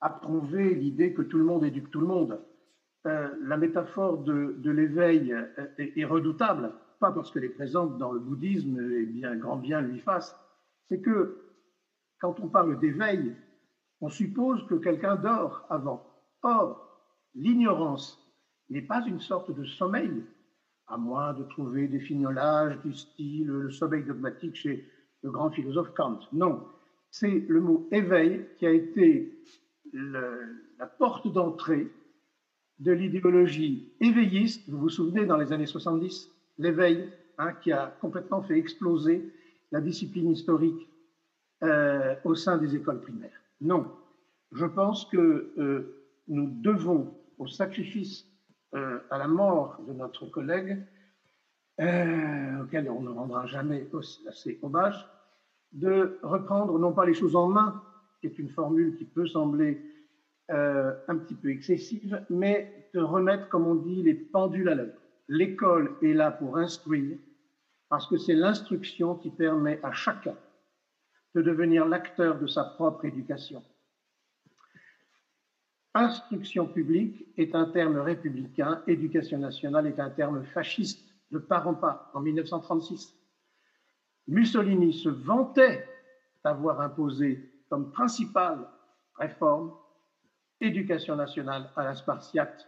approuver 0.02 0.74
l'idée 0.74 1.14
que 1.14 1.22
tout 1.22 1.38
le 1.38 1.44
monde 1.44 1.64
éduque 1.64 1.92
tout 1.92 2.02
le 2.02 2.08
monde. 2.08 2.42
Euh, 3.06 3.30
la 3.44 3.58
métaphore 3.58 4.18
de, 4.20 4.56
de 4.58 4.72
l'éveil 4.72 5.36
est, 5.78 5.98
est 5.98 6.06
redoutable, 6.06 6.74
pas 7.00 7.12
parce 7.12 7.32
qu'elle 7.32 7.44
est 7.44 7.50
présente 7.50 7.98
dans 7.98 8.12
le 8.12 8.20
bouddhisme 8.20 8.80
et 8.94 9.06
bien 9.06 9.36
grand 9.36 9.58
bien 9.58 9.82
lui 9.82 10.00
fasse, 10.00 10.36
c'est 10.90 11.02
que 11.02 11.51
quand 12.22 12.40
on 12.40 12.48
parle 12.48 12.80
d'éveil, 12.80 13.36
on 14.00 14.10
suppose 14.10 14.66
que 14.68 14.76
quelqu'un 14.76 15.16
dort 15.16 15.66
avant. 15.70 16.06
Or, 16.44 16.88
l'ignorance 17.34 18.20
n'est 18.70 18.84
pas 18.84 19.04
une 19.06 19.20
sorte 19.20 19.52
de 19.54 19.66
sommeil, 19.66 20.24
à 20.88 20.98
moins 20.98 21.34
de 21.34 21.44
trouver 21.44 21.88
des 21.88 22.00
fignolages 22.00 22.80
du 22.82 22.94
style 22.94 23.48
le 23.48 23.72
sommeil 23.72 24.04
dogmatique 24.04 24.56
chez 24.56 24.88
le 25.24 25.32
grand 25.32 25.50
philosophe 25.50 25.94
Kant. 25.96 26.20
Non, 26.32 26.64
c'est 27.10 27.46
le 27.48 27.60
mot 27.60 27.88
éveil 27.92 28.46
qui 28.58 28.66
a 28.66 28.72
été 28.72 29.34
la 29.94 30.88
porte 30.88 31.32
d'entrée 31.32 31.92
de 32.80 32.92
l'idéologie 32.92 33.94
éveilliste. 34.00 34.70
Vous 34.70 34.80
vous 34.80 34.90
souvenez, 34.90 35.26
dans 35.26 35.38
les 35.38 35.52
années 35.54 35.66
70, 35.66 36.30
l'éveil 36.58 37.10
hein, 37.38 37.54
qui 37.54 37.72
a 37.72 37.88
complètement 38.00 38.42
fait 38.42 38.58
exploser 38.58 39.32
la 39.72 39.82
discipline 39.82 40.32
historique 40.32 40.88
euh, 41.64 42.16
au 42.24 42.34
sein 42.34 42.58
des 42.58 42.76
écoles 42.76 43.02
primaires. 43.02 43.40
Non, 43.62 43.86
je 44.52 44.66
pense 44.66 45.06
que 45.06 45.54
euh, 45.60 45.96
nous 46.28 46.50
devons, 46.50 47.14
au 47.38 47.46
sacrifice, 47.46 48.26
euh, 48.74 48.98
à 49.12 49.20
la 49.20 49.28
mort 49.28 49.80
de 49.88 49.94
notre 49.94 50.26
collègue, 50.26 50.80
auquel 51.78 52.90
on 52.90 53.02
ne 53.02 53.10
rendra 53.10 53.46
jamais 53.46 53.88
assez 54.28 54.60
hommage, 54.64 55.08
de 55.72 56.20
reprendre 56.24 56.78
non 56.80 56.94
pas 56.94 57.06
les 57.06 57.14
choses 57.14 57.36
en 57.36 57.48
main, 57.48 57.82
qui 58.20 58.28
est 58.28 58.40
une 58.40 58.50
formule 58.50 58.96
qui 58.96 59.06
peut 59.06 59.26
sembler 59.26 59.82
un 60.50 61.18
petit 61.18 61.34
peu 61.34 61.50
excessive, 61.50 62.24
mais 62.30 62.90
de 62.94 63.00
remettre, 63.00 63.50
comme 63.50 63.66
on 63.66 63.76
dit, 63.76 64.04
les 64.04 64.14
pendules 64.14 64.70
à 64.70 64.76
l'heure. 64.76 64.98
L'école 65.28 65.96
est 66.04 66.14
là 66.14 66.30
pour 66.30 66.58
instruire, 66.58 67.18
parce 67.90 68.08
que 68.08 68.18
c'est 68.18 68.36
l'instruction 68.36 69.16
qui 69.16 69.32
permet 69.32 69.80
à 69.82 69.92
chacun 69.92 70.36
de 71.36 71.42
devenir 71.42 71.86
l'acteur 71.86 72.40
de 72.40 72.48
sa 72.48 72.64
propre 72.64 73.06
éducation. 73.06 73.64
Instruction 75.94 76.68
publique 76.68 77.28
est 77.38 77.54
un 77.54 77.66
terme 77.66 77.98
républicain, 77.98 78.82
éducation 78.88 79.38
nationale 79.38 79.88
est 79.88 80.00
un 80.00 80.10
terme 80.10 80.44
fasciste, 80.44 81.14
de 81.32 81.38
part 81.38 81.68
en 81.68 81.76
part, 81.76 82.10
en 82.14 82.22
1936. 82.22 83.14
Mussolini 84.28 84.94
se 84.94 85.10
vantait 85.10 85.86
d'avoir 86.44 86.80
imposé 86.82 87.64
comme 87.70 87.92
principale 87.92 88.68
réforme 89.16 89.74
éducation 90.62 91.16
nationale 91.16 91.70
à 91.76 91.84
la 91.84 91.96
Spartiate. 91.96 92.68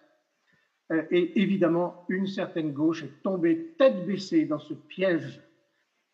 Euh, 0.92 1.04
Et 1.12 1.42
évidemment, 1.42 2.06
une 2.10 2.28
certaine 2.28 2.74
gauche 2.74 3.04
est 3.04 3.22
tombée 3.24 3.76
tête 3.78 4.06
baissée 4.06 4.46
dans 4.46 4.60
ce 4.60 4.74
piège. 4.74 5.42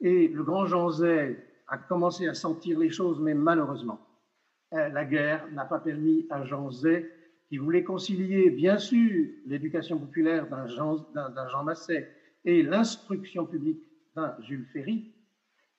Et 0.01 0.27
le 0.27 0.43
grand 0.43 0.65
Jean 0.65 0.89
Zay 0.91 1.48
a 1.70 1.78
commencé 1.78 2.28
à 2.28 2.34
sentir 2.34 2.80
les 2.80 2.90
choses, 2.90 3.20
mais 3.20 3.34
malheureusement, 3.34 4.00
euh, 4.74 4.90
la 4.90 5.06
guerre 5.06 5.48
n'a 5.52 5.66
pas 5.66 5.80
permis 5.80 6.26
à 6.30 6.44
Jean 6.44 6.70
Zay, 6.72 7.10
qui 7.48 7.58
voulait 7.58 7.84
concilier, 7.84 8.50
bien 8.50 8.78
sûr, 8.78 9.28
l'éducation 9.46 9.98
populaire 9.98 10.48
d'un 10.48 10.68
Jean, 10.68 10.98
Jean 11.52 11.64
Massé 11.64 12.08
et 12.46 12.62
l'instruction 12.62 13.46
publique 13.46 13.82
d'un 14.16 14.36
Jules 14.41 14.68
Ferry, 14.72 15.12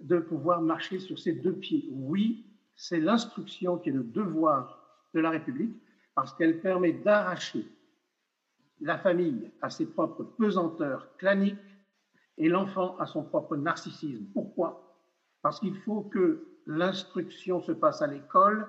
de 0.01 0.19
pouvoir 0.19 0.61
marcher 0.63 0.99
sur 0.99 1.19
ses 1.19 1.33
deux 1.33 1.53
pieds. 1.53 1.89
Oui, 1.93 2.47
c'est 2.75 2.99
l'instruction 2.99 3.79
qui 3.79 3.91
est 3.91 3.93
le 3.93 4.03
devoir 4.03 5.07
de 5.15 5.21
la 5.21 5.31
République, 5.31 5.77
parce 6.15 6.35
qu'elle 6.35 6.61
permet 6.61 6.93
d'arracher 6.93 7.65
la 8.81 8.99
famille 8.99 9.51
à 9.61 9.71
ses 9.71 9.87
propres 9.87 10.25
pesanteurs 10.25 11.17
claniques 11.19 11.57
et 12.39 12.49
l'enfant 12.49 12.97
à 12.99 13.07
son 13.07 13.23
propre 13.23 13.57
narcissisme. 13.57 14.25
Pourquoi? 14.33 14.90
Parce 15.43 15.61
qu'il 15.61 15.77
faut 15.77 16.03
que 16.03 16.47
l'instruction 16.67 17.61
se 17.61 17.73
passe 17.73 18.03
à 18.03 18.07
l'école 18.07 18.67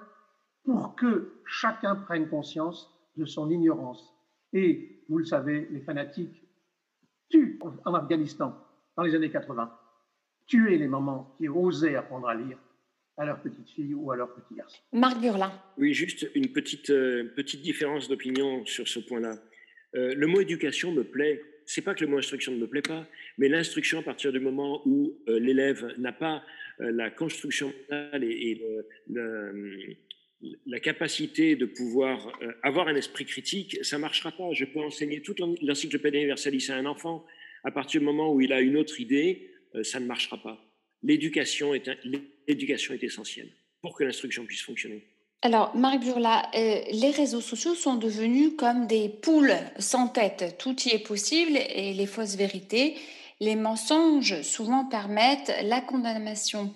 pour 0.64 0.96
que 0.96 1.34
chacun 1.46 1.96
prenne 1.96 2.30
conscience 2.30 2.90
de 3.18 3.26
son 3.26 3.50
ignorance. 3.50 4.14
Et, 4.54 5.04
vous 5.10 5.18
le 5.18 5.26
savez, 5.26 5.68
les 5.72 5.82
fanatiques 5.82 6.44
tuent 7.30 7.60
en 7.86 7.94
Afghanistan, 7.94 8.56
dans 8.96 9.04
les 9.04 9.16
années 9.16 9.32
80, 9.32 9.72
tuaient 10.48 10.78
les 10.78 10.88
mamans 10.88 11.36
qui 11.38 11.48
osaient 11.50 11.96
apprendre 11.96 12.28
à 12.28 12.36
lire 12.36 12.58
à 13.18 13.26
leur 13.26 13.42
petite 13.42 13.70
fille 13.70 13.94
ou 13.94 14.12
à 14.12 14.16
leur 14.16 14.34
petit 14.34 14.56
garçon. 14.56 14.80
Marc 14.94 15.20
Burlin. 15.22 15.52
Oui, 15.78 15.94
juste 15.94 16.30
une 16.34 16.48
petite, 16.48 16.90
euh, 16.90 17.32
petite 17.36 17.62
différence 17.62 18.08
d'opinion 18.08 18.66
sur 18.66 18.88
ce 18.88 19.00
point-là. 19.00 19.36
Euh, 19.96 20.16
le 20.16 20.28
mot 20.28 20.40
éducation 20.42 20.92
me 20.92 21.04
plaît. 21.04 21.42
C'est 21.66 21.82
pas 21.82 21.94
que 21.94 22.04
le 22.04 22.10
mot 22.10 22.18
instruction 22.18 22.52
ne 22.52 22.58
me 22.58 22.68
plaît 22.68 22.82
pas, 22.82 23.06
mais 23.38 23.48
l'instruction 23.48 24.00
à 24.00 24.02
partir 24.02 24.32
du 24.32 24.40
moment 24.40 24.82
où 24.86 25.14
euh, 25.28 25.40
l'élève 25.40 25.94
n'a 25.98 26.12
pas 26.12 26.44
la 26.90 27.10
construction 27.10 27.68
mentale 27.68 28.24
et, 28.24 28.62
la 30.66 30.80
capacité 30.80 31.56
de 31.56 31.66
pouvoir 31.66 32.28
euh, 32.42 32.52
avoir 32.64 32.88
un 32.88 32.96
esprit 32.96 33.26
critique, 33.26 33.78
ça 33.84 33.98
marchera 33.98 34.32
pas. 34.32 34.52
Je 34.54 34.66
peux 34.66 34.80
enseigner 34.80 35.22
toute 35.22 35.40
l'en- 35.40 35.56
l'encyclopédie 35.62 36.18
universaliste 36.18 36.72
à 36.72 36.76
un 36.76 36.86
enfant. 36.86 37.26
À 37.64 37.72
partir 37.72 38.00
du 38.02 38.06
moment 38.06 38.34
où 38.34 38.42
il 38.42 38.52
a 38.52 38.60
une 38.62 38.78
autre 38.78 39.00
idée, 39.00 39.52
euh, 39.76 39.84
ça 39.84 40.00
ne 40.00 40.06
marchera 40.06 40.42
pas. 40.42 40.60
L'éducation 41.04 41.74
est, 41.74 41.90
l'éducation 42.48 42.94
est 42.94 43.04
essentielle 43.04 43.50
pour 43.82 43.96
que 43.96 44.04
l'instruction 44.04 44.46
puisse 44.46 44.62
fonctionner. 44.62 45.04
Alors, 45.44 45.76
Marc 45.76 46.02
Burla, 46.02 46.52
euh, 46.56 46.82
les 46.92 47.10
réseaux 47.10 47.42
sociaux 47.42 47.74
sont 47.74 47.96
devenus 47.96 48.52
comme 48.58 48.86
des 48.86 49.10
poules 49.10 49.54
sans 49.80 50.08
tête. 50.08 50.56
Tout 50.60 50.76
y 50.86 50.96
est 50.96 51.04
possible 51.04 51.58
et 51.58 51.94
les 51.94 52.06
fausses 52.06 52.36
vérités, 52.36 52.96
les 53.42 53.56
mensonges 53.56 54.44
souvent 54.44 54.86
permettent 54.86 55.52
la 55.64 55.82
condamnation 55.82 56.74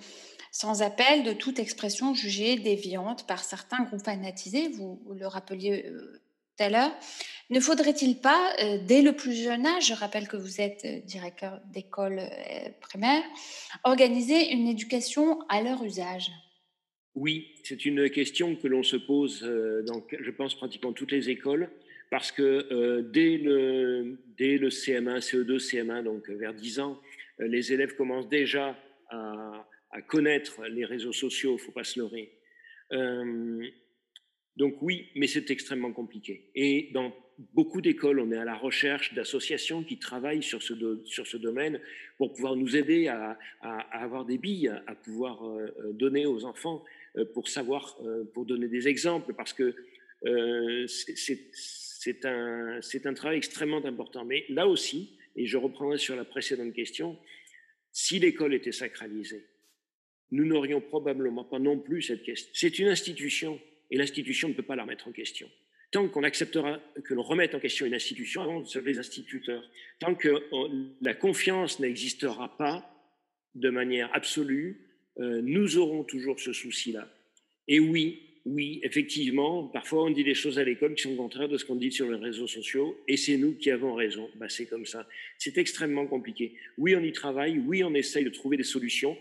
sans 0.51 0.81
appel 0.81 1.23
de 1.23 1.31
toute 1.31 1.59
expression 1.59 2.15
jugée 2.15 2.55
déviante 2.55 3.27
par 3.27 3.43
certains 3.43 3.83
groupes 3.83 4.03
fanatisés, 4.03 4.69
vous 4.69 4.99
le 5.13 5.27
rappeliez 5.27 5.85
euh, 5.85 6.21
tout 6.57 6.63
à 6.63 6.69
l'heure. 6.69 6.91
Ne 7.51 7.59
faudrait-il 7.59 8.19
pas, 8.19 8.53
euh, 8.63 8.79
dès 8.83 9.03
le 9.03 9.13
plus 9.15 9.35
jeune 9.35 9.67
âge, 9.67 9.87
je 9.87 9.93
rappelle 9.93 10.27
que 10.27 10.37
vous 10.37 10.59
êtes 10.59 10.85
euh, 10.85 11.01
directeur 11.01 11.61
d'école 11.71 12.21
primaire, 12.81 13.21
organiser 13.83 14.51
une 14.51 14.67
éducation 14.67 15.41
à 15.49 15.61
leur 15.61 15.83
usage? 15.83 16.31
Oui, 17.13 17.53
c'est 17.63 17.85
une 17.85 18.09
question 18.09 18.55
que 18.55 18.67
l'on 18.67 18.81
se 18.81 18.95
pose 18.95 19.41
dans, 19.85 20.03
je 20.19 20.31
pense, 20.31 20.55
pratiquement 20.55 20.93
toutes 20.93 21.11
les 21.11 21.29
écoles, 21.29 21.69
parce 22.09 22.31
que 22.31 22.67
euh, 22.71 23.01
dès, 23.01 23.37
le, 23.37 24.17
dès 24.37 24.57
le 24.57 24.69
CM1, 24.69 25.19
CE2, 25.19 25.57
CM1, 25.57 26.03
donc 26.03 26.29
vers 26.29 26.53
10 26.53 26.79
ans, 26.79 27.01
euh, 27.39 27.47
les 27.47 27.73
élèves 27.73 27.95
commencent 27.95 28.29
déjà 28.29 28.77
à, 29.09 29.65
connaître 30.07 30.65
les 30.65 30.83
réseaux 30.83 31.13
sociaux, 31.13 31.51
il 31.51 31.53
ne 31.53 31.59
faut 31.59 31.71
pas 31.71 31.85
se 31.85 31.97
leurrer. 31.99 32.29
Euh, 32.91 33.65
donc 34.57 34.81
oui, 34.81 35.07
mais 35.15 35.27
c'est 35.27 35.49
extrêmement 35.51 35.93
compliqué. 35.93 36.49
Et 36.53 36.89
dans 36.93 37.15
beaucoup 37.53 37.79
d'écoles, 37.81 38.19
on 38.19 38.29
est 38.31 38.37
à 38.37 38.43
la 38.45 38.55
recherche 38.55 39.13
d'associations 39.13 39.83
qui 39.83 39.97
travaillent 39.97 40.43
sur 40.43 40.61
ce, 40.61 40.73
sur 41.05 41.25
ce 41.27 41.37
domaine 41.37 41.79
pour 42.17 42.33
pouvoir 42.33 42.55
nous 42.57 42.75
aider 42.75 43.07
à, 43.07 43.37
à- 43.61 44.01
avoir 44.03 44.25
des 44.25 44.37
billes, 44.37 44.73
à 44.87 44.95
pouvoir 44.95 45.45
euh, 45.47 45.73
euh, 45.79 45.93
donner 45.93 46.25
aux 46.25 46.43
enfants 46.45 46.83
euh, 47.17 47.23
pour 47.33 47.47
savoir, 47.47 47.97
euh, 48.05 48.25
pour 48.33 48.45
donner 48.45 48.67
des 48.67 48.87
exemples, 48.89 49.33
parce 49.33 49.53
que 49.53 49.73
euh, 50.25 50.87
c'est- 50.87 51.49
c'est 52.81 53.05
un, 53.07 53.13
travail 53.13 53.37
extrêmement 53.37 53.83
important. 53.83 54.25
Mais 54.25 54.45
là 54.49 54.67
aussi, 54.67 55.17
et 55.35 55.47
je 55.47 55.57
reprendrai 55.57 55.97
sur 55.97 56.15
la 56.15 56.23
précédente 56.23 56.73
question, 56.73 57.17
si 57.91 58.19
l'école 58.19 58.53
était 58.53 58.71
sacralisée, 58.71 59.45
nous 60.31 60.45
n'aurions 60.45 60.81
probablement 60.81 61.43
pas 61.43 61.59
non 61.59 61.79
plus 61.79 62.01
cette 62.01 62.23
question. 62.23 62.51
C'est 62.53 62.79
une 62.79 62.87
institution, 62.87 63.59
et 63.89 63.97
l'institution 63.97 64.49
ne 64.49 64.53
peut 64.53 64.63
pas 64.63 64.75
la 64.75 64.83
remettre 64.83 65.07
en 65.07 65.11
question. 65.11 65.49
Tant 65.91 66.07
qu'on 66.07 66.23
acceptera 66.23 66.79
que 67.03 67.13
l'on 67.13 67.23
remette 67.23 67.55
en 67.55 67.59
question 67.59 67.85
une 67.85 67.93
institution, 67.93 68.41
avant 68.41 68.61
de 68.61 68.79
les 68.81 68.99
instituteurs, 68.99 69.63
tant 69.99 70.13
que 70.13 70.27
euh, 70.27 70.87
la 71.01 71.13
confiance 71.13 71.79
n'existera 71.79 72.57
pas 72.57 72.91
de 73.55 73.69
manière 73.69 74.13
absolue, 74.13 74.81
euh, 75.19 75.41
nous 75.41 75.77
aurons 75.77 76.03
toujours 76.03 76.39
ce 76.39 76.53
souci-là. 76.53 77.09
Et 77.67 77.79
oui, 77.79 78.24
oui, 78.45 78.79
effectivement, 78.83 79.63
parfois 79.63 80.03
on 80.03 80.11
dit 80.11 80.23
des 80.23 80.35
choses 80.35 80.59
à 80.59 80.63
l'école 80.63 80.93
qui 80.93 81.01
sont 81.01 81.15
contraires 81.15 81.49
de 81.49 81.57
ce 81.57 81.65
qu'on 81.65 81.75
dit 81.75 81.91
sur 81.91 82.09
les 82.09 82.17
réseaux 82.17 82.45
sociaux, 82.45 82.95
et 83.07 83.17
c'est 83.17 83.37
nous 83.37 83.55
qui 83.55 83.71
avons 83.71 83.95
raison. 83.95 84.29
Bah, 84.35 84.49
c'est 84.49 84.67
comme 84.67 84.85
ça. 84.85 85.07
C'est 85.39 85.57
extrêmement 85.57 86.05
compliqué. 86.05 86.53
Oui, 86.77 86.95
on 86.95 87.01
y 87.01 87.11
travaille, 87.11 87.57
oui, 87.57 87.83
on 87.83 87.95
essaye 87.95 88.23
de 88.23 88.29
trouver 88.29 88.57
des 88.57 88.63
solutions, 88.63 89.17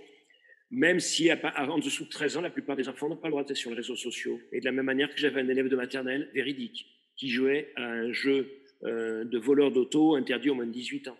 même 0.70 1.00
si 1.00 1.30
en 1.32 1.78
dessous 1.78 2.04
de 2.04 2.10
13 2.10 2.36
ans, 2.36 2.40
la 2.42 2.50
plupart 2.50 2.76
des 2.76 2.88
enfants 2.88 3.08
n'ont 3.08 3.16
pas 3.16 3.28
le 3.28 3.32
droit 3.32 3.44
d'être 3.44 3.56
sur 3.56 3.70
les 3.70 3.76
réseaux 3.76 3.96
sociaux. 3.96 4.40
Et 4.52 4.60
de 4.60 4.64
la 4.66 4.72
même 4.72 4.84
manière 4.84 5.08
que 5.08 5.18
j'avais 5.18 5.40
un 5.40 5.48
élève 5.48 5.68
de 5.68 5.76
maternelle 5.76 6.30
véridique 6.34 6.86
qui 7.16 7.30
jouait 7.30 7.72
à 7.76 7.84
un 7.84 8.12
jeu 8.12 8.60
euh, 8.82 9.24
de 9.24 9.38
voleur 9.38 9.70
d'auto 9.70 10.16
interdit 10.16 10.50
aux 10.50 10.54
moins 10.54 10.66
de 10.66 10.72
18 10.72 11.08
ans. 11.08 11.16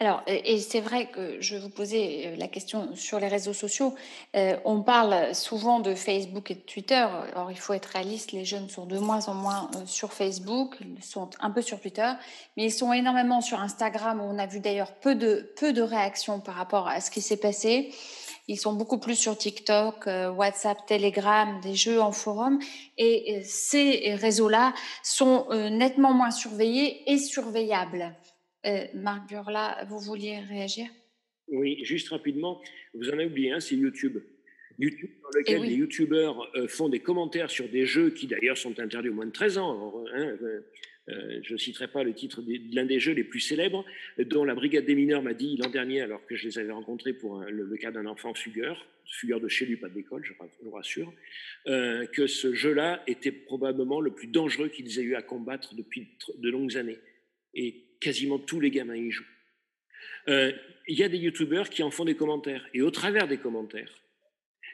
Alors, 0.00 0.22
et 0.28 0.60
c'est 0.60 0.80
vrai 0.80 1.06
que 1.06 1.40
je 1.40 1.56
vous 1.56 1.70
posais 1.70 2.26
euh, 2.26 2.36
la 2.36 2.46
question 2.46 2.94
sur 2.94 3.18
les 3.18 3.26
réseaux 3.26 3.52
sociaux. 3.52 3.96
Euh, 4.36 4.56
on 4.64 4.80
parle 4.80 5.34
souvent 5.34 5.80
de 5.80 5.92
Facebook 5.96 6.52
et 6.52 6.54
de 6.54 6.60
Twitter. 6.60 7.04
Or, 7.34 7.50
il 7.50 7.58
faut 7.58 7.72
être 7.72 7.86
réaliste, 7.86 8.30
les 8.30 8.44
jeunes 8.44 8.68
sont 8.68 8.86
de 8.86 8.96
moins 8.96 9.26
en 9.26 9.34
moins 9.34 9.68
euh, 9.74 9.80
sur 9.86 10.12
Facebook, 10.12 10.76
ils 10.80 11.02
sont 11.02 11.30
un 11.40 11.50
peu 11.50 11.62
sur 11.62 11.80
Twitter, 11.80 12.12
mais 12.56 12.66
ils 12.66 12.70
sont 12.70 12.92
énormément 12.92 13.40
sur 13.40 13.58
Instagram, 13.58 14.20
on 14.20 14.38
a 14.38 14.46
vu 14.46 14.60
d'ailleurs 14.60 14.92
peu 14.92 15.16
de, 15.16 15.52
peu 15.58 15.72
de 15.72 15.82
réactions 15.82 16.38
par 16.38 16.54
rapport 16.54 16.86
à 16.86 17.00
ce 17.00 17.10
qui 17.10 17.20
s'est 17.20 17.36
passé. 17.36 17.92
Ils 18.46 18.56
sont 18.56 18.74
beaucoup 18.74 18.98
plus 18.98 19.16
sur 19.16 19.36
TikTok, 19.36 20.06
euh, 20.06 20.30
WhatsApp, 20.30 20.78
Telegram, 20.86 21.60
des 21.60 21.74
jeux 21.74 22.00
en 22.00 22.12
forum. 22.12 22.60
Et 22.98 23.42
ces 23.44 24.14
réseaux-là 24.14 24.74
sont 25.02 25.48
nettement 25.70 26.14
moins 26.14 26.30
surveillés 26.30 27.02
et 27.10 27.18
surveillables. 27.18 28.14
Euh, 28.68 28.84
Marc 28.94 29.28
Burla, 29.28 29.84
vous 29.88 29.98
vouliez 29.98 30.38
réagir? 30.40 30.86
Oui, 31.48 31.82
juste 31.84 32.08
rapidement, 32.10 32.60
vous 32.94 33.08
en 33.08 33.14
avez 33.14 33.26
oublié 33.26 33.52
un, 33.52 33.60
c'est 33.60 33.74
YouTube. 33.76 34.18
YouTube, 34.78 35.10
dans 35.22 35.38
lequel 35.38 35.56
Eh 35.56 35.60
oui. 35.60 35.68
les 35.70 35.74
YouTubeurs 35.76 36.50
euh, 36.56 36.68
font 36.68 36.88
des 36.88 37.00
commentaires 37.00 37.50
sur 37.50 37.68
des 37.68 37.86
jeux 37.86 38.10
qui 38.10 38.26
d'ailleurs 38.26 38.58
sont 38.58 38.78
interdits 38.78 39.08
aux 39.08 39.14
moins 39.14 39.26
de 39.26 39.32
13 39.32 39.58
ans. 39.58 39.70
Alors, 39.72 40.04
hein, 40.14 40.36
euh, 41.08 41.40
je 41.42 41.54
ne 41.54 41.58
citerai 41.58 41.88
pas 41.88 42.04
le 42.04 42.12
titre 42.12 42.42
de 42.42 42.74
l'un 42.74 42.84
des 42.84 43.00
jeux 43.00 43.14
les 43.14 43.24
plus 43.24 43.40
célèbres, 43.40 43.84
dont 44.18 44.44
la 44.44 44.54
Brigade 44.54 44.84
des 44.84 44.94
mineurs 44.94 45.22
m'a 45.22 45.32
dit 45.34 45.56
l'an 45.56 45.70
dernier, 45.70 46.02
alors 46.02 46.24
que 46.26 46.36
je 46.36 46.46
les 46.46 46.58
avais 46.58 46.70
rencontrés 46.70 47.14
pour 47.14 47.40
un- 47.40 47.48
le, 47.48 47.64
le 47.64 47.76
cas 47.78 47.90
d'un 47.90 48.04
enfant 48.06 48.34
fugueur, 48.34 48.86
fugueur 49.10 49.40
de 49.40 49.48
chez 49.48 49.64
lui, 49.64 49.76
pas 49.78 49.88
de 49.88 49.94
l'école, 49.94 50.22
je 50.24 50.34
ra- 50.38 50.46
vous 50.62 50.70
rassure, 50.70 51.12
euh, 51.66 52.06
que 52.06 52.26
ce 52.26 52.52
jeu-là 52.52 53.02
était 53.06 53.32
probablement 53.32 54.00
le 54.02 54.10
plus 54.14 54.28
dangereux 54.28 54.68
qu'ils 54.68 54.98
aient 54.98 55.02
eu 55.04 55.14
à 55.14 55.22
combattre 55.22 55.74
depuis 55.74 56.08
de 56.36 56.50
longues 56.50 56.76
années. 56.76 56.98
Et 57.54 57.86
quasiment 58.00 58.38
tous 58.38 58.60
les 58.60 58.70
gamins 58.70 58.96
y 58.96 59.10
jouent. 59.10 59.24
Euh, 60.28 60.52
Il 60.86 60.98
y 60.98 61.02
a 61.02 61.08
des 61.08 61.18
youtubeurs 61.18 61.68
qui 61.68 61.82
en 61.82 61.90
font 61.90 62.04
des 62.04 62.16
commentaires. 62.16 62.66
Et 62.72 62.82
au 62.82 62.90
travers 62.90 63.28
des 63.28 63.38
commentaires, 63.38 63.92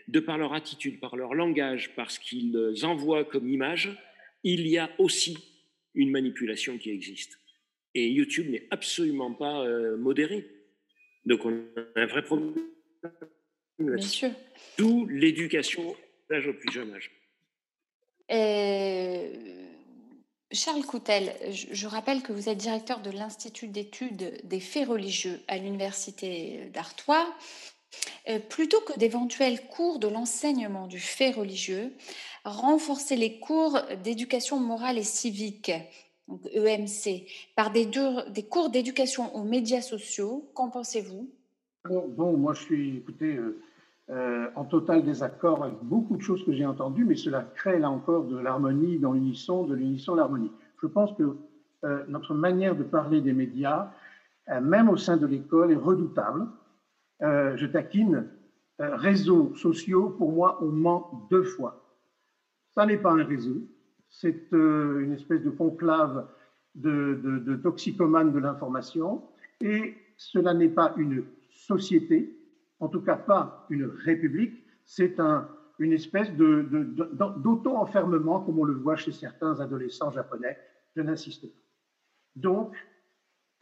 de 0.09 0.21
par 0.21 0.39
leur 0.39 0.53
attitude, 0.53 1.01
par 1.01 1.17
leur 1.17 1.35
langage, 1.35 1.95
par 1.95 2.11
ce 2.11 2.21
qu'ils 2.21 2.85
envoient 2.85 3.25
comme 3.25 3.49
image, 3.49 3.91
il 4.43 4.67
y 4.69 4.79
a 4.79 4.91
aussi 4.99 5.39
une 5.95 6.11
manipulation 6.11 6.77
qui 6.79 6.91
existe. 6.91 7.39
Et 7.95 8.09
YouTube 8.09 8.51
n'est 8.51 8.67
absolument 8.71 9.33
pas 9.33 9.65
euh, 9.65 9.97
modéré. 9.97 10.47
Donc 11.25 11.45
on 11.45 11.53
a 11.53 12.01
un 12.01 12.07
vrai 12.07 12.23
problème. 12.23 12.55
Bien 13.79 13.99
sûr. 13.99 14.31
D'où 14.79 15.07
l'éducation 15.07 15.97
d'âge 16.29 16.47
au 16.47 16.55
plus 16.55 16.73
jeune 16.73 16.93
âge. 16.93 17.11
Euh, 18.31 19.74
Charles 20.55 20.85
Coutel, 20.85 21.35
je, 21.51 21.87
rappelle 21.87 22.23
que 22.23 22.33
vous 22.33 22.49
êtes 22.49 22.59
directeur 22.59 23.01
de 23.01 23.11
l'Institut 23.11 23.69
d'études 23.69 24.41
des 24.45 24.61
faits 24.61 24.89
religieux 24.89 25.41
à 25.49 25.59
l'Université 25.59 26.71
d'Artois. 26.73 27.27
Euh, 28.29 28.39
plutôt 28.39 28.81
que 28.81 28.99
d'éventuels 28.99 29.67
cours 29.69 29.99
de 29.99 30.09
l'enseignement 30.09 30.87
du 30.87 30.99
fait 30.99 31.31
religieux, 31.31 31.93
renforcer 32.45 33.17
les 33.17 33.39
cours 33.39 33.79
d'éducation 34.03 34.59
morale 34.59 34.99
et 34.99 35.05
civique, 35.05 35.71
donc 36.27 36.41
EMC, 36.53 37.27
par 37.55 37.71
des, 37.71 37.89
cours 38.49 38.71
d'éducation 38.71 39.35
aux 39.37 39.45
médias 39.45 39.83
sociaux, 39.83 40.51
qu'en 40.55 40.71
pensez-vous? 40.71 41.31
Bon, 41.89 42.09
bon, 42.09 42.37
moi 42.37 42.55
je 42.55 42.63
suis, 42.63 42.97
écoutez, 42.97 43.37
euh, 43.37 43.61
euh, 44.11 44.49
en 44.55 44.67
total 44.67 45.03
désaccord 45.03 45.65
avec 45.65 45.79
beaucoup 45.81 46.19
de 46.19 46.21
choses 46.21 46.45
que 46.45 46.53
j'ai 46.53 46.67
entendues, 46.67 47.07
mais 47.07 47.17
cela 47.17 47.41
crée 47.41 47.79
là 47.79 47.89
encore 47.89 48.25
de 48.25 48.37
l'harmonie 48.37 48.99
dans 48.99 49.15
l'unisson, 49.15 49.65
de 49.65 49.75
l'unisson, 49.75 50.15
l'harmonie. 50.15 50.53
Je 50.83 50.87
pense 50.87 51.15
que 51.15 51.37
euh, 51.85 52.05
notre 52.09 52.35
manière 52.35 52.77
de 52.77 52.83
parler 52.83 53.23
des 53.23 53.33
médias, 53.33 53.91
euh, 54.51 54.61
même 54.61 54.91
au 54.91 54.99
sein 54.99 55.17
de 55.17 55.27
l'école, 55.27 55.73
est 55.73 55.77
redoutable. 55.77 56.47
Je 57.21 57.65
taquine, 57.65 58.29
réseaux 58.79 59.55
sociaux, 59.55 60.11
pour 60.11 60.33
moi, 60.33 60.59
on 60.61 60.67
ment 60.67 61.27
deux 61.31 61.45
fois. 61.45 61.83
Ça 62.75 62.85
n'est 62.85 62.99
pas 62.99 63.13
un 63.13 63.25
réseau, 63.25 63.63
c'est 64.11 64.53
une 64.53 65.13
espèce 65.13 65.43
de 65.43 65.49
conclave 65.49 66.27
de, 66.75 67.19
de, 67.23 67.39
de 67.39 67.57
toxicomanes 67.57 68.33
de 68.33 68.39
l'information, 68.39 69.23
et 69.63 69.95
cela 70.19 70.53
n'est 70.53 70.69
pas 70.69 70.93
une 70.99 71.25
société, 71.49 72.37
en 72.81 72.89
tout 72.89 73.03
cas 73.03 73.17
pas 73.17 73.67
une 73.71 73.87
république, 73.87 74.65
c'est 74.85 75.21
un, 75.21 75.49
une 75.79 75.93
espèce 75.93 76.33
d'auto-enfermement, 76.33 78.41
comme 78.41 78.59
on 78.59 78.65
le 78.65 78.75
voit 78.75 78.97
chez 78.97 79.13
certains 79.13 79.61
adolescents 79.61 80.11
japonais. 80.11 80.59
Je 80.97 81.03
n'insiste 81.03 81.47
pas. 81.47 81.59
Donc, 82.37 82.75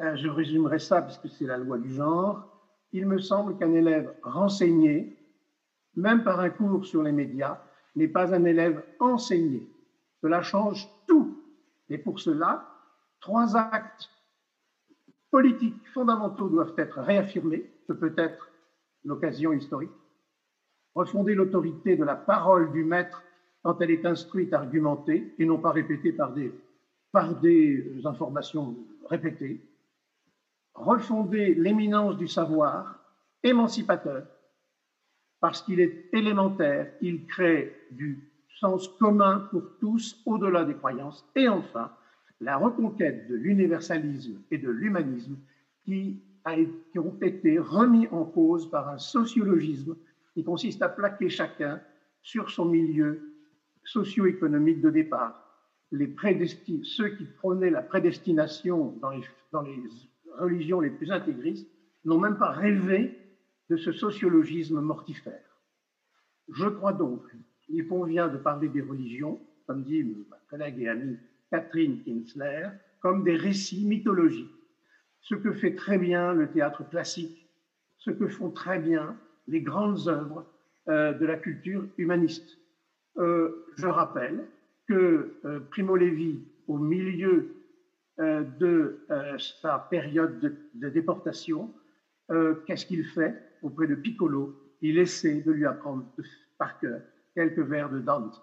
euh, 0.01 0.16
je 0.16 0.28
résumerai 0.28 0.78
ça 0.78 1.02
puisque 1.02 1.28
c'est 1.28 1.47
la 1.47 1.59
loi 1.59 1.78
du 1.78 1.93
genre. 1.93 2.48
Il 2.93 3.06
me 3.06 3.18
semble 3.18 3.56
qu'un 3.56 3.72
élève 3.72 4.14
renseigné, 4.22 5.16
même 5.94 6.24
par 6.24 6.40
un 6.40 6.51
cours 6.51 6.84
sur 6.84 7.02
les 7.02 7.12
médias, 7.12 7.62
n'est 7.94 8.09
pas 8.09 8.34
un 8.34 8.44
élève 8.44 8.84
enseigné. 8.98 9.68
Cela 10.20 10.43
change 10.43 10.89
tout. 11.06 11.43
Et 11.89 11.98
pour 11.98 12.20
cela, 12.20 12.68
trois 13.20 13.56
actes 13.56 14.10
politiques 15.30 15.86
fondamentaux 15.89 16.48
doivent 16.48 16.74
être 16.76 17.01
réaffirmés. 17.01 17.70
Ce 17.86 17.93
peut 17.93 18.14
être 18.16 18.48
l'occasion 19.05 19.53
historique. 19.53 19.91
Refonder 20.95 21.35
l'autorité 21.35 21.97
de 21.97 22.05
la 22.05 22.16
parole 22.16 22.73
du 22.73 22.85
maître 22.85 23.23
quand 23.62 23.81
elle 23.81 23.91
est 23.91 24.05
instruite, 24.05 24.53
argumentée, 24.53 25.35
et 25.39 25.45
non 25.45 25.59
pas 25.59 25.70
répétée 25.70 26.12
par 26.12 26.33
des, 26.33 26.53
des 27.41 28.07
informations 28.07 28.77
répétées. 29.09 29.61
Refonder 30.74 31.55
l'éminence 31.55 32.16
du 32.16 32.27
savoir, 32.27 32.99
émancipateur, 33.43 34.27
parce 35.41 35.62
qu'il 35.62 35.81
est 35.81 36.09
élémentaire, 36.12 36.93
il 37.01 37.27
crée 37.27 37.74
du 37.91 38.33
sens 38.61 38.89
commun 38.89 39.49
pour 39.51 39.62
tous 39.81 40.23
au-delà 40.24 40.65
des 40.65 40.74
croyances. 40.74 41.29
Et 41.35 41.49
enfin, 41.49 41.91
la 42.41 42.57
reconquête 42.57 43.29
de 43.29 43.35
l'universalisme 43.35 44.41
et 44.51 44.59
de 44.59 44.70
l'humanisme 44.70 45.37
qui, 45.85 46.23
a- 46.44 46.56
qui 46.90 46.98
ont 46.98 47.16
été 47.20 47.59
remis 47.59 48.06
en 48.09 48.24
cause 48.24 48.70
par 48.70 48.89
un 48.89 48.98
sociologisme 48.98 49.97
qui 50.35 50.44
consiste 50.44 50.82
à 50.82 50.89
plaquer 50.89 51.28
chacun 51.28 51.81
sur 52.23 52.51
son 52.51 52.66
milieu 52.66 53.20
socio-économique 53.85 54.81
de 54.81 54.90
départ. 54.90 55.39
Les 55.90 56.14
ceux 56.85 57.09
qui 57.10 57.24
prônaient 57.24 57.70
la 57.70 57.82
prédestination 57.82 58.93
dans 59.02 59.10
les, 59.10 59.20
dans 59.52 59.62
les 59.62 59.82
religions 60.39 60.81
les 60.81 60.90
plus 60.90 61.10
intégristes 61.10 61.69
n'ont 62.05 62.19
même 62.19 62.39
pas 62.39 62.51
rêvé 62.51 63.19
de 63.69 63.77
ce 63.77 63.93
sociologisme 63.93 64.81
mortifère. 64.81 65.60
Je 66.48 66.66
crois 66.66 66.93
donc 66.93 67.23
qu'il 67.66 67.86
convient 67.86 68.28
de 68.28 68.39
parler 68.39 68.69
des 68.69 68.81
religions, 68.82 69.40
comme 69.66 69.82
dit 69.85 70.02
ma 70.31 70.36
collègue 70.48 70.81
et 70.81 70.89
amie 70.89 71.16
Catherine 71.51 72.02
Kinsler, 72.02 72.69
comme 73.01 73.23
des 73.24 73.36
récits 73.36 73.85
mythologiques. 73.85 74.51
Ce 75.23 75.35
que 75.35 75.53
fait 75.53 75.74
très 75.74 75.99
bien 75.99 76.35
le 76.35 76.51
théâtre 76.51 76.89
classique, 76.89 77.49
ce 77.99 78.11
que 78.11 78.27
font 78.28 78.51
très 78.51 78.78
bien 78.78 79.16
les 79.47 79.61
grandes 79.61 80.09
œuvres 80.09 80.44
euh, 80.89 81.12
de 81.12 81.24
la 81.24 81.36
culture 81.36 81.85
humaniste. 81.97 82.59
Euh, 83.19 83.66
je 83.77 83.86
rappelle 83.86 84.44
que 84.89 85.35
euh, 85.44 85.61
Primo 85.70 85.97
Levi, 85.97 86.40
au 86.66 86.78
milieu 86.78 87.55
de 88.19 89.07
sa 89.39 89.78
période 89.90 90.39
de, 90.39 90.55
de 90.74 90.89
déportation, 90.90 91.73
qu'est-ce 92.66 92.85
qu'il 92.85 93.05
fait 93.05 93.35
auprès 93.62 93.86
de 93.86 93.94
Piccolo? 93.94 94.55
Il 94.82 94.99
essaie 94.99 95.40
de 95.40 95.51
lui 95.51 95.65
apprendre 95.65 96.05
par 96.59 96.78
cœur 96.78 97.01
quelques 97.35 97.59
vers 97.59 97.90
de 97.90 98.01
Dante. 98.01 98.40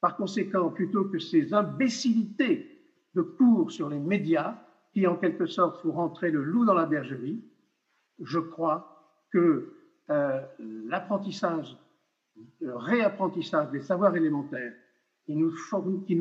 Par 0.00 0.16
conséquent, 0.16 0.70
plutôt 0.70 1.04
que 1.04 1.18
ces 1.18 1.52
imbécilités 1.52 2.80
de 3.14 3.20
cours 3.20 3.70
sur 3.70 3.90
les 3.90 3.98
médias 3.98 4.56
qui, 4.92 5.06
en 5.06 5.16
quelque 5.16 5.46
sorte, 5.46 5.80
font 5.82 5.92
rentrer 5.92 6.30
le 6.30 6.42
loup 6.42 6.64
dans 6.64 6.74
la 6.74 6.86
bergerie, 6.86 7.42
je 8.22 8.38
crois 8.38 9.16
que 9.32 9.74
euh, 10.10 10.40
l'apprentissage, 10.58 11.76
le 12.60 12.76
réapprentissage 12.76 13.70
des 13.70 13.80
savoirs 13.80 14.16
élémentaires 14.16 14.72
qui 15.24 15.36
nous, 15.36 15.52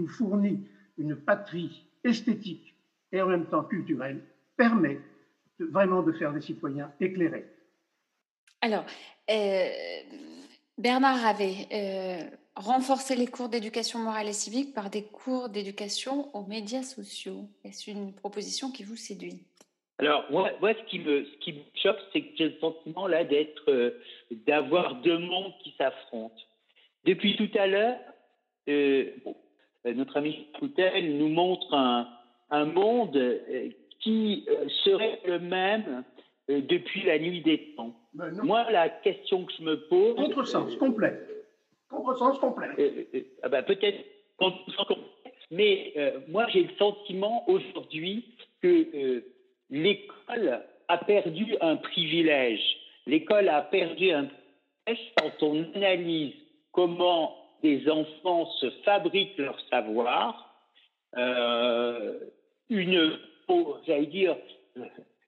fournit, 0.07 0.67
une 0.97 1.15
patrie 1.15 1.87
esthétique 2.03 2.75
et 3.11 3.21
en 3.21 3.27
même 3.27 3.45
temps 3.45 3.63
culturelle 3.63 4.21
permet 4.55 4.99
vraiment 5.59 6.03
de 6.03 6.11
faire 6.11 6.33
des 6.33 6.41
citoyens 6.41 6.91
éclairés. 6.99 7.47
Alors, 8.61 8.85
euh, 9.29 9.69
Bernard 10.77 11.25
avait 11.25 11.67
euh, 11.71 12.29
renforcé 12.59 13.15
les 13.15 13.27
cours 13.27 13.49
d'éducation 13.49 13.99
morale 13.99 14.27
et 14.27 14.33
civique 14.33 14.73
par 14.73 14.89
des 14.89 15.03
cours 15.03 15.49
d'éducation 15.49 16.29
aux 16.35 16.45
médias 16.45 16.83
sociaux. 16.83 17.47
Est-ce 17.63 17.89
une 17.89 18.13
proposition 18.13 18.69
qui 18.71 18.83
vous 18.83 18.97
séduit? 18.97 19.39
Alors, 19.97 20.25
moi, 20.29 20.51
moi, 20.61 20.73
ce, 20.73 20.89
qui 20.89 20.99
me, 20.99 21.25
ce 21.25 21.37
qui 21.39 21.53
me 21.53 21.59
choque, 21.81 21.97
c'est 22.11 22.21
que 22.21 22.27
j'ai 22.37 22.49
le 22.49 22.59
sentiment 22.59 23.07
là 23.07 23.23
d'être, 23.23 23.69
euh, 23.69 23.99
d'avoir 24.47 24.95
deux 25.01 25.17
mondes 25.17 25.53
qui 25.63 25.73
s'affrontent. 25.77 26.41
Depuis 27.05 27.35
tout 27.35 27.49
à 27.57 27.67
l'heure, 27.67 27.97
euh, 28.69 29.11
bon, 29.23 29.35
euh, 29.85 29.93
notre 29.93 30.17
ami 30.17 30.47
Coutel 30.57 31.17
nous 31.17 31.29
montre 31.29 31.73
un, 31.73 32.07
un 32.49 32.65
monde 32.65 33.15
euh, 33.17 33.69
qui 33.99 34.45
euh, 34.49 34.67
serait 34.85 35.19
le 35.25 35.39
même 35.39 36.03
euh, 36.49 36.61
depuis 36.61 37.03
la 37.03 37.19
nuit 37.19 37.41
des 37.41 37.73
temps. 37.75 37.93
Ben. 38.13 38.31
Moi, 38.43 38.69
la 38.71 38.89
question 38.89 39.45
que 39.45 39.53
je 39.57 39.63
me 39.63 39.87
pose. 39.87 40.15
Contresens 40.15 40.73
euh, 40.73 40.77
complet. 40.77 41.19
Complet. 41.89 42.67
euh, 42.77 43.03
euh, 43.15 43.21
ah 43.43 43.49
bah, 43.49 43.63
peut-être 43.63 44.05
contre- 44.37 44.59
mais 45.51 45.93
euh, 45.97 46.19
moi 46.27 46.47
j'ai 46.49 46.63
le 46.63 46.75
sentiment 46.77 47.43
aujourd'hui 47.49 48.25
que 48.61 48.87
euh, 48.95 49.25
l'école 49.69 50.61
a 50.87 50.97
perdu 50.99 51.55
un 51.61 51.75
privilège. 51.77 52.61
L'école 53.07 53.49
a 53.49 53.61
perdu 53.61 54.11
un 54.11 54.25
privilège 54.85 55.11
quand 55.17 55.43
on 55.47 55.63
analyse 55.75 56.33
comment 56.71 57.35
des 57.63 57.89
enfants 57.89 58.45
se 58.59 58.69
fabriquent 58.85 59.37
leur 59.37 59.59
savoir. 59.69 60.53
Euh, 61.17 62.19
une, 62.69 63.17
j'allais 63.87 64.05
dire, 64.05 64.37
euh, 64.77 64.85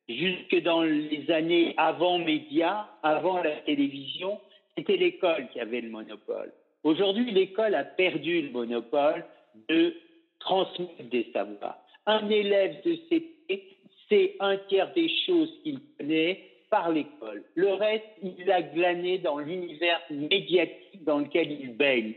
jusque 0.08 0.62
dans 0.64 0.84
les 0.84 1.30
années 1.32 1.74
avant 1.78 2.20
médias, 2.20 2.86
avant 3.04 3.42
la 3.42 3.56
télévision, 3.62 4.40
c'était 4.78 4.98
l'école 4.98 5.48
qui 5.52 5.60
avait 5.60 5.82
le 5.82 5.90
monopole. 5.90 6.52
Aujourd'hui, 6.84 7.32
l'école 7.32 7.76
a 7.76 7.84
perdu 7.84 8.42
le 8.42 8.52
monopole 8.52 9.26
de 9.70 9.94
transmettre 10.40 11.10
des 11.12 11.28
savoirs. 11.34 11.78
Un 12.06 12.30
élève 12.30 12.82
de 12.84 12.96
CP, 13.10 13.78
c'est 14.10 14.36
un 14.40 14.58
tiers 14.58 14.92
des 14.94 15.10
choses 15.26 15.52
qu'il 15.64 15.80
connaît 15.98 16.52
par 16.70 16.90
l'école. 16.92 17.44
Le 17.56 17.74
reste, 17.74 18.06
il 18.24 18.46
l'a 18.46 18.62
glané 18.62 19.20
dans 19.20 19.38
l'univers 19.38 20.02
médiatique 20.10 21.04
dans 21.04 21.20
lequel 21.20 21.52
il 21.52 21.76
baigne. 21.76 22.14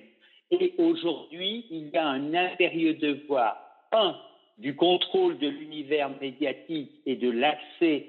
Et 0.50 0.72
aujourd'hui, 0.78 1.66
il 1.70 1.88
y 1.88 1.96
a 1.96 2.06
un 2.06 2.34
impérieux 2.34 2.94
devoir, 2.94 3.56
un, 3.92 4.16
du 4.58 4.76
contrôle 4.76 5.38
de 5.38 5.48
l'univers 5.48 6.10
médiatique 6.20 6.92
et 7.04 7.16
de 7.16 7.30
l'accès 7.30 8.06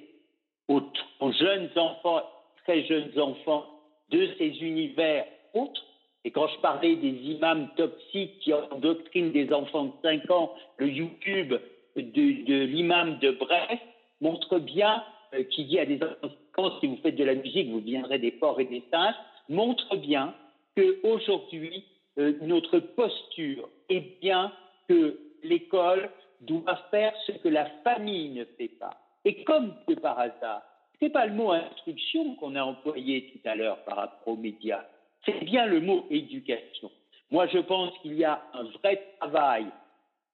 aux, 0.68 0.84
aux 1.20 1.32
jeunes 1.32 1.70
enfants, 1.76 2.22
très 2.64 2.84
jeunes 2.86 3.20
enfants, 3.20 3.66
de 4.10 4.30
ces 4.38 4.62
univers 4.62 5.26
autres. 5.54 5.84
Et 6.24 6.32
quand 6.32 6.48
je 6.48 6.60
parlais 6.60 6.96
des 6.96 7.10
imams 7.10 7.70
toxiques 7.76 8.40
qui 8.40 8.54
endoctrinent 8.54 9.32
des 9.32 9.54
enfants 9.54 9.86
de 9.86 9.92
5 10.02 10.32
ans, 10.32 10.54
le 10.78 10.90
YouTube 10.90 11.54
de, 11.96 12.64
l'imam 12.64 13.20
de 13.20 13.32
Brest 13.32 13.82
montre 14.22 14.60
bien, 14.60 15.04
euh, 15.34 15.44
qui 15.44 15.66
dit 15.66 15.80
à 15.80 15.86
des 15.86 16.00
enfants, 16.02 16.80
si 16.80 16.88
vous 16.88 16.98
faites 17.04 17.16
de 17.16 17.24
la 17.24 17.36
musique, 17.36 17.70
vous 17.70 17.80
deviendrez 17.80 18.20
des 18.20 18.32
porcs 18.32 18.60
et 18.60 18.66
des 18.66 18.84
singes, 18.92 19.16
montre 19.50 19.96
bien 19.98 20.34
qu'aujourd'hui, 20.76 21.84
euh, 22.18 22.34
notre 22.42 22.80
posture 22.80 23.70
est 23.90 24.20
bien 24.22 24.52
que 24.88 25.20
l'école 25.44 26.10
doit 26.42 26.78
faire 26.92 27.14
ce 27.28 27.34
que 27.34 27.50
la 27.50 27.66
famille 27.84 28.30
ne 28.30 28.46
fait 28.58 28.70
pas. 28.80 28.98
Et 29.26 29.44
comme 29.44 29.74
de 29.88 29.96
par 29.96 30.20
hasard, 30.20 30.62
n'est 31.02 31.10
pas 31.10 31.26
le 31.26 31.34
mot 31.34 31.52
instruction 31.52 32.36
qu'on 32.36 32.56
a 32.56 32.64
employé 32.64 33.32
tout 33.32 33.50
à 33.50 33.56
l'heure 33.56 33.84
par 33.84 33.98
rapport 33.98 34.28
aux 34.28 34.38
médias, 34.38 34.86
c'est 35.26 35.44
bien 35.44 35.66
le 35.66 35.82
mot 35.82 36.06
éducation. 36.10 36.92
Moi, 37.32 37.48
je 37.48 37.58
pense 37.58 37.98
qu'il 38.00 38.14
y 38.14 38.24
a 38.24 38.44
un 38.54 38.64
vrai 38.64 39.02
travail 39.20 39.66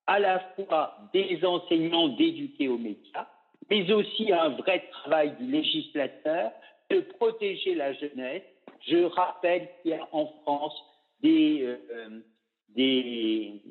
à 0.08 0.20
la 0.20 0.40
fois 0.56 0.98
des 1.14 1.40
enseignants 1.46 2.10
d'éduquer 2.10 2.68
aux 2.68 2.78
médias, 2.78 3.28
mais 3.70 3.90
aussi 3.92 4.32
un 4.32 4.50
vrai 4.50 4.88
travail 4.92 5.36
du 5.40 5.46
législateur 5.50 6.52
de 6.90 7.00
protéger 7.00 7.76
la 7.76 7.94
jeunesse. 7.94 8.44
Je 8.88 9.04
rappelle 9.06 9.70
qu'il 9.82 9.92
y 9.92 9.94
a 9.94 10.08
en 10.12 10.26
France 10.44 10.76
des, 11.22 11.62
euh, 11.64 12.22
des, 12.70 13.62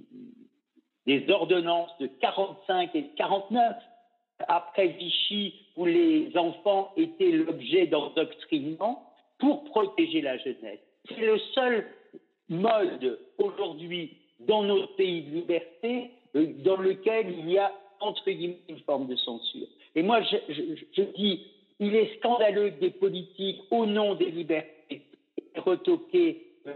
des 1.06 1.30
ordonnances 1.30 1.96
de 1.98 2.06
45 2.06 2.94
et 2.94 3.10
49 3.16 3.76
après 4.48 4.88
Vichy 4.88 5.54
où 5.80 5.86
les 5.86 6.30
enfants 6.36 6.92
étaient 6.98 7.30
l'objet 7.30 7.86
d'endoctrinement 7.86 9.02
pour 9.38 9.64
protéger 9.64 10.20
la 10.20 10.36
jeunesse. 10.36 10.78
C'est 11.08 11.24
le 11.24 11.38
seul 11.54 11.86
mode 12.50 13.18
aujourd'hui 13.38 14.18
dans 14.40 14.62
notre 14.62 14.94
pays 14.96 15.22
de 15.22 15.30
liberté 15.36 16.10
euh, 16.36 16.52
dans 16.62 16.76
lequel 16.76 17.30
il 17.30 17.50
y 17.50 17.56
a 17.56 17.72
entre 18.00 18.30
guillemets 18.30 18.58
une 18.68 18.80
forme 18.80 19.06
de 19.06 19.16
censure. 19.16 19.68
Et 19.94 20.02
moi, 20.02 20.20
je, 20.20 21.02
dis, 21.16 21.46
il 21.78 21.96
est 21.96 22.18
scandaleux 22.18 22.70
que 22.72 22.80
des 22.80 22.90
politiques, 22.90 23.62
au 23.70 23.86
nom 23.86 24.16
des 24.16 24.30
libertés, 24.30 25.00
retoqué 25.56 26.42
euh, 26.66 26.74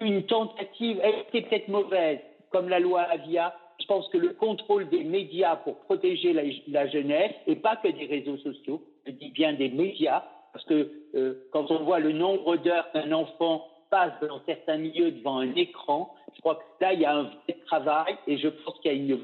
une 0.00 0.24
tentative, 0.26 1.00
elle 1.02 1.20
était 1.20 1.48
peut-être 1.48 1.68
mauvaise, 1.68 2.18
comme 2.50 2.68
la 2.68 2.78
loi 2.78 3.00
Avia. 3.00 3.54
Je 3.84 3.88
pense 3.88 4.08
que 4.08 4.16
le 4.16 4.30
contrôle 4.30 4.88
des 4.88 5.04
médias 5.04 5.56
pour 5.56 5.76
protéger 5.80 6.32
la, 6.32 6.86
jeunesse, 6.86 7.34
et 7.46 7.54
pas 7.54 7.76
que 7.76 7.88
des 7.88 8.06
réseaux 8.06 8.38
sociaux, 8.38 8.82
je 9.06 9.12
dis 9.12 9.28
bien 9.28 9.52
des 9.52 9.68
médias, 9.68 10.24
parce 10.54 10.64
que 10.64 10.90
euh, 11.14 11.46
quand 11.52 11.70
on 11.70 11.84
voit 11.84 11.98
le 11.98 12.12
nombre 12.12 12.56
d'heures 12.56 12.90
qu'un 12.92 13.12
enfant 13.12 13.68
passe 13.90 14.14
dans 14.22 14.40
certains 14.46 14.78
milieux 14.78 15.10
devant 15.10 15.40
un 15.40 15.54
écran, 15.54 16.14
je 16.34 16.40
crois 16.40 16.54
que 16.54 16.62
là, 16.82 16.94
il 16.94 17.00
y 17.00 17.04
a 17.04 17.14
un 17.14 17.24
vrai 17.24 17.58
travail 17.66 18.16
et 18.26 18.38
je 18.38 18.48
pense 18.48 18.80
qu'il 18.80 19.06
y 19.06 19.12
a 19.12 19.16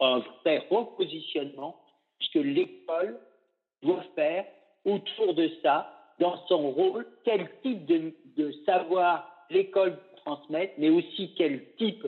un 0.00 0.18
vrai 0.42 0.66
repositionnement, 0.70 1.76
puisque 2.18 2.36
l'école 2.36 3.18
doit 3.82 4.04
faire 4.14 4.46
autour 4.86 5.34
de 5.34 5.50
ça, 5.62 5.92
dans 6.20 6.38
son 6.46 6.70
rôle, 6.70 7.06
quel 7.22 7.50
type 7.62 7.84
de, 7.84 8.14
de 8.38 8.50
savoir 8.64 9.30
l'école 9.50 9.98
transmettre, 10.24 10.72
mais 10.78 10.88
aussi 10.88 11.34
quel 11.36 11.74
type 11.74 12.06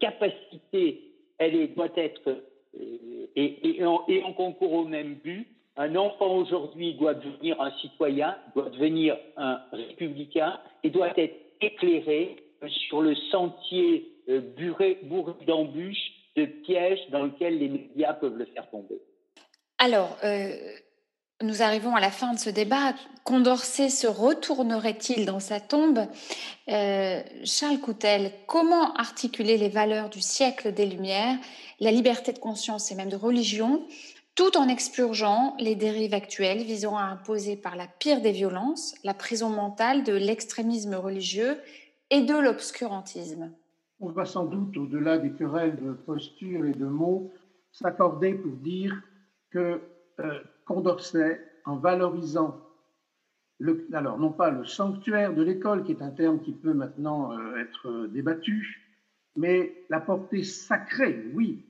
capacité 0.00 1.13
elle 1.38 1.74
doit 1.74 1.88
être, 1.96 2.28
euh, 2.28 3.26
et, 3.36 3.78
et, 3.78 3.84
en 3.84 4.32
concours 4.32 4.72
au 4.72 4.84
même 4.84 5.14
but. 5.14 5.46
Un 5.76 5.96
enfant 5.96 6.36
aujourd'hui 6.36 6.94
doit 6.94 7.14
devenir 7.14 7.60
un 7.60 7.72
citoyen, 7.80 8.36
doit 8.54 8.70
devenir 8.70 9.16
un 9.36 9.60
républicain 9.72 10.60
et 10.84 10.90
doit 10.90 11.12
être 11.18 11.34
éclairé 11.60 12.36
sur 12.88 13.02
le 13.02 13.14
sentier 13.32 14.08
euh, 14.28 14.40
bourré, 14.56 14.98
bourré 15.02 15.32
d'embûches, 15.46 16.12
de 16.36 16.46
pièges 16.46 17.00
dans 17.10 17.24
lequel 17.24 17.58
les 17.58 17.68
médias 17.68 18.14
peuvent 18.14 18.36
le 18.36 18.46
faire 18.46 18.68
tomber. 18.70 19.00
Alors, 19.78 20.16
euh, 20.24 20.50
nous 21.42 21.62
arrivons 21.62 21.94
à 21.94 22.00
la 22.00 22.10
fin 22.10 22.32
de 22.32 22.38
ce 22.38 22.50
débat. 22.50 22.94
Condorcet 23.24 23.88
se 23.88 24.06
retournerait-il 24.06 25.26
dans 25.26 25.40
sa 25.40 25.60
tombe? 25.60 26.00
Euh, 26.68 27.22
Charles 27.44 27.80
Coutel, 27.80 28.32
comment 28.46 28.94
articuler 28.94 29.56
les 29.56 29.68
valeurs 29.68 30.10
du 30.10 30.20
siècle 30.20 30.72
des 30.72 30.86
Lumières, 30.86 31.36
la 31.80 31.90
liberté 31.90 32.32
de 32.32 32.38
conscience 32.38 32.92
et 32.92 32.94
même 32.94 33.08
de 33.08 33.16
religion, 33.16 33.86
tout 34.34 34.56
en 34.56 34.68
expurgeant 34.68 35.56
les 35.58 35.74
dérives 35.74 36.14
actuelles 36.14 36.64
visant 36.64 36.96
à 36.96 37.02
imposer 37.02 37.56
par 37.56 37.76
la 37.76 37.86
pire 37.86 38.20
des 38.20 38.32
violences 38.32 38.94
la 39.04 39.14
prison 39.14 39.48
mentale 39.48 40.02
de 40.04 40.12
l'extrémisme 40.12 40.94
religieux 40.94 41.58
et 42.10 42.20
de 42.20 42.34
l'obscurantisme? 42.34 43.52
On 44.00 44.10
va 44.10 44.24
sans 44.24 44.44
doute, 44.44 44.76
au-delà 44.76 45.18
des 45.18 45.32
querelles 45.32 45.76
de 45.76 45.92
posture 45.92 46.66
et 46.66 46.72
de 46.72 46.84
mots, 46.84 47.32
s'accorder 47.72 48.34
pour 48.34 48.52
dire 48.56 48.94
que 49.50 49.80
euh, 50.20 50.40
Condorcet, 50.64 51.40
en 51.64 51.76
valorisant, 51.76 52.60
alors 53.92 54.18
non 54.18 54.32
pas 54.32 54.50
le 54.50 54.64
sanctuaire 54.64 55.34
de 55.34 55.42
l'école, 55.42 55.84
qui 55.84 55.92
est 55.92 56.02
un 56.02 56.10
terme 56.10 56.40
qui 56.40 56.52
peut 56.52 56.74
maintenant 56.74 57.32
euh, 57.32 57.56
être 57.56 58.06
débattu, 58.06 58.82
mais 59.36 59.84
la 59.90 60.00
portée 60.00 60.42
sacrée, 60.42 61.30
oui, 61.34 61.64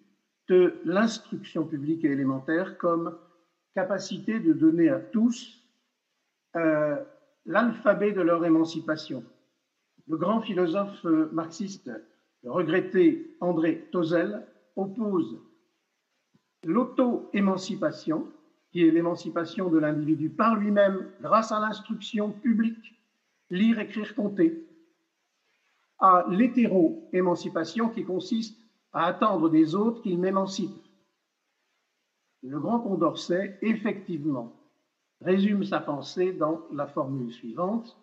de 0.48 0.74
l'instruction 0.84 1.64
publique 1.64 2.04
et 2.04 2.10
élémentaire 2.10 2.76
comme 2.78 3.16
capacité 3.74 4.40
de 4.40 4.52
donner 4.52 4.88
à 4.88 5.00
tous 5.00 5.62
euh, 6.56 7.02
l'alphabet 7.46 8.12
de 8.12 8.20
leur 8.20 8.44
émancipation. 8.44 9.24
Le 10.06 10.16
grand 10.16 10.40
philosophe 10.42 11.04
marxiste, 11.32 11.90
regretté 12.44 13.36
André 13.40 13.88
Tozel, 13.90 14.46
oppose 14.76 15.40
l'auto-émancipation, 16.64 18.26
qui 18.74 18.82
est 18.82 18.90
l'émancipation 18.90 19.70
de 19.70 19.78
l'individu 19.78 20.30
par 20.30 20.56
lui-même 20.56 21.08
grâce 21.20 21.52
à 21.52 21.60
l'instruction 21.60 22.32
publique, 22.32 23.00
lire, 23.48 23.78
écrire, 23.78 24.16
compter, 24.16 24.66
à 26.00 26.26
l'hétéro-émancipation 26.28 27.88
qui 27.90 28.02
consiste 28.02 28.58
à 28.92 29.04
attendre 29.04 29.48
des 29.48 29.76
autres 29.76 30.02
qu'ils 30.02 30.18
m'émancipent. 30.18 30.88
Le 32.42 32.58
grand 32.58 32.80
Condorcet, 32.80 33.60
effectivement, 33.62 34.52
résume 35.20 35.62
sa 35.62 35.78
pensée 35.78 36.32
dans 36.32 36.62
la 36.72 36.88
formule 36.88 37.32
suivante, 37.32 37.96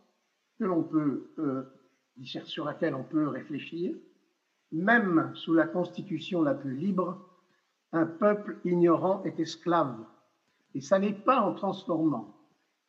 que 0.57 0.63
l'on 0.63 0.83
peut, 0.83 1.33
euh, 1.39 1.63
sur 2.45 2.63
laquelle 2.63 2.95
on 2.95 3.03
peut 3.03 3.27
réfléchir. 3.27 3.93
Même 4.71 5.33
sous 5.35 5.53
la 5.53 5.67
constitution 5.67 6.41
la 6.41 6.53
plus 6.53 6.77
libre, 6.77 7.19
un 7.91 8.05
peuple 8.05 8.57
ignorant 8.63 9.21
est 9.25 9.37
esclave. 9.37 9.97
Et 10.73 10.81
ça 10.81 10.99
n'est 10.99 11.13
pas 11.13 11.41
en 11.41 11.53
transformant 11.53 12.35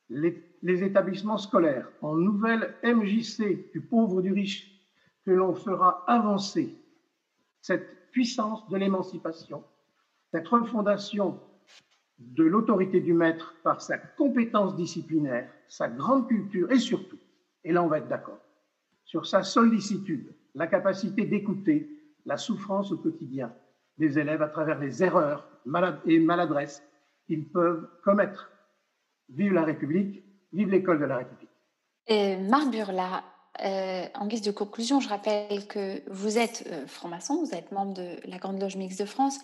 les, 0.08 0.84
établissements 0.84 1.38
scolaires 1.38 1.88
en 2.00 2.14
nouvelles 2.14 2.74
MJC 2.84 3.70
du 3.72 3.80
pauvre 3.80 4.22
du 4.22 4.32
riche 4.32 4.68
que 5.24 5.30
l'on 5.30 5.54
fera 5.54 6.04
avancer 6.06 6.76
cette 7.60 8.10
puissance 8.10 8.68
de 8.68 8.76
l'émancipation, 8.76 9.64
cette 10.30 10.48
refondation 10.48 11.40
de 12.18 12.44
l'autorité 12.44 13.00
du 13.00 13.14
maître 13.14 13.54
par 13.62 13.80
sa 13.80 13.98
compétence 13.98 14.76
disciplinaire, 14.76 15.50
sa 15.68 15.88
grande 15.88 16.28
culture 16.28 16.70
et 16.70 16.78
surtout, 16.78 17.18
et 17.64 17.72
là 17.72 17.82
on 17.82 17.88
va 17.88 17.98
être 17.98 18.08
d'accord, 18.08 18.40
sur 19.04 19.26
sa 19.26 19.42
sollicitude, 19.42 20.32
la 20.54 20.66
capacité 20.66 21.24
d'écouter 21.24 21.88
la 22.26 22.36
souffrance 22.36 22.92
au 22.92 22.98
quotidien 22.98 23.52
des 23.98 24.18
élèves 24.18 24.42
à 24.42 24.48
travers 24.48 24.78
les 24.78 25.02
erreurs 25.02 25.48
et 26.06 26.20
maladresses 26.20 26.82
qu'ils 27.26 27.48
peuvent 27.48 27.88
commettre. 28.04 28.50
Vive 29.28 29.52
la 29.52 29.64
République, 29.64 30.22
vive 30.52 30.70
l'école 30.70 31.00
de 31.00 31.04
la 31.04 31.18
République. 31.18 31.48
Et 32.06 32.36
Marc 32.36 32.70
Burla, 32.70 33.24
euh, 33.64 34.04
en 34.14 34.26
guise 34.26 34.42
de 34.42 34.50
conclusion, 34.50 35.00
je 35.00 35.08
rappelle 35.08 35.66
que 35.66 36.02
vous 36.10 36.38
êtes 36.38 36.64
euh, 36.66 36.86
franc-maçon, 36.86 37.44
vous 37.44 37.54
êtes 37.54 37.70
membre 37.72 37.94
de 37.94 38.16
la 38.28 38.38
Grande 38.38 38.60
Loge 38.60 38.76
Mixte 38.76 39.00
de 39.00 39.06
France. 39.06 39.38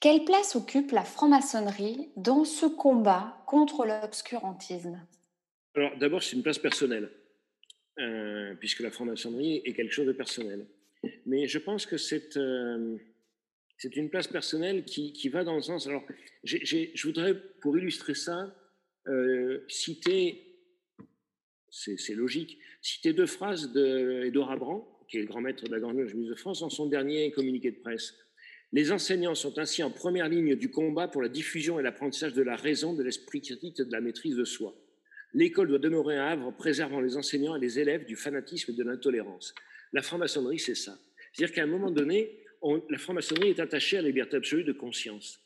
Quelle 0.00 0.24
place 0.24 0.56
occupe 0.56 0.90
la 0.90 1.04
franc-maçonnerie 1.04 2.10
dans 2.16 2.44
ce 2.44 2.66
combat 2.66 3.36
contre 3.46 3.86
l'obscurantisme? 3.86 5.00
Alors 5.74 5.96
d'abord, 5.98 6.22
c'est 6.22 6.36
une 6.36 6.42
place 6.42 6.58
personnelle, 6.58 7.10
euh, 7.98 8.54
puisque 8.56 8.80
la 8.80 8.90
franc-maçonnerie 8.90 9.62
est 9.64 9.74
quelque 9.74 9.92
chose 9.92 10.06
de 10.06 10.12
personnel. 10.12 10.66
Mais 11.26 11.46
je 11.46 11.58
pense 11.58 11.86
que 11.86 11.96
c'est 11.96 12.36
euh, 12.36 12.96
c'est 13.82 13.96
une 13.96 14.10
place 14.10 14.28
personnelle 14.28 14.84
qui, 14.84 15.12
qui, 15.12 15.28
va 15.28 15.42
dans 15.42 15.56
le 15.56 15.60
sens. 15.60 15.88
Alors, 15.88 16.04
je 16.44 17.02
voudrais, 17.04 17.34
pour 17.60 17.76
illustrer 17.76 18.14
ça, 18.14 18.54
euh, 19.08 19.64
citer 19.66 20.52
c'est 21.68 22.14
logique. 22.14 22.58
Citer 22.80 23.12
deux 23.12 23.26
phrases 23.26 23.72
d'Edouard 23.72 24.52
Abran, 24.52 25.04
qui 25.08 25.16
est 25.16 25.20
le 25.20 25.26
grand 25.26 25.40
maître 25.40 25.64
de 25.64 25.70
la 25.70 25.80
Grande 25.80 25.96
Loge 25.96 26.14
de 26.14 26.34
France, 26.36 26.60
dans 26.60 26.70
son 26.70 26.86
dernier 26.86 27.32
communiqué 27.32 27.72
de 27.72 27.80
presse. 27.80 28.14
Les 28.72 28.92
enseignants 28.92 29.34
sont 29.34 29.58
ainsi 29.58 29.82
en 29.82 29.90
première 29.90 30.28
ligne 30.28 30.54
du 30.54 30.70
combat 30.70 31.08
pour 31.08 31.20
la 31.20 31.28
diffusion 31.28 31.80
et 31.80 31.82
l'apprentissage 31.82 32.34
de 32.34 32.42
la 32.42 32.54
raison, 32.54 32.94
de 32.94 33.02
l'esprit 33.02 33.40
critique 33.40 33.80
et 33.80 33.84
de 33.84 33.90
la 33.90 34.00
maîtrise 34.00 34.36
de 34.36 34.44
soi. 34.44 34.76
L'école 35.34 35.68
doit 35.68 35.78
demeurer 35.78 36.16
un 36.16 36.26
havre 36.26 36.52
préservant 36.52 37.00
les 37.00 37.16
enseignants 37.16 37.56
et 37.56 37.60
les 37.60 37.80
élèves 37.80 38.04
du 38.04 38.14
fanatisme 38.14 38.70
et 38.70 38.74
de 38.74 38.84
l'intolérance. 38.84 39.54
La 39.92 40.02
franc-maçonnerie, 40.02 40.60
c'est 40.60 40.76
ça. 40.76 40.96
C'est-à-dire 41.32 41.54
qu'à 41.54 41.62
un 41.64 41.66
moment 41.66 41.90
donné, 41.90 42.41
la 42.88 42.98
franc-maçonnerie 42.98 43.50
est 43.50 43.60
attachée 43.60 43.98
à 43.98 44.02
la 44.02 44.08
liberté 44.08 44.36
absolue 44.36 44.64
de 44.64 44.72
conscience. 44.72 45.40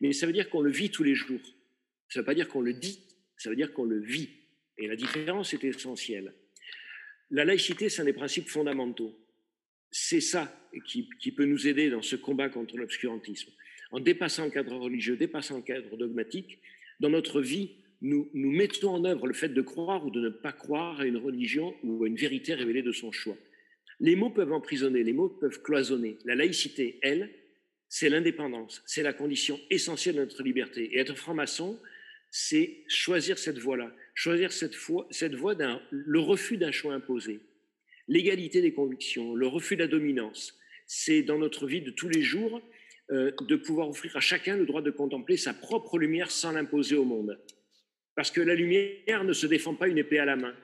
Mais 0.00 0.12
ça 0.12 0.26
veut 0.26 0.32
dire 0.32 0.50
qu'on 0.50 0.60
le 0.60 0.70
vit 0.70 0.90
tous 0.90 1.02
les 1.02 1.14
jours. 1.14 1.40
Ça 2.08 2.20
ne 2.20 2.22
veut 2.22 2.26
pas 2.26 2.34
dire 2.34 2.48
qu'on 2.48 2.60
le 2.60 2.74
dit, 2.74 3.00
ça 3.36 3.50
veut 3.50 3.56
dire 3.56 3.72
qu'on 3.72 3.84
le 3.84 4.00
vit. 4.00 4.30
Et 4.78 4.86
la 4.86 4.96
différence 4.96 5.54
est 5.54 5.64
essentielle. 5.64 6.34
La 7.30 7.44
laïcité, 7.44 7.88
c'est 7.88 8.02
un 8.02 8.04
des 8.04 8.12
principes 8.12 8.48
fondamentaux. 8.48 9.18
C'est 9.90 10.20
ça 10.20 10.52
qui, 10.86 11.32
peut 11.32 11.44
nous 11.44 11.68
aider 11.68 11.90
dans 11.90 12.02
ce 12.02 12.16
combat 12.16 12.48
contre 12.48 12.76
l'obscurantisme. 12.76 13.50
En 13.92 14.00
dépassant 14.00 14.44
le 14.44 14.50
cadre 14.50 14.76
religieux, 14.76 15.16
dépassant 15.16 15.56
le 15.56 15.62
cadre 15.62 15.96
dogmatique, 15.96 16.58
dans 17.00 17.10
notre 17.10 17.40
vie, 17.40 17.76
nous 18.02 18.28
mettons 18.34 18.90
en 18.90 19.04
œuvre 19.04 19.26
le 19.26 19.34
fait 19.34 19.48
de 19.48 19.62
croire 19.62 20.04
ou 20.04 20.10
de 20.10 20.20
ne 20.20 20.28
pas 20.28 20.52
croire 20.52 21.00
à 21.00 21.06
une 21.06 21.16
religion 21.16 21.74
ou 21.82 22.04
à 22.04 22.08
une 22.08 22.16
vérité 22.16 22.54
révélée 22.54 22.82
de 22.82 22.92
son 22.92 23.12
choix. 23.12 23.36
Les 24.00 24.16
mots 24.16 24.30
peuvent 24.30 24.52
emprisonner, 24.52 25.02
les 25.02 25.12
mots 25.12 25.28
peuvent 25.28 25.62
cloisonner. 25.62 26.18
La 26.24 26.34
laïcité, 26.34 26.98
elle, 27.02 27.30
c'est 27.88 28.08
l'indépendance, 28.08 28.82
c'est 28.86 29.02
la 29.02 29.12
condition 29.12 29.60
essentielle 29.70 30.16
de 30.16 30.20
notre 30.20 30.42
liberté. 30.42 30.90
Et 30.92 30.98
être 30.98 31.16
franc-maçon, 31.16 31.78
c'est 32.30 32.82
choisir 32.88 33.38
cette 33.38 33.58
voie-là, 33.58 33.94
choisir 34.14 34.52
cette, 34.52 34.74
cette 35.10 35.34
voie 35.34 35.54
d'un, 35.54 35.80
le 35.90 36.18
refus 36.18 36.56
d'un 36.56 36.72
choix 36.72 36.94
imposé, 36.94 37.40
l'égalité 38.08 38.60
des 38.60 38.72
convictions, 38.72 39.34
le 39.34 39.46
refus 39.46 39.76
de 39.76 39.82
la 39.82 39.88
dominance. 39.88 40.58
C'est 40.86 41.22
dans 41.22 41.38
notre 41.38 41.66
vie 41.66 41.80
de 41.80 41.90
tous 41.90 42.08
les 42.08 42.22
jours 42.22 42.60
euh, 43.12 43.30
de 43.40 43.56
pouvoir 43.56 43.88
offrir 43.88 44.16
à 44.16 44.20
chacun 44.20 44.56
le 44.56 44.66
droit 44.66 44.82
de 44.82 44.90
contempler 44.90 45.36
sa 45.36 45.54
propre 45.54 45.98
lumière 45.98 46.30
sans 46.30 46.52
l'imposer 46.52 46.96
au 46.96 47.04
monde. 47.04 47.38
Parce 48.16 48.30
que 48.30 48.40
la 48.40 48.54
lumière 48.54 49.24
ne 49.24 49.32
se 49.32 49.46
défend 49.46 49.74
pas 49.74 49.88
une 49.88 49.98
épée 49.98 50.18
à 50.18 50.24
la 50.24 50.36
main. 50.36 50.54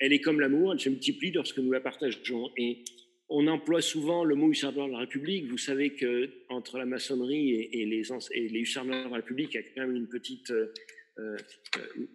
Elle 0.00 0.12
est 0.12 0.20
comme 0.20 0.40
l'amour, 0.40 0.72
elle 0.72 0.80
se 0.80 0.88
multiplie 0.88 1.30
lorsque 1.30 1.58
nous 1.58 1.70
la 1.70 1.80
partageons. 1.80 2.50
Et 2.56 2.84
on 3.28 3.46
emploie 3.46 3.82
souvent 3.82 4.24
le 4.24 4.34
mot 4.34 4.50
hussard 4.50 4.72
de 4.72 4.80
la 4.80 4.98
République. 4.98 5.46
Vous 5.46 5.58
savez 5.58 5.90
que 5.90 6.30
entre 6.48 6.78
la 6.78 6.86
maçonnerie 6.86 7.52
et, 7.52 7.86
les, 7.86 8.10
et 8.32 8.48
les 8.48 8.62
de 8.62 8.90
la 8.90 9.08
République, 9.08 9.50
il 9.54 9.56
y 9.56 9.60
a 9.60 9.62
quand 9.62 9.86
même 9.86 9.96
une 9.96 10.08
petite 10.08 10.50
euh, 10.50 10.72
euh, 11.18 11.36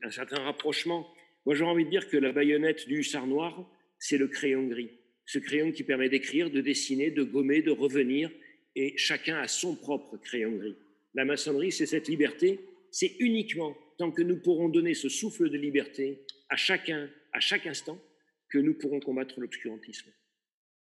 un 0.04 0.10
certain 0.10 0.42
rapprochement. 0.42 1.08
Moi, 1.46 1.56
j'aurais 1.56 1.72
envie 1.72 1.86
de 1.86 1.90
dire 1.90 2.10
que 2.10 2.18
la 2.18 2.32
baïonnette 2.32 2.88
du 2.88 3.00
hussard 3.00 3.28
noir, 3.28 3.70
c'est 4.00 4.18
le 4.18 4.28
crayon 4.28 4.68
gris. 4.68 4.90
Ce 5.26 5.38
crayon 5.40 5.72
qui 5.72 5.84
permet 5.84 6.10
d'écrire, 6.10 6.50
de 6.50 6.62
dessiner, 6.62 7.12
de 7.12 7.24
gommer, 7.24 7.62
de 7.62 7.72
revenir, 7.72 8.32
et 8.76 8.98
chacun 8.98 9.38
a 9.38 9.48
son 9.48 9.76
propre 9.76 10.18
crayon 10.18 10.52
gris. 10.58 10.76
La 11.14 11.24
maçonnerie, 11.24 11.72
c'est 11.72 11.86
cette 11.86 12.08
liberté. 12.08 12.60
C'est 12.92 13.16
uniquement 13.20 13.78
tant 13.98 14.12
que 14.12 14.22
nous 14.22 14.38
pourrons 14.38 14.70
donner 14.70 14.94
ce 14.94 15.10
souffle 15.10 15.50
de 15.50 15.58
liberté 15.58 16.20
à 16.50 16.56
chacun, 16.56 17.10
à 17.36 17.42
chaque 17.42 17.68
instant, 17.68 18.00
que 18.50 18.58
nous 18.58 18.74
pourrons 18.74 19.02
combattre 19.02 19.42
l'obscurantisme. 19.42 20.10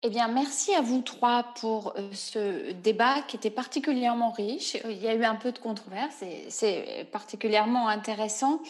Eh 0.06 0.08
bien, 0.08 0.28
merci 0.28 0.72
à 0.72 0.82
vous 0.82 1.02
trois 1.02 1.42
pour 1.60 1.94
euh, 1.96 2.10
ce 2.12 2.70
débat 2.70 3.22
qui 3.26 3.34
était 3.34 3.50
particulièrement 3.50 4.30
riche. 4.30 4.76
Il 4.88 5.02
y 5.02 5.08
a 5.08 5.14
eu 5.16 5.24
un 5.24 5.34
peu 5.34 5.50
de 5.50 5.58
controverse 5.58 6.22
et 6.22 6.44
c'est 6.48 7.08
particulièrement 7.10 7.88
intéressant. 7.88 8.60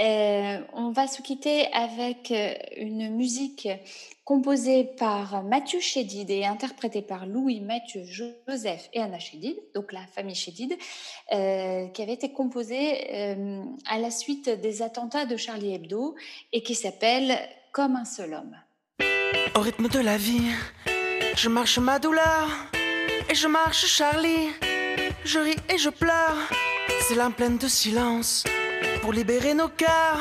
Euh, 0.00 0.58
on 0.72 0.90
va 0.90 1.06
se 1.06 1.22
quitter 1.22 1.72
avec 1.72 2.32
euh, 2.32 2.54
une 2.76 3.08
musique 3.14 3.68
composée 4.24 4.82
par 4.82 5.44
Mathieu 5.44 5.78
Chédid 5.78 6.28
et 6.28 6.44
interprétée 6.44 7.02
par 7.02 7.24
Louis, 7.24 7.60
Mathieu, 7.60 8.02
Joseph 8.04 8.88
et 8.92 9.00
Anna 9.00 9.20
Chédid, 9.20 9.54
donc 9.76 9.92
la 9.92 10.04
famille 10.08 10.34
Chédid, 10.34 10.76
qui 11.30 12.02
avait 12.02 12.14
été 12.14 12.32
composée 12.32 13.36
à 13.86 13.98
la 13.98 14.10
suite 14.10 14.48
des 14.48 14.80
attentats 14.80 15.26
de 15.26 15.36
Charlie 15.36 15.74
Hebdo 15.74 16.16
et 16.52 16.62
qui 16.62 16.74
s'appelle 16.74 17.38
Comme 17.70 17.96
un 17.96 18.06
seul 18.06 18.32
homme. 18.32 18.56
Au 19.56 19.60
rythme 19.60 19.88
de 19.88 20.00
la 20.00 20.16
vie, 20.16 20.50
je 21.36 21.48
marche 21.48 21.78
ma 21.78 22.00
douleur 22.00 22.48
et 23.28 23.34
je 23.34 23.46
marche 23.46 23.86
Charlie. 23.86 24.50
Je 25.24 25.38
ris 25.38 25.56
et 25.68 25.78
je 25.78 25.90
pleure, 25.90 26.36
c'est 27.06 27.14
l'âme 27.14 27.32
pleine 27.32 27.56
de 27.56 27.68
silence 27.68 28.44
pour 29.00 29.12
libérer 29.12 29.54
nos 29.54 29.68
cœurs, 29.68 30.20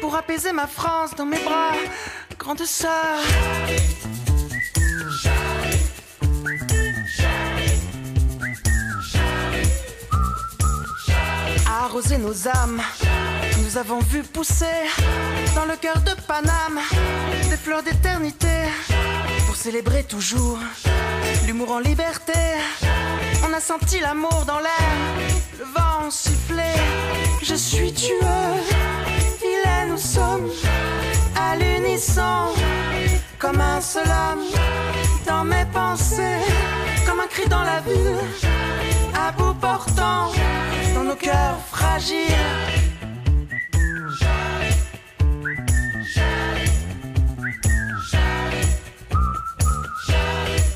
pour 0.00 0.16
apaiser 0.16 0.52
ma 0.52 0.66
France 0.66 1.14
dans 1.16 1.24
mes 1.24 1.38
bras, 1.38 1.72
grande 2.36 2.64
sœur. 2.64 3.20
Arroser 11.66 12.18
nos 12.18 12.48
âmes, 12.48 12.82
nous 13.68 13.76
avons 13.76 13.98
vu 13.98 14.22
pousser 14.22 14.64
dans 15.54 15.66
le 15.66 15.76
cœur 15.76 16.00
de 16.00 16.12
Paname 16.26 16.80
des 17.50 17.56
fleurs 17.56 17.82
d'éternité 17.82 18.48
pour 19.46 19.56
célébrer 19.56 20.04
toujours 20.04 20.58
l'humour 21.46 21.72
en 21.72 21.78
liberté. 21.78 22.32
On 23.46 23.52
a 23.52 23.60
senti 23.60 24.00
l'amour 24.00 24.44
dans 24.46 24.58
l'air, 24.58 24.90
le 25.58 25.64
vent 25.64 26.10
siffler. 26.10 26.76
Je 27.42 27.54
suis 27.54 27.90
il 27.90 29.68
est, 29.68 29.86
nous 29.86 29.98
sommes 29.98 30.50
à 31.36 31.56
l'unisson, 31.56 32.54
comme 33.38 33.60
un 33.60 33.82
seul 33.82 34.06
homme 34.06 34.46
dans 35.26 35.44
mes 35.44 35.66
pensées, 35.66 36.40
comme 37.06 37.20
un 37.20 37.26
cri 37.26 37.46
dans 37.48 37.64
la 37.64 37.80
ville, 37.80 38.16
à 39.14 39.30
bout 39.32 39.54
portant 39.60 40.32
dans 40.94 41.04
nos 41.04 41.16
cœurs 41.16 41.58
fragiles. 41.70 42.97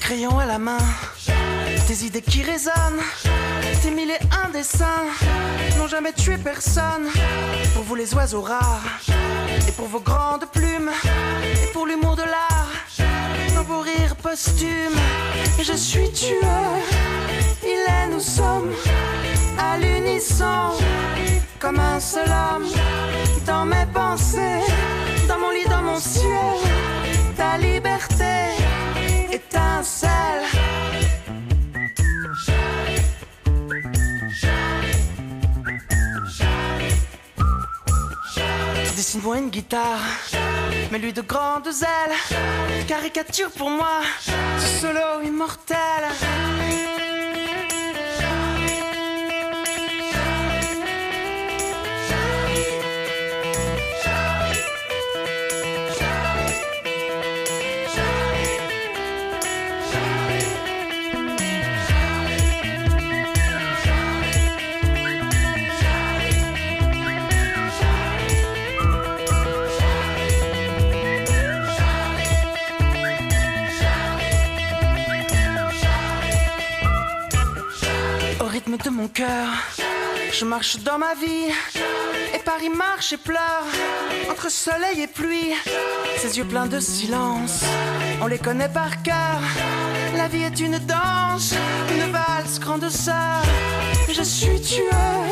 Crayon 0.00 0.38
à 0.38 0.46
la 0.46 0.58
main, 0.58 0.78
des 1.88 2.06
idées 2.06 2.22
qui 2.22 2.42
résonnent, 2.42 3.00
des 3.82 3.90
mille 3.90 4.10
et 4.10 4.20
un 4.44 4.50
dessins 4.50 5.04
n'ont 5.78 5.88
jamais 5.88 6.12
tué 6.12 6.36
personne. 6.38 7.08
Pour 7.74 7.84
vous 7.84 7.94
les 7.94 8.14
oiseaux 8.14 8.42
rares, 8.42 8.82
et 9.66 9.72
pour 9.72 9.88
vos 9.88 10.00
grandes 10.00 10.46
plumes, 10.52 10.90
et 11.62 11.72
pour 11.72 11.86
l'humour 11.86 12.16
de 12.16 12.22
l'art, 12.22 12.68
dans 13.54 13.62
vos 13.62 13.80
rires 13.80 14.16
posthumes. 14.16 14.98
Je 15.62 15.72
suis 15.72 16.10
tueur, 16.12 16.72
il 17.62 17.68
est, 17.68 18.08
nous 18.10 18.20
sommes 18.20 18.72
à 19.58 19.78
l'unisson, 19.78 20.72
comme 21.62 21.78
un 21.78 22.00
seul 22.00 22.28
homme, 22.28 22.66
dans 23.46 23.64
mes 23.64 23.86
pensées, 23.94 24.60
dans 25.28 25.38
mon 25.38 25.50
lit, 25.50 25.64
dans 25.70 25.82
mon 25.82 26.00
ciel, 26.00 26.56
ta 27.36 27.56
liberté 27.56 28.34
étincelle. 29.30 30.42
Dessine-moi 38.96 39.38
une 39.38 39.50
guitare, 39.50 40.00
mets-lui 40.90 41.12
de 41.12 41.22
grandes 41.22 41.68
ailes, 41.68 42.86
caricature 42.88 43.52
pour 43.52 43.70
moi 43.70 44.00
ce 44.58 44.80
solo 44.80 45.22
immortel. 45.24 45.78
Je 80.32 80.44
marche 80.44 80.78
dans 80.78 80.98
ma 80.98 81.14
vie. 81.14 81.52
Et 82.34 82.38
Paris 82.38 82.70
marche 82.70 83.12
et 83.12 83.16
pleure 83.16 83.66
entre 84.30 84.50
soleil 84.50 85.02
et 85.02 85.06
pluie. 85.06 85.54
Ses 86.16 86.38
yeux 86.38 86.44
pleins 86.44 86.66
de 86.66 86.80
silence, 86.80 87.64
on 88.20 88.26
les 88.26 88.38
connaît 88.38 88.68
par 88.68 89.02
cœur. 89.02 89.40
La 90.16 90.28
vie 90.28 90.42
est 90.42 90.60
une 90.60 90.78
danse, 90.78 91.54
une 91.94 92.10
valse, 92.12 92.58
grande 92.60 92.88
sœur. 92.88 93.42
Je 94.08 94.22
suis 94.22 94.60
tueur, 94.60 95.24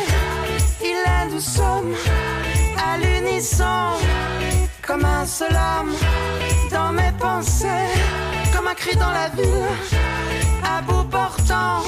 il 0.82 0.89
est, 0.89 1.27
nous 1.31 1.40
sommes 1.40 1.94
à 2.77 2.98
l'unisson. 2.98 3.98
Comme 4.86 5.05
un 5.05 5.24
seul 5.24 5.52
homme 5.52 5.94
dans 6.70 6.93
mes 6.93 7.12
pensées, 7.18 7.89
comme 8.55 8.66
un 8.66 8.74
cri 8.74 8.97
dans 8.97 9.12
la 9.12 9.28
ville, 9.28 9.68
à 10.64 10.82
bout 10.82 11.05
portant 11.05 11.85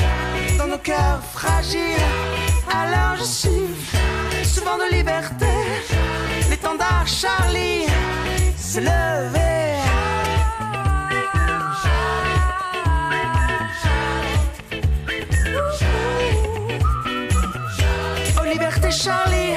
dans 0.59 0.67
nos 0.69 0.79
cœurs 0.79 1.21
fragiles. 1.33 2.42
Alors 2.75 3.17
je 3.19 3.25
suis 3.25 4.45
souvent 4.45 4.79
de 4.79 4.95
liberté, 4.95 5.47
l'étendard 6.49 7.07
Charlie 7.07 7.85
s'est 8.57 8.81
levé. 8.81 9.77
Oh 18.41 18.45
liberté 18.45 18.91
Charlie, 18.91 19.55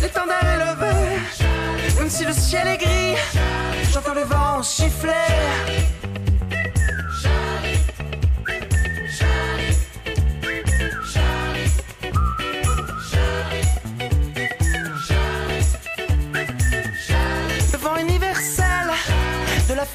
l'étendard 0.00 0.44
est 0.44 0.58
levé, 0.58 1.98
même 1.98 2.08
si 2.08 2.24
le 2.24 2.32
ciel 2.32 2.66
est 2.68 2.78
gris, 2.78 3.16
j'entends 3.92 4.14
le 4.14 4.24
vent 4.24 4.62
siffler. 4.62 5.10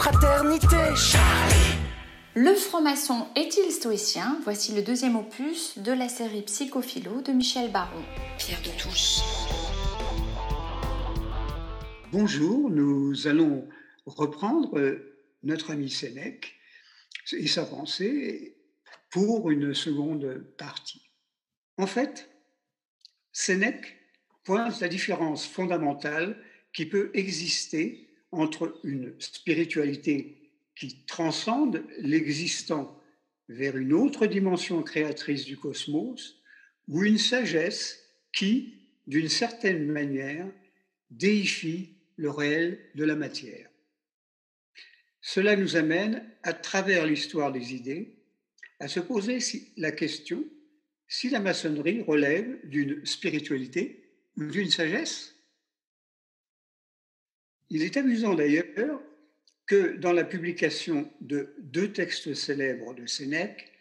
Fraternité, 0.06 0.96
Charlie. 0.96 1.80
Le 2.36 2.54
franc-maçon 2.54 3.28
est-il 3.36 3.72
stoïcien? 3.72 4.40
Voici 4.44 4.76
le 4.76 4.84
deuxième 4.84 5.16
opus 5.16 5.80
de 5.80 5.92
la 5.92 6.10
série 6.10 6.44
Psychophilo 6.44 7.24
de 7.24 7.32
Michel 7.32 7.72
Baron. 7.72 8.04
Pierre 8.38 8.62
de 8.62 8.70
Touche. 8.80 9.22
Bonjour, 12.12 12.70
nous 12.70 13.26
allons 13.26 13.68
reprendre 14.06 14.78
euh, 14.78 15.26
notre 15.42 15.72
ami 15.72 15.90
Sénèque 15.90 16.54
et 17.32 17.48
sa 17.48 17.66
pensée 17.66 18.58
pour 19.10 19.50
une 19.50 19.74
seconde 19.74 20.46
partie. 20.56 21.02
En 21.80 21.88
fait, 21.88 22.30
Sénèque 23.32 23.98
pointe 24.44 24.80
la 24.82 24.88
différence 24.88 25.48
fondamentale 25.48 26.40
qui 26.74 26.86
peut 26.86 27.10
exister 27.16 28.05
entre 28.36 28.80
une 28.84 29.14
spiritualité 29.20 30.52
qui 30.76 31.06
transcende 31.06 31.84
l'existant 32.00 33.02
vers 33.50 33.78
une 33.78 33.94
autre 33.94 34.26
dimension 34.26 34.82
créatrice 34.84 35.46
du 35.46 35.58
cosmos 35.58 36.42
ou 36.88 37.04
une 37.04 37.18
sagesse 37.18 38.04
qui, 38.34 38.88
d'une 39.08 39.30
certaine 39.30 39.86
manière, 39.86 40.48
déifie 41.10 41.96
le 42.18 42.30
réel 42.30 42.80
de 42.96 43.04
la 43.04 43.16
matière. 43.16 43.70
Cela 45.22 45.56
nous 45.56 45.76
amène, 45.76 46.24
à 46.44 46.54
travers 46.54 47.06
l'histoire 47.06 47.52
des 47.52 47.74
idées, 47.74 48.16
à 48.80 48.88
se 48.88 49.00
poser 49.00 49.40
la 49.78 49.92
question 49.92 50.44
si 51.08 51.30
la 51.30 51.40
maçonnerie 51.40 52.02
relève 52.02 52.60
d'une 52.68 53.06
spiritualité 53.06 54.04
ou 54.38 54.46
d'une 54.46 54.70
sagesse. 54.70 55.35
Il 57.70 57.82
est 57.82 57.98
amusant 57.98 58.36
d'ailleurs 58.36 59.02
que 59.66 59.98
dans 59.98 60.14
la 60.14 60.24
publication 60.24 61.12
de 61.22 61.56
deux 61.60 61.92
textes 61.92 62.34
célèbres 62.36 62.94
de 62.94 63.06
Sénèque, 63.08 63.72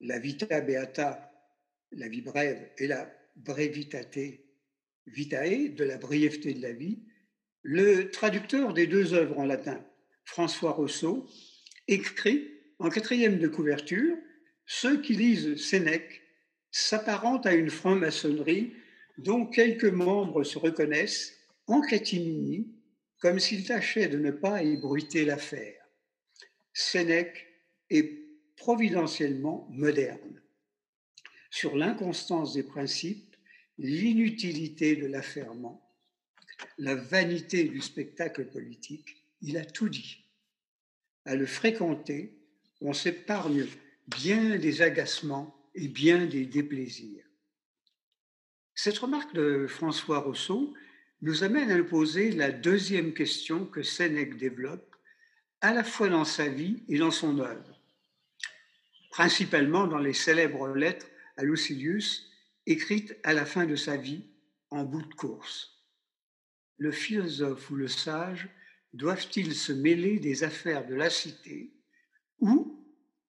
la 0.00 0.18
Vita 0.18 0.60
Beata, 0.60 1.32
la 1.92 2.08
vie 2.08 2.20
brève, 2.20 2.70
et 2.78 2.86
la 2.86 3.10
Brevitate 3.36 4.18
Vitae, 5.06 5.68
de 5.68 5.84
la 5.84 5.96
brièveté 5.96 6.52
de 6.52 6.60
la 6.60 6.72
vie, 6.72 6.98
le 7.62 8.10
traducteur 8.10 8.74
des 8.74 8.86
deux 8.86 9.14
œuvres 9.14 9.38
en 9.38 9.46
latin, 9.46 9.82
François 10.24 10.72
Rousseau, 10.72 11.26
écrit 11.88 12.50
en 12.78 12.90
quatrième 12.90 13.38
de 13.38 13.48
couverture 13.48 14.16
Ceux 14.66 15.00
qui 15.00 15.14
lisent 15.14 15.56
Sénèque 15.56 16.22
s'apparentent 16.70 17.46
à 17.46 17.54
une 17.54 17.70
franc-maçonnerie 17.70 18.74
dont 19.16 19.46
quelques 19.46 19.84
membres 19.84 20.44
se 20.44 20.58
reconnaissent 20.58 21.34
en 21.66 21.80
catimini 21.80 22.77
comme 23.20 23.38
s'ils 23.38 23.66
tâchaient 23.66 24.08
de 24.08 24.18
ne 24.18 24.30
pas 24.30 24.62
ébruiter 24.62 25.24
l'affaire. 25.24 25.80
Sénèque 26.72 27.46
est 27.90 28.18
providentiellement 28.56 29.66
moderne. 29.70 30.40
Sur 31.50 31.76
l'inconstance 31.76 32.54
des 32.54 32.62
principes, 32.62 33.36
l'inutilité 33.78 34.96
de 34.96 35.06
l'affairement, 35.06 35.88
la 36.76 36.94
vanité 36.94 37.64
du 37.64 37.80
spectacle 37.80 38.46
politique, 38.46 39.24
il 39.40 39.56
a 39.56 39.64
tout 39.64 39.88
dit. 39.88 40.24
À 41.24 41.34
le 41.34 41.46
fréquenter, 41.46 42.36
on 42.80 42.92
s'épargne 42.92 43.66
bien 44.06 44.56
des 44.56 44.82
agacements 44.82 45.54
et 45.74 45.88
bien 45.88 46.26
des 46.26 46.46
déplaisirs. 46.46 47.24
Cette 48.74 48.98
remarque 48.98 49.34
de 49.34 49.66
François 49.68 50.20
Rousseau 50.20 50.74
nous 51.20 51.42
amène 51.42 51.70
à 51.70 51.82
poser 51.82 52.30
la 52.30 52.50
deuxième 52.50 53.12
question 53.12 53.66
que 53.66 53.82
Sénèque 53.82 54.36
développe, 54.36 54.96
à 55.60 55.74
la 55.74 55.82
fois 55.82 56.08
dans 56.08 56.24
sa 56.24 56.48
vie 56.48 56.84
et 56.88 56.98
dans 56.98 57.10
son 57.10 57.40
œuvre, 57.40 57.80
principalement 59.10 59.86
dans 59.86 59.98
les 59.98 60.12
célèbres 60.12 60.68
lettres 60.68 61.08
à 61.36 61.42
Lucilius, 61.42 62.30
écrites 62.66 63.16
à 63.24 63.32
la 63.32 63.44
fin 63.44 63.66
de 63.66 63.74
sa 63.74 63.96
vie 63.96 64.24
en 64.70 64.84
bout 64.84 65.02
de 65.02 65.14
course. 65.14 65.84
Le 66.76 66.92
philosophe 66.92 67.70
ou 67.70 67.74
le 67.74 67.88
sage 67.88 68.48
doivent-ils 68.92 69.54
se 69.54 69.72
mêler 69.72 70.20
des 70.20 70.44
affaires 70.44 70.86
de 70.86 70.94
la 70.94 71.10
cité 71.10 71.72
ou, 72.38 72.86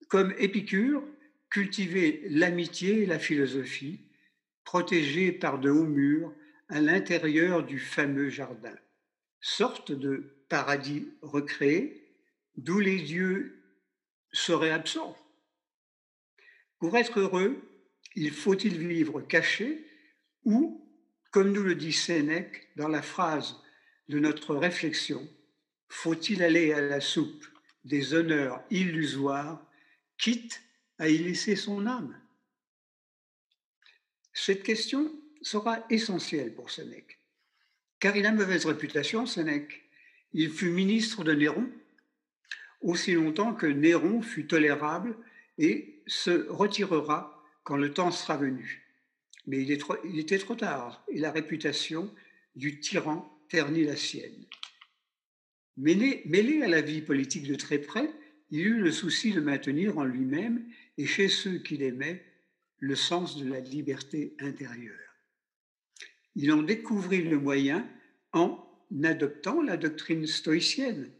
comme 0.07 0.33
Épicure, 0.37 1.03
cultiver 1.49 2.21
l'amitié 2.29 3.01
et 3.01 3.05
la 3.07 3.17
philosophie, 3.17 4.05
protégés 4.63 5.31
par 5.31 5.59
de 5.59 5.71
hauts 5.71 5.87
murs 5.87 6.31
à 6.69 6.79
l'intérieur 6.79 7.65
du 7.65 7.79
fameux 7.79 8.29
jardin, 8.29 8.75
sorte 9.41 9.91
de 9.91 10.45
paradis 10.49 11.07
recréé 11.21 12.15
d'où 12.57 12.79
les 12.79 13.01
dieux 13.01 13.63
seraient 14.31 14.71
absents. 14.71 15.17
Pour 16.77 16.95
être 16.95 17.19
heureux, 17.19 17.61
il 18.15 18.31
faut-il 18.31 18.77
vivre 18.77 19.21
caché 19.21 19.85
ou, 20.45 20.87
comme 21.31 21.51
nous 21.51 21.63
le 21.63 21.75
dit 21.75 21.93
Sénèque 21.93 22.69
dans 22.75 22.87
la 22.87 23.01
phrase 23.01 23.61
de 24.07 24.19
notre 24.19 24.55
réflexion, 24.55 25.27
faut-il 25.87 26.43
aller 26.43 26.71
à 26.73 26.81
la 26.81 27.01
soupe 27.01 27.45
des 27.83 28.13
honneurs 28.13 28.63
illusoires, 28.69 29.65
quitte 30.17 30.61
à 30.97 31.09
y 31.09 31.17
laisser 31.17 31.55
son 31.55 31.87
âme? 31.87 32.19
Cette 34.33 34.63
question 34.63 35.11
sera 35.41 35.85
essentielle 35.89 36.53
pour 36.53 36.71
Sénèque, 36.71 37.19
car 37.99 38.15
il 38.15 38.25
a 38.25 38.31
mauvaise 38.31 38.65
réputation, 38.65 39.25
Sénèque. 39.25 39.83
Il 40.33 40.51
fut 40.51 40.69
ministre 40.69 41.23
de 41.23 41.33
Néron 41.33 41.69
aussi 42.81 43.13
longtemps 43.13 43.53
que 43.53 43.65
Néron 43.65 44.21
fut 44.21 44.47
tolérable 44.47 45.15
et 45.57 46.01
se 46.07 46.47
retirera 46.49 47.43
quand 47.63 47.77
le 47.77 47.93
temps 47.93 48.11
sera 48.11 48.37
venu. 48.37 48.85
Mais 49.47 49.61
il, 49.61 49.77
il 50.05 50.19
était 50.19 50.37
trop 50.37 50.55
tard 50.55 51.03
et 51.09 51.19
la 51.19 51.31
réputation 51.31 52.13
du 52.55 52.79
tyran 52.79 53.29
ternit 53.49 53.83
la 53.83 53.95
sienne. 53.95 54.45
Mêlé, 55.77 56.21
mêlé 56.25 56.61
à 56.61 56.67
la 56.67 56.81
vie 56.81 57.01
politique 57.01 57.47
de 57.47 57.55
très 57.55 57.79
près, 57.79 58.09
il 58.51 58.61
eut 58.61 58.79
le 58.79 58.91
souci 58.91 59.31
de 59.31 59.41
maintenir 59.41 59.97
en 59.97 60.03
lui-même 60.03 60.65
et 60.97 61.05
chez 61.05 61.29
ceux 61.29 61.59
qu'il 61.59 61.83
aimait 61.83 62.23
le 62.79 62.95
sens 62.95 63.37
de 63.37 63.49
la 63.49 63.59
liberté 63.59 64.35
intérieure. 64.39 65.08
Il 66.35 66.51
en 66.51 66.61
découvrit 66.61 67.23
le 67.23 67.39
moyen 67.39 67.87
en 68.33 68.65
adoptant 69.03 69.61
la 69.61 69.77
doctrine 69.77 70.25
stoïcienne, 70.25 71.11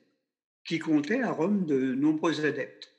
qui 0.66 0.80
comptait 0.80 1.22
à 1.22 1.32
Rome 1.32 1.66
de 1.66 1.96
nombreux 1.96 2.46
adeptes, 2.46 2.94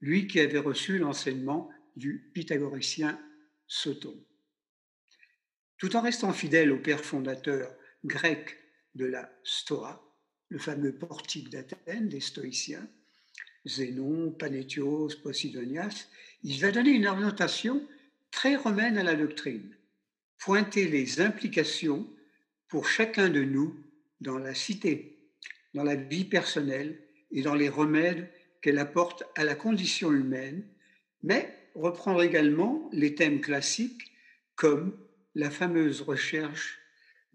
lui 0.00 0.26
qui 0.26 0.40
avait 0.40 0.58
reçu 0.58 0.98
l'enseignement 0.98 1.70
du 1.96 2.30
pythagoricien 2.32 3.20
Soton. 3.66 4.14
Tout 5.76 5.96
en 5.96 6.00
restant 6.00 6.32
fidèle 6.32 6.72
au 6.72 6.78
père 6.78 7.04
fondateur 7.04 7.74
grec 8.04 8.56
de 8.94 9.04
la 9.04 9.30
Stoa, 9.44 10.04
le 10.48 10.58
fameux 10.58 10.94
portique 10.94 11.50
d'Athènes 11.50 12.08
des 12.08 12.20
stoïciens, 12.20 12.88
Zénon, 13.66 14.30
Panétios, 14.32 15.10
Posidonias, 15.22 16.08
il 16.42 16.60
va 16.60 16.70
donner 16.70 16.90
une 16.90 17.06
orientation 17.06 17.86
très 18.30 18.56
romaine 18.56 18.98
à 18.98 19.02
la 19.02 19.14
doctrine, 19.14 19.76
pointer 20.38 20.88
les 20.88 21.20
implications 21.20 22.08
pour 22.68 22.88
chacun 22.88 23.28
de 23.28 23.42
nous 23.42 23.76
dans 24.20 24.38
la 24.38 24.54
cité, 24.54 25.18
dans 25.74 25.84
la 25.84 25.96
vie 25.96 26.24
personnelle 26.24 27.00
et 27.30 27.42
dans 27.42 27.54
les 27.54 27.68
remèdes 27.68 28.30
qu'elle 28.62 28.78
apporte 28.78 29.24
à 29.36 29.44
la 29.44 29.54
condition 29.54 30.12
humaine, 30.12 30.66
mais 31.22 31.54
reprendre 31.74 32.22
également 32.22 32.88
les 32.92 33.14
thèmes 33.14 33.40
classiques 33.40 34.12
comme 34.54 34.98
la 35.34 35.50
fameuse 35.50 36.00
recherche 36.00 36.78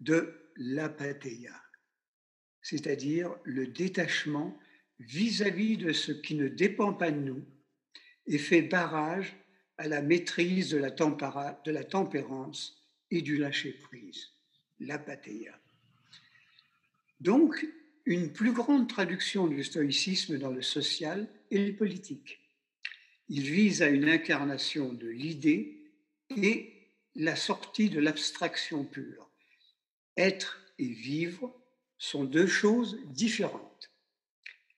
de 0.00 0.34
l'apatheia, 0.56 1.54
c'est-à-dire 2.60 3.34
le 3.44 3.66
détachement 3.66 4.58
vis-à-vis 5.00 5.76
de 5.76 5.92
ce 5.92 6.12
qui 6.12 6.34
ne 6.34 6.48
dépend 6.48 6.92
pas 6.92 7.10
de 7.10 7.20
nous 7.20 7.44
et 8.26 8.38
fait 8.38 8.62
barrage 8.62 9.34
à 9.78 9.88
la 9.88 10.02
maîtrise 10.02 10.70
de 10.70 10.78
la, 10.78 10.90
de 10.90 11.70
la 11.70 11.84
tempérance 11.84 12.83
et 13.14 13.22
du 13.22 13.36
lâcher-prise, 13.36 14.30
l'apatheia. 14.80 15.56
Donc, 17.20 17.66
une 18.06 18.32
plus 18.32 18.52
grande 18.52 18.88
traduction 18.88 19.46
du 19.46 19.62
stoïcisme 19.62 20.36
dans 20.38 20.50
le 20.50 20.62
social 20.62 21.28
et 21.50 21.64
le 21.64 21.76
politique. 21.76 22.40
Il 23.28 23.42
vise 23.42 23.82
à 23.82 23.88
une 23.88 24.08
incarnation 24.08 24.92
de 24.92 25.06
l'idée 25.06 25.78
et 26.36 26.90
la 27.14 27.36
sortie 27.36 27.88
de 27.88 28.00
l'abstraction 28.00 28.84
pure. 28.84 29.30
Être 30.16 30.60
et 30.78 30.88
vivre 30.88 31.54
sont 31.96 32.24
deux 32.24 32.48
choses 32.48 32.98
différentes. 33.06 33.90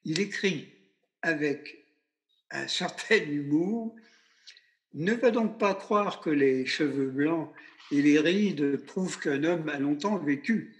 Il 0.04 0.20
écrit 0.20 0.68
avec 1.22 1.86
un 2.50 2.68
certain 2.68 3.16
humour 3.16 3.96
Ne 4.92 5.14
va 5.14 5.30
donc 5.30 5.58
pas 5.58 5.74
croire 5.74 6.20
que 6.20 6.30
les 6.30 6.66
cheveux 6.66 7.10
blancs 7.10 7.50
et 7.90 8.02
les 8.02 8.18
rides 8.18 8.76
prouvent 8.84 9.18
qu'un 9.18 9.44
homme 9.44 9.68
a 9.68 9.78
longtemps 9.78 10.18
vécu. 10.18 10.74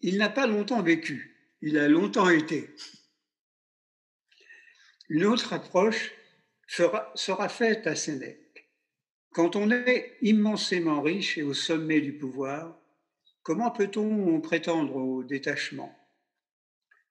Il 0.00 0.18
n'a 0.18 0.28
pas 0.28 0.46
longtemps 0.46 0.82
vécu, 0.82 1.36
il 1.60 1.78
a 1.78 1.88
longtemps 1.88 2.28
été. 2.28 2.70
Une 5.08 5.24
autre 5.24 5.52
approche 5.52 6.12
sera, 6.66 7.12
sera 7.14 7.48
faite 7.48 7.86
à 7.86 7.94
Sénèque. 7.94 8.70
Quand 9.32 9.56
on 9.56 9.70
est 9.70 10.16
immensément 10.20 11.00
riche 11.00 11.38
et 11.38 11.42
au 11.42 11.54
sommet 11.54 12.00
du 12.00 12.12
pouvoir, 12.12 12.78
comment 13.42 13.70
peut-on 13.70 14.40
prétendre 14.40 14.96
au 14.96 15.24
détachement? 15.24 15.96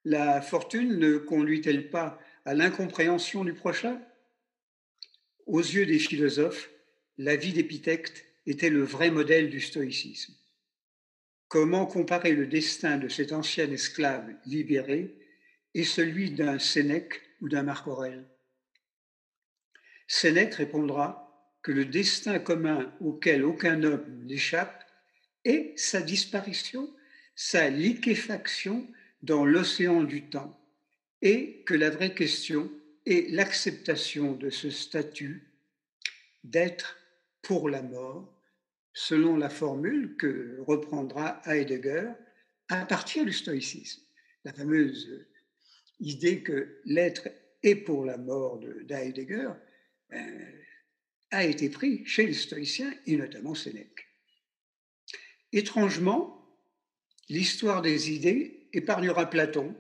La 0.03 0.41
fortune 0.41 0.97
ne 0.97 1.17
conduit-elle 1.17 1.89
pas 1.89 2.19
à 2.45 2.53
l'incompréhension 2.53 3.43
du 3.43 3.53
prochain? 3.53 4.01
Aux 5.45 5.59
yeux 5.59 5.85
des 5.85 5.99
philosophes, 5.99 6.69
la 7.17 7.35
vie 7.35 7.53
d'Épithète 7.53 8.25
était 8.45 8.69
le 8.69 8.83
vrai 8.83 9.11
modèle 9.11 9.49
du 9.49 9.61
stoïcisme. 9.61 10.33
Comment 11.47 11.85
comparer 11.85 12.33
le 12.33 12.47
destin 12.47 12.97
de 12.97 13.07
cet 13.07 13.33
ancien 13.33 13.69
esclave 13.71 14.33
libéré 14.45 15.17
et 15.73 15.83
celui 15.83 16.31
d'un 16.31 16.59
Sénèque 16.59 17.21
ou 17.41 17.49
d'un 17.49 17.63
Marc 17.63 17.87
Aurèle? 17.87 18.25
Sénèque 20.07 20.55
répondra 20.55 21.27
que 21.61 21.71
le 21.71 21.85
destin 21.85 22.39
commun 22.39 22.93
auquel 22.99 23.43
aucun 23.43 23.83
homme 23.83 24.25
n'échappe 24.25 24.85
et 25.45 25.73
sa 25.75 26.01
disparition, 26.01 26.93
sa 27.35 27.69
liquéfaction 27.69 28.87
dans 29.21 29.45
l'océan 29.45 30.03
du 30.03 30.29
temps, 30.29 30.59
et 31.21 31.63
que 31.65 31.73
la 31.73 31.89
vraie 31.89 32.13
question 32.13 32.71
est 33.05 33.29
l'acceptation 33.31 34.33
de 34.33 34.49
ce 34.49 34.69
statut 34.69 35.47
d'être 36.43 37.00
pour 37.41 37.69
la 37.69 37.81
mort, 37.81 38.33
selon 38.93 39.37
la 39.37 39.49
formule 39.49 40.15
que 40.17 40.57
reprendra 40.61 41.41
Heidegger 41.45 42.11
à 42.69 42.85
partir 42.85 43.25
du 43.25 43.33
stoïcisme. 43.33 44.01
La 44.43 44.53
fameuse 44.53 45.27
idée 45.99 46.41
que 46.41 46.81
l'être 46.85 47.29
est 47.63 47.75
pour 47.75 48.05
la 48.05 48.17
mort 48.17 48.59
d'Heidegger 48.59 49.51
euh, 50.13 50.51
a 51.31 51.45
été 51.45 51.69
pris 51.69 52.05
chez 52.05 52.25
les 52.25 52.33
stoïciens 52.33 52.93
et 53.05 53.15
notamment 53.15 53.55
Sénèque. 53.55 54.07
Étrangement, 55.53 56.57
l'histoire 57.29 57.81
des 57.81 58.11
idées 58.11 58.67
épargnera 58.73 59.29
Platon 59.29 59.75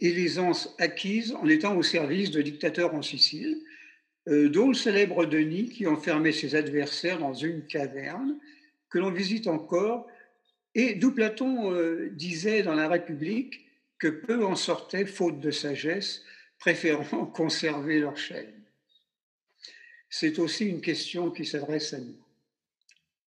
et 0.00 0.12
l'aisance 0.12 0.74
acquise 0.78 1.32
en 1.32 1.48
étant 1.48 1.76
au 1.76 1.82
service 1.82 2.30
de 2.30 2.42
dictateurs 2.42 2.94
en 2.94 3.02
Sicile, 3.02 3.62
dont 4.26 4.68
le 4.68 4.74
célèbre 4.74 5.26
Denis 5.26 5.68
qui 5.68 5.86
enfermait 5.86 6.32
ses 6.32 6.54
adversaires 6.54 7.18
dans 7.18 7.34
une 7.34 7.66
caverne 7.66 8.38
que 8.88 8.98
l'on 8.98 9.10
visite 9.10 9.48
encore 9.48 10.06
et 10.74 10.94
d'où 10.94 11.12
Platon 11.12 11.72
euh, 11.72 12.10
disait 12.12 12.62
dans 12.62 12.74
la 12.74 12.88
République 12.88 13.66
que 13.98 14.08
peu 14.08 14.44
en 14.44 14.56
sortaient 14.56 15.06
faute 15.06 15.40
de 15.40 15.50
sagesse, 15.50 16.22
préférant 16.58 17.26
conserver 17.34 18.00
leur 18.00 18.16
chaîne. 18.16 18.62
C'est 20.08 20.38
aussi 20.38 20.66
une 20.66 20.80
question 20.80 21.30
qui 21.30 21.46
s'adresse 21.46 21.94
à 21.94 21.98
nous. 21.98 22.18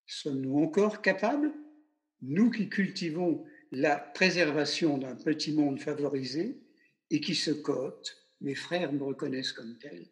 Sommes-nous 0.06 0.58
encore 0.58 1.00
capables, 1.00 1.52
nous 2.22 2.50
qui 2.50 2.68
cultivons 2.68 3.44
la 3.72 3.96
préservation 3.96 4.98
d'un 4.98 5.16
petit 5.16 5.52
monde 5.52 5.80
favorisé 5.80 6.58
et 7.10 7.20
qui 7.20 7.34
se 7.34 7.50
cote, 7.50 8.16
mes 8.40 8.54
frères 8.54 8.92
me 8.92 9.02
reconnaissent 9.02 9.52
comme 9.52 9.78
tel, 9.78 10.06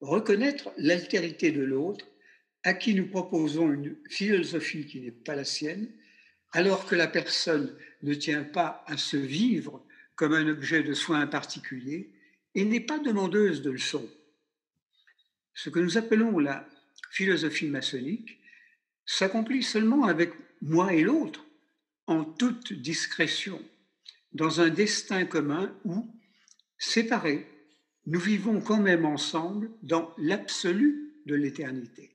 reconnaître 0.00 0.70
l'altérité 0.76 1.52
de 1.52 1.62
l'autre 1.62 2.06
à 2.62 2.74
qui 2.74 2.94
nous 2.94 3.08
proposons 3.08 3.72
une 3.72 3.96
philosophie 4.08 4.86
qui 4.86 5.00
n'est 5.00 5.10
pas 5.10 5.34
la 5.34 5.44
sienne, 5.44 5.88
alors 6.52 6.86
que 6.86 6.94
la 6.94 7.06
personne 7.06 7.76
ne 8.02 8.14
tient 8.14 8.44
pas 8.44 8.84
à 8.86 8.96
se 8.96 9.16
vivre 9.16 9.84
comme 10.16 10.34
un 10.34 10.48
objet 10.48 10.82
de 10.82 10.94
soin 10.94 11.26
particulier 11.26 12.12
et 12.54 12.64
n'est 12.64 12.80
pas 12.80 12.98
demandeuse 12.98 13.62
de 13.62 13.70
leçons. 13.70 14.08
Ce 15.54 15.70
que 15.70 15.78
nous 15.78 15.96
appelons 15.96 16.38
la 16.38 16.68
philosophie 17.10 17.68
maçonnique 17.68 18.40
s'accomplit 19.06 19.62
seulement 19.62 20.04
avec 20.04 20.32
moi 20.60 20.92
et 20.92 21.02
l'autre, 21.02 21.44
en 22.06 22.24
toute 22.24 22.72
discrétion, 22.72 23.62
dans 24.32 24.60
un 24.60 24.68
destin 24.68 25.24
commun 25.24 25.74
où, 25.84 26.14
séparés, 26.78 27.46
nous 28.10 28.18
vivons 28.18 28.60
quand 28.60 28.80
même 28.80 29.04
ensemble 29.04 29.70
dans 29.84 30.12
l'absolu 30.18 31.14
de 31.26 31.36
l'éternité, 31.36 32.10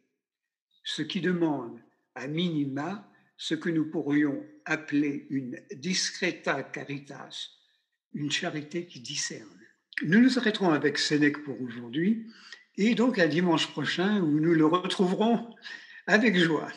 ce 0.84 1.02
qui 1.02 1.22
demande 1.22 1.80
à 2.16 2.28
minima 2.28 3.10
ce 3.38 3.56
que 3.56 3.70
nous 3.70 3.90
pourrions 3.90 4.46
appeler 4.66 5.26
une 5.30 5.58
discreta 5.74 6.64
caritas, 6.64 7.52
une 8.14 8.30
charité 8.30 8.88
qui 8.88 9.00
discerne. 9.00 9.48
Nous 10.04 10.20
nous 10.20 10.38
arrêterons 10.38 10.72
avec 10.72 10.98
Sénèque 10.98 11.42
pour 11.46 11.62
aujourd'hui 11.62 12.28
et 12.76 12.94
donc 12.94 13.18
à 13.18 13.30
dimanche 13.30 13.72
prochain 13.72 14.20
où 14.20 14.42
nous 14.42 14.54
le 14.54 14.66
retrouverons 14.66 15.56
avec 16.08 16.38
joie. 16.38 16.74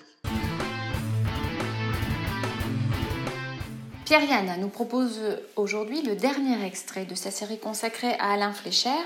Pierre-Yann 4.09 4.59
nous 4.59 4.71
propose 4.71 5.21
aujourd'hui 5.55 6.01
le 6.01 6.17
dernier 6.17 6.65
extrait 6.65 7.05
de 7.05 7.15
sa 7.15 7.31
série 7.31 7.59
consacrée 7.59 8.15
à 8.15 8.33
Alain 8.33 8.55
Flécher. 8.55 8.97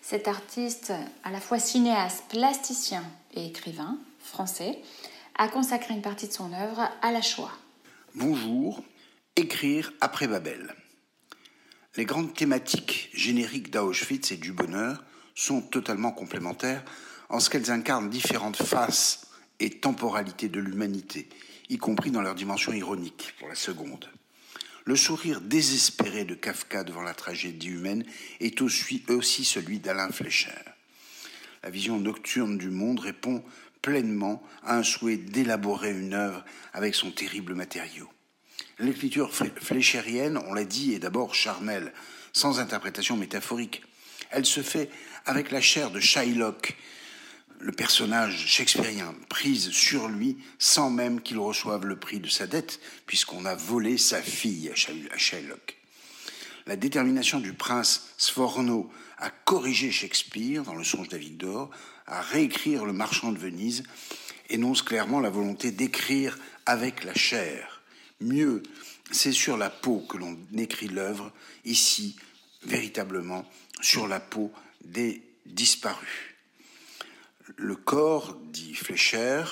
Cet 0.00 0.28
artiste, 0.28 0.94
à 1.24 1.30
la 1.30 1.40
fois 1.40 1.58
cinéaste, 1.58 2.24
plasticien 2.30 3.04
et 3.34 3.48
écrivain 3.48 3.98
français, 4.18 4.78
a 5.36 5.48
consacré 5.48 5.92
une 5.92 6.00
partie 6.00 6.26
de 6.26 6.32
son 6.32 6.54
œuvre 6.54 6.88
à 7.02 7.12
la 7.12 7.20
Shoah. 7.20 7.52
Bonjour, 8.14 8.82
écrire 9.36 9.92
après 10.00 10.26
Babel. 10.26 10.74
Les 11.98 12.06
grandes 12.06 12.32
thématiques 12.32 13.10
génériques 13.12 13.70
d'Auschwitz 13.70 14.32
et 14.32 14.38
du 14.38 14.52
bonheur 14.52 15.04
sont 15.34 15.60
totalement 15.60 16.12
complémentaires 16.12 16.82
en 17.28 17.40
ce 17.40 17.50
qu'elles 17.50 17.70
incarnent 17.70 18.08
différentes 18.08 18.56
faces 18.56 19.26
et 19.60 19.68
temporalités 19.68 20.48
de 20.48 20.60
l'humanité, 20.60 21.28
y 21.68 21.76
compris 21.76 22.10
dans 22.10 22.22
leur 22.22 22.34
dimension 22.34 22.72
ironique 22.72 23.34
pour 23.38 23.48
la 23.48 23.54
seconde. 23.54 24.08
Le 24.86 24.94
sourire 24.94 25.40
désespéré 25.40 26.24
de 26.24 26.36
Kafka 26.36 26.84
devant 26.84 27.02
la 27.02 27.12
tragédie 27.12 27.70
humaine 27.70 28.04
est 28.38 28.62
aussi, 28.62 29.44
celui 29.44 29.80
d'Alain 29.80 30.10
Fleischer. 30.10 30.52
La 31.64 31.70
vision 31.70 31.98
nocturne 31.98 32.56
du 32.56 32.70
monde 32.70 33.00
répond 33.00 33.42
pleinement 33.82 34.40
à 34.62 34.76
un 34.76 34.84
souhait 34.84 35.16
d'élaborer 35.16 35.90
une 35.90 36.14
œuvre 36.14 36.44
avec 36.72 36.94
son 36.94 37.10
terrible 37.10 37.56
matériau. 37.56 38.08
L'écriture 38.78 39.34
fléchérienne, 39.34 40.38
on 40.46 40.54
l'a 40.54 40.64
dit, 40.64 40.94
est 40.94 41.00
d'abord 41.00 41.34
charnelle, 41.34 41.92
sans 42.32 42.60
interprétation 42.60 43.16
métaphorique. 43.16 43.82
Elle 44.30 44.46
se 44.46 44.62
fait 44.62 44.88
avec 45.24 45.50
la 45.50 45.60
chair 45.60 45.90
de 45.90 45.98
Shylock, 45.98 46.76
le 47.60 47.72
personnage 47.72 48.46
shakespearien, 48.46 49.14
prise 49.28 49.70
sur 49.70 50.08
lui 50.08 50.38
sans 50.58 50.90
même 50.90 51.20
qu'il 51.20 51.38
reçoive 51.38 51.86
le 51.86 51.98
prix 51.98 52.20
de 52.20 52.28
sa 52.28 52.46
dette, 52.46 52.80
puisqu'on 53.06 53.44
a 53.44 53.54
volé 53.54 53.98
sa 53.98 54.22
fille 54.22 54.70
à 54.70 55.16
Shylock. 55.16 55.76
La 56.66 56.76
détermination 56.76 57.40
du 57.40 57.52
prince 57.52 58.08
Sforno 58.16 58.90
à 59.18 59.30
corriger 59.30 59.90
Shakespeare 59.90 60.62
dans 60.62 60.74
Le 60.74 60.84
songe 60.84 61.08
David 61.08 61.38
d'Or, 61.38 61.70
à 62.06 62.20
réécrire 62.20 62.84
Le 62.84 62.92
marchand 62.92 63.32
de 63.32 63.38
Venise, 63.38 63.84
énonce 64.50 64.82
clairement 64.82 65.20
la 65.20 65.30
volonté 65.30 65.70
d'écrire 65.70 66.38
avec 66.66 67.04
la 67.04 67.14
chair 67.14 67.82
Mieux, 68.20 68.62
c'est 69.10 69.32
sur 69.32 69.56
la 69.56 69.70
peau 69.70 70.00
que 70.00 70.16
l'on 70.16 70.38
écrit 70.56 70.88
l'œuvre, 70.88 71.32
ici, 71.64 72.16
véritablement, 72.64 73.44
sur 73.80 74.08
la 74.08 74.20
peau 74.20 74.50
des 74.84 75.22
disparus. 75.44 76.25
Le 77.58 77.74
corps, 77.74 78.36
dit 78.52 78.74
Flécher, 78.74 79.42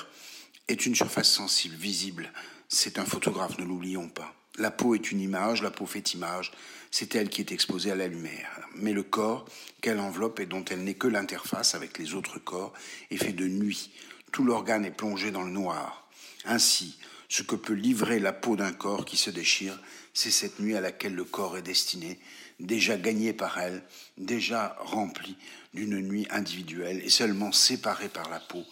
est 0.67 0.85
une 0.85 0.93
surface 0.93 1.31
sensible, 1.31 1.75
visible. 1.75 2.31
C'est 2.69 2.99
un 2.99 3.05
photographe, 3.05 3.57
ne 3.57 3.65
l'oublions 3.65 4.09
pas. 4.09 4.35
La 4.57 4.69
peau 4.69 4.93
est 4.93 5.11
une 5.11 5.21
image, 5.21 5.63
la 5.63 5.71
peau 5.71 5.87
fait 5.87 6.13
image, 6.13 6.51
c'est 6.91 7.15
elle 7.15 7.29
qui 7.29 7.41
est 7.41 7.51
exposée 7.51 7.91
à 7.91 7.95
la 7.95 8.07
lumière. 8.07 8.61
Mais 8.75 8.93
le 8.93 9.01
corps, 9.01 9.45
qu'elle 9.81 9.99
enveloppe 9.99 10.39
et 10.39 10.45
dont 10.45 10.63
elle 10.65 10.83
n'est 10.83 10.93
que 10.93 11.07
l'interface 11.07 11.73
avec 11.73 11.97
les 11.97 12.13
autres 12.13 12.37
corps, 12.37 12.73
est 13.09 13.17
fait 13.17 13.33
de 13.33 13.47
nuit. 13.47 13.89
Tout 14.31 14.43
l'organe 14.43 14.85
est 14.85 14.91
plongé 14.91 15.31
dans 15.31 15.43
le 15.43 15.49
noir. 15.49 16.07
Ainsi, 16.45 16.99
ce 17.27 17.41
que 17.41 17.55
peut 17.55 17.73
livrer 17.73 18.19
la 18.19 18.33
peau 18.33 18.55
d'un 18.55 18.71
corps 18.71 19.05
qui 19.05 19.17
se 19.17 19.31
déchire, 19.31 19.79
c'est 20.13 20.29
cette 20.29 20.59
nuit 20.59 20.75
à 20.75 20.81
laquelle 20.81 21.15
le 21.15 21.25
corps 21.25 21.57
est 21.57 21.63
destiné, 21.63 22.19
déjà 22.59 22.97
gagné 22.97 23.33
par 23.33 23.57
elle, 23.57 23.83
déjà 24.17 24.77
rempli 24.79 25.35
d'une 25.75 25.99
nuit 25.99 26.25
individuelle 26.31 27.01
et 27.03 27.09
seulement 27.09 27.51
séparé 27.51 28.09
par 28.09 28.29
la 28.29 28.39
peau, 28.39 28.63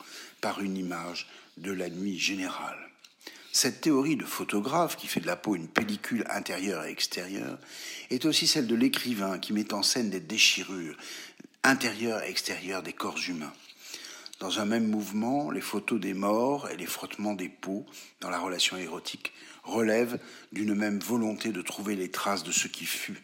par 0.42 0.62
une 0.62 0.78
image 0.78 1.28
de 1.58 1.72
la 1.72 1.90
nuit 1.90 2.18
générale. 2.18 2.90
Cette 3.52 3.82
théorie 3.82 4.16
de 4.16 4.26
photographe 4.26 4.96
qui 4.96 5.06
fait 5.06 5.20
de 5.20 5.28
la 5.28 5.36
peau 5.36 5.56
une 5.56 5.68
pellicule 5.68 6.26
intérieure 6.28 6.86
et 6.86 6.92
extérieure 6.92 7.60
est 8.10 8.26
aussi 8.26 8.48
celle 8.48 8.66
de 8.66 8.74
l'écrivain 8.74 9.38
qui 9.38 9.54
met 9.54 9.74
en 9.74 9.84
scène 9.84 10.10
des 10.10 10.20
déchirures 10.20 10.98
intérieures 11.64 12.24
et 12.24 12.32
extérieures 12.32 12.82
des 12.82 12.94
corps 12.94 13.20
humains. 13.28 13.54
Dans 14.40 14.60
un 14.60 14.66
même 14.66 14.88
mouvement, 14.88 15.52
les 15.52 15.62
photos 15.62 16.00
des 16.00 16.16
morts 16.16 16.68
et 16.70 16.78
les 16.78 16.88
frottements 16.88 17.36
des 17.36 17.48
peaux 17.48 17.86
dans 18.22 18.32
la 18.32 18.40
relation 18.40 18.76
érotique 18.76 19.32
relèvent 19.64 20.20
d'une 20.52 20.74
même 20.74 21.00
volonté 21.00 21.52
de 21.52 21.62
trouver 21.62 21.96
les 21.96 22.10
traces 22.10 22.44
de 22.44 22.52
ce 22.52 22.68
qui 22.68 22.86
fut, 22.86 23.22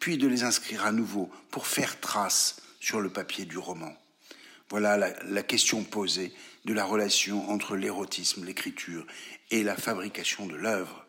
puis 0.00 0.16
de 0.16 0.26
les 0.26 0.42
inscrire 0.42 0.86
à 0.86 0.92
nouveau 0.92 1.30
pour 1.50 1.66
faire 1.66 2.00
trace 2.00 2.62
sur 2.80 3.00
le 3.00 3.10
papier 3.10 3.44
du 3.44 3.58
roman. 3.58 3.94
Voilà 4.70 4.96
la, 4.96 5.42
question 5.42 5.84
posée 5.84 6.32
de 6.64 6.72
la 6.72 6.84
relation 6.84 7.50
entre 7.50 7.76
l'érotisme, 7.76 8.44
l'écriture 8.44 9.06
et 9.50 9.62
la 9.62 9.76
fabrication 9.76 10.46
de 10.46 10.54
l'œuvre. 10.54 11.04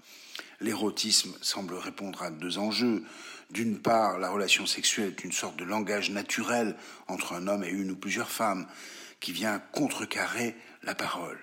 L'érotisme 0.60 1.34
semble 1.42 1.76
répondre 1.76 2.24
à 2.24 2.32
deux 2.32 2.58
enjeux. 2.58 3.04
D'une 3.52 3.80
part, 3.80 4.18
la 4.18 4.30
relation 4.30 4.66
sexuelle 4.66 5.14
est 5.18 5.24
une 5.24 5.32
sorte 5.32 5.58
de 5.58 5.64
langage 5.64 6.10
naturel 6.10 6.76
entre 7.08 7.34
un 7.34 7.48
homme 7.48 7.64
et 7.64 7.70
une 7.70 7.92
ou 7.92 7.96
plusieurs 7.96 8.32
femmes 8.32 8.68
qui 9.20 9.32
vient 9.32 9.60
contrecarrer 9.72 10.56
la 10.84 10.96
parole. 10.96 11.40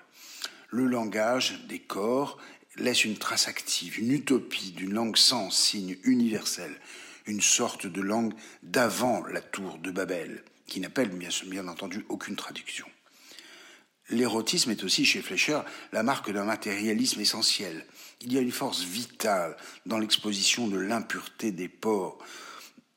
Le 0.71 0.87
langage 0.87 1.61
des 1.69 1.79
corps 1.79 2.39
laisse 2.77 3.05
une 3.05 3.17
trace 3.17 3.49
active, 3.49 3.99
une 3.99 4.13
utopie 4.13 4.73
d'une 4.73 4.93
langue 4.93 5.17
sans 5.17 5.51
signe 5.51 5.97
universel, 6.03 6.75
une 7.29 7.43
sorte 7.43 7.87
de 7.87 8.01
langue 8.01 8.35
d'avant 8.63 9.25
la 9.27 9.41
tour 9.41 9.79
de 9.79 9.91
Babel, 9.91 10.43
qui 10.67 10.81
n'appelle 10.81 11.11
bien, 11.11 11.69
entendu 11.69 12.05
aucune 12.09 12.37
traduction. 12.37 12.87
L'érotisme 14.11 14.71
est 14.71 14.83
aussi 14.83 15.05
chez 15.05 15.21
Fleischer 15.21 15.61
la 15.93 16.03
marque 16.03 16.33
d'un 16.33 16.45
matérialisme 16.45 17.21
essentiel. 17.21 17.87
Il 18.23 18.33
y 18.33 18.39
a 18.39 18.41
une 18.41 18.51
force 18.51 18.83
vitale 18.83 19.57
dans 19.85 19.99
l'exposition 19.99 20.67
de 20.67 20.79
l'impureté 20.79 21.53
des 21.53 21.69
porcs, 21.69 22.19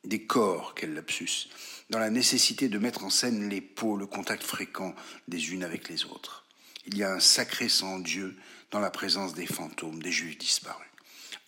des 0.06 0.26
corps, 0.26 0.74
quel 0.76 0.94
lapsus, 0.94 1.50
dans 1.90 2.00
la 2.00 2.10
nécessité 2.10 2.70
de 2.70 2.80
mettre 2.80 3.04
en 3.04 3.10
scène 3.10 3.50
les 3.50 3.60
peaux, 3.60 3.98
le 3.98 4.08
contact 4.08 4.44
fréquent 4.44 4.96
des 5.28 5.52
unes 5.52 5.64
avec 5.64 5.90
les 5.90 6.06
autres. 6.06 6.46
Il 6.88 6.98
y 6.98 7.04
a 7.04 7.12
un 7.12 7.20
sacré 7.20 7.68
sang 7.68 8.00
Dieu 8.00 8.38
dans 8.72 8.80
la 8.80 8.90
présence 8.90 9.34
des 9.34 9.46
fantômes, 9.46 10.02
des 10.02 10.12
juifs 10.12 10.38
disparus. 10.38 10.88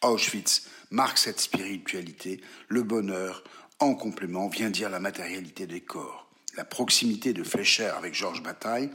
Auschwitz 0.02 0.68
marque 0.94 1.18
cette 1.18 1.42
spiritualité, 1.42 2.40
le 2.70 2.84
bonheur, 2.84 3.44
en 3.80 3.96
complément, 3.96 4.48
vient 4.48 4.70
dire 4.70 4.92
la 4.92 5.00
matérialité 5.00 5.66
des 5.66 5.82
corps. 5.82 6.30
La 6.56 6.64
proximité 6.64 7.34
de 7.34 7.44
Fleischer 7.44 7.92
avec 7.98 8.14
Georges 8.14 8.44
Bataille, 8.44 8.92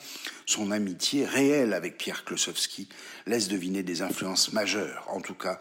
son 0.47 0.71
amitié 0.71 1.27
réelle 1.27 1.75
avec 1.75 1.99
Pierre 1.99 2.25
Klosowski, 2.25 2.89
laisse 3.27 3.49
deviner 3.49 3.83
des 3.83 4.01
influences 4.01 4.53
majeures, 4.53 5.05
en 5.09 5.21
tout 5.21 5.35
cas 5.35 5.61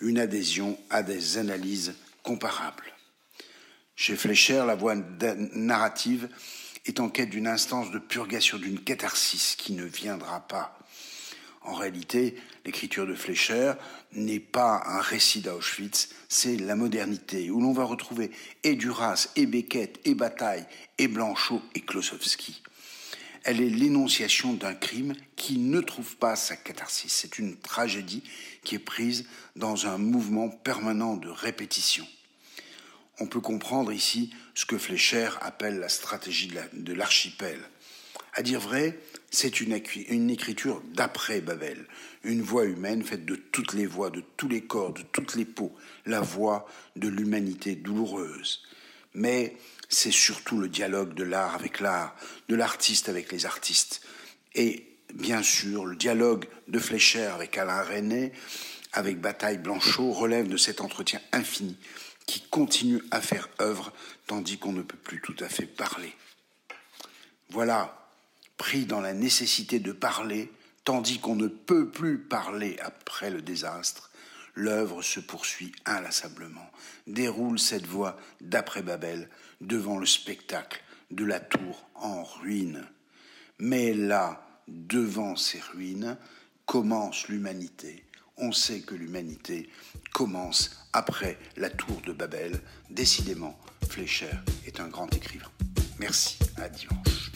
une 0.00 0.18
adhésion 0.18 0.78
à 0.88 1.02
des 1.02 1.36
analyses 1.36 1.94
comparables. 2.22 2.94
Chez 3.94 4.16
Fleischer, 4.16 4.64
la 4.66 4.76
voie 4.76 4.94
narrative 5.54 6.30
est 6.86 7.00
en 7.00 7.10
quête 7.10 7.30
d'une 7.30 7.46
instance 7.46 7.90
de 7.90 7.98
purgation, 7.98 8.56
d'une 8.56 8.80
catharsis 8.80 9.56
qui 9.56 9.74
ne 9.74 9.84
viendra 9.84 10.40
pas. 10.40 10.78
En 11.66 11.74
réalité, 11.74 12.36
l'écriture 12.64 13.06
de 13.06 13.14
Fleischer 13.14 13.72
n'est 14.16 14.40
pas 14.40 14.82
un 14.86 15.00
récit 15.00 15.40
d'Auschwitz, 15.40 16.08
c'est 16.28 16.56
la 16.56 16.76
modernité, 16.76 17.50
où 17.50 17.60
l'on 17.60 17.72
va 17.72 17.84
retrouver 17.84 18.30
et 18.64 18.74
Duras, 18.74 19.28
et 19.36 19.46
Beckett, 19.46 20.00
et 20.04 20.14
Bataille, 20.14 20.66
et 20.98 21.08
Blanchot, 21.08 21.62
et 21.74 21.80
Klosowski. 21.80 22.62
Elle 23.44 23.60
est 23.60 23.70
l'énonciation 23.70 24.54
d'un 24.54 24.74
crime 24.74 25.14
qui 25.36 25.58
ne 25.58 25.80
trouve 25.80 26.16
pas 26.16 26.34
sa 26.34 26.56
catharsis. 26.56 27.12
C'est 27.12 27.38
une 27.38 27.56
tragédie 27.56 28.24
qui 28.64 28.74
est 28.74 28.80
prise 28.80 29.26
dans 29.54 29.86
un 29.86 29.98
mouvement 29.98 30.48
permanent 30.48 31.16
de 31.16 31.28
répétition. 31.28 32.04
On 33.20 33.26
peut 33.26 33.40
comprendre 33.40 33.92
ici 33.92 34.30
ce 34.54 34.66
que 34.66 34.76
Fleischer 34.76 35.30
appelle 35.40 35.78
la 35.78 35.88
stratégie 35.88 36.50
de 36.72 36.92
l'archipel. 36.92 37.60
À 38.34 38.42
dire 38.42 38.60
vrai, 38.60 38.98
c'est 39.30 39.60
une, 39.60 39.80
une, 40.08 40.28
écriture 40.28 40.82
d'après 40.92 41.40
Babel, 41.40 41.86
une 42.26 42.42
voix 42.42 42.64
humaine 42.64 43.02
faite 43.02 43.24
de 43.24 43.36
toutes 43.36 43.72
les 43.72 43.86
voix, 43.86 44.10
de 44.10 44.22
tous 44.36 44.48
les 44.48 44.62
corps, 44.62 44.92
de 44.92 45.02
toutes 45.02 45.36
les 45.36 45.44
peaux, 45.44 45.74
la 46.04 46.20
voix 46.20 46.66
de 46.96 47.08
l'humanité 47.08 47.76
douloureuse. 47.76 48.62
Mais 49.14 49.56
c'est 49.88 50.12
surtout 50.12 50.58
le 50.58 50.68
dialogue 50.68 51.14
de 51.14 51.22
l'art 51.22 51.54
avec 51.54 51.80
l'art, 51.80 52.16
de 52.48 52.56
l'artiste 52.56 53.08
avec 53.08 53.30
les 53.32 53.46
artistes, 53.46 54.02
et 54.54 54.86
bien 55.14 55.42
sûr 55.42 55.86
le 55.86 55.96
dialogue 55.96 56.46
de 56.68 56.78
Fleischer 56.78 57.26
avec 57.26 57.56
Alain 57.56 57.82
René, 57.82 58.32
avec 58.92 59.20
Bataille 59.20 59.58
Blanchot, 59.58 60.10
relève 60.12 60.48
de 60.48 60.56
cet 60.56 60.80
entretien 60.80 61.20
infini 61.32 61.76
qui 62.26 62.40
continue 62.40 63.02
à 63.12 63.20
faire 63.20 63.48
œuvre 63.60 63.92
tandis 64.26 64.58
qu'on 64.58 64.72
ne 64.72 64.82
peut 64.82 64.96
plus 64.96 65.20
tout 65.20 65.36
à 65.40 65.48
fait 65.48 65.66
parler. 65.66 66.12
Voilà 67.50 68.02
pris 68.56 68.86
dans 68.86 69.00
la 69.00 69.12
nécessité 69.12 69.78
de 69.78 69.92
parler, 69.92 70.50
tandis 70.86 71.18
qu'on 71.18 71.34
ne 71.34 71.48
peut 71.48 71.90
plus 71.90 72.16
parler 72.16 72.78
après 72.80 73.28
le 73.28 73.42
désastre, 73.42 74.10
l'œuvre 74.54 75.02
se 75.02 75.20
poursuit 75.20 75.72
inlassablement, 75.84 76.70
déroule 77.08 77.58
cette 77.58 77.86
voie 77.86 78.16
d'après 78.40 78.82
Babel 78.82 79.28
devant 79.60 79.98
le 79.98 80.06
spectacle 80.06 80.80
de 81.10 81.24
la 81.24 81.40
tour 81.40 81.88
en 81.96 82.22
ruine. 82.22 82.86
Mais 83.58 83.94
là, 83.94 84.46
devant 84.68 85.34
ces 85.34 85.58
ruines, 85.58 86.16
commence 86.66 87.26
l'humanité. 87.28 88.04
On 88.36 88.52
sait 88.52 88.80
que 88.82 88.94
l'humanité 88.94 89.68
commence 90.12 90.86
après 90.92 91.36
la 91.56 91.70
tour 91.70 92.00
de 92.06 92.12
Babel. 92.12 92.60
Décidément, 92.90 93.58
Fleischer 93.88 94.30
est 94.66 94.78
un 94.78 94.88
grand 94.88 95.12
écrivain. 95.12 95.50
Merci, 95.98 96.38
à 96.56 96.68
dimanche. 96.68 97.35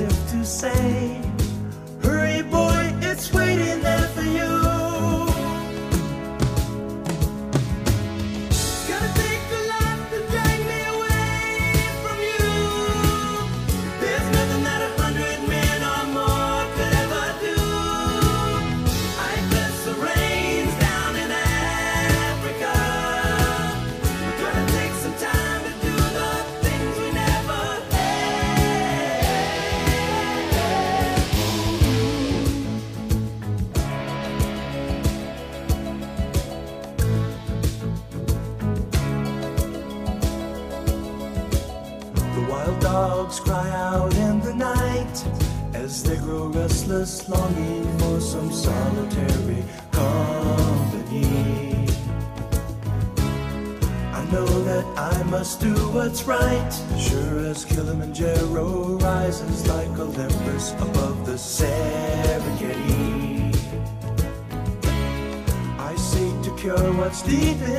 if 0.00 0.30
to 0.30 0.44
say, 0.44 1.27
Steve. 67.18 67.77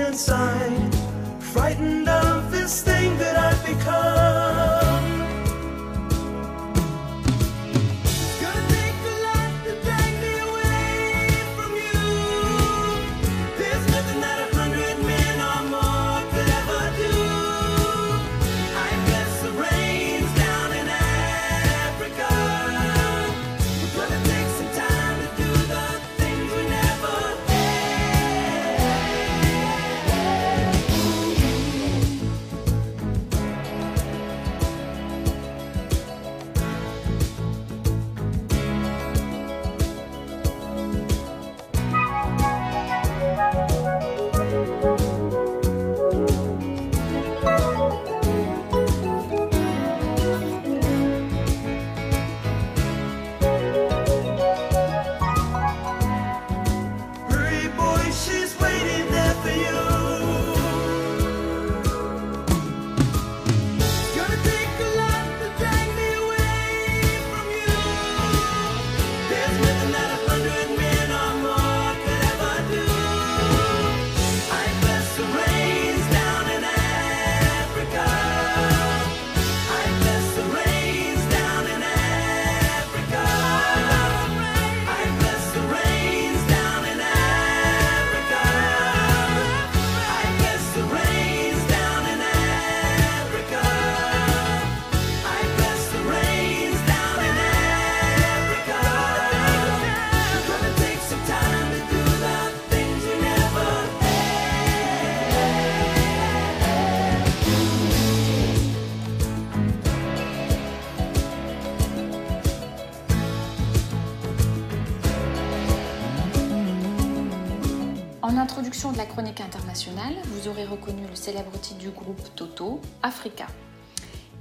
De 118.87 118.97
la 118.97 119.05
chronique 119.05 119.41
internationale, 119.41 120.13
vous 120.23 120.47
aurez 120.47 120.63
reconnu 120.63 121.01
le 121.05 121.15
célèbre 121.15 121.51
titre 121.59 121.79
du 121.79 121.89
groupe 121.89 122.21
Toto, 122.33 122.79
Africa. 123.03 123.45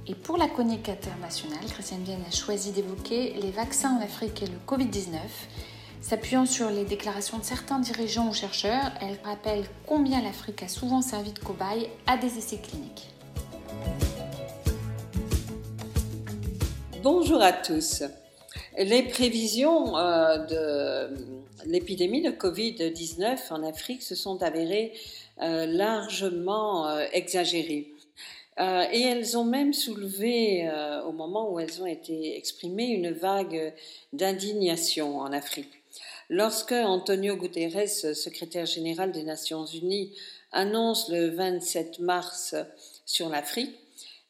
Et 0.07 0.15
pour 0.15 0.37
la 0.37 0.47
chronique 0.47 0.87
internationale, 0.87 1.65
Christiane 1.69 2.03
Vienne 2.03 2.23
a 2.25 2.31
choisi 2.31 2.71
d'évoquer 2.71 3.33
les 3.33 3.51
vaccins 3.51 3.97
en 3.97 4.01
Afrique 4.01 4.41
et 4.41 4.45
le 4.45 4.57
Covid-19. 4.65 5.17
S'appuyant 5.99 6.45
sur 6.45 6.69
les 6.69 6.85
déclarations 6.85 7.37
de 7.37 7.43
certains 7.43 7.79
dirigeants 7.79 8.29
ou 8.29 8.33
chercheurs, 8.33 8.93
elle 9.01 9.19
rappelle 9.25 9.65
combien 9.85 10.21
l'Afrique 10.21 10.63
a 10.63 10.69
souvent 10.69 11.01
servi 11.01 11.33
de 11.33 11.39
cobaye 11.39 11.89
à 12.07 12.15
des 12.15 12.37
essais 12.37 12.59
cliniques. 12.59 13.09
Bonjour 17.03 17.41
à 17.41 17.51
tous. 17.51 18.03
Les 18.77 19.03
prévisions 19.03 19.97
euh, 19.97 20.37
de 20.45 21.38
l'épidémie 21.65 22.21
de 22.21 22.31
Covid-19 22.31 23.51
en 23.51 23.63
Afrique 23.63 24.01
se 24.01 24.15
sont 24.15 24.41
avérées 24.43 24.93
euh, 25.41 25.65
largement 25.65 26.87
euh, 26.87 27.05
exagérées. 27.13 27.93
et 28.59 29.01
elles 29.01 29.37
ont 29.37 29.45
même 29.45 29.73
soulevé, 29.73 30.69
au 31.07 31.13
moment 31.13 31.49
où 31.49 31.59
elles 31.61 31.81
ont 31.81 31.85
été 31.85 32.35
exprimées, 32.35 32.89
une 32.89 33.11
vague 33.11 33.73
d'indignation 34.11 35.19
en 35.19 35.31
Afrique. 35.31 35.71
Lorsque 36.29 36.73
Antonio 36.73 37.37
Guterres, 37.37 37.87
secrétaire 37.87 38.65
général 38.65 39.11
des 39.13 39.23
Nations 39.23 39.65
Unies, 39.65 40.13
annonce 40.51 41.09
le 41.09 41.29
27 41.29 41.99
mars 41.99 42.53
sur 43.05 43.29
l'Afrique, 43.29 43.75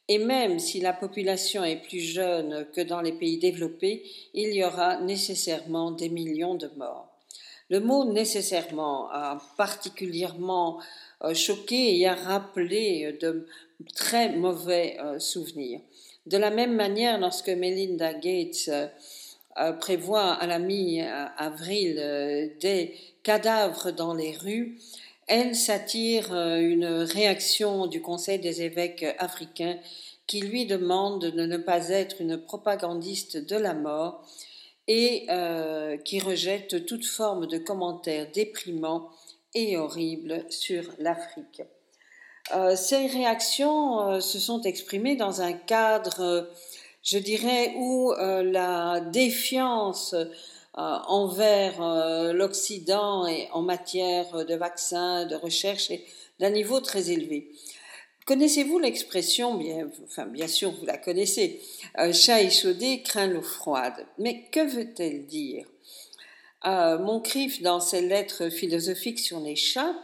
et 0.08 0.18
même 0.18 0.58
si 0.58 0.80
la 0.80 0.94
population 0.94 1.64
est 1.64 1.76
plus 1.76 2.00
jeune 2.00 2.66
que 2.74 2.82
dans 2.82 3.02
les 3.02 3.12
pays 3.12 3.38
développés, 3.38 4.04
il 4.34 4.54
y 4.54 4.64
aura 4.64 5.00
nécessairement 5.02 5.92
des 5.92 6.10
millions 6.10 6.56
de 6.56 6.70
morts. 6.78 7.09
Le 7.70 7.80
mot 7.80 8.06
nécessairement 8.06 9.10
a 9.12 9.42
particulièrement 9.58 10.80
euh, 11.24 11.34
choqué 11.34 12.00
et 12.00 12.08
a 12.08 12.16
rappelé 12.16 13.18
de 13.22 13.48
très 13.96 14.30
mauvais 14.36 14.98
euh, 15.00 15.20
souvenirs. 15.20 15.82
De 16.26 16.38
la 16.38 16.52
même 16.52 16.76
manière, 16.76 17.20
lorsque 17.20 17.50
Melinda 17.50 18.14
Gates 18.14 18.70
euh, 18.70 19.72
prévoit 19.74 20.34
à 20.34 20.48
la 20.48 20.60
mi-avril 20.60 21.96
des 22.60 22.96
cadavres 23.24 23.92
dans 23.92 24.14
les 24.14 24.36
rues, 24.36 24.78
elle 25.30 25.56
s'attire 25.56 26.34
euh, 26.34 26.58
une 26.58 26.88
réaction 26.88 27.86
du 27.86 28.02
Conseil 28.02 28.40
des 28.40 28.64
évêques 28.64 29.06
africains 29.20 29.78
qui 30.26 30.42
lui 30.42 30.66
demande 30.66 31.26
de 31.26 31.46
ne 31.46 31.58
pas 31.58 31.90
être 31.90 32.20
une 32.20 32.38
propagandiste 32.38 33.38
de 33.38 33.56
la 33.56 33.76
mort 33.76 34.28
et 34.90 35.26
euh, 35.30 35.96
qui 35.96 36.20
rejette 36.20 36.86
toute 36.86 37.06
forme 37.06 37.48
de 37.48 37.58
commentaires 37.58 38.28
déprimants 38.34 39.10
et 39.56 39.78
horribles 39.78 40.44
sur 40.50 40.84
l'Afrique. 41.00 41.62
Euh, 42.54 42.76
ces 42.76 43.08
réactions 43.08 44.20
se 44.20 44.40
sont 44.40 44.62
exprimées 44.64 45.16
dans 45.16 45.42
un 45.42 45.54
cadre, 45.54 46.50
je 47.04 47.18
dirais, 47.18 47.74
où 47.78 48.12
la 48.18 49.00
défiance 49.00 50.14
euh, 50.78 50.98
envers 51.08 51.82
euh, 51.82 52.32
l'Occident 52.32 53.26
et 53.26 53.50
en 53.52 53.64
matière 53.64 54.46
de 54.46 54.56
vaccins, 54.56 55.26
de 55.26 55.36
recherche, 55.36 55.92
d'un 56.40 56.52
niveau 56.52 56.80
très 56.80 57.10
élevé. 57.10 57.52
Connaissez-vous 58.30 58.78
l'expression, 58.78 59.56
bien, 59.56 59.90
bien 60.28 60.48
sûr 60.48 60.70
vous 60.70 60.86
la 60.86 61.00
connaissez, 61.00 61.62
euh, 61.98 62.14
chat 62.14 62.44
échaudé 62.44 63.02
craint 63.02 63.26
l'eau 63.26 63.42
froide. 63.42 64.06
Mais 64.20 64.44
que 64.52 64.60
veut-elle 64.60 65.26
dire? 65.26 65.66
Moncrief, 66.64 67.64
dans 67.64 67.80
ses 67.80 68.02
lettres 68.02 68.50
philosophiques 68.50 69.18
sur 69.18 69.40
les 69.40 69.56
chats, 69.56 69.96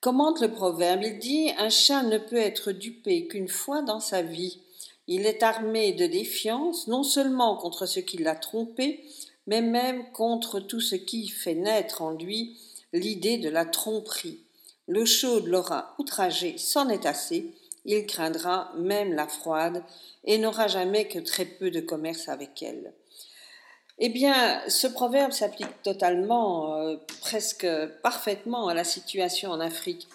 commente 0.00 0.40
le 0.40 0.50
proverbe. 0.50 1.02
Il 1.04 1.20
dit 1.20 1.52
Un 1.56 1.68
chat 1.68 2.02
ne 2.02 2.18
peut 2.18 2.34
être 2.34 2.72
dupé 2.72 3.28
qu'une 3.28 3.46
fois 3.46 3.82
dans 3.82 4.00
sa 4.00 4.22
vie. 4.22 4.58
Il 5.06 5.24
est 5.24 5.44
armé 5.44 5.92
de 5.92 6.06
défiance, 6.06 6.88
non 6.88 7.04
seulement 7.04 7.56
contre 7.56 7.86
ce 7.86 8.00
qui 8.00 8.18
l'a 8.18 8.34
trompé, 8.34 9.04
mais 9.46 9.62
même 9.62 10.10
contre 10.10 10.58
tout 10.58 10.80
ce 10.80 10.96
qui 10.96 11.28
fait 11.28 11.54
naître 11.54 12.02
en 12.02 12.10
lui 12.10 12.58
l'idée 12.92 13.38
de 13.38 13.48
la 13.48 13.64
tromperie. 13.64 14.41
Le 14.88 15.04
chaude 15.04 15.46
l'aura 15.46 15.94
outragé, 15.98 16.58
c'en 16.58 16.88
est 16.88 17.06
assez, 17.06 17.54
il 17.84 18.06
craindra 18.06 18.72
même 18.76 19.12
la 19.12 19.28
froide 19.28 19.82
et 20.24 20.38
n'aura 20.38 20.68
jamais 20.68 21.06
que 21.06 21.18
très 21.18 21.44
peu 21.44 21.70
de 21.70 21.80
commerce 21.80 22.28
avec 22.28 22.62
elle. 22.62 22.92
Eh 23.98 24.08
bien, 24.08 24.60
ce 24.68 24.86
proverbe 24.86 25.32
s'applique 25.32 25.82
totalement, 25.82 26.74
euh, 26.74 26.96
presque 27.20 27.66
parfaitement 28.02 28.68
à 28.68 28.74
la 28.74 28.84
situation 28.84 29.50
en 29.50 29.60
Afrique, 29.60 30.08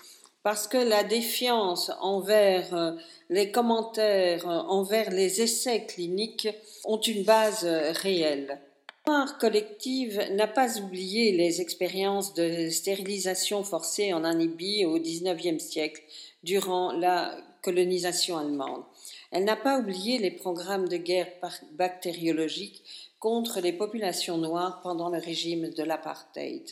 parce 0.43 0.67
que 0.67 0.77
la 0.77 1.03
défiance 1.03 1.91
envers 2.01 2.73
euh, 2.73 2.91
les 3.29 3.51
commentaires, 3.51 4.49
euh, 4.49 4.59
envers 4.67 5.11
les 5.11 5.41
essais 5.41 5.85
cliniques 5.85 6.49
ont 6.83 6.99
une 6.99 7.23
base 7.23 7.65
réelle 7.65 8.59
mémoire 9.07 9.37
collective 9.37 10.21
n'a 10.33 10.47
pas 10.47 10.79
oublié 10.79 11.31
les 11.31 11.61
expériences 11.61 12.33
de 12.33 12.67
stérilisation 12.69 13.63
forcée 13.63 14.11
en 14.11 14.19
Namibie 14.19 14.83
au 14.83 14.99
XIXe 14.99 15.63
siècle, 15.63 16.03
durant 16.43 16.91
la 16.91 17.37
colonisation 17.61 18.37
allemande. 18.37 18.83
Elle 19.31 19.45
n'a 19.45 19.55
pas 19.55 19.79
oublié 19.79 20.17
les 20.17 20.31
programmes 20.31 20.89
de 20.89 20.97
guerre 20.97 21.29
bactériologique 21.71 22.83
contre 23.19 23.61
les 23.61 23.71
populations 23.71 24.37
noires 24.37 24.81
pendant 24.83 25.09
le 25.09 25.19
régime 25.19 25.69
de 25.69 25.83
l'apartheid. 25.83 26.69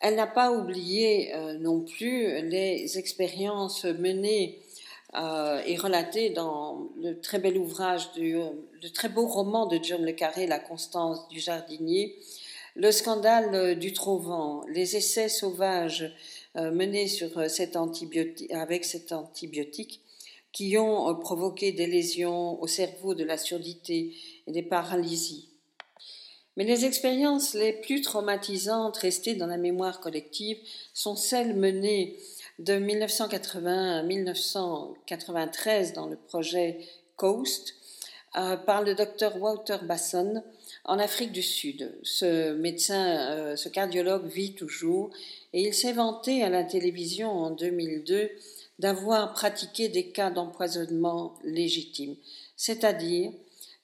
Elle 0.00 0.16
n'a 0.16 0.26
pas 0.26 0.52
oublié 0.52 1.34
euh, 1.34 1.58
non 1.58 1.82
plus 1.82 2.48
les 2.48 2.96
expériences 2.96 3.84
menées 3.84 4.58
euh, 5.16 5.62
est 5.64 5.76
relaté 5.76 6.30
dans 6.30 6.88
le 7.00 7.20
très 7.20 7.38
bel 7.38 7.56
ouvrage, 7.56 8.12
du, 8.12 8.34
le 8.34 8.90
très 8.92 9.08
beau 9.08 9.26
roman 9.26 9.66
de 9.66 9.78
John 9.82 10.04
Le 10.04 10.12
Carré, 10.12 10.46
La 10.46 10.58
Constance 10.58 11.28
du 11.28 11.40
jardinier, 11.40 12.18
le 12.74 12.92
scandale 12.92 13.78
du 13.78 13.92
Trouvent, 13.92 14.64
les 14.68 14.96
essais 14.96 15.28
sauvages 15.28 16.14
euh, 16.56 16.70
menés 16.70 17.08
sur 17.08 17.50
cet 17.50 17.76
avec 18.50 18.84
cet 18.84 19.12
antibiotique 19.12 20.00
qui 20.52 20.78
ont 20.78 21.10
euh, 21.10 21.12
provoqué 21.12 21.72
des 21.72 21.86
lésions 21.86 22.62
au 22.62 22.66
cerveau, 22.66 23.14
de 23.14 23.24
la 23.24 23.36
surdité 23.36 24.14
et 24.46 24.52
des 24.52 24.62
paralysies. 24.62 25.50
Mais 26.56 26.64
les 26.64 26.86
expériences 26.86 27.52
les 27.52 27.74
plus 27.74 28.00
traumatisantes 28.00 28.96
restées 28.96 29.34
dans 29.34 29.46
la 29.46 29.58
mémoire 29.58 30.00
collective 30.00 30.56
sont 30.94 31.14
celles 31.14 31.54
menées 31.54 32.16
de 32.58 32.74
1980 32.74 33.98
à 33.98 34.02
1993 34.02 35.92
dans 35.92 36.06
le 36.06 36.16
projet 36.16 36.78
Coast 37.16 37.74
euh, 38.36 38.56
par 38.56 38.82
le 38.82 38.94
docteur 38.94 39.36
Walter 39.40 39.78
Basson 39.82 40.42
en 40.84 40.98
Afrique 40.98 41.32
du 41.32 41.42
Sud. 41.42 41.92
Ce 42.02 42.54
médecin, 42.54 43.30
euh, 43.30 43.56
ce 43.56 43.68
cardiologue 43.68 44.26
vit 44.26 44.54
toujours 44.54 45.10
et 45.52 45.66
il 45.66 45.74
s'est 45.74 45.92
vanté 45.92 46.42
à 46.42 46.48
la 46.48 46.64
télévision 46.64 47.30
en 47.30 47.50
2002 47.50 48.30
d'avoir 48.78 49.32
pratiqué 49.32 49.88
des 49.88 50.08
cas 50.08 50.30
d'empoisonnement 50.30 51.34
légitimes, 51.44 52.16
c'est-à-dire 52.56 53.32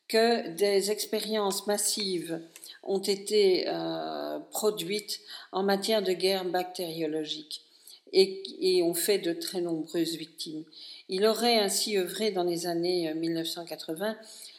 que 0.08 0.48
des 0.50 0.90
expériences 0.90 1.66
massives 1.66 2.40
ont 2.82 3.00
été 3.00 3.64
euh, 3.68 4.38
produites 4.50 5.20
en 5.50 5.62
matière 5.62 6.02
de 6.02 6.12
guerre 6.12 6.44
bactériologique 6.44 7.62
et, 8.12 8.82
ont 8.82 8.94
fait 8.94 9.18
de 9.18 9.32
très 9.32 9.60
nombreuses 9.60 10.16
victimes. 10.16 10.64
Il 11.08 11.26
aurait 11.26 11.58
ainsi 11.58 11.98
œuvré 11.98 12.30
dans 12.30 12.44
les 12.44 12.66
années 12.66 13.12
1980 13.14 14.10
euh, 14.10 14.14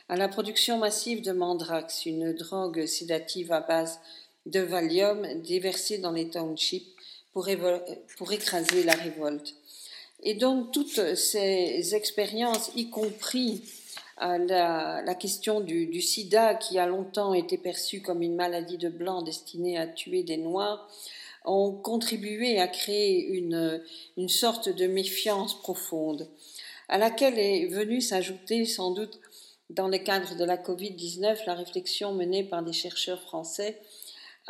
à 0.09 0.17
la 0.17 0.27
production 0.27 0.77
massive 0.77 1.21
de 1.21 1.31
Mandrax, 1.31 2.05
une 2.05 2.33
drogue 2.33 2.85
sédative 2.85 3.51
à 3.51 3.61
base 3.61 3.99
de 4.45 4.59
Valium 4.59 5.41
déversée 5.41 5.97
dans 5.97 6.11
les 6.11 6.29
townships 6.29 6.93
pour, 7.31 7.47
écraser 7.47 8.83
la 8.83 8.93
révolte. 8.93 9.55
Et 10.21 10.35
donc 10.35 10.71
toutes 10.71 11.15
ces 11.15 11.95
expériences, 11.95 12.71
y 12.75 12.89
compris 12.89 13.63
euh, 14.21 14.37
la, 14.37 15.01
la, 15.03 15.15
question 15.15 15.61
du, 15.61 15.87
du, 15.87 16.01
sida 16.01 16.53
qui 16.55 16.77
a 16.77 16.85
longtemps 16.85 17.33
été 17.33 17.57
perçue 17.57 18.01
comme 18.01 18.21
une 18.21 18.35
maladie 18.35 18.77
de 18.77 18.89
blanc 18.89 19.23
destinée 19.23 19.77
à 19.77 19.87
tuer 19.87 20.23
des 20.23 20.37
noirs, 20.37 20.87
ont 21.45 21.71
contribué 21.71 22.59
à 22.59 22.67
créer 22.67 23.27
une, 23.27 23.81
une 24.17 24.29
sorte 24.29 24.69
de 24.69 24.87
méfiance 24.87 25.59
profonde, 25.59 26.27
à 26.89 26.97
laquelle 26.97 27.37
est 27.37 27.67
venue 27.67 28.01
s'ajouter 28.01 28.65
sans 28.65 28.91
doute 28.91 29.19
dans 29.69 29.87
le 29.87 29.97
cadre 29.97 30.35
de 30.35 30.43
la 30.43 30.57
Covid-19 30.57 31.45
la 31.45 31.55
réflexion 31.55 32.13
menée 32.13 32.43
par 32.43 32.63
des 32.63 32.73
chercheurs 32.73 33.21
français 33.21 33.81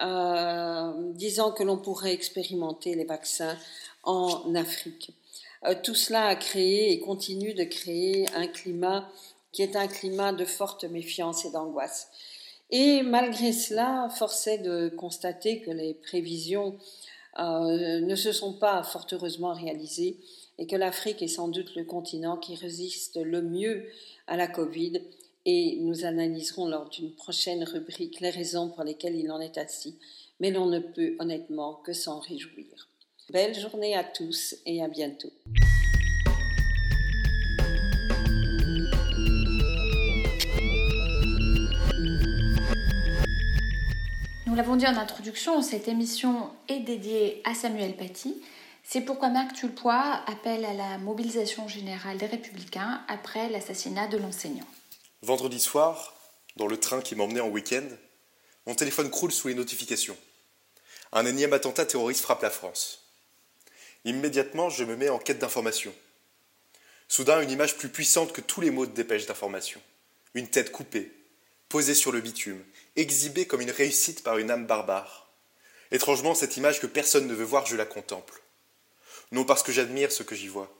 euh, 0.02 0.91
disant 1.14 1.52
que 1.52 1.64
l'on 1.64 1.78
pourrait 1.78 2.14
expérimenter 2.14 2.95
les 2.95 3.06
vaccins 3.06 3.57
en 4.03 4.56
Afrique. 4.56 5.11
Euh, 5.65 5.76
tout 5.82 5.95
cela 5.95 6.26
a 6.26 6.36
créé 6.36 6.91
et 6.91 6.99
continue 6.99 7.53
de 7.53 7.64
créer 7.64 8.26
un 8.36 8.48
climat 8.48 9.07
qui 9.52 9.61
est 9.61 9.76
un 9.76 9.88
climat 9.88 10.34
de 10.34 10.45
forte 10.45 10.84
méfiance 10.86 11.45
et 11.45 11.52
d'angoisse. 11.52 12.10
Et 12.76 13.04
malgré 13.04 13.54
cela, 13.54 14.10
force 14.10 14.48
est 14.48 14.58
de 14.58 14.90
constater 14.90 15.62
que 15.62 15.70
les 15.70 15.94
prévisions 15.94 16.76
euh, 17.38 18.00
ne 18.02 18.16
se 18.16 18.32
sont 18.32 18.54
pas 18.54 18.82
fort 18.82 19.06
heureusement 19.12 19.54
réalisées 19.54 20.18
et 20.58 20.66
que 20.66 20.76
l'Afrique 20.76 21.22
est 21.22 21.28
sans 21.28 21.50
doute 21.50 21.76
le 21.76 21.84
continent 21.84 22.36
qui 22.36 22.56
résiste 22.56 23.18
le 23.24 23.44
mieux 23.44 23.86
à 24.26 24.38
la 24.38 24.48
Covid 24.48 25.04
et 25.45 25.78
nous 25.82 26.04
analyserons 26.04 26.68
lors 26.68 26.90
d'une 26.90 27.12
prochaine 27.12 27.64
rubrique 27.64 28.22
les 28.22 28.32
raisons 28.32 28.70
pour 28.70 28.84
lesquelles 28.84 29.18
il 29.18 29.32
en 29.32 29.40
est 29.40 29.60
ainsi, 29.60 29.95
mais 30.40 30.50
l'on 30.50 30.66
ne 30.66 30.80
peut 30.80 31.16
honnêtement 31.20 31.76
que 31.76 31.94
s'en 31.94 32.22
réjouir. 32.22 32.90
Belle 33.30 33.54
journée 33.54 33.95
à 33.95 34.04
tous 34.04 34.56
et 34.66 34.82
à 34.82 34.88
bientôt. 34.88 35.32
Nous 44.54 44.58
l'avons 44.58 44.76
dit 44.76 44.86
en 44.86 44.98
introduction, 44.98 45.64
cette 45.64 45.88
émission 45.88 46.52
est 46.68 46.82
dédiée 46.82 47.42
à 47.44 47.56
Samuel 47.56 47.98
Paty. 47.98 48.40
C'est 48.84 49.02
pourquoi 49.02 49.30
Marc 49.30 49.54
Tulpois 49.54 50.22
appelle 50.28 50.64
à 50.64 50.76
la 50.76 51.00
mobilisation 51.00 51.68
générale 51.68 52.20
des 52.20 52.28
Républicains 52.28 53.02
après 53.08 53.50
l'assassinat 53.50 54.06
de 54.06 54.20
l'enseignant. 54.20 54.68
Vendredi 55.24 55.60
soir, 55.60 56.14
dans 56.56 56.68
le 56.68 56.80
train 56.80 57.02
qui 57.02 57.16
m'emmenait 57.16 57.40
en 57.40 57.50
week-end, 57.50 57.88
mon 58.68 58.76
téléphone 58.76 59.10
croule 59.10 59.32
sous 59.32 59.48
les 59.48 59.56
notifications. 59.56 60.16
Un 61.14 61.26
énième 61.26 61.54
attentat 61.54 61.88
terroriste 61.88 62.22
frappe 62.22 62.44
la 62.44 62.52
France. 62.52 63.08
Immédiatement, 64.06 64.70
je 64.70 64.84
me 64.84 64.96
mets 64.96 65.10
en 65.10 65.18
quête 65.18 65.40
d'information. 65.40 65.96
Soudain, 67.08 67.42
une 67.42 67.50
image 67.50 67.76
plus 67.76 67.90
puissante 67.90 68.32
que 68.32 68.42
tous 68.42 68.62
les 68.62 68.70
mots 68.70 68.86
de 68.86 68.94
dépêche 68.94 69.26
d'information. 69.26 69.82
Une 70.36 70.48
tête 70.48 70.72
coupée, 70.72 71.12
posée 71.70 71.96
sur 71.96 72.12
le 72.12 72.22
bitume, 72.22 72.64
exhibée 72.95 73.45
comme 73.45 73.61
une 73.61 73.72
réussite 73.72 74.24
par 74.24 74.38
une 74.38 74.52
âme 74.52 74.68
barbare. 74.68 75.32
Étrangement, 75.91 76.36
cette 76.36 76.57
image 76.57 76.80
que 76.80 76.88
personne 76.88 77.28
ne 77.28 77.34
veut 77.34 77.44
voir, 77.44 77.65
je 77.65 77.76
la 77.76 77.86
contemple. 77.86 78.41
Non 79.32 79.45
parce 79.45 79.64
que 79.64 79.72
j'admire 79.72 80.11
ce 80.11 80.24
que 80.24 80.36
j'y 80.36 80.48
vois, 80.48 80.74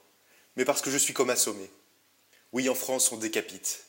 mais 0.56 0.66
parce 0.66 0.82
que 0.82 0.92
je 0.92 0.98
suis 0.98 1.14
comme 1.14 1.30
assommé. 1.30 1.70
Oui, 2.52 2.70
en 2.70 2.76
France, 2.76 3.12
on 3.12 3.18
décapite. 3.18 3.86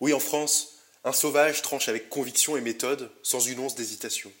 Oui, 0.00 0.12
en 0.12 0.20
France, 0.20 0.78
un 1.02 1.12
sauvage 1.12 1.62
tranche 1.62 1.88
avec 1.88 2.08
conviction 2.08 2.56
et 2.56 2.60
méthode, 2.60 3.10
sans 3.22 3.40
une 3.40 3.58
once 3.58 3.74
d'hésitation. 3.74 4.32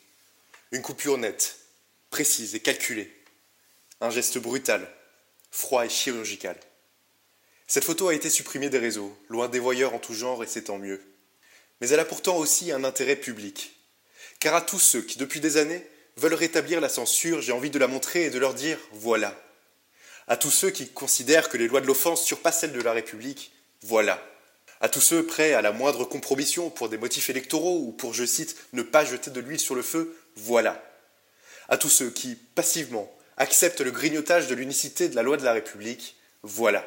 Une 0.70 0.82
coupure 0.82 1.18
nette, 1.18 1.58
précise 2.10 2.54
et 2.54 2.60
calculée. 2.60 3.12
Un 4.00 4.10
geste 4.10 4.38
brutal, 4.38 4.88
froid 5.50 5.84
et 5.84 5.88
chirurgical. 5.88 6.58
Cette 7.66 7.84
photo 7.84 8.08
a 8.08 8.14
été 8.14 8.30
supprimée 8.30 8.68
des 8.68 8.78
réseaux, 8.78 9.16
loin 9.28 9.48
des 9.48 9.58
voyeurs 9.58 9.94
en 9.94 9.98
tout 9.98 10.14
genre, 10.14 10.42
et 10.42 10.46
c'est 10.46 10.64
tant 10.64 10.78
mieux. 10.78 11.02
Mais 11.80 11.88
elle 11.88 12.00
a 12.00 12.04
pourtant 12.04 12.36
aussi 12.36 12.72
un 12.72 12.84
intérêt 12.84 13.16
public. 13.16 13.76
Car 14.40 14.54
à 14.54 14.62
tous 14.62 14.78
ceux 14.78 15.02
qui, 15.02 15.18
depuis 15.18 15.40
des 15.40 15.56
années, 15.56 15.86
veulent 16.16 16.34
rétablir 16.34 16.80
la 16.80 16.88
censure, 16.88 17.40
j'ai 17.40 17.52
envie 17.52 17.70
de 17.70 17.78
la 17.78 17.88
montrer 17.88 18.24
et 18.24 18.30
de 18.30 18.38
leur 18.38 18.54
dire 18.54 18.78
voilà. 18.92 19.40
À 20.26 20.36
tous 20.36 20.50
ceux 20.50 20.70
qui 20.70 20.88
considèrent 20.88 21.48
que 21.48 21.56
les 21.56 21.68
lois 21.68 21.80
de 21.80 21.86
l'offense 21.86 22.24
surpassent 22.24 22.60
celles 22.60 22.72
de 22.72 22.80
la 22.80 22.92
République, 22.92 23.52
voilà. 23.82 24.22
À 24.80 24.88
tous 24.88 25.00
ceux 25.00 25.24
prêts 25.24 25.54
à 25.54 25.62
la 25.62 25.72
moindre 25.72 26.04
compromission 26.04 26.70
pour 26.70 26.88
des 26.88 26.98
motifs 26.98 27.30
électoraux 27.30 27.78
ou 27.78 27.92
pour, 27.92 28.14
je 28.14 28.24
cite, 28.24 28.56
ne 28.72 28.82
pas 28.82 29.04
jeter 29.04 29.30
de 29.30 29.40
l'huile 29.40 29.60
sur 29.60 29.74
le 29.74 29.82
feu, 29.82 30.16
voilà. 30.36 30.82
À 31.68 31.76
tous 31.76 31.88
ceux 31.88 32.10
qui, 32.10 32.34
passivement, 32.34 33.10
acceptent 33.36 33.80
le 33.80 33.90
grignotage 33.90 34.46
de 34.46 34.54
l'unicité 34.54 35.08
de 35.08 35.16
la 35.16 35.22
loi 35.22 35.36
de 35.36 35.44
la 35.44 35.52
République, 35.52 36.16
voilà. 36.42 36.86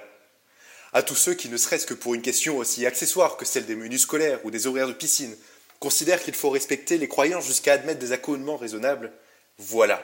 À 0.98 1.03
tous 1.03 1.14
ceux 1.14 1.36
qui, 1.36 1.48
ne 1.49 1.57
serait-ce 1.57 1.86
que 1.86 1.94
pour 1.94 2.15
une 2.15 2.24
question 2.24 2.57
aussi 2.57 2.84
accessoire 2.88 3.38
que 3.38 3.45
celle 3.45 3.68
des 3.68 3.76
menus 3.76 4.02
scolaires 4.02 4.44
ou 4.45 4.49
des 4.49 4.65
horaires 4.65 4.88
de 4.88 4.94
piscine, 4.94 5.38
considèrent 5.80 6.24
qu'il 6.24 6.34
faut 6.34 6.49
respecter 6.49 6.98
les 6.98 7.07
croyances 7.07 7.45
jusqu'à 7.45 7.74
admettre 7.74 7.99
des 7.99 8.14
accommodements 8.14 8.57
raisonnables, 8.57 9.14
voilà. 9.60 10.03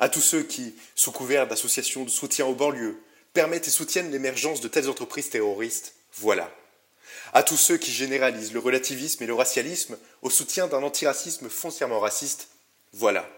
À 0.00 0.08
tous 0.08 0.22
ceux 0.22 0.44
qui, 0.44 0.74
sous 0.94 1.12
couvert 1.12 1.46
d'associations 1.46 2.04
de 2.04 2.08
soutien 2.08 2.46
aux 2.46 2.54
banlieues, 2.54 2.98
permettent 3.34 3.68
et 3.68 3.70
soutiennent 3.70 4.10
l'émergence 4.10 4.62
de 4.62 4.68
telles 4.68 4.88
entreprises 4.88 5.28
terroristes, 5.28 5.92
voilà. 6.14 6.50
À 7.34 7.42
tous 7.42 7.58
ceux 7.58 7.76
qui 7.76 7.92
généralisent 7.92 8.54
le 8.54 8.60
relativisme 8.60 9.22
et 9.22 9.26
le 9.26 9.34
racialisme 9.34 9.98
au 10.22 10.30
soutien 10.30 10.68
d'un 10.68 10.82
antiracisme 10.84 11.50
foncièrement 11.50 12.00
raciste, 12.00 12.48
voilà. 12.94 13.28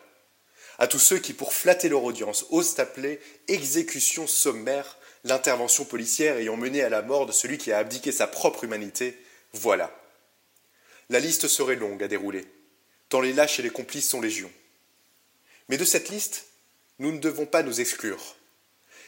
À 0.78 0.86
tous 0.86 1.00
ceux 1.00 1.18
qui, 1.18 1.32
pour 1.32 1.52
flatter 1.52 1.88
leur 1.88 2.04
audience, 2.04 2.46
osent 2.50 2.78
appeler 2.78 3.18
exécution 3.48 4.28
sommaire 4.28 4.98
l'intervention 5.24 5.84
policière 5.84 6.36
ayant 6.36 6.56
mené 6.56 6.82
à 6.82 6.88
la 6.88 7.02
mort 7.02 7.26
de 7.26 7.32
celui 7.32 7.58
qui 7.58 7.72
a 7.72 7.78
abdiqué 7.78 8.12
sa 8.12 8.26
propre 8.26 8.64
humanité, 8.64 9.18
voilà. 9.52 9.94
La 11.08 11.20
liste 11.20 11.48
serait 11.48 11.76
longue 11.76 12.02
à 12.02 12.08
dérouler, 12.08 12.46
tant 13.08 13.20
les 13.20 13.32
lâches 13.32 13.58
et 13.58 13.62
les 13.62 13.70
complices 13.70 14.08
sont 14.08 14.20
légion. 14.20 14.50
Mais 15.68 15.76
de 15.76 15.84
cette 15.84 16.08
liste, 16.08 16.46
nous 16.98 17.12
ne 17.12 17.18
devons 17.18 17.46
pas 17.46 17.62
nous 17.62 17.80
exclure. 17.80 18.36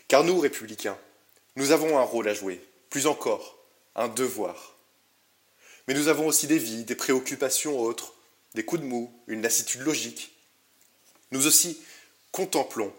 Car 0.09 0.25
nous, 0.25 0.39
républicains, 0.39 0.99
nous 1.57 1.71
avons 1.71 1.99
un 1.99 2.03
rôle 2.03 2.29
à 2.29 2.35
jouer, 2.35 2.61
plus 2.91 3.07
encore, 3.07 3.59
un 3.95 4.09
devoir. 4.09 4.77
Mais 5.87 5.95
nous 5.95 6.09
avons 6.09 6.27
aussi 6.27 6.47
des 6.47 6.59
vies, 6.59 6.85
des 6.85 6.95
préoccupations 6.95 7.79
autres, 7.79 8.15
des 8.55 8.65
coups 8.65 8.83
de 8.83 8.87
mou, 8.87 9.13
une 9.27 9.43
lassitude 9.43 9.83
logique. 9.83 10.33
Nous 11.31 11.47
aussi 11.47 11.81
contemplons 12.31 12.93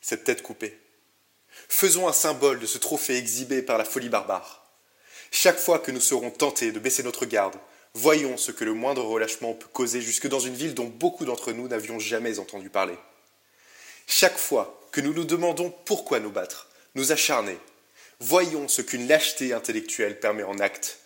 cette 0.00 0.24
tête 0.24 0.42
coupée. 0.42 0.78
Faisons 1.68 2.08
un 2.08 2.12
symbole 2.12 2.60
de 2.60 2.66
ce 2.66 2.78
trophée 2.78 3.16
exhibé 3.16 3.62
par 3.62 3.78
la 3.78 3.84
folie 3.84 4.08
barbare. 4.08 4.66
Chaque 5.30 5.58
fois 5.58 5.78
que 5.78 5.90
nous 5.90 6.00
serons 6.00 6.30
tentés 6.30 6.72
de 6.72 6.78
baisser 6.78 7.02
notre 7.02 7.26
garde, 7.26 7.56
voyons 7.94 8.36
ce 8.36 8.52
que 8.52 8.64
le 8.64 8.74
moindre 8.74 9.04
relâchement 9.04 9.54
peut 9.54 9.68
causer 9.72 10.00
jusque 10.00 10.28
dans 10.28 10.40
une 10.40 10.54
ville 10.54 10.74
dont 10.74 10.86
beaucoup 10.86 11.24
d'entre 11.24 11.52
nous 11.52 11.68
n'avions 11.68 11.98
jamais 11.98 12.38
entendu 12.38 12.70
parler. 12.70 12.96
Chaque 14.06 14.38
fois 14.38 14.80
que 14.92 15.00
nous 15.00 15.12
nous 15.12 15.24
demandons 15.24 15.74
pourquoi 15.84 16.20
nous 16.20 16.30
battre, 16.30 16.68
nous 16.94 17.12
acharner, 17.12 17.58
voyons 18.20 18.68
ce 18.68 18.82
qu'une 18.82 19.08
lâcheté 19.08 19.52
intellectuelle 19.52 20.20
permet 20.20 20.44
en 20.44 20.58
acte. 20.58 20.98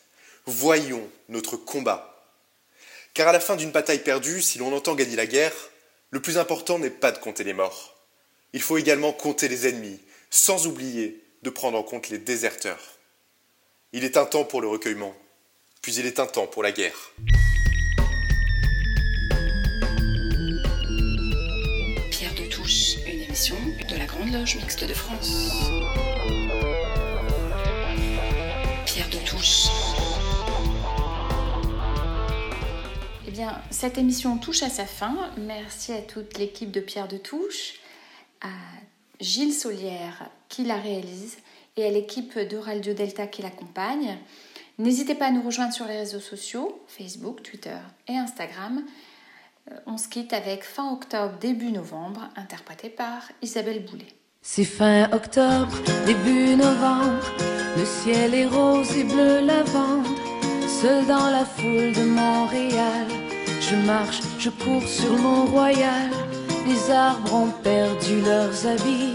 Voyons 0.47 1.09
notre 1.29 1.57
combat. 1.57 2.25
Car 3.15 3.29
à 3.29 3.33
la 3.33 3.41
fin 3.41 3.57
d'une 3.57 3.73
bataille 3.73 4.03
perdue, 4.03 4.43
si 4.43 4.59
l'on 4.59 4.75
entend 4.75 4.95
gagner 4.95 5.17
la 5.17 5.27
guerre, 5.27 5.55
le 6.11 6.21
plus 6.21 6.39
important 6.39 6.79
n'est 6.79 6.91
pas 6.91 7.13
de 7.13 7.19
compter 7.19 7.45
les 7.45 7.53
morts. 7.53 7.97
Il 8.53 8.63
faut 8.63 8.79
également 8.79 9.13
compter 9.13 9.49
les 9.49 9.69
ennemis, 9.69 10.01
sans 10.31 10.67
oublier 10.67 11.23
de 11.43 11.51
prendre 11.51 11.77
en 11.77 11.83
compte 11.83 12.09
les 12.09 12.19
déserteurs. 12.19 12.99
Il 13.93 14.05
est 14.05 14.17
un 14.17 14.25
temps 14.25 14.45
pour 14.45 14.61
le 14.61 14.69
recueillement, 14.69 15.15
puis 15.83 15.93
il 15.95 16.07
est 16.07 16.21
un 16.21 16.27
temps 16.27 16.47
pour 16.47 16.63
la 16.63 16.71
guerre. 16.71 17.13
Pierre 22.11 22.35
de 22.35 22.49
Touche, 22.49 22.97
une 23.07 23.23
émission 23.23 23.57
de 23.89 23.97
la 23.97 24.07
Grande 24.07 24.33
Loge 24.33 24.57
Mixte 24.57 24.85
de 24.85 24.95
France. 24.95 25.51
Pierre 28.87 29.11
de 29.11 29.19
Touche. 29.27 29.67
Eh 33.27 33.33
bien, 33.33 33.61
cette 33.71 33.99
émission 33.99 34.39
touche 34.39 34.63
à 34.63 34.71
sa 34.71 34.87
fin. 34.87 35.33
Merci 35.39 35.93
à 35.93 36.03
toute 36.03 36.39
l'équipe 36.39 36.71
de 36.71 36.81
Pierre 36.81 37.09
de 37.09 37.17
Touche, 37.17 37.81
à 38.41 38.49
Gilles 39.21 39.53
Solière 39.53 40.31
qui 40.49 40.65
la 40.65 40.77
réalise 40.77 41.37
et 41.77 41.85
à 41.85 41.91
l'équipe 41.91 42.39
de 42.39 42.57
Radio 42.57 42.95
Delta 42.95 43.27
qui 43.27 43.43
l'accompagne. 43.43 44.17
N'hésitez 44.79 45.15
pas 45.15 45.27
à 45.27 45.31
nous 45.31 45.43
rejoindre 45.43 45.75
sur 45.75 45.87
les 45.87 45.99
réseaux 45.99 46.21
sociaux, 46.21 46.83
Facebook, 46.89 47.43
Twitter 47.43 47.77
et 48.09 48.17
Instagram. 48.17 48.83
Euh, 49.71 49.77
On 49.87 49.99
se 49.99 50.09
quitte 50.09 50.33
avec 50.33 50.65
fin 50.65 50.93
octobre, 50.93 51.35
début 51.39 51.71
novembre, 51.71 52.29
interprété 52.37 52.89
par 52.89 53.31
Isabelle 53.43 53.85
Boulet. 53.85 54.09
C'est 54.43 54.65
fin 54.65 55.11
octobre, 55.13 55.77
début 56.07 56.57
novembre, 56.57 57.23
le 57.77 57.85
ciel 57.85 58.35
est 58.35 58.47
rose 58.47 58.91
et 58.97 59.05
bleu 59.05 59.41
lavande. 59.45 60.07
Seul 60.67 61.07
dans 61.07 61.29
la 61.29 61.45
foule 61.45 61.93
de 61.93 62.05
Montréal, 62.05 63.07
je 63.61 63.77
marche, 63.77 64.21
je 64.39 64.49
cours 64.49 64.89
sur 64.89 65.13
Mont-Royal. 65.19 66.09
Les 66.67 66.91
arbres 66.91 67.35
ont 67.35 67.53
perdu 67.63 68.21
leurs 68.21 68.67
habits, 68.67 69.15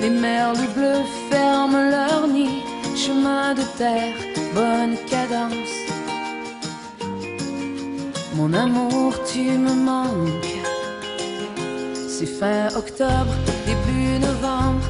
les 0.00 0.10
merles 0.10 0.66
bleus 0.74 1.04
ferment 1.30 1.90
leur 1.90 2.26
nid. 2.28 2.62
Chemin 2.96 3.54
de 3.54 3.62
terre, 3.76 4.16
bonne 4.54 4.96
cadence. 5.10 5.74
Mon 8.34 8.52
amour, 8.54 9.12
tu 9.30 9.42
me 9.64 9.74
manques. 9.74 10.56
C'est 12.08 12.26
fin 12.26 12.68
octobre, 12.74 13.34
début 13.66 14.18
novembre. 14.18 14.86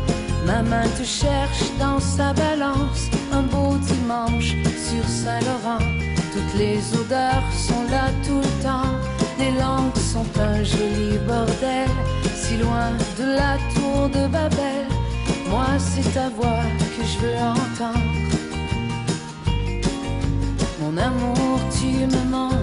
Ma 0.46 0.62
main 0.62 0.88
te 0.98 1.04
cherche 1.04 1.64
dans 1.80 1.98
sa 1.98 2.32
balance. 2.32 3.02
Un 3.32 3.42
beau 3.42 3.76
dimanche 3.82 4.54
sur 4.88 5.04
Saint-Laurent. 5.08 5.84
Toutes 6.32 6.58
les 6.58 6.78
odeurs 7.00 7.48
sont 7.52 7.82
là 7.90 8.06
tout 8.24 8.40
le 8.40 8.62
temps. 8.62 9.15
Les 9.38 9.52
langues 9.52 9.96
sont 9.96 10.26
un 10.40 10.62
joli 10.64 11.18
bordel. 11.26 11.88
Si 12.34 12.56
loin 12.56 12.90
de 13.18 13.24
la 13.36 13.56
tour 13.74 14.08
de 14.08 14.26
Babel. 14.28 14.86
Moi, 15.50 15.66
c'est 15.78 16.12
ta 16.12 16.28
voix 16.28 16.64
que 16.96 17.04
je 17.04 17.18
veux 17.18 17.38
entendre. 17.38 18.16
Mon 20.80 20.96
amour, 20.96 21.58
tu 21.78 22.06
me 22.06 22.30
manques. 22.30 22.54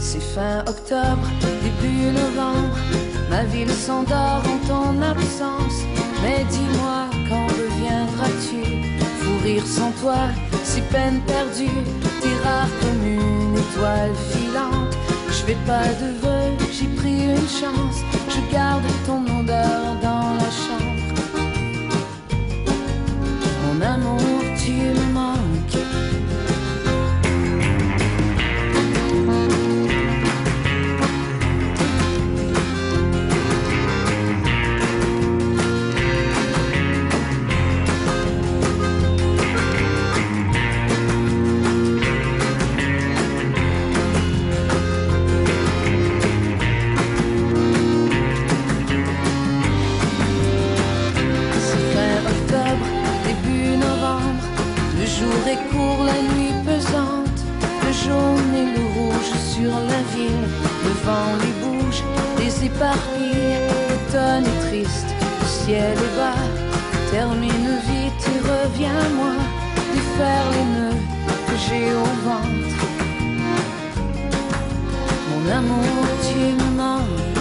C'est 0.00 0.22
fin 0.22 0.60
octobre, 0.60 1.26
début 1.62 2.12
novembre, 2.12 2.76
Ma 3.30 3.42
ville 3.44 3.70
s'endort 3.70 4.42
en 4.52 4.58
ton 4.68 5.02
absence. 5.02 5.78
Mais 6.22 6.44
dis-moi, 6.50 7.06
quand 7.28 7.46
reviendras-tu? 7.48 8.62
Fou 9.18 9.32
rire 9.42 9.66
sans 9.66 9.90
toi, 10.00 10.28
si 10.64 10.80
peine 10.80 11.20
perdue. 11.26 11.82
T'es 12.20 12.48
rare 12.48 12.68
comme 12.80 13.04
une 13.04 13.45
filante. 14.30 14.96
Je 15.28 15.44
fais 15.44 15.56
pas 15.66 15.88
de 16.00 16.08
vœux, 16.22 16.56
j'ai 16.72 16.88
pris 16.96 17.24
une 17.24 17.48
chance. 17.48 17.98
Je 18.28 18.52
garde 18.52 18.82
ton 19.06 19.22
odeur 19.38 19.96
dans 20.02 20.34
la 20.34 20.50
chambre. 20.50 21.14
Mon 23.64 23.80
amour, 23.82 24.20
tu 24.56 25.05
sur 59.56 59.74
la 59.92 60.00
ville. 60.14 60.46
Le 60.84 60.92
vent 61.06 61.32
les 61.42 61.54
bouge, 61.62 62.02
les 62.38 62.54
éparpille. 62.66 63.56
L'automne 63.88 64.44
est 64.52 64.60
triste, 64.68 65.10
le 65.40 65.46
ciel 65.46 65.96
est 66.06 66.16
bas. 66.18 66.44
Termine 67.10 67.70
vite 67.90 68.22
et 68.34 68.40
reviens-moi. 68.52 69.34
Défaire 69.94 70.46
les 70.54 70.66
nœuds 70.74 71.02
que 71.46 71.56
j'ai 71.64 71.88
au 72.04 72.10
ventre. 72.26 72.82
Mon 75.28 75.42
amour, 75.58 76.02
tu 76.26 76.38
me. 76.62 77.35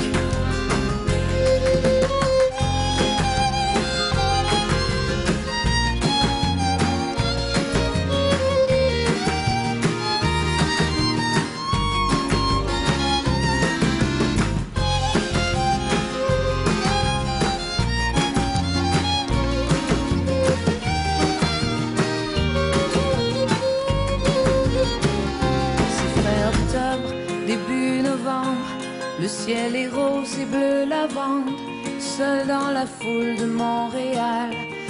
Seul 31.99 32.47
dans 32.47 32.71
la 32.71 32.85
foule 32.85 33.35
de 33.37 33.45
Montréal. 33.45 34.49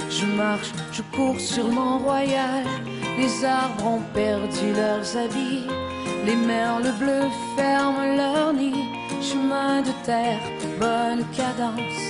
Je 0.10 0.26
marche, 0.26 0.72
je 0.94 1.02
cours 1.14 1.40
sur 1.40 1.68
Mont-Royal. 1.68 2.64
Les 3.18 3.44
arbres 3.44 3.86
ont 3.86 4.02
perdu 4.14 4.74
leurs 4.74 5.18
habits. 5.18 5.68
Les 6.26 6.36
merles 6.36 6.94
bleus 7.00 7.30
ferment 7.58 8.16
leur 8.16 8.54
nid. 8.54 8.86
Chemin 9.22 9.82
de 9.82 9.92
terre, 10.06 10.40
bonne 10.80 11.26
cadence. 11.36 12.02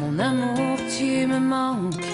Mon 0.00 0.18
amour, 0.18 0.76
tu 0.98 1.26
me 1.26 1.38
manques. 1.38 2.13